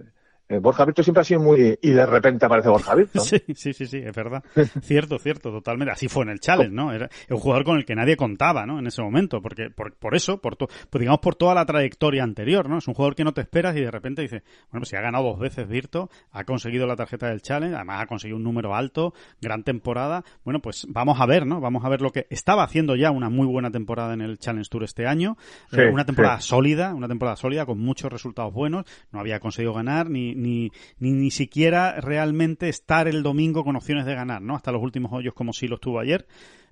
Borja 0.61 0.85
Virto 0.85 1.03
siempre 1.03 1.21
ha 1.21 1.23
sido 1.23 1.41
muy... 1.41 1.77
y 1.81 1.89
de 1.91 2.05
repente 2.05 2.45
aparece 2.45 2.69
Borja 2.69 2.95
Virto. 2.95 3.19
Sí, 3.19 3.37
sí, 3.55 3.73
sí, 3.73 3.85
sí, 3.85 3.97
es 3.97 4.15
verdad. 4.15 4.43
cierto, 4.81 5.19
cierto, 5.19 5.51
totalmente. 5.51 5.91
Así 5.91 6.07
fue 6.07 6.23
en 6.23 6.29
el 6.29 6.39
challenge, 6.39 6.73
¿no? 6.73 6.93
Era 6.93 7.09
un 7.29 7.37
jugador 7.37 7.63
con 7.65 7.77
el 7.77 7.85
que 7.85 7.95
nadie 7.95 8.15
contaba, 8.15 8.65
¿no? 8.65 8.79
En 8.79 8.87
ese 8.87 9.01
momento, 9.01 9.41
porque 9.41 9.69
por, 9.69 9.93
por 9.95 10.15
eso, 10.15 10.39
por, 10.39 10.55
to- 10.55 10.67
pues 10.89 10.99
digamos 10.99 11.19
por 11.19 11.35
toda 11.35 11.53
la 11.53 11.65
trayectoria 11.65 12.23
anterior, 12.23 12.69
¿no? 12.69 12.77
Es 12.77 12.87
un 12.87 12.93
jugador 12.93 13.15
que 13.15 13.23
no 13.23 13.33
te 13.33 13.41
esperas 13.41 13.75
y 13.75 13.81
de 13.81 13.91
repente 13.91 14.21
dice, 14.21 14.43
bueno, 14.71 14.81
pues 14.81 14.89
si 14.89 14.95
ha 14.95 15.01
ganado 15.01 15.25
dos 15.25 15.39
veces 15.39 15.67
Virto, 15.67 16.09
ha 16.31 16.43
conseguido 16.43 16.87
la 16.87 16.95
tarjeta 16.95 17.27
del 17.27 17.41
challenge, 17.41 17.75
además 17.75 18.01
ha 18.01 18.05
conseguido 18.07 18.37
un 18.37 18.43
número 18.43 18.73
alto, 18.75 19.13
gran 19.41 19.63
temporada. 19.63 20.23
Bueno, 20.45 20.61
pues 20.61 20.85
vamos 20.89 21.19
a 21.19 21.25
ver, 21.25 21.45
¿no? 21.45 21.59
Vamos 21.59 21.83
a 21.83 21.89
ver 21.89 22.01
lo 22.01 22.11
que 22.11 22.25
estaba 22.29 22.63
haciendo 22.63 22.95
ya 22.95 23.11
una 23.11 23.29
muy 23.29 23.47
buena 23.47 23.69
temporada 23.71 24.13
en 24.13 24.21
el 24.21 24.37
Challenge 24.39 24.69
Tour 24.69 24.83
este 24.83 25.05
año, 25.07 25.35
Sí, 25.71 25.81
Eh, 25.81 25.89
una 25.91 26.05
temporada 26.05 26.39
sí. 26.39 26.47
sólida, 26.49 26.93
una 26.93 27.07
temporada 27.07 27.35
sólida 27.35 27.65
con 27.65 27.79
muchos 27.79 28.11
resultados 28.11 28.53
buenos, 28.53 28.85
no 29.11 29.19
había 29.19 29.39
conseguido 29.39 29.73
ganar 29.73 30.09
ni, 30.09 30.35
ni, 30.37 30.71
ni, 30.99 31.11
ni 31.11 31.31
siquiera 31.31 31.99
realmente 31.99 32.69
estar 32.69 33.07
el 33.07 33.23
domingo 33.23 33.63
con 33.63 33.75
opciones 33.75 34.05
de 34.05 34.15
ganar, 34.15 34.41
¿no? 34.41 34.55
Hasta 34.55 34.71
los 34.71 34.81
últimos 34.81 35.11
hoyos 35.11 35.33
como 35.33 35.53
sí 35.53 35.67
lo 35.67 35.75
estuvo 35.75 35.99
ayer, 35.99 36.27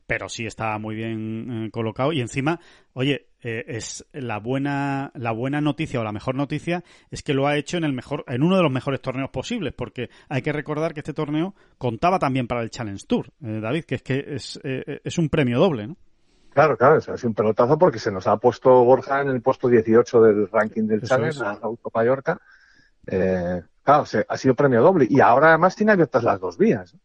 pero 0.08 0.30
sí 0.30 0.46
estaba 0.46 0.78
muy 0.78 0.96
bien 0.96 1.66
eh, 1.66 1.72
colocado 1.72 2.14
y 2.14 2.22
encima, 2.22 2.60
oye, 2.94 3.28
eh, 3.42 3.64
es 3.68 4.06
la 4.12 4.40
buena 4.40 5.12
la 5.14 5.32
buena 5.32 5.62
noticia 5.62 6.00
o 6.00 6.04
la 6.04 6.12
mejor 6.12 6.34
noticia 6.34 6.84
es 7.12 7.22
que 7.22 7.36
lo 7.36 7.46
ha 7.46 7.58
hecho 7.58 7.78
en 7.78 7.84
el 7.84 7.94
mejor 7.94 8.24
en 8.28 8.42
uno 8.42 8.58
de 8.58 8.64
los 8.64 8.72
mejores 8.72 9.02
torneos 9.02 9.30
posibles, 9.30 9.74
porque 9.74 10.10
hay 10.30 10.42
que 10.42 10.52
recordar 10.52 10.94
que 10.94 11.02
este 11.02 11.14
torneo 11.14 11.54
contaba 11.78 12.20
también 12.20 12.48
para 12.48 12.62
el 12.62 12.70
Challenge 12.70 13.06
Tour, 13.08 13.28
eh, 13.44 13.60
David, 13.62 13.86
que 13.86 13.96
es 13.96 14.02
que 14.04 14.26
es, 14.30 14.60
eh, 14.64 15.02
es 15.04 15.18
un 15.18 15.30
premio 15.30 15.60
doble, 15.60 15.88
¿no? 15.88 15.98
Claro, 16.56 16.78
claro, 16.78 16.98
es 16.98 17.24
un 17.26 17.34
pelotazo 17.34 17.78
porque 17.78 18.00
se 18.00 18.12
nos 18.14 18.28
ha 18.28 18.38
puesto 18.38 18.72
Borja 18.86 19.22
en 19.22 19.28
el 19.28 19.42
puesto 19.42 19.68
18 19.68 20.22
del 20.22 20.48
ranking 20.50 20.84
del 20.84 21.00
Eso 21.00 21.08
Challenge, 21.08 21.44
a 21.44 21.60
Auto 21.62 21.92
Mallorca. 21.94 22.40
Eh, 23.08 23.62
claro, 23.84 24.06
se- 24.06 24.26
ha 24.28 24.38
sido 24.38 24.56
premio 24.56 24.82
doble. 24.82 25.08
Y 25.10 25.20
ahora 25.20 25.50
además 25.50 25.76
tiene 25.76 25.92
abiertas 25.92 26.24
las 26.24 26.40
dos 26.40 26.58
vías. 26.58 26.94
¿no? 26.94 27.00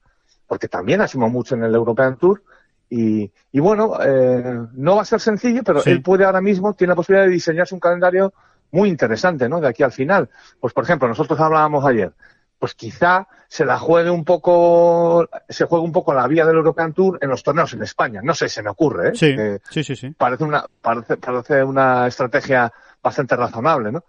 Porque 0.46 0.68
también 0.68 1.01
sido 1.01 1.28
mucho 1.28 1.55
en 1.55 1.64
el 1.64 1.74
European 1.74 2.16
Tour. 2.16 2.42
Y, 2.88 3.30
y 3.53 3.61
bueno, 3.61 3.98
eh, 4.05 4.59
no 4.72 4.96
va 4.96 5.03
a 5.03 5.05
ser 5.05 5.20
sencillo, 5.20 5.62
pero 5.64 5.80
Sí. 5.80 5.90
él 5.90 6.03
puede 6.03 6.24
ahora 6.24 6.40
mismo, 6.40 6.74
tiene 6.74 6.90
la 6.92 6.96
posibilidad 6.96 7.26
de 7.26 7.32
diseñarse 7.32 7.74
un 7.74 7.80
calendario 7.80 8.32
muy 8.72 8.88
interesante, 8.88 9.48
¿no? 9.48 9.61
De 9.61 9.68
aquí 9.68 9.82
al 9.84 9.92
final. 9.92 10.28
Pues 10.59 10.72
por 10.72 10.82
ejemplo, 10.84 11.07
nosotros 11.07 11.38
hablábamos 11.38 11.84
ayer. 11.84 12.12
Pues 12.59 12.74
quizá 12.74 13.26
se 13.48 13.64
la 13.64 13.78
juegue 13.78 14.11
un 14.11 14.24
poco, 14.24 15.28
se 15.48 15.64
juegue 15.66 15.84
un 15.84 15.92
poco 15.92 16.12
la 16.12 16.26
vía 16.26 16.44
del 16.44 16.57
European 16.57 16.92
Tour 16.92 17.18
en 17.22 17.30
los 17.30 17.42
torneos 17.42 17.72
en 17.72 17.82
España. 17.82 18.20
No 18.22 18.34
sé, 18.34 18.48
se 18.48 18.62
me 18.62 18.70
ocurre, 18.70 19.11
¿eh? 19.11 19.14
Sí, 19.14 19.34
sí, 19.70 19.82
sí, 19.84 19.96
sí. 19.96 20.11
parece 20.18 20.44
una, 20.44 20.64
parece, 20.82 21.16
parece 21.16 21.64
una 21.64 22.07
estrategia 22.07 22.70
bastante 23.03 23.34
razonable, 23.36 23.92
¿no? 23.92 24.05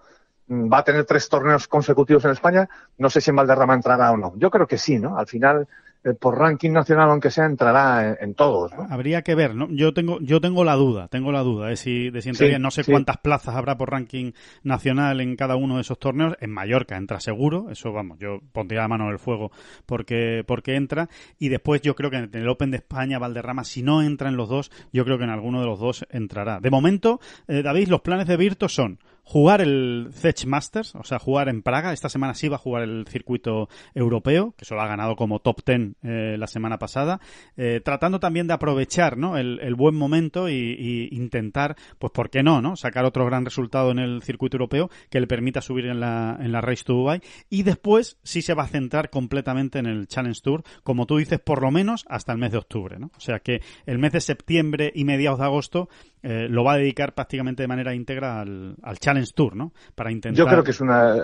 Va 0.51 0.79
a 0.79 0.83
tener 0.83 1.05
tres 1.05 1.29
torneos 1.29 1.67
consecutivos 1.67 2.25
en 2.25 2.31
España. 2.31 2.67
No 2.97 3.09
sé 3.09 3.21
si 3.21 3.29
en 3.29 3.37
Valderrama 3.37 3.73
entrará 3.73 4.11
o 4.11 4.17
no. 4.17 4.33
Yo 4.35 4.51
creo 4.51 4.67
que 4.67 4.77
sí, 4.77 4.99
¿no? 4.99 5.17
Al 5.17 5.25
final, 5.25 5.65
eh, 6.03 6.13
por 6.13 6.37
ranking 6.37 6.71
nacional, 6.71 7.09
aunque 7.09 7.29
sea, 7.29 7.45
entrará 7.45 8.09
en, 8.09 8.17
en 8.19 8.33
todos, 8.33 8.73
¿no? 8.73 8.87
Habría 8.89 9.21
que 9.21 9.35
ver, 9.35 9.55
¿no? 9.55 9.69
Yo 9.69 9.93
tengo, 9.93 10.19
yo 10.19 10.41
tengo 10.41 10.63
la 10.63 10.75
duda, 10.75 11.07
tengo 11.07 11.31
la 11.31 11.41
duda 11.41 11.67
de 11.67 11.77
si, 11.77 12.09
de 12.09 12.21
si 12.21 12.29
entraría. 12.29 12.57
Sí, 12.57 12.61
no 12.61 12.71
sé 12.71 12.83
sí. 12.83 12.91
cuántas 12.91 13.17
plazas 13.17 13.55
habrá 13.55 13.77
por 13.77 13.91
ranking 13.91 14.33
nacional 14.63 15.21
en 15.21 15.35
cada 15.35 15.55
uno 15.55 15.75
de 15.75 15.81
esos 15.81 15.99
torneos. 15.99 16.35
En 16.41 16.49
Mallorca 16.49 16.97
entra 16.97 17.19
seguro, 17.19 17.69
eso 17.69 17.93
vamos, 17.93 18.17
yo 18.19 18.39
pondría 18.51 18.81
la 18.81 18.87
mano 18.87 19.05
en 19.05 19.11
el 19.11 19.19
fuego 19.19 19.51
porque, 19.85 20.43
porque 20.45 20.75
entra. 20.75 21.07
Y 21.37 21.49
después 21.49 21.81
yo 21.81 21.95
creo 21.95 22.09
que 22.09 22.17
en 22.17 22.29
el 22.33 22.49
Open 22.49 22.71
de 22.71 22.77
España, 22.77 23.19
Valderrama, 23.19 23.63
si 23.63 23.83
no 23.83 24.01
entra 24.01 24.27
en 24.27 24.37
los 24.37 24.49
dos, 24.49 24.71
yo 24.91 25.05
creo 25.05 25.17
que 25.17 25.23
en 25.23 25.29
alguno 25.29 25.61
de 25.61 25.67
los 25.67 25.79
dos 25.79 26.05
entrará. 26.09 26.59
De 26.59 26.71
momento, 26.71 27.21
eh, 27.47 27.61
David, 27.61 27.89
los 27.89 28.01
planes 28.01 28.27
de 28.27 28.37
Virto 28.37 28.67
son 28.67 28.99
jugar 29.23 29.61
el 29.61 30.09
Zech 30.13 30.45
Masters, 30.45 30.95
o 30.95 31.03
sea, 31.03 31.19
jugar 31.19 31.49
en 31.49 31.61
Praga. 31.61 31.93
Esta 31.93 32.09
semana 32.09 32.33
sí 32.33 32.47
va 32.47 32.55
a 32.55 32.59
jugar 32.59 32.83
el 32.83 33.05
circuito 33.07 33.69
europeo, 33.93 34.53
que 34.57 34.65
solo 34.65 34.81
ha 34.81 34.87
ganado 34.87 35.15
como 35.15 35.39
top 35.39 35.63
ten 35.63 35.95
eh, 36.03 36.35
la 36.37 36.47
semana 36.47 36.79
pasada, 36.79 37.19
eh, 37.57 37.81
tratando 37.83 38.19
también 38.19 38.47
de 38.47 38.53
aprovechar 38.53 39.17
¿no? 39.17 39.37
el, 39.37 39.75
buen 39.75 39.95
momento 39.95 40.49
y, 40.49 41.09
intentar, 41.11 41.75
pues, 41.97 42.11
¿por 42.11 42.29
qué 42.29 42.43
no, 42.43 42.61
no? 42.61 42.75
Sacar 42.75 43.05
otro 43.05 43.25
gran 43.25 43.45
resultado 43.45 43.91
en 43.91 43.99
el 43.99 44.21
circuito 44.21 44.57
europeo 44.57 44.89
que 45.09 45.19
le 45.19 45.27
permita 45.27 45.61
subir 45.61 45.85
en 45.85 45.99
la, 45.99 46.37
en 46.39 46.51
la 46.51 46.61
Race 46.61 46.83
to 46.83 46.93
Dubai. 46.93 47.21
Y 47.49 47.63
después 47.63 48.17
sí 48.23 48.41
se 48.41 48.53
va 48.53 48.63
a 48.63 48.67
centrar 48.67 49.09
completamente 49.09 49.79
en 49.79 49.85
el 49.85 50.07
Challenge 50.07 50.39
Tour, 50.41 50.63
como 50.83 51.05
tú 51.05 51.17
dices, 51.17 51.39
por 51.39 51.61
lo 51.61 51.71
menos 51.71 52.05
hasta 52.09 52.31
el 52.31 52.37
mes 52.37 52.51
de 52.51 52.57
octubre, 52.57 52.99
¿no? 52.99 53.11
O 53.15 53.19
sea 53.19 53.39
que 53.39 53.61
el 53.85 53.97
mes 53.97 54.11
de 54.11 54.21
septiembre 54.21 54.91
y 54.93 55.05
mediados 55.05 55.39
de 55.39 55.45
agosto 55.45 55.89
eh, 56.23 56.47
lo 56.49 56.63
va 56.63 56.73
a 56.73 56.77
dedicar 56.77 57.13
prácticamente 57.13 57.63
de 57.63 57.67
manera 57.67 57.93
íntegra 57.93 58.41
al, 58.41 58.75
al 58.81 58.99
Challenge 58.99 59.31
Tour, 59.35 59.55
¿no? 59.55 59.73
Para 59.95 60.11
intentar... 60.11 60.37
Yo 60.37 60.47
creo 60.49 60.63
que 60.63 60.71
es 60.71 60.81
una, 60.81 61.15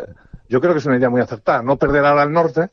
yo 0.50 0.60
creo 0.60 0.74
que 0.74 0.80
es 0.80 0.86
una 0.86 0.98
idea 0.98 1.10
muy 1.10 1.22
acertada. 1.22 1.62
No 1.62 1.78
perder 1.78 2.06
ahora 2.06 2.24
al 2.24 2.32
norte 2.32 2.70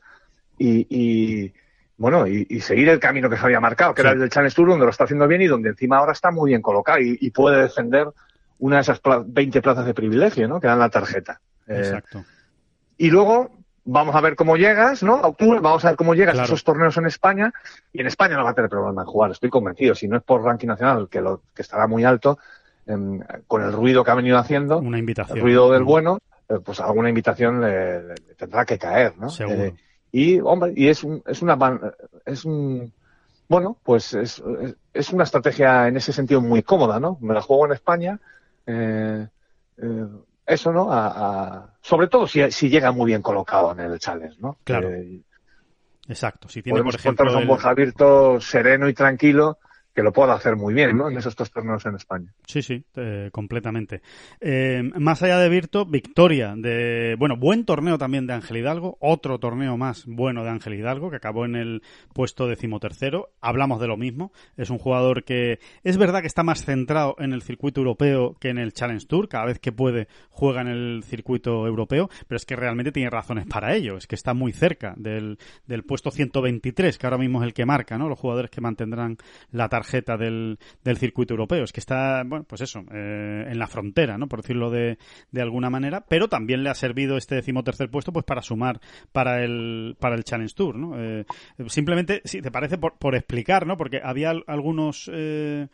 y, 0.57 0.87
y 0.89 1.53
bueno, 1.97 2.27
y, 2.27 2.59
seguir 2.59 2.89
el 2.89 2.99
camino 2.99 3.29
que 3.29 3.37
se 3.37 3.45
había 3.45 3.59
marcado, 3.59 3.93
que 3.93 4.01
era 4.01 4.11
el 4.11 4.19
del 4.19 4.29
Challenge 4.29 4.55
Tour, 4.55 4.69
donde 4.69 4.85
lo 4.85 4.91
está 4.91 5.05
haciendo 5.05 5.27
bien 5.27 5.41
y 5.41 5.47
donde 5.47 5.69
encima 5.69 5.97
ahora 5.97 6.11
está 6.11 6.31
muy 6.31 6.51
bien 6.51 6.61
colocado 6.61 6.99
y, 6.99 7.29
puede 7.31 7.61
defender 7.61 8.07
una 8.59 8.77
de 8.77 8.81
esas 8.81 9.01
20 9.25 9.61
plazas 9.61 9.85
de 9.85 9.93
privilegio, 9.93 10.47
¿no? 10.47 10.59
Que 10.59 10.67
dan 10.67 10.79
la 10.79 10.89
tarjeta. 10.89 11.39
Eh, 11.67 11.77
Exacto. 11.77 12.23
y 12.97 13.09
luego 13.09 13.51
vamos 13.85 14.15
a 14.15 14.21
ver 14.21 14.35
cómo 14.35 14.57
llegas, 14.57 15.03
¿no? 15.03 15.15
A 15.15 15.27
octubre, 15.27 15.59
vamos 15.61 15.85
a 15.85 15.89
ver 15.89 15.97
cómo 15.97 16.13
llegas 16.13 16.37
a 16.37 16.43
esos 16.43 16.63
torneos 16.63 16.97
en 16.97 17.05
España. 17.05 17.53
Y 17.93 18.01
en 18.01 18.07
España 18.07 18.35
no 18.35 18.43
va 18.43 18.49
a 18.49 18.55
tener 18.55 18.69
problema 18.69 19.03
en 19.03 19.07
jugar, 19.07 19.31
estoy 19.31 19.49
convencido. 19.49 19.95
Si 19.95 20.07
no 20.07 20.17
es 20.17 20.23
por 20.23 20.43
ranking 20.43 20.67
nacional, 20.67 21.07
que, 21.09 21.21
lo, 21.21 21.43
que 21.53 21.61
estará 21.61 21.87
muy 21.87 22.03
alto, 22.03 22.37
con 23.47 23.63
el 23.63 23.71
ruido 23.71 24.03
que 24.03 24.11
ha 24.11 24.15
venido 24.15 24.37
haciendo, 24.37 24.79
una 24.79 24.99
invitación. 24.99 25.37
el 25.37 25.43
ruido 25.43 25.71
del 25.71 25.83
bueno, 25.83 26.19
eh, 26.49 26.59
pues 26.63 26.79
alguna 26.79 27.09
invitación 27.09 27.61
le, 27.61 28.15
tendrá 28.37 28.65
que 28.65 28.77
caer, 28.77 29.17
¿no? 29.17 29.27
Eh, 29.39 29.73
y, 30.11 30.39
hombre, 30.39 30.73
y 30.75 30.87
es, 30.87 31.03
un, 31.03 31.23
es 31.25 31.41
una, 31.41 31.57
es 32.25 32.45
un, 32.45 32.93
bueno, 33.47 33.77
pues 33.83 34.13
es, 34.13 34.41
es, 34.93 35.09
una 35.11 35.23
estrategia 35.23 35.87
en 35.87 35.97
ese 35.97 36.13
sentido 36.13 36.41
muy 36.41 36.61
cómoda, 36.61 36.99
¿no? 36.99 37.17
Me 37.21 37.33
la 37.33 37.41
juego 37.41 37.65
en 37.65 37.71
España, 37.73 38.19
eh, 38.67 39.27
eso, 40.45 40.71
¿no? 40.71 40.89
A, 40.91 41.73
sobre 41.81 42.07
todo 42.07 42.27
si, 42.27 42.51
si 42.51 42.69
llega 42.69 42.91
muy 42.91 43.07
bien 43.07 43.21
colocado 43.21 43.71
en 43.71 43.79
el 43.79 43.99
challenge, 43.99 44.37
¿no? 44.39 44.57
Claro. 44.63 44.89
Exacto. 46.07 46.47
Si 46.49 46.61
tiene, 46.61 46.83
por 46.83 46.95
ejemplo, 46.95 47.37
un 47.37 47.47
Borja 47.47 47.73
Virto 47.73 48.39
sereno 48.39 48.87
y 48.87 48.93
tranquilo 48.93 49.59
que 49.95 50.03
lo 50.03 50.11
pueda 50.11 50.33
hacer 50.33 50.57
muy 50.57 50.73
bien, 50.73 50.97
¿no? 50.97 51.09
En 51.09 51.17
esos 51.17 51.37
dos 51.37 51.49
torneos 51.49 51.85
en 51.85 51.95
España. 51.95 52.33
Sí, 52.45 52.61
sí, 52.61 52.83
eh, 52.97 53.29
completamente. 53.31 54.01
Eh, 54.41 54.83
más 54.99 55.23
allá 55.23 55.39
de 55.39 55.47
Virto, 55.47 55.85
victoria 55.85 56.53
de, 56.57 57.15
bueno, 57.17 57.37
buen 57.37 57.63
torneo 57.63 57.97
también 57.97 58.27
de 58.27 58.33
Ángel 58.33 58.57
Hidalgo, 58.57 58.97
otro 58.99 59.39
torneo 59.39 59.77
más 59.77 60.05
bueno 60.05 60.43
de 60.43 60.49
Ángel 60.49 60.73
Hidalgo, 60.73 61.09
que 61.09 61.15
acabó 61.15 61.45
en 61.45 61.55
el 61.55 61.81
puesto 62.13 62.47
decimotercero. 62.47 63.29
Hablamos 63.39 63.79
de 63.79 63.87
lo 63.87 63.95
mismo. 63.95 64.33
Es 64.57 64.69
un 64.69 64.79
jugador 64.79 65.23
que 65.23 65.59
es 65.85 65.97
verdad 65.97 66.19
que 66.19 66.27
está 66.27 66.43
más 66.43 66.65
centrado 66.65 67.15
en 67.19 67.31
el 67.31 67.41
circuito 67.41 67.79
europeo 67.79 68.35
que 68.37 68.49
en 68.49 68.57
el 68.57 68.73
Challenge 68.73 69.07
Tour. 69.07 69.29
Cada 69.29 69.45
vez 69.45 69.59
que 69.59 69.71
puede 69.71 70.09
juega 70.29 70.59
en 70.59 70.67
el 70.67 71.03
circuito 71.05 71.65
europeo, 71.65 72.09
pero 72.27 72.35
es 72.35 72.45
que 72.45 72.57
realmente 72.57 72.91
tiene 72.91 73.09
razones 73.09 73.45
para 73.45 73.73
ello. 73.73 73.95
Es 73.95 74.07
que 74.07 74.15
está 74.15 74.33
muy 74.33 74.51
cerca 74.51 74.93
del, 74.97 75.39
del 75.67 75.83
puesto 75.83 76.11
123, 76.11 76.97
que 76.97 77.07
ahora 77.07 77.17
mismo 77.17 77.41
es 77.41 77.47
el 77.47 77.53
que 77.53 77.65
marca, 77.65 77.97
¿no? 77.97 78.09
Los 78.09 78.19
jugadores 78.19 78.51
que 78.51 78.59
mantendrán 78.59 79.15
la 79.51 79.69
tarjeta 79.69 79.84
tarjeta 79.85 80.17
del, 80.17 80.57
del 80.83 80.97
circuito 80.97 81.33
europeo. 81.33 81.63
Es 81.63 81.71
que 81.71 81.79
está, 81.79 82.23
bueno, 82.25 82.45
pues 82.47 82.61
eso, 82.61 82.79
eh, 82.91 83.45
en 83.47 83.59
la 83.59 83.67
frontera, 83.67 84.17
¿no? 84.17 84.27
Por 84.27 84.41
decirlo 84.41 84.69
de, 84.71 84.97
de 85.31 85.41
alguna 85.41 85.69
manera, 85.69 86.05
pero 86.07 86.27
también 86.27 86.63
le 86.63 86.69
ha 86.69 86.75
servido 86.75 87.17
este 87.17 87.35
decimotercer 87.35 87.89
puesto 87.89 88.11
pues 88.11 88.25
para 88.25 88.41
sumar 88.41 88.79
para 89.11 89.43
el, 89.43 89.95
para 89.99 90.15
el 90.15 90.23
Challenge 90.23 90.53
Tour, 90.55 90.75
¿no? 90.75 90.99
Eh, 90.99 91.25
simplemente, 91.67 92.21
si 92.25 92.41
te 92.41 92.51
parece, 92.51 92.77
por, 92.77 92.97
por 92.97 93.15
explicar, 93.15 93.67
¿no? 93.67 93.77
Porque 93.77 94.01
había 94.03 94.33
algunos... 94.47 95.09
Eh, 95.13 95.67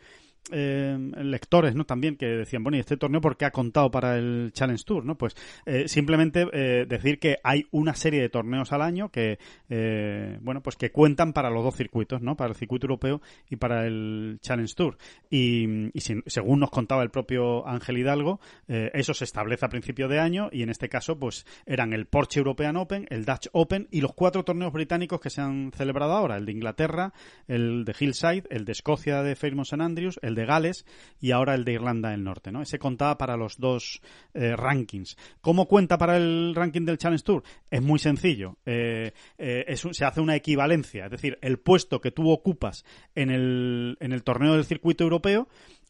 eh, 0.50 0.96
lectores, 1.18 1.74
¿no? 1.74 1.84
También 1.84 2.16
que 2.16 2.26
decían, 2.26 2.62
bueno, 2.62 2.76
¿y 2.76 2.80
este 2.80 2.96
torneo 2.96 3.20
por 3.20 3.36
qué 3.36 3.44
ha 3.44 3.50
contado 3.50 3.90
para 3.90 4.16
el 4.16 4.50
Challenge 4.52 4.82
Tour, 4.84 5.04
¿no? 5.04 5.16
Pues 5.16 5.36
eh, 5.66 5.86
simplemente 5.88 6.46
eh, 6.52 6.86
decir 6.88 7.18
que 7.18 7.38
hay 7.44 7.66
una 7.70 7.94
serie 7.94 8.20
de 8.20 8.28
torneos 8.28 8.72
al 8.72 8.82
año 8.82 9.10
que, 9.10 9.38
eh, 9.68 10.38
bueno, 10.40 10.62
pues 10.62 10.76
que 10.76 10.90
cuentan 10.90 11.32
para 11.32 11.50
los 11.50 11.62
dos 11.62 11.76
circuitos, 11.76 12.22
¿no? 12.22 12.36
Para 12.36 12.50
el 12.50 12.56
circuito 12.56 12.86
europeo 12.86 13.20
y 13.48 13.56
para 13.56 13.86
el 13.86 14.38
Challenge 14.40 14.74
Tour. 14.74 14.96
Y, 15.30 15.90
según 16.26 16.60
nos 16.60 16.70
contaba 16.70 17.02
el 17.02 17.10
propio 17.10 17.66
Ángel 17.66 17.98
Hidalgo, 17.98 18.40
eso 18.66 19.14
se 19.14 19.24
establece 19.24 19.64
a 19.64 19.68
principio 19.68 20.08
de 20.08 20.18
año 20.18 20.48
y 20.52 20.62
en 20.62 20.70
este 20.70 20.88
caso, 20.88 21.18
pues 21.18 21.46
eran 21.66 21.92
el 21.92 22.06
Porsche 22.06 22.40
European 22.40 22.76
Open, 22.76 23.06
el 23.10 23.24
Dutch 23.24 23.48
Open 23.52 23.88
y 23.90 24.00
los 24.00 24.14
cuatro 24.14 24.44
torneos 24.44 24.72
británicos 24.72 25.20
que 25.20 25.30
se 25.30 25.40
han 25.40 25.72
celebrado 25.72 26.12
ahora, 26.12 26.36
el 26.36 26.46
de 26.46 26.52
Inglaterra, 26.52 27.12
el 27.48 27.84
de 27.84 27.94
Hillside, 27.98 28.44
el 28.50 28.64
de 28.64 28.72
Escocia 28.72 29.22
de 29.22 29.36
Fairmont 29.36 29.66
St 29.66 29.82
Andrews, 29.82 30.18
el 30.22 30.31
de 30.34 30.46
Gales 30.46 30.86
y 31.20 31.30
ahora 31.30 31.54
el 31.54 31.64
de 31.64 31.72
Irlanda 31.72 32.10
del 32.10 32.24
Norte, 32.24 32.52
¿no? 32.52 32.62
Ese 32.62 32.78
contaba 32.78 33.18
para 33.18 33.36
los 33.36 33.58
dos 33.58 34.00
eh, 34.34 34.56
rankings. 34.56 35.16
¿Cómo 35.40 35.66
cuenta 35.66 35.98
para 35.98 36.16
el 36.16 36.54
ranking 36.54 36.84
del 36.84 36.98
Challenge 36.98 37.24
Tour? 37.24 37.42
Es 37.70 37.82
muy 37.82 37.98
sencillo. 37.98 38.56
Eh, 38.66 39.12
eh, 39.38 39.76
se 39.76 40.04
hace 40.04 40.20
una 40.20 40.36
equivalencia, 40.36 41.06
es 41.06 41.10
decir, 41.10 41.38
el 41.42 41.58
puesto 41.58 42.00
que 42.00 42.10
tú 42.10 42.30
ocupas 42.30 42.84
en 43.14 43.30
el, 43.30 43.96
en 44.00 44.12
el 44.12 44.22
torneo 44.22 44.54
del 44.54 44.64
circuito 44.64 45.04
europeo 45.04 45.48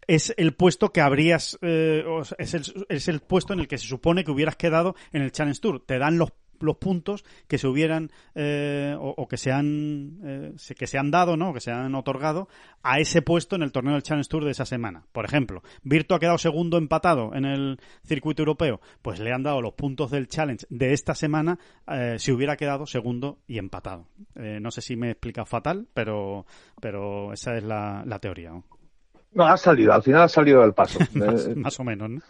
es 0.09 0.35
el 0.37 0.55
puesto 0.55 0.93
que 0.93 1.01
habrías, 1.01 1.57
es, 1.63 2.55
el, 2.55 2.87
es 2.89 3.07
el 3.07 3.21
puesto 3.21 3.53
en 3.53 3.61
el 3.61 3.69
que 3.69 3.79
se 3.79 3.87
supone 3.87 4.25
que 4.25 4.33
hubieras 4.33 4.57
quedado 4.57 4.97
en 5.13 5.23
el 5.23 5.31
Challenge 5.31 5.61
Tour. 5.61 5.85
Te 5.87 5.99
dan 5.99 6.19
los 6.19 6.33
los 6.63 6.77
puntos 6.77 7.25
que 7.49 7.59
se 7.59 7.67
hubieran 7.67 8.11
eh, 8.35 8.97
o, 8.99 9.27
que 9.29 9.37
se 9.37 9.53
han 9.53 10.19
eh, 10.25 10.55
que 10.79 10.87
se 10.87 10.99
han 10.99 11.11
dado, 11.11 11.37
¿no? 11.37 11.53
que 11.53 11.61
se 11.61 11.71
han 11.71 11.95
otorgado 11.95 12.49
a 12.83 12.99
ese 12.99 13.23
puesto 13.23 13.57
en 13.57 13.63
el 13.63 13.73
torneo 13.73 13.95
del 13.95 14.03
Challenge 14.03 14.29
Tour 14.29 14.45
de 14.45 14.53
esa 14.53 14.65
semana. 14.65 15.05
Por 15.13 15.25
ejemplo, 15.25 15.63
Virtu 15.83 16.15
ha 16.15 16.21
quedado 16.21 16.39
segundo 16.39 16.79
empatado 16.79 17.35
en 17.35 17.45
el 17.45 17.81
circuito 18.05 18.43
europeo, 18.43 18.81
pues 19.03 19.21
le 19.21 19.33
han 19.33 19.43
dado 19.43 19.61
los 19.61 19.75
puntos 19.75 20.11
del 20.11 20.29
Challenge 20.29 20.67
de 20.69 20.93
esta 20.93 21.15
semana 21.15 21.59
eh, 21.87 22.17
si 22.19 22.33
hubiera 22.33 22.57
quedado 22.57 22.87
segundo 22.87 23.39
y 23.47 23.59
empatado. 23.59 24.07
no 24.35 24.71
sé 24.71 24.81
si 24.81 24.97
me 24.97 25.09
he 25.09 25.11
explicado 25.13 25.47
fatal, 25.47 25.87
pero 25.95 26.47
pero 26.81 27.33
esa 27.33 27.57
es 27.57 27.63
la, 27.63 28.03
la 28.07 28.19
teoría. 28.19 28.53
Ha 29.37 29.57
salido, 29.57 29.93
al 29.93 30.03
final 30.03 30.23
ha 30.23 30.29
salido 30.29 30.61
del 30.61 30.73
paso. 30.75 30.99
más, 31.57 31.81
o 31.81 31.85
menos, 31.85 32.11
¿no? 32.11 32.21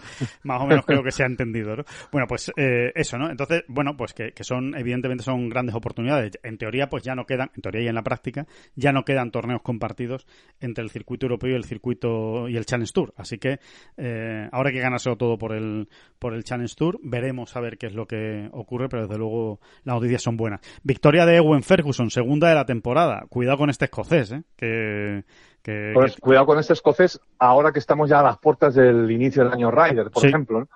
Más 0.44 0.60
o 0.60 0.66
menos 0.66 0.84
creo 0.86 1.02
que 1.02 1.10
se 1.10 1.22
ha 1.22 1.26
entendido, 1.26 1.76
¿no? 1.76 1.84
Bueno, 2.10 2.26
pues 2.28 2.50
eh, 2.56 2.92
eso, 2.94 3.18
¿no? 3.18 3.30
Entonces, 3.30 3.64
bueno, 3.68 3.96
pues 3.96 4.14
que, 4.14 4.32
que, 4.32 4.44
son, 4.44 4.74
evidentemente 4.76 5.24
son 5.24 5.48
grandes 5.48 5.74
oportunidades. 5.74 6.32
En 6.42 6.58
teoría, 6.58 6.88
pues 6.88 7.02
ya 7.02 7.14
no 7.14 7.26
quedan, 7.26 7.50
en 7.54 7.62
teoría 7.62 7.82
y 7.82 7.88
en 7.88 7.94
la 7.94 8.02
práctica, 8.02 8.46
ya 8.74 8.92
no 8.92 9.04
quedan 9.04 9.30
torneos 9.30 9.62
compartidos 9.62 10.26
entre 10.60 10.84
el 10.84 10.90
circuito 10.90 11.26
europeo 11.26 11.50
y 11.50 11.54
el 11.54 11.64
circuito 11.64 12.48
y 12.48 12.56
el 12.56 12.66
Challenge 12.66 12.92
Tour. 12.92 13.14
Así 13.16 13.38
que 13.38 13.58
eh, 13.96 14.48
ahora 14.52 14.70
hay 14.70 14.74
que 14.74 14.82
ganarse 14.82 15.14
todo 15.16 15.38
por 15.38 15.52
el, 15.52 15.88
por 16.18 16.34
el 16.34 16.44
Challenge 16.44 16.74
Tour. 16.74 16.98
Veremos 17.02 17.56
a 17.56 17.60
ver 17.60 17.78
qué 17.78 17.86
es 17.86 17.94
lo 17.94 18.06
que 18.06 18.48
ocurre, 18.52 18.88
pero 18.88 19.02
desde 19.02 19.18
luego 19.18 19.60
las 19.84 19.96
noticias 19.96 20.22
son 20.22 20.36
buenas. 20.36 20.60
Victoria 20.82 21.26
de 21.26 21.36
Ewen 21.36 21.62
Ferguson, 21.62 22.10
segunda 22.10 22.48
de 22.48 22.54
la 22.54 22.64
temporada. 22.64 23.24
Cuidado 23.28 23.58
con 23.58 23.70
este 23.70 23.86
escocés, 23.86 24.32
¿eh? 24.32 24.42
Que 24.56 25.24
pues 25.62 26.16
cuidado 26.16 26.46
con 26.46 26.58
este 26.58 26.72
escocés, 26.72 27.20
ahora 27.38 27.72
que 27.72 27.78
estamos 27.78 28.10
ya 28.10 28.18
a 28.18 28.24
las 28.24 28.38
puertas 28.38 28.74
del 28.74 29.08
inicio 29.10 29.44
del 29.44 29.52
año 29.52 29.70
Ryder, 29.70 30.10
por 30.10 30.26
ejemplo. 30.26 30.68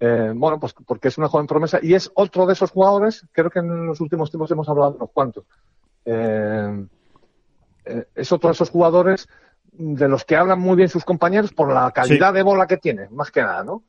Eh, 0.00 0.32
bueno, 0.34 0.58
pues 0.58 0.74
porque 0.86 1.08
es 1.08 1.18
una 1.18 1.28
joven 1.28 1.46
promesa 1.46 1.78
y 1.80 1.94
es 1.94 2.10
otro 2.14 2.44
de 2.46 2.54
esos 2.54 2.72
jugadores, 2.72 3.26
creo 3.30 3.50
que 3.50 3.60
en 3.60 3.86
los 3.86 4.00
últimos 4.00 4.30
tiempos 4.30 4.50
hemos 4.50 4.68
hablado 4.68 4.92
de 4.92 4.96
unos 4.96 5.10
cuantos. 5.12 5.44
Eh, 6.04 6.84
eh, 7.84 8.04
es 8.14 8.32
otro 8.32 8.48
de 8.48 8.54
esos 8.54 8.70
jugadores 8.70 9.28
de 9.72 10.08
los 10.08 10.24
que 10.24 10.36
hablan 10.36 10.60
muy 10.60 10.76
bien 10.76 10.88
sus 10.88 11.04
compañeros 11.04 11.52
por 11.52 11.72
la 11.72 11.90
calidad 11.92 12.34
de 12.34 12.42
bola 12.42 12.66
que 12.66 12.76
tiene, 12.76 13.08
más 13.10 13.30
que 13.30 13.42
nada, 13.42 13.64
¿no? 13.64 13.82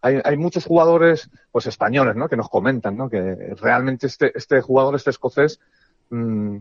hay, 0.00 0.20
hay, 0.24 0.36
muchos 0.36 0.64
jugadores, 0.64 1.28
pues 1.50 1.66
españoles, 1.66 2.14
¿no? 2.14 2.28
Que 2.28 2.36
nos 2.36 2.48
comentan, 2.48 2.96
¿no? 2.96 3.10
Que 3.10 3.54
realmente 3.60 4.06
este, 4.06 4.36
este 4.36 4.60
jugador, 4.60 4.94
este 4.94 5.10
escocés, 5.10 5.58
mmm, 6.10 6.58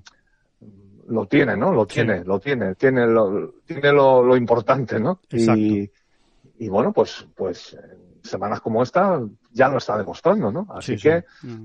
lo 1.07 1.25
tiene, 1.25 1.55
¿no? 1.55 1.71
Lo 1.71 1.85
tiene, 1.85 2.23
lo 2.23 2.39
tiene, 2.39 2.75
tiene 2.75 3.07
lo, 3.07 3.53
tiene 3.65 3.91
lo, 3.91 4.23
lo 4.23 4.35
importante, 4.35 4.99
¿no? 4.99 5.19
Y, 5.31 5.89
y, 6.59 6.69
bueno, 6.69 6.91
pues, 6.91 7.25
pues 7.35 7.77
semanas 8.23 8.61
como 8.61 8.83
esta 8.83 9.21
ya 9.51 9.69
lo 9.69 9.77
está 9.77 9.97
demostrando, 9.97 10.51
¿no? 10.51 10.67
Así 10.69 10.97
que 10.97 11.23
mm. 11.43 11.63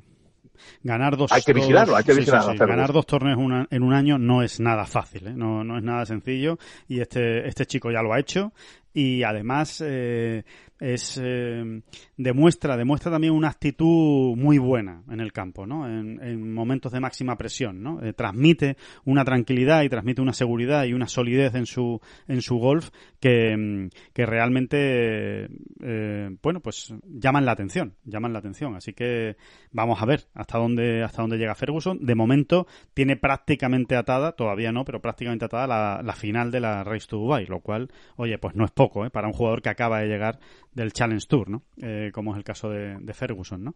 ganar 0.85 1.17
dos 1.17 1.33
hay 1.33 1.43
que 1.43 1.53
vigilarlo, 1.53 1.97
hay 1.97 2.05
que 2.05 2.15
vigilarlo. 2.15 2.55
ganar 2.55 2.93
dos 2.93 3.07
torneos 3.07 3.67
en 3.71 3.83
un 3.83 3.93
año 3.93 4.19
no 4.19 4.43
es 4.43 4.61
nada 4.61 4.87
fácil, 4.87 5.27
¿eh? 5.27 5.35
no, 5.35 5.65
no 5.65 5.77
es 5.77 5.83
nada 5.83 6.07
sencillo 6.07 6.59
y 6.89 7.01
este 7.01 7.49
este 7.49 7.67
chico 7.67 7.91
ya 7.91 8.03
lo 8.03 8.13
ha 8.13 8.21
hecho 8.21 8.53
y 8.95 9.23
además 9.23 9.83
eh, 9.85 10.45
es 10.83 11.21
eh, 11.23 11.83
demuestra 12.17 12.77
demuestra 12.77 13.11
también 13.11 13.33
una 13.33 13.49
actitud 13.49 14.37
muy 14.37 14.59
buena 14.59 15.03
en 15.11 15.21
el 15.21 15.33
campo, 15.33 15.67
¿no? 15.67 15.87
En, 15.87 16.53
momentos 16.53 16.93
de 16.93 17.01
máxima 17.01 17.37
presión, 17.37 17.83
¿no? 17.83 18.03
Eh, 18.03 18.13
transmite 18.13 18.77
una 19.05 19.25
tranquilidad 19.25 19.83
y 19.83 19.89
transmite 19.89 20.21
una 20.21 20.33
seguridad 20.33 20.85
y 20.85 20.93
una 20.93 21.07
solidez 21.07 21.55
en 21.55 21.67
su 21.67 22.01
en 22.27 22.43
su 22.43 22.57
golf 22.57 22.91
que, 23.21 23.57
mm, 23.57 23.89
que 24.13 24.27
realmente 24.27 25.49
eh, 25.83 26.37
bueno 26.43 26.61
pues 26.61 26.95
llaman 27.05 27.45
la 27.45 27.53
atención, 27.53 27.95
llaman 28.05 28.33
la 28.33 28.41
atención. 28.41 28.75
Así 28.75 28.93
que 28.93 29.37
vamos 29.71 30.03
a 30.03 30.07
ver 30.07 30.25
hasta 30.35 30.59
dónde 30.59 31.05
hasta 31.05 31.23
dónde 31.23 31.39
llega 31.39 31.55
Ferguson. 31.55 32.05
De 32.05 32.15
momento 32.15 32.67
tiene 32.93 33.17
prácticamente 33.17 33.97
atada, 33.97 34.33
todavía 34.33 34.73
no, 34.73 34.85
pero 34.85 35.01
prácticamente 35.01 35.45
atada 35.45 36.03
la, 36.03 36.13
final 36.13 36.51
de 36.51 36.61
la 36.61 36.85
Race 36.85 37.07
to 37.09 37.17
Dubai, 37.17 37.47
lo 37.47 37.61
cual, 37.61 37.89
oye, 38.17 38.39
pues 38.39 38.55
no 38.55 38.65
es 38.65 38.71
poco, 38.71 38.82
¿eh? 39.05 39.11
Para 39.11 39.29
un 39.29 39.33
jugador 39.33 39.63
que 39.63 39.69
acaba 39.69 40.01
de 40.01 40.09
llegar 40.09 40.39
del 40.73 40.93
Challenge 40.93 41.27
Tour, 41.27 41.51
¿no? 41.51 41.63
Eh, 41.81 42.11
como 42.13 42.33
es 42.33 42.39
el 42.39 42.45
caso 42.45 42.71
de, 42.71 43.15
Ferguson, 43.15 43.63
¿no? 43.63 43.75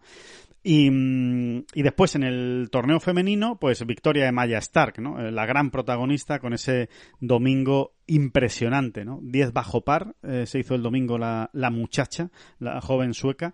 Y, 0.62 0.90
mm, 0.90 1.64
y, 1.74 1.82
después 1.82 2.14
en 2.14 2.22
el 2.22 2.68
torneo 2.70 3.00
femenino, 3.00 3.58
pues 3.60 3.84
victoria 3.86 4.24
de 4.24 4.32
Maya 4.32 4.58
Stark, 4.58 4.98
¿no? 5.00 5.20
Eh, 5.20 5.30
la 5.30 5.46
gran 5.46 5.70
protagonista 5.70 6.38
con 6.38 6.52
ese 6.52 6.88
domingo 7.20 7.92
impresionante, 8.06 9.04
¿no? 9.04 9.20
10 9.22 9.52
bajo 9.52 9.82
par 9.82 10.14
se 10.44 10.58
hizo 10.58 10.74
el 10.74 10.82
domingo 10.82 11.18
la, 11.18 11.50
la 11.52 11.70
muchacha, 11.70 12.30
la 12.60 12.80
joven 12.80 13.14
sueca, 13.14 13.52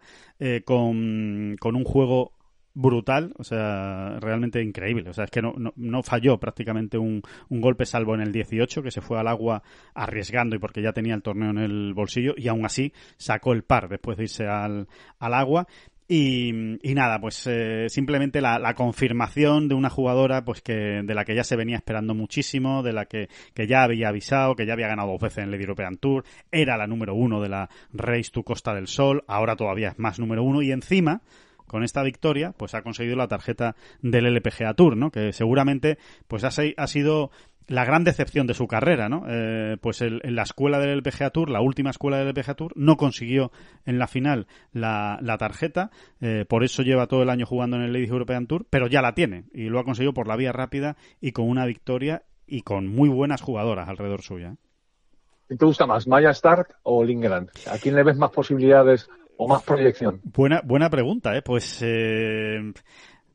con, 0.65 1.57
con 1.59 1.75
un 1.75 1.85
juego 1.85 2.33
brutal, 2.75 3.33
o 3.39 3.45
sea, 3.45 4.19
realmente 4.21 4.63
increíble. 4.63 5.11
O 5.11 5.13
sea, 5.13 5.25
es 5.25 5.31
que 5.31 5.43
no, 5.43 5.55
no, 5.57 6.03
falló 6.03 6.39
prácticamente 6.39 6.99
un, 6.99 7.23
un, 7.49 7.61
golpe 7.61 7.87
salvo 7.87 8.15
en 8.15 8.23
el 8.23 8.33
18, 8.33 8.83
que 8.83 8.91
se 8.91 9.01
fue 9.01 9.19
al 9.19 9.29
agua 9.29 9.63
arriesgando 9.95 10.57
y 10.57 10.59
porque 10.59 10.83
ya 10.83 10.93
tenía 10.93 11.15
el 11.15 11.23
torneo 11.23 11.51
en 11.51 11.59
el 11.59 11.95
bolsillo, 11.95 12.35
y 12.37 12.49
aún 12.49 12.65
así 12.65 12.93
sacó 13.17 13.53
el 13.53 13.63
par 13.63 13.89
después 13.89 14.17
de 14.17 14.25
irse 14.25 14.47
al, 14.47 14.89
al 15.19 15.35
agua. 15.35 15.67
Y, 16.09 16.51
y, 16.83 16.95
nada, 16.95 17.21
pues 17.21 17.47
eh, 17.47 17.87
simplemente 17.89 18.43
la, 18.43 18.59
la, 18.59 18.75
confirmación 18.75 19.69
de 19.69 19.75
una 19.75 19.89
jugadora 19.89 20.45
pues 20.45 20.61
que 20.61 20.75
de 20.75 21.15
la 21.15 21.25
que 21.25 21.35
ya 21.35 21.43
se 21.43 21.57
venía 21.57 21.77
esperando 21.77 22.13
muchísimo, 22.15 22.83
de 22.83 22.93
la 22.93 23.07
que, 23.07 23.29
que 23.55 23.67
ya 23.67 23.85
había 23.85 24.09
avisado, 24.09 24.55
que 24.55 24.67
ya 24.67 24.75
había 24.75 24.89
ganado 24.89 25.13
dos 25.13 25.21
veces 25.23 25.39
en 25.45 25.55
el 25.55 25.61
European 25.61 25.97
Tour, 25.97 26.25
era 26.51 26.77
la 26.77 26.87
número 26.87 27.15
uno 27.15 27.41
de 27.41 27.49
la 27.49 27.71
Race 27.95 28.31
to 28.31 28.43
Costa 28.43 28.75
del 28.75 28.89
Sol, 28.89 29.25
ahora 29.27 29.57
todavía 29.57 29.91
es 29.91 29.99
más 29.99 30.19
número 30.19 30.43
uno 30.43 30.61
y 30.61 30.73
encima 30.73 31.23
con 31.73 31.83
esta 31.85 32.03
victoria, 32.03 32.53
pues 32.55 32.75
ha 32.75 32.83
conseguido 32.83 33.17
la 33.17 33.29
tarjeta 33.29 33.77
del 34.03 34.27
LPGA 34.27 34.75
Tour, 34.75 34.95
¿no? 34.95 35.11
Que 35.11 35.33
seguramente, 35.33 35.97
pues 36.29 36.45
ha, 36.45 36.51
sido 36.87 37.31
la 37.67 37.87
gran 37.87 38.05
decepción 38.05 38.47
de 38.47 38.53
su 38.53 38.67
carrera, 38.69 39.09
¿no? 39.09 39.25
Eh, 39.27 39.79
pues 39.81 40.03
en 40.03 40.21
la 40.37 40.43
escuela 40.43 40.79
del 40.79 40.99
LPGA 40.99 41.31
Tour, 41.31 41.49
la 41.49 41.63
última 41.63 41.89
escuela 41.89 42.19
del 42.19 42.29
LPGA 42.29 42.55
Tour, 42.57 42.73
no 42.77 42.99
consiguió 42.99 43.53
en 43.87 43.99
la 43.99 44.07
final 44.07 44.49
la, 44.73 45.19
tarjeta, 45.39 45.91
eh, 46.21 46.45
por 46.47 46.63
eso 46.63 46.83
lleva 46.83 47.07
todo 47.07 47.23
el 47.23 47.31
año 47.31 47.47
jugando 47.47 47.79
en 47.79 47.85
el 47.85 47.93
Ladies 47.95 48.11
European 48.11 48.47
Tour, 48.47 48.67
pero 48.69 48.87
ya 48.87 49.01
la 49.01 49.15
tiene 49.15 49.47
y 49.55 49.71
lo 49.71 49.81
ha 49.81 49.85
conseguido 49.85 50.13
por 50.13 50.29
la 50.29 50.37
vía 50.37 50.53
rápida 50.53 50.99
y 51.23 51.33
con 51.33 51.49
una 51.49 51.65
victoria 51.65 52.23
y 52.47 52.61
con 52.61 52.87
muy 52.87 53.09
buenas 53.09 53.41
jugadoras 53.41 53.89
alrededor 53.89 54.21
suya. 54.21 54.57
¿Te 55.49 55.65
gusta 55.65 55.87
más, 55.87 56.07
Maya 56.07 56.31
Stark 56.31 56.77
o 56.83 57.03
Lindgren? 57.03 57.49
¿A 57.71 57.79
quién 57.79 57.95
le 57.95 58.03
ves 58.03 58.19
más 58.19 58.31
posibilidades 58.31 59.09
o 59.37 59.49
más 59.49 59.63
proyección? 59.63 60.21
Buena, 60.25 60.61
buena 60.65 60.91
pregunta, 60.91 61.37
¿eh? 61.37 61.43
Pues, 61.43 61.81
eh, 61.83 62.73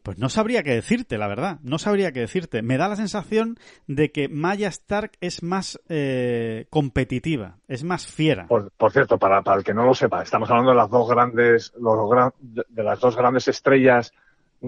pues 0.07 0.19
no 0.19 0.29
sabría 0.29 0.63
qué 0.63 0.73
decirte, 0.73 1.17
la 1.17 1.27
verdad. 1.27 1.59
No 1.63 1.77
sabría 1.79 2.13
qué 2.13 2.21
decirte. 2.21 2.61
Me 2.61 2.77
da 2.77 2.87
la 2.87 2.95
sensación 2.95 3.57
de 3.87 4.11
que 4.11 4.29
Maya 4.29 4.69
Stark 4.69 5.11
es 5.19 5.43
más 5.43 5.81
eh, 5.89 6.65
competitiva, 6.69 7.57
es 7.67 7.83
más 7.83 8.07
fiera. 8.07 8.47
Por, 8.47 8.71
cierto, 8.91 9.17
para, 9.17 9.41
para, 9.41 9.57
el 9.57 9.63
que 9.65 9.73
no 9.73 9.85
lo 9.85 9.93
sepa, 9.93 10.23
estamos 10.23 10.49
hablando 10.49 10.71
de 10.71 10.77
las 10.77 10.89
dos 10.89 11.09
grandes, 11.09 11.73
los, 11.77 12.31
de 12.39 12.83
las 12.83 12.99
dos 13.01 13.17
grandes 13.17 13.49
estrellas 13.49 14.13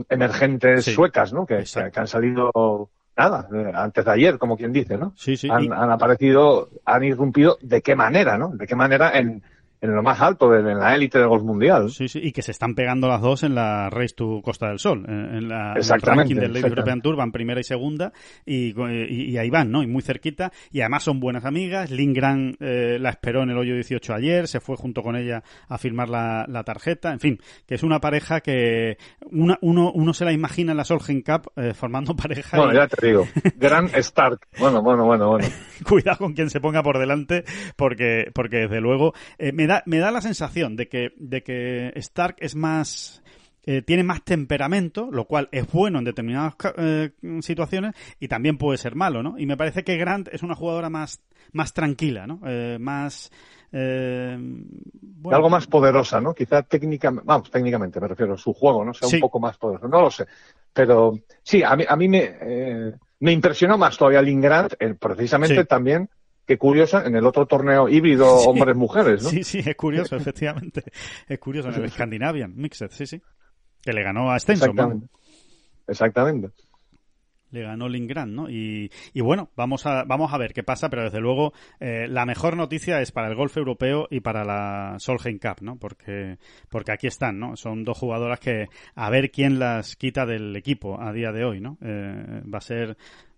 emergentes 0.09 0.85
suecas, 0.85 1.31
¿no? 1.31 1.45
Que, 1.45 1.63
que, 1.63 1.99
han 1.99 2.07
salido 2.07 2.89
nada, 3.15 3.47
antes 3.75 4.03
de 4.03 4.11
ayer, 4.11 4.37
como 4.37 4.57
quien 4.57 4.73
dice, 4.73 4.97
¿no? 4.97 5.13
Sí, 5.15 5.37
sí. 5.37 5.49
Han, 5.49 5.71
han 5.71 5.89
aparecido, 5.89 6.69
han 6.85 7.05
irrumpido, 7.05 7.57
¿de 7.61 7.81
qué 7.81 7.95
manera, 7.95 8.37
no? 8.37 8.49
¿De 8.49 8.67
qué 8.67 8.75
manera 8.75 9.17
en, 9.17 9.41
en 9.81 9.95
lo 9.95 10.03
más 10.03 10.19
alto, 10.19 10.53
en 10.53 10.77
la 10.77 10.93
élite 10.93 11.19
del 11.19 11.29
golf 11.29 11.43
mundial. 11.43 11.89
Sí, 11.89 12.09
sí, 12.09 12.19
y 12.21 12.31
que 12.33 12.41
se 12.41 12.51
están 12.51 12.75
pegando 12.75 13.07
las 13.07 13.21
dos 13.21 13.43
en 13.43 13.55
la 13.55 13.89
Race 13.89 14.13
to 14.13 14.41
Costa 14.43 14.67
del 14.67 14.79
Sol. 14.79 15.05
En, 15.07 15.47
la, 15.47 15.73
el 15.73 16.01
ranking 16.01 16.35
del 16.35 16.53
Lady 16.53 16.67
European 16.67 17.01
Tour 17.01 17.15
van 17.15 17.31
primera 17.31 17.61
y 17.61 17.63
segunda 17.63 18.11
y, 18.45 18.73
y, 19.09 19.37
ahí 19.37 19.49
van, 19.49 19.71
¿no? 19.71 19.81
Y 19.81 19.87
muy 19.87 20.01
cerquita. 20.01 20.51
Y 20.71 20.81
además 20.81 21.03
son 21.03 21.21
buenas 21.21 21.45
amigas. 21.45 21.91
Lindgren 21.91 22.57
eh, 22.59 22.97
la 22.99 23.09
esperó 23.09 23.43
en 23.43 23.51
el 23.51 23.57
hoyo 23.57 23.73
18 23.75 24.13
ayer, 24.13 24.47
se 24.47 24.59
fue 24.59 24.75
junto 24.75 25.01
con 25.01 25.15
ella 25.15 25.43
a 25.69 25.77
firmar 25.77 26.09
la, 26.09 26.45
la 26.49 26.63
tarjeta. 26.63 27.13
En 27.13 27.19
fin, 27.19 27.39
que 27.65 27.75
es 27.75 27.83
una 27.83 28.01
pareja 28.01 28.41
que 28.41 28.97
una, 29.31 29.57
uno, 29.61 29.91
uno 29.93 30.13
se 30.13 30.25
la 30.25 30.33
imagina 30.33 30.71
en 30.71 30.77
la 30.77 30.83
Solheim 30.83 31.21
Cup 31.21 31.51
eh, 31.55 31.73
formando 31.73 32.15
pareja. 32.15 32.57
Bueno, 32.57 32.73
ya 32.73 32.87
te 32.87 33.07
digo. 33.07 33.25
Gran 33.55 33.85
Stark. 33.93 34.47
Bueno, 34.59 34.81
bueno, 34.81 35.05
bueno, 35.05 35.29
bueno. 35.29 35.47
Cuidado 35.87 36.17
con 36.17 36.33
quien 36.33 36.49
se 36.49 36.59
ponga 36.59 36.83
por 36.83 36.99
delante 36.99 37.45
porque, 37.77 38.29
porque 38.33 38.57
desde 38.57 38.81
luego 38.81 39.13
eh, 39.37 39.53
me 39.53 39.68
me 39.85 39.99
da 39.99 40.11
la 40.11 40.21
sensación 40.21 40.75
de 40.75 40.87
que, 40.87 41.13
de 41.17 41.43
que 41.43 41.91
Stark 41.95 42.35
es 42.39 42.55
más, 42.55 43.21
eh, 43.63 43.81
tiene 43.81 44.03
más 44.03 44.23
temperamento, 44.23 45.09
lo 45.11 45.25
cual 45.25 45.49
es 45.51 45.71
bueno 45.71 45.99
en 45.99 46.05
determinadas 46.05 46.55
eh, 46.77 47.11
situaciones 47.41 47.95
y 48.19 48.27
también 48.27 48.57
puede 48.57 48.77
ser 48.77 48.95
malo, 48.95 49.21
¿no? 49.21 49.37
Y 49.37 49.45
me 49.45 49.57
parece 49.57 49.83
que 49.83 49.97
Grant 49.97 50.29
es 50.31 50.43
una 50.43 50.55
jugadora 50.55 50.89
más, 50.89 51.21
más 51.51 51.73
tranquila, 51.73 52.25
¿no? 52.25 52.39
Eh, 52.45 52.77
más... 52.79 53.31
Algo 53.71 55.49
más 55.49 55.67
poderosa, 55.67 56.19
¿no? 56.19 56.33
Quizá 56.33 56.63
técnicamente, 56.63 57.23
vamos, 57.27 57.51
técnicamente 57.51 57.99
me 57.99 58.07
refiero, 58.07 58.35
su 58.35 58.51
juego, 58.51 58.83
¿no? 58.83 58.95
Sea 58.95 59.07
un 59.07 59.19
poco 59.19 59.39
más 59.39 59.59
poderoso, 59.59 59.87
no 59.87 60.01
lo 60.01 60.09
sé. 60.09 60.25
Pero 60.73 61.19
sí, 61.43 61.61
a 61.61 61.75
mí, 61.75 61.83
a 61.87 61.95
mí 61.95 62.07
me, 62.07 62.95
me 63.19 63.31
impresionó 63.31 63.77
más 63.77 63.95
todavía 63.95 64.23
Lingrand, 64.23 64.75
precisamente 64.97 65.65
también 65.65 66.09
qué 66.49 66.57
curioso, 66.57 67.05
en 67.05 67.15
el 67.15 67.27
otro 67.27 67.45
torneo 67.45 67.87
híbrido 67.87 68.27
hombres-mujeres, 68.37 69.21
¿no? 69.21 69.29
Sí, 69.29 69.43
sí, 69.43 69.59
es 69.63 69.75
curioso, 69.75 70.15
efectivamente. 70.17 70.83
Es 71.27 71.37
curioso, 71.37 71.69
en 71.69 71.83
el 71.83 71.91
Scandinavian 71.91 72.55
Mixed, 72.55 72.89
sí, 72.89 73.05
sí. 73.05 73.21
Que 73.83 73.93
le 73.93 74.01
ganó 74.01 74.31
a 74.31 74.39
Stenson. 74.39 74.71
Exactamente. 74.71 75.07
Exactamente 75.87 76.49
le 77.51 77.63
ganó 77.63 77.89
Lindgren, 77.89 78.35
¿no? 78.35 78.49
Y, 78.49 78.91
y, 79.13 79.21
bueno, 79.21 79.49
vamos 79.55 79.85
a, 79.85 80.03
vamos 80.03 80.33
a 80.33 80.37
ver 80.37 80.53
qué 80.53 80.63
pasa, 80.63 80.89
pero 80.89 81.03
desde 81.03 81.19
luego 81.19 81.53
eh, 81.79 82.07
la 82.07 82.25
mejor 82.25 82.55
noticia 82.55 83.01
es 83.01 83.11
para 83.11 83.27
el 83.27 83.35
golf 83.35 83.55
europeo 83.57 84.07
y 84.09 84.19
para 84.19 84.43
la 84.43 84.95
Solheim 84.99 85.39
Cup, 85.39 85.61
¿no? 85.61 85.77
Porque, 85.77 86.37
porque 86.69 86.91
aquí 86.91 87.07
están, 87.07 87.39
¿no? 87.39 87.55
Son 87.55 87.83
dos 87.83 87.97
jugadoras 87.97 88.39
que 88.39 88.67
a 88.95 89.09
ver 89.09 89.31
quién 89.31 89.59
las 89.59 89.95
quita 89.95 90.25
del 90.25 90.55
equipo 90.55 91.01
a 91.01 91.11
día 91.11 91.31
de 91.31 91.43
hoy, 91.43 91.59
¿no? 91.59 91.77
Eh, 91.81 92.41
va 92.51 92.57
a 92.59 92.61
ser 92.61 92.97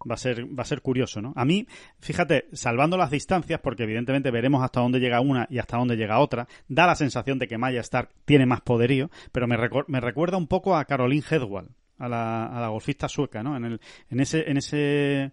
va 0.10 0.16
a 0.16 0.18
ser 0.18 0.46
va 0.48 0.64
a 0.64 0.66
ser 0.66 0.82
curioso, 0.82 1.22
¿no? 1.22 1.34
A 1.36 1.46
mí, 1.46 1.68
fíjate, 2.00 2.46
salvando 2.54 2.98
las 2.98 3.12
distancias, 3.12 3.60
porque 3.62 3.84
evidentemente 3.84 4.32
veremos 4.32 4.64
hasta 4.64 4.82
dónde 4.82 5.00
llega 5.00 5.22
una 5.22 5.48
y 5.50 5.60
hasta 5.60 5.78
dónde 5.78 5.96
llega 5.96 6.20
otra, 6.20 6.48
da 6.68 6.88
la 6.88 6.96
sensación 6.96 7.40
de 7.40 7.48
que 7.48 7.58
Maya 7.58 7.82
Stark 7.82 8.10
tiene 8.26 8.46
más 8.46 8.62
poderío, 8.62 9.10
pero 9.32 9.48
me, 9.48 9.58
me 9.88 10.02
recuerda 10.02 10.38
un 10.38 10.48
poco 10.48 10.76
a 10.76 10.86
Caroline 10.86 11.24
Hedwall, 11.30 11.70
a 12.02 12.10
la, 12.10 12.46
a 12.46 12.60
la 12.60 12.70
golfista 12.70 13.08
sueca, 13.08 13.44
¿no? 13.44 13.56
En, 13.56 13.66
el, 13.66 13.82
en 14.10 14.20
ese, 14.20 14.50
en 14.50 14.58
ese 14.58 15.32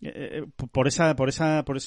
eh, 0.00 0.44
por 0.72 0.86
esa 0.86 1.16
por 1.16 1.28
esa 1.28 1.64
por, 1.64 1.78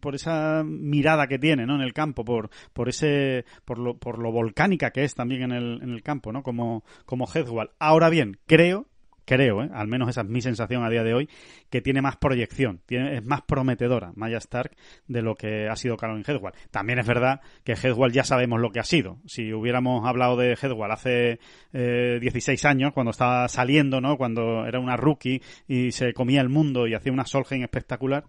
por, 0.00 0.14
esa 0.14 0.62
mirada 0.64 1.26
que 1.26 1.40
tiene 1.40 1.66
no 1.66 1.74
en 1.74 1.80
el 1.80 1.92
campo 1.92 2.24
por 2.24 2.50
por 2.72 2.88
ese 2.88 3.44
por 3.64 3.78
lo 3.78 3.98
por 3.98 4.20
lo 4.20 4.30
volcánica 4.30 4.92
que 4.92 5.02
es 5.02 5.16
también 5.16 5.42
en 5.42 5.52
el, 5.52 5.82
en 5.82 5.90
el 5.90 6.02
campo 6.04 6.30
no 6.32 6.44
como 6.44 6.84
como 7.04 7.26
Headwall 7.26 7.72
ahora 7.80 8.10
bien 8.10 8.38
creo 8.46 8.86
creo, 9.28 9.62
¿eh? 9.62 9.68
al 9.74 9.88
menos 9.88 10.08
esa 10.08 10.22
es 10.22 10.28
mi 10.28 10.40
sensación 10.40 10.82
a 10.82 10.88
día 10.88 11.04
de 11.04 11.12
hoy, 11.12 11.28
que 11.68 11.82
tiene 11.82 12.00
más 12.00 12.16
proyección, 12.16 12.80
tiene, 12.86 13.18
es 13.18 13.24
más 13.24 13.42
prometedora 13.42 14.12
Maya 14.16 14.38
Stark 14.38 14.74
de 15.06 15.20
lo 15.20 15.34
que 15.34 15.68
ha 15.68 15.76
sido 15.76 15.98
Caroline 15.98 16.24
Headwall. 16.26 16.54
También 16.70 16.98
es 16.98 17.06
verdad 17.06 17.42
que 17.62 17.74
Headwall 17.74 18.10
ya 18.10 18.24
sabemos 18.24 18.58
lo 18.58 18.70
que 18.70 18.80
ha 18.80 18.84
sido. 18.84 19.18
Si 19.26 19.52
hubiéramos 19.52 20.06
hablado 20.06 20.36
de 20.38 20.56
Headwall 20.60 20.90
hace 20.90 21.40
eh, 21.74 22.18
16 22.22 22.64
años, 22.64 22.92
cuando 22.94 23.10
estaba 23.10 23.46
saliendo, 23.48 24.00
¿no? 24.00 24.16
cuando 24.16 24.64
era 24.66 24.80
una 24.80 24.96
rookie 24.96 25.42
y 25.66 25.92
se 25.92 26.14
comía 26.14 26.40
el 26.40 26.48
mundo 26.48 26.86
y 26.86 26.94
hacía 26.94 27.12
una 27.12 27.26
Solheim 27.26 27.62
espectacular, 27.62 28.24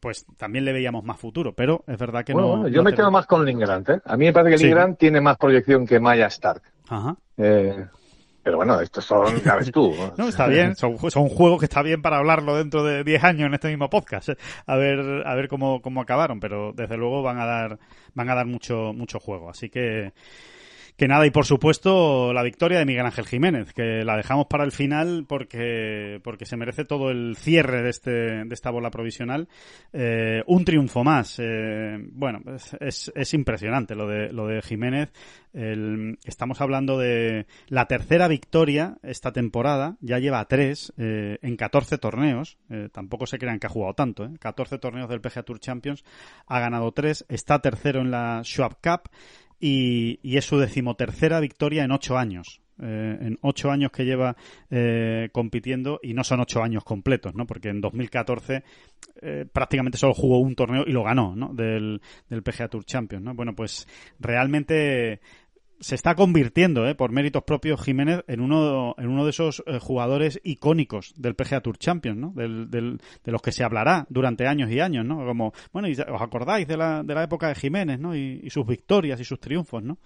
pues 0.00 0.26
también 0.36 0.64
le 0.64 0.72
veíamos 0.72 1.02
más 1.02 1.18
futuro, 1.18 1.54
pero 1.54 1.82
es 1.88 1.98
verdad 1.98 2.24
que 2.24 2.34
no. 2.34 2.68
Yo 2.68 2.84
me 2.84 2.92
quedo 2.92 3.10
más 3.10 3.26
con 3.26 3.44
Lingrand, 3.44 3.90
¿eh? 3.90 4.00
A 4.04 4.16
mí 4.16 4.26
me 4.26 4.32
parece 4.32 4.56
que 4.56 4.64
Lingrand 4.64 4.96
tiene 4.96 5.20
más 5.20 5.36
proyección 5.38 5.86
que 5.86 5.98
Maya 5.98 6.26
Stark. 6.26 6.62
Ajá. 6.88 7.16
Eh, 7.36 7.86
pero 8.46 8.58
bueno, 8.58 8.80
estos 8.80 9.04
son, 9.04 9.42
ya 9.42 9.56
ves 9.56 9.72
tú. 9.72 9.92
no, 10.16 10.28
está 10.28 10.46
bien, 10.46 10.76
son, 10.76 10.96
son 11.10 11.28
juegos 11.28 11.58
que 11.58 11.64
está 11.64 11.82
bien 11.82 12.00
para 12.00 12.18
hablarlo 12.18 12.56
dentro 12.56 12.84
de 12.84 13.02
10 13.02 13.24
años 13.24 13.48
en 13.48 13.54
este 13.54 13.66
mismo 13.66 13.90
podcast. 13.90 14.28
A 14.66 14.76
ver, 14.76 15.26
a 15.26 15.34
ver 15.34 15.48
cómo, 15.48 15.82
cómo 15.82 16.00
acabaron, 16.00 16.38
pero 16.38 16.72
desde 16.72 16.96
luego 16.96 17.24
van 17.24 17.40
a 17.40 17.44
dar, 17.44 17.80
van 18.14 18.30
a 18.30 18.36
dar 18.36 18.46
mucho, 18.46 18.92
mucho 18.92 19.18
juego. 19.18 19.50
Así 19.50 19.68
que, 19.68 20.12
Que 20.96 21.08
nada, 21.08 21.26
y 21.26 21.30
por 21.30 21.44
supuesto 21.44 22.32
la 22.32 22.42
victoria 22.42 22.78
de 22.78 22.86
Miguel 22.86 23.04
Ángel 23.04 23.26
Jiménez, 23.26 23.74
que 23.74 24.02
la 24.02 24.16
dejamos 24.16 24.46
para 24.46 24.64
el 24.64 24.72
final 24.72 25.26
porque, 25.28 26.20
porque 26.24 26.46
se 26.46 26.56
merece 26.56 26.86
todo 26.86 27.10
el 27.10 27.36
cierre 27.36 27.82
de, 27.82 27.90
este, 27.90 28.10
de 28.10 28.54
esta 28.54 28.70
bola 28.70 28.90
provisional. 28.90 29.46
Eh, 29.92 30.42
un 30.46 30.64
triunfo 30.64 31.04
más. 31.04 31.38
Eh, 31.38 31.98
bueno, 32.12 32.40
es, 32.80 33.12
es, 33.14 33.34
impresionante 33.34 33.94
lo 33.94 34.08
de, 34.08 34.32
lo 34.32 34.46
de 34.46 34.62
Jiménez. 34.62 35.12
Estamos 36.24 36.62
hablando 36.62 36.98
de 36.98 37.46
la 37.68 37.86
tercera 37.86 38.26
victoria 38.26 38.96
esta 39.02 39.32
temporada, 39.32 39.96
ya 40.00 40.18
lleva 40.18 40.44
tres 40.46 40.94
eh, 40.96 41.38
en 41.42 41.56
14 41.56 41.98
torneos. 41.98 42.56
Tampoco 42.92 43.26
se 43.26 43.38
crean 43.38 43.58
que 43.58 43.66
ha 43.66 43.70
jugado 43.70 43.92
tanto, 43.92 44.24
¿eh? 44.24 44.30
14 44.38 44.78
torneos 44.78 45.10
del 45.10 45.20
PGA 45.20 45.42
Tour 45.42 45.60
Champions, 45.60 46.04
ha 46.46 46.58
ganado 46.58 46.92
tres, 46.92 47.26
está 47.28 47.60
tercero 47.60 48.00
en 48.00 48.10
la 48.10 48.42
Schwab 48.44 48.78
Cup 48.82 49.10
y, 49.60 50.36
es 50.36 50.44
su 50.44 50.58
decimotercera 50.58 51.40
victoria 51.40 51.84
en 51.84 51.92
ocho 51.92 52.16
años. 52.16 52.60
Eh, 52.78 53.18
en 53.22 53.38
ocho 53.40 53.70
años 53.70 53.90
que 53.90 54.04
lleva 54.04 54.36
eh, 54.70 55.30
compitiendo 55.32 55.98
y 56.02 56.12
no 56.12 56.22
son 56.24 56.40
ocho 56.40 56.62
años 56.62 56.84
completos, 56.84 57.34
¿no? 57.34 57.46
Porque 57.46 57.70
en 57.70 57.80
2014 57.80 58.64
eh, 59.22 59.46
prácticamente 59.50 59.96
solo 59.96 60.12
jugó 60.12 60.40
un 60.40 60.54
torneo 60.54 60.84
y 60.86 60.92
lo 60.92 61.02
ganó, 61.02 61.34
¿no? 61.34 61.54
Del, 61.54 62.02
del 62.28 62.42
PGA 62.42 62.68
Tour 62.68 62.84
Champions, 62.84 63.24
¿no? 63.24 63.34
Bueno, 63.34 63.54
pues 63.54 63.88
realmente 64.20 65.20
se 65.80 65.94
está 65.94 66.14
convirtiendo, 66.14 66.86
eh, 66.86 66.94
por 66.94 67.12
méritos 67.12 67.42
propios, 67.44 67.82
Jiménez 67.82 68.24
en 68.26 68.40
uno, 68.40 68.94
en 68.98 69.08
uno 69.08 69.24
de 69.24 69.30
esos 69.30 69.62
eh, 69.66 69.78
jugadores 69.80 70.40
icónicos 70.42 71.14
del 71.16 71.34
PGA 71.34 71.60
Tour 71.60 71.78
Champions, 71.78 72.18
¿no? 72.18 72.32
Del, 72.34 72.70
del, 72.70 73.00
de 73.24 73.32
los 73.32 73.42
que 73.42 73.52
se 73.52 73.64
hablará 73.64 74.06
durante 74.08 74.46
años 74.46 74.70
y 74.70 74.80
años, 74.80 75.04
¿no? 75.04 75.24
Como, 75.24 75.52
bueno, 75.72 75.88
¿os 75.88 76.22
acordáis 76.22 76.66
de 76.66 76.76
la, 76.76 77.02
de 77.02 77.14
la 77.14 77.24
época 77.24 77.48
de 77.48 77.54
Jiménez, 77.54 77.98
¿no? 77.98 78.14
Y, 78.14 78.48
sus 78.50 78.66
victorias 78.66 79.20
y 79.20 79.24
sus 79.24 79.38
triunfos, 79.40 79.82
¿no? 79.82 79.98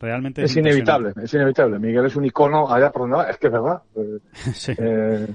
Realmente 0.00 0.42
es, 0.44 0.56
inevitable, 0.56 1.12
es 1.22 1.34
inevitable. 1.34 1.78
Miguel 1.78 2.06
es 2.06 2.16
un 2.16 2.24
icono 2.24 2.72
allá 2.72 2.90
por 2.92 3.02
donde 3.02 3.16
va, 3.16 3.30
es 3.30 3.36
que 3.36 3.48
es 3.48 3.52
verdad. 3.52 3.82
sí. 4.54 4.72
Eh, 4.78 5.26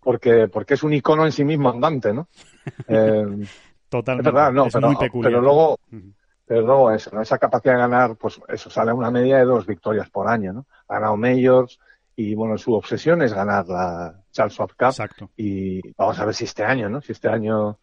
porque, 0.00 0.48
porque 0.48 0.74
es 0.74 0.82
un 0.82 0.92
icono 0.92 1.24
en 1.24 1.32
sí 1.32 1.44
mismo 1.44 1.70
andante, 1.70 2.12
¿no? 2.12 2.28
Eh, 2.88 3.46
Totalmente. 3.88 4.28
Es 4.28 4.34
verdad, 4.34 4.52
no, 4.52 4.66
es 4.66 4.74
pero, 4.74 4.88
muy 4.88 4.96
peculiar. 4.96 5.32
pero 5.32 5.42
luego, 5.42 5.78
pero 6.48 6.62
luego 6.62 6.90
eso, 6.90 7.10
¿no? 7.12 7.20
esa 7.20 7.38
capacidad 7.38 7.74
de 7.74 7.80
ganar, 7.80 8.16
pues 8.16 8.40
eso 8.48 8.70
sale 8.70 8.90
a 8.90 8.94
una 8.94 9.10
media 9.10 9.36
de 9.36 9.44
dos 9.44 9.66
victorias 9.66 10.08
por 10.08 10.28
año, 10.28 10.54
¿no? 10.54 10.66
Ha 10.88 10.94
ganado 10.94 11.16
Majors 11.18 11.78
y 12.16 12.34
bueno, 12.34 12.56
su 12.56 12.72
obsesión 12.72 13.20
es 13.20 13.34
ganar 13.34 13.68
la 13.68 14.22
Charles 14.32 14.54
Schwab 14.54 14.70
Cup. 14.70 14.88
Exacto. 14.88 15.30
Y 15.36 15.92
vamos 15.92 16.18
a 16.18 16.24
ver 16.24 16.34
si 16.34 16.44
este 16.44 16.64
año, 16.64 16.88
¿no? 16.88 17.02
Si 17.02 17.12
este 17.12 17.28
año 17.28 17.78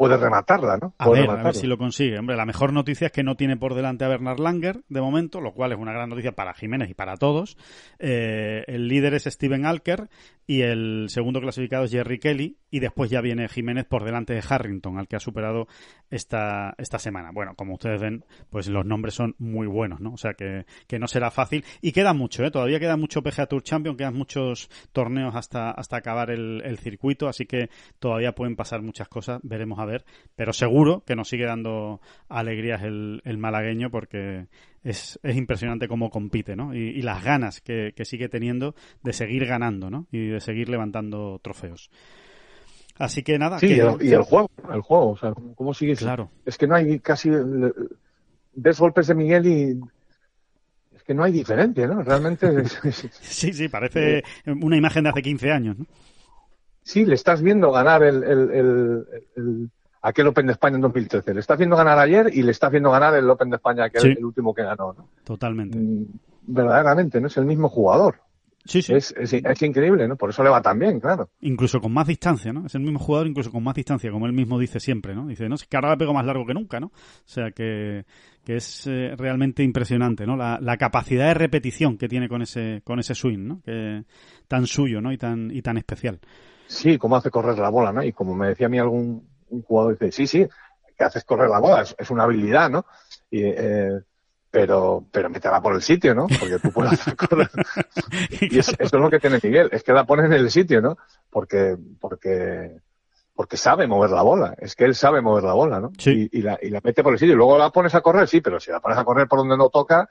puede 0.00 0.16
rematarla, 0.16 0.78
¿no? 0.78 0.94
A 0.96 1.10
ver, 1.10 1.28
a 1.28 1.42
ver 1.42 1.54
si 1.54 1.66
lo 1.66 1.76
consigue. 1.76 2.18
Hombre, 2.18 2.34
la 2.34 2.46
mejor 2.46 2.72
noticia 2.72 3.08
es 3.08 3.12
que 3.12 3.22
no 3.22 3.36
tiene 3.36 3.58
por 3.58 3.74
delante 3.74 4.06
a 4.06 4.08
Bernard 4.08 4.40
Langer 4.40 4.80
de 4.88 5.02
momento, 5.02 5.42
lo 5.42 5.52
cual 5.52 5.72
es 5.72 5.78
una 5.78 5.92
gran 5.92 6.08
noticia 6.08 6.32
para 6.32 6.54
Jiménez 6.54 6.88
y 6.88 6.94
para 6.94 7.18
todos. 7.18 7.58
Eh, 7.98 8.64
el 8.66 8.88
líder 8.88 9.12
es 9.12 9.24
Steven 9.24 9.66
Alker 9.66 10.08
y 10.46 10.62
el 10.62 11.06
segundo 11.10 11.42
clasificado 11.42 11.84
es 11.84 11.90
Jerry 11.90 12.18
Kelly 12.18 12.56
y 12.70 12.80
después 12.80 13.10
ya 13.10 13.20
viene 13.20 13.46
Jiménez 13.48 13.84
por 13.84 14.04
delante 14.04 14.32
de 14.32 14.42
Harrington, 14.48 14.98
al 14.98 15.06
que 15.06 15.16
ha 15.16 15.20
superado 15.20 15.68
esta, 16.10 16.74
esta 16.78 16.98
semana. 16.98 17.30
Bueno, 17.30 17.54
como 17.54 17.74
ustedes 17.74 18.00
ven, 18.00 18.24
pues 18.48 18.68
los 18.68 18.86
nombres 18.86 19.12
son 19.12 19.34
muy 19.38 19.66
buenos, 19.66 20.00
¿no? 20.00 20.14
O 20.14 20.16
sea 20.16 20.32
que, 20.32 20.64
que 20.86 20.98
no 20.98 21.08
será 21.08 21.30
fácil. 21.30 21.62
Y 21.82 21.92
queda 21.92 22.14
mucho, 22.14 22.42
¿eh? 22.42 22.50
Todavía 22.50 22.80
queda 22.80 22.96
mucho 22.96 23.22
PGA 23.22 23.46
Tour 23.46 23.62
Champion, 23.62 23.98
quedan 23.98 24.14
muchos 24.14 24.70
torneos 24.92 25.36
hasta, 25.36 25.70
hasta 25.72 25.98
acabar 25.98 26.30
el, 26.30 26.62
el 26.64 26.78
circuito, 26.78 27.28
así 27.28 27.44
que 27.44 27.68
todavía 27.98 28.32
pueden 28.32 28.56
pasar 28.56 28.80
muchas 28.80 29.08
cosas, 29.08 29.40
veremos 29.42 29.78
a 29.78 29.89
Pero 30.36 30.52
seguro 30.52 31.02
que 31.06 31.16
nos 31.16 31.28
sigue 31.28 31.44
dando 31.44 32.00
alegrías 32.28 32.82
el, 32.82 33.20
el 33.24 33.38
malagueño 33.38 33.90
porque 33.90 34.46
es, 34.82 35.18
es 35.22 35.36
impresionante 35.36 35.88
cómo 35.88 36.10
compite, 36.10 36.56
¿no? 36.56 36.74
Y, 36.74 36.78
y 36.90 37.02
las 37.02 37.22
ganas 37.24 37.60
que, 37.60 37.92
que 37.94 38.04
sigue 38.04 38.28
teniendo 38.28 38.74
de 39.02 39.12
seguir 39.12 39.46
ganando, 39.46 39.90
¿no? 39.90 40.06
Y 40.10 40.28
de 40.28 40.40
seguir 40.40 40.68
levantando 40.68 41.38
trofeos. 41.42 41.90
Así 42.98 43.22
que 43.22 43.38
nada. 43.38 43.58
Sí, 43.58 43.68
que- 43.68 43.76
y 43.76 43.80
el, 43.80 44.02
y 44.02 44.12
el 44.12 44.22
juego, 44.22 44.50
el 44.72 44.82
juego, 44.82 45.10
o 45.12 45.16
sea, 45.16 45.32
¿cómo, 45.54 45.72
sigues? 45.74 45.98
Claro. 46.00 46.30
Es 46.44 46.58
que 46.58 46.66
no 46.66 46.74
hay 46.74 46.98
casi, 47.00 47.30
ves 48.54 48.78
golpes 48.78 49.06
de 49.06 49.14
Miguel 49.14 49.46
y 49.46 49.80
es 50.94 51.02
que 51.04 51.14
no 51.14 51.24
hay 51.24 51.32
diferencia, 51.32 51.86
¿no? 51.86 52.02
Realmente, 52.02 52.46
Sí, 53.22 53.52
sí, 53.54 53.68
parece 53.68 54.22
una 54.46 54.76
imagen 54.76 55.04
de 55.04 55.10
hace 55.10 55.22
15 55.22 55.50
años, 55.50 55.78
¿no? 55.78 55.86
sí, 56.82 57.04
le 57.04 57.14
estás 57.14 57.40
viendo 57.40 57.70
ganar 57.70 58.02
el, 58.02 58.22
el, 58.24 58.50
el- 58.50 59.04
el- 59.36 59.70
aquel 60.02 60.26
Open 60.28 60.46
de 60.46 60.52
España 60.52 60.76
en 60.76 60.82
2013. 60.82 61.34
Le 61.34 61.40
estás 61.40 61.58
viendo 61.58 61.76
ganar 61.76 61.98
ayer 61.98 62.30
y 62.32 62.42
le 62.42 62.50
estás 62.52 62.70
viendo 62.70 62.90
ganar 62.90 63.14
el 63.14 63.28
Open 63.28 63.50
de 63.50 63.56
España, 63.56 63.88
que 63.90 64.00
Sí. 64.00 64.08
es 64.10 64.18
el 64.18 64.24
último 64.24 64.54
que 64.54 64.62
ganó, 64.62 64.92
¿no? 64.92 65.08
Totalmente. 65.24 65.78
Mm, 65.78 66.04
Verdaderamente, 66.46 67.20
¿no? 67.20 67.26
Es 67.28 67.36
el 67.36 67.44
mismo 67.46 67.68
jugador. 67.68 68.16
Sí, 68.64 68.82
sí. 68.82 68.92
Es, 68.92 69.14
es, 69.16 69.32
es 69.32 69.62
increíble, 69.62 70.06
¿no? 70.06 70.16
Por 70.16 70.30
eso 70.30 70.42
le 70.42 70.50
va 70.50 70.60
tan 70.60 70.78
bien, 70.78 71.00
claro. 71.00 71.30
Incluso 71.40 71.80
con 71.80 71.92
más 71.92 72.06
distancia, 72.06 72.52
¿no? 72.52 72.66
Es 72.66 72.74
el 72.74 72.82
mismo 72.82 72.98
jugador 72.98 73.26
incluso 73.26 73.50
con 73.50 73.62
más 73.64 73.74
distancia, 73.74 74.10
como 74.10 74.26
él 74.26 74.32
mismo 74.34 74.58
dice 74.58 74.80
siempre, 74.80 75.14
¿no? 75.14 75.26
Dice, 75.26 75.48
no, 75.48 75.54
es 75.54 75.64
que 75.64 75.76
ahora 75.76 75.88
la 75.90 75.96
pego 75.96 76.12
más 76.12 76.26
largo 76.26 76.44
que 76.44 76.52
nunca, 76.52 76.78
¿no? 76.78 76.88
O 76.88 76.92
sea 77.24 77.52
que, 77.52 78.04
que 78.44 78.56
es 78.56 78.86
eh, 78.86 79.14
realmente 79.16 79.62
impresionante, 79.62 80.26
¿no? 80.26 80.36
La, 80.36 80.58
la 80.60 80.76
capacidad 80.76 81.28
de 81.28 81.34
repetición 81.34 81.96
que 81.96 82.08
tiene 82.08 82.28
con 82.28 82.42
ese, 82.42 82.82
con 82.84 82.98
ese 82.98 83.14
swing, 83.14 83.46
¿no? 83.46 83.62
Que 83.62 84.04
tan 84.46 84.66
suyo, 84.66 85.00
¿no? 85.00 85.10
Y 85.10 85.16
tan, 85.16 85.50
y 85.50 85.62
tan 85.62 85.78
especial. 85.78 86.20
Sí, 86.66 86.98
cómo 86.98 87.16
hace 87.16 87.30
correr 87.30 87.58
la 87.58 87.70
bola, 87.70 87.92
¿no? 87.92 88.02
Y 88.04 88.12
como 88.12 88.34
me 88.34 88.48
decía 88.48 88.66
a 88.66 88.70
mí 88.70 88.78
algún 88.78 89.26
un 89.50 89.62
jugador, 89.62 89.98
dice, 89.98 90.12
sí, 90.12 90.26
sí, 90.26 90.48
que 90.96 91.04
haces 91.04 91.24
correr 91.24 91.48
la 91.48 91.58
bola, 91.60 91.82
es, 91.82 91.94
es 91.98 92.10
una 92.10 92.24
habilidad, 92.24 92.70
¿no? 92.70 92.84
Y, 93.30 93.42
eh, 93.44 94.00
pero, 94.50 95.04
pero 95.12 95.30
métela 95.30 95.62
por 95.62 95.74
el 95.74 95.82
sitio, 95.82 96.14
¿no? 96.14 96.26
Porque 96.26 96.58
tú 96.58 96.72
puedes 96.72 96.92
hacer 96.94 97.14
correr. 97.28 97.48
Y 98.40 98.58
es- 98.58 98.68
eso 98.68 98.76
es 98.80 98.92
lo 99.02 99.08
que 99.10 99.20
tiene 99.20 99.38
Miguel, 99.42 99.68
es 99.72 99.82
que 99.84 99.92
la 99.92 100.04
pone 100.04 100.24
en 100.26 100.32
el 100.32 100.50
sitio, 100.50 100.80
¿no? 100.80 100.96
Porque, 101.30 101.76
porque, 102.00 102.80
porque 103.34 103.56
sabe 103.56 103.86
mover 103.86 104.10
la 104.10 104.22
bola, 104.22 104.54
es 104.58 104.74
que 104.74 104.84
él 104.84 104.94
sabe 104.94 105.20
mover 105.20 105.44
la 105.44 105.52
bola, 105.52 105.78
¿no? 105.80 105.92
Sí. 105.98 106.28
Y, 106.32 106.40
y 106.40 106.42
la, 106.42 106.58
y 106.60 106.68
la 106.70 106.80
mete 106.82 107.02
por 107.02 107.12
el 107.12 107.18
sitio 107.18 107.34
y 107.34 107.36
luego 107.36 107.56
la 107.58 107.70
pones 107.70 107.94
a 107.94 108.00
correr, 108.00 108.26
sí, 108.28 108.40
pero 108.40 108.58
si 108.60 108.70
la 108.72 108.80
pones 108.80 108.98
a 108.98 109.04
correr 109.04 109.28
por 109.28 109.38
donde 109.38 109.56
no 109.56 109.68
toca, 109.68 110.08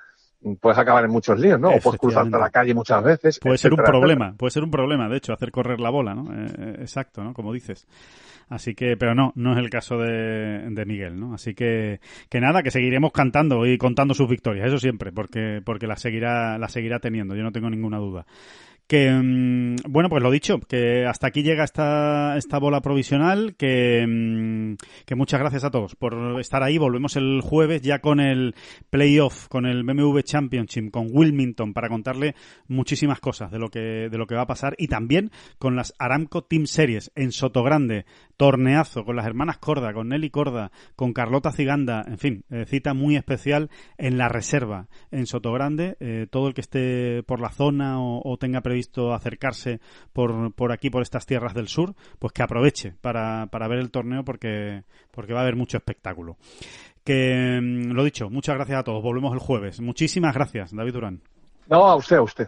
puedes 0.60 0.78
acabar 0.78 1.06
en 1.06 1.11
muchos 1.11 1.40
líos, 1.40 1.60
¿no? 1.60 1.70
O 1.70 1.80
puedes 1.80 1.99
cruzarte 1.99 2.38
la 2.38 2.49
calle 2.49 2.74
muchas 2.74 3.03
veces. 3.03 3.40
Puede 3.40 3.57
ser 3.57 3.74
un 3.74 3.80
etcétera, 3.80 3.99
problema, 3.99 4.34
puede 4.38 4.52
ser 4.52 4.64
un 4.64 4.72
problema, 4.72 5.10
de 5.10 5.18
hecho, 5.18 5.34
hacer 5.34 5.52
correr 5.52 5.80
la 5.80 5.90
bola, 5.90 6.14
¿no? 6.16 6.28
Eh, 6.34 6.78
exacto, 6.80 7.24
¿no? 7.24 7.34
Como 7.34 7.53
dices. 7.53 7.88
Así 8.49 8.74
que, 8.74 8.98
pero 8.98 9.14
no, 9.14 9.32
no 9.36 9.53
es 9.53 9.60
el 9.60 9.70
caso 9.70 9.98
de, 9.98 10.70
de 10.70 10.86
Miguel, 10.86 11.20
¿no? 11.20 11.36
Así 11.36 11.53
que, 11.53 11.99
que 12.30 12.40
nada, 12.41 12.64
que 12.64 12.72
seguiremos 12.72 13.11
cantando 13.11 13.66
y 13.66 13.78
contando 13.78 14.16
sus 14.16 14.28
victorias, 14.28 14.68
eso 14.68 14.80
siempre, 14.80 15.11
porque, 15.11 15.61
porque 15.64 15.86
las 15.86 16.02
seguirá, 16.02 16.57
las 16.57 16.72
seguirá 16.72 16.99
teniendo, 16.99 17.36
yo 17.36 17.44
no 17.44 17.52
tengo 17.52 17.70
ninguna 17.70 17.98
duda. 17.98 18.26
Que, 18.90 19.11
mm, 19.11 19.76
bueno, 19.88 20.10
pues 20.10 20.24
lo 20.24 20.32
dicho, 20.32 20.60
que 20.61 21.06
hasta 21.06 21.28
aquí 21.28 21.44
llega 21.44 21.64
esta, 21.64 22.36
esta 22.38 22.57
bola 22.57 22.82
provisional, 22.82 23.53
que, 23.56 24.03
mm, 24.03 24.78
que 25.06 25.14
muchas 25.14 25.40
gracias 25.40 25.64
a 25.64 25.70
todos 25.70 25.95
por 25.95 26.40
estar 26.40 26.64
ahí. 26.64 26.80
Volvemos 26.80 27.16
el 27.16 27.41
jueves 27.44 27.84
ya 27.84 27.99
con 27.99 28.20
el 28.20 28.56
playoff, 28.90 29.48
con 29.48 29.68
el 29.68 29.84
BMW 29.84 30.22
Championship, 30.22 30.90
con 30.90 31.10
Wilmington, 31.11 31.72
para 31.72 31.88
contarle 31.88 32.34
muchísimas 32.68 33.20
cosas 33.20 33.52
de 33.52 33.60
lo 33.60 33.70
que, 33.70 34.10
de 34.10 34.18
lo 34.18 34.26
que 34.26 34.34
va 34.34 34.41
a 34.41 34.48
pasar 34.48 34.74
y 34.80 34.88
también 34.88 35.30
con 35.60 35.76
las 35.76 35.94
Aramco 35.99 36.45
Team 36.45 36.66
Series 36.66 37.11
en 37.14 37.32
Sotogrande, 37.32 38.07
torneazo 38.38 39.06
con 39.06 39.16
las 39.16 39.28
hermanas 39.28 39.60
Corda, 39.60 39.94
con 39.94 40.10
Nelly 40.10 40.32
Corda, 40.32 40.72
con 40.95 41.14
Carlota 41.14 41.52
Ciganda, 41.52 42.03
en 42.07 42.18
fin, 42.18 42.44
eh, 42.49 42.66
cita 42.66 42.95
muy 42.95 43.18
especial 43.18 43.70
en 43.99 44.18
la 44.18 44.30
reserva 44.30 44.88
en 45.11 45.28
Sotogrande. 45.28 45.95
Eh, 45.99 46.26
todo 46.28 46.48
el 46.48 46.56
que 46.56 46.61
esté 46.61 47.22
por 47.22 47.40
la 47.40 47.52
zona 47.52 48.02
o, 48.02 48.28
o 48.28 48.38
tenga 48.38 48.61
previsto 48.61 48.78
acercarse 49.14 49.80
por, 50.14 50.53
por 50.53 50.72
aquí, 50.72 50.89
por 50.89 51.01
estas 51.01 51.26
tierras 51.26 51.53
del 51.53 51.68
sur, 51.68 51.95
pues 52.19 52.34
que 52.34 52.43
aproveche 52.43 52.93
para, 53.01 53.47
para 53.47 53.68
ver 53.68 53.80
el 53.80 53.91
torneo 53.91 54.23
porque, 54.23 54.84
porque 55.11 55.34
va 55.34 55.39
a 55.39 55.43
haber 55.43 55.56
mucho 55.56 55.77
espectáculo. 55.77 56.38
Que 57.03 57.60
mm, 57.61 57.91
lo 57.91 58.03
dicho, 58.03 58.30
muchas 58.30 58.56
gracias 58.56 58.80
a 58.80 58.84
todos. 58.84 59.01
Volvemos 59.03 59.34
el 59.34 59.39
jueves. 59.39 59.80
Muchísimas 59.81 60.34
gracias, 60.34 60.76
David 60.76 60.93
Durán. 60.93 61.22
No, 61.68 61.85
a 61.85 61.95
usted, 61.95 62.18
a 62.18 62.22
usted. 62.23 62.47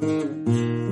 thank 0.00 0.48
you 0.48 0.85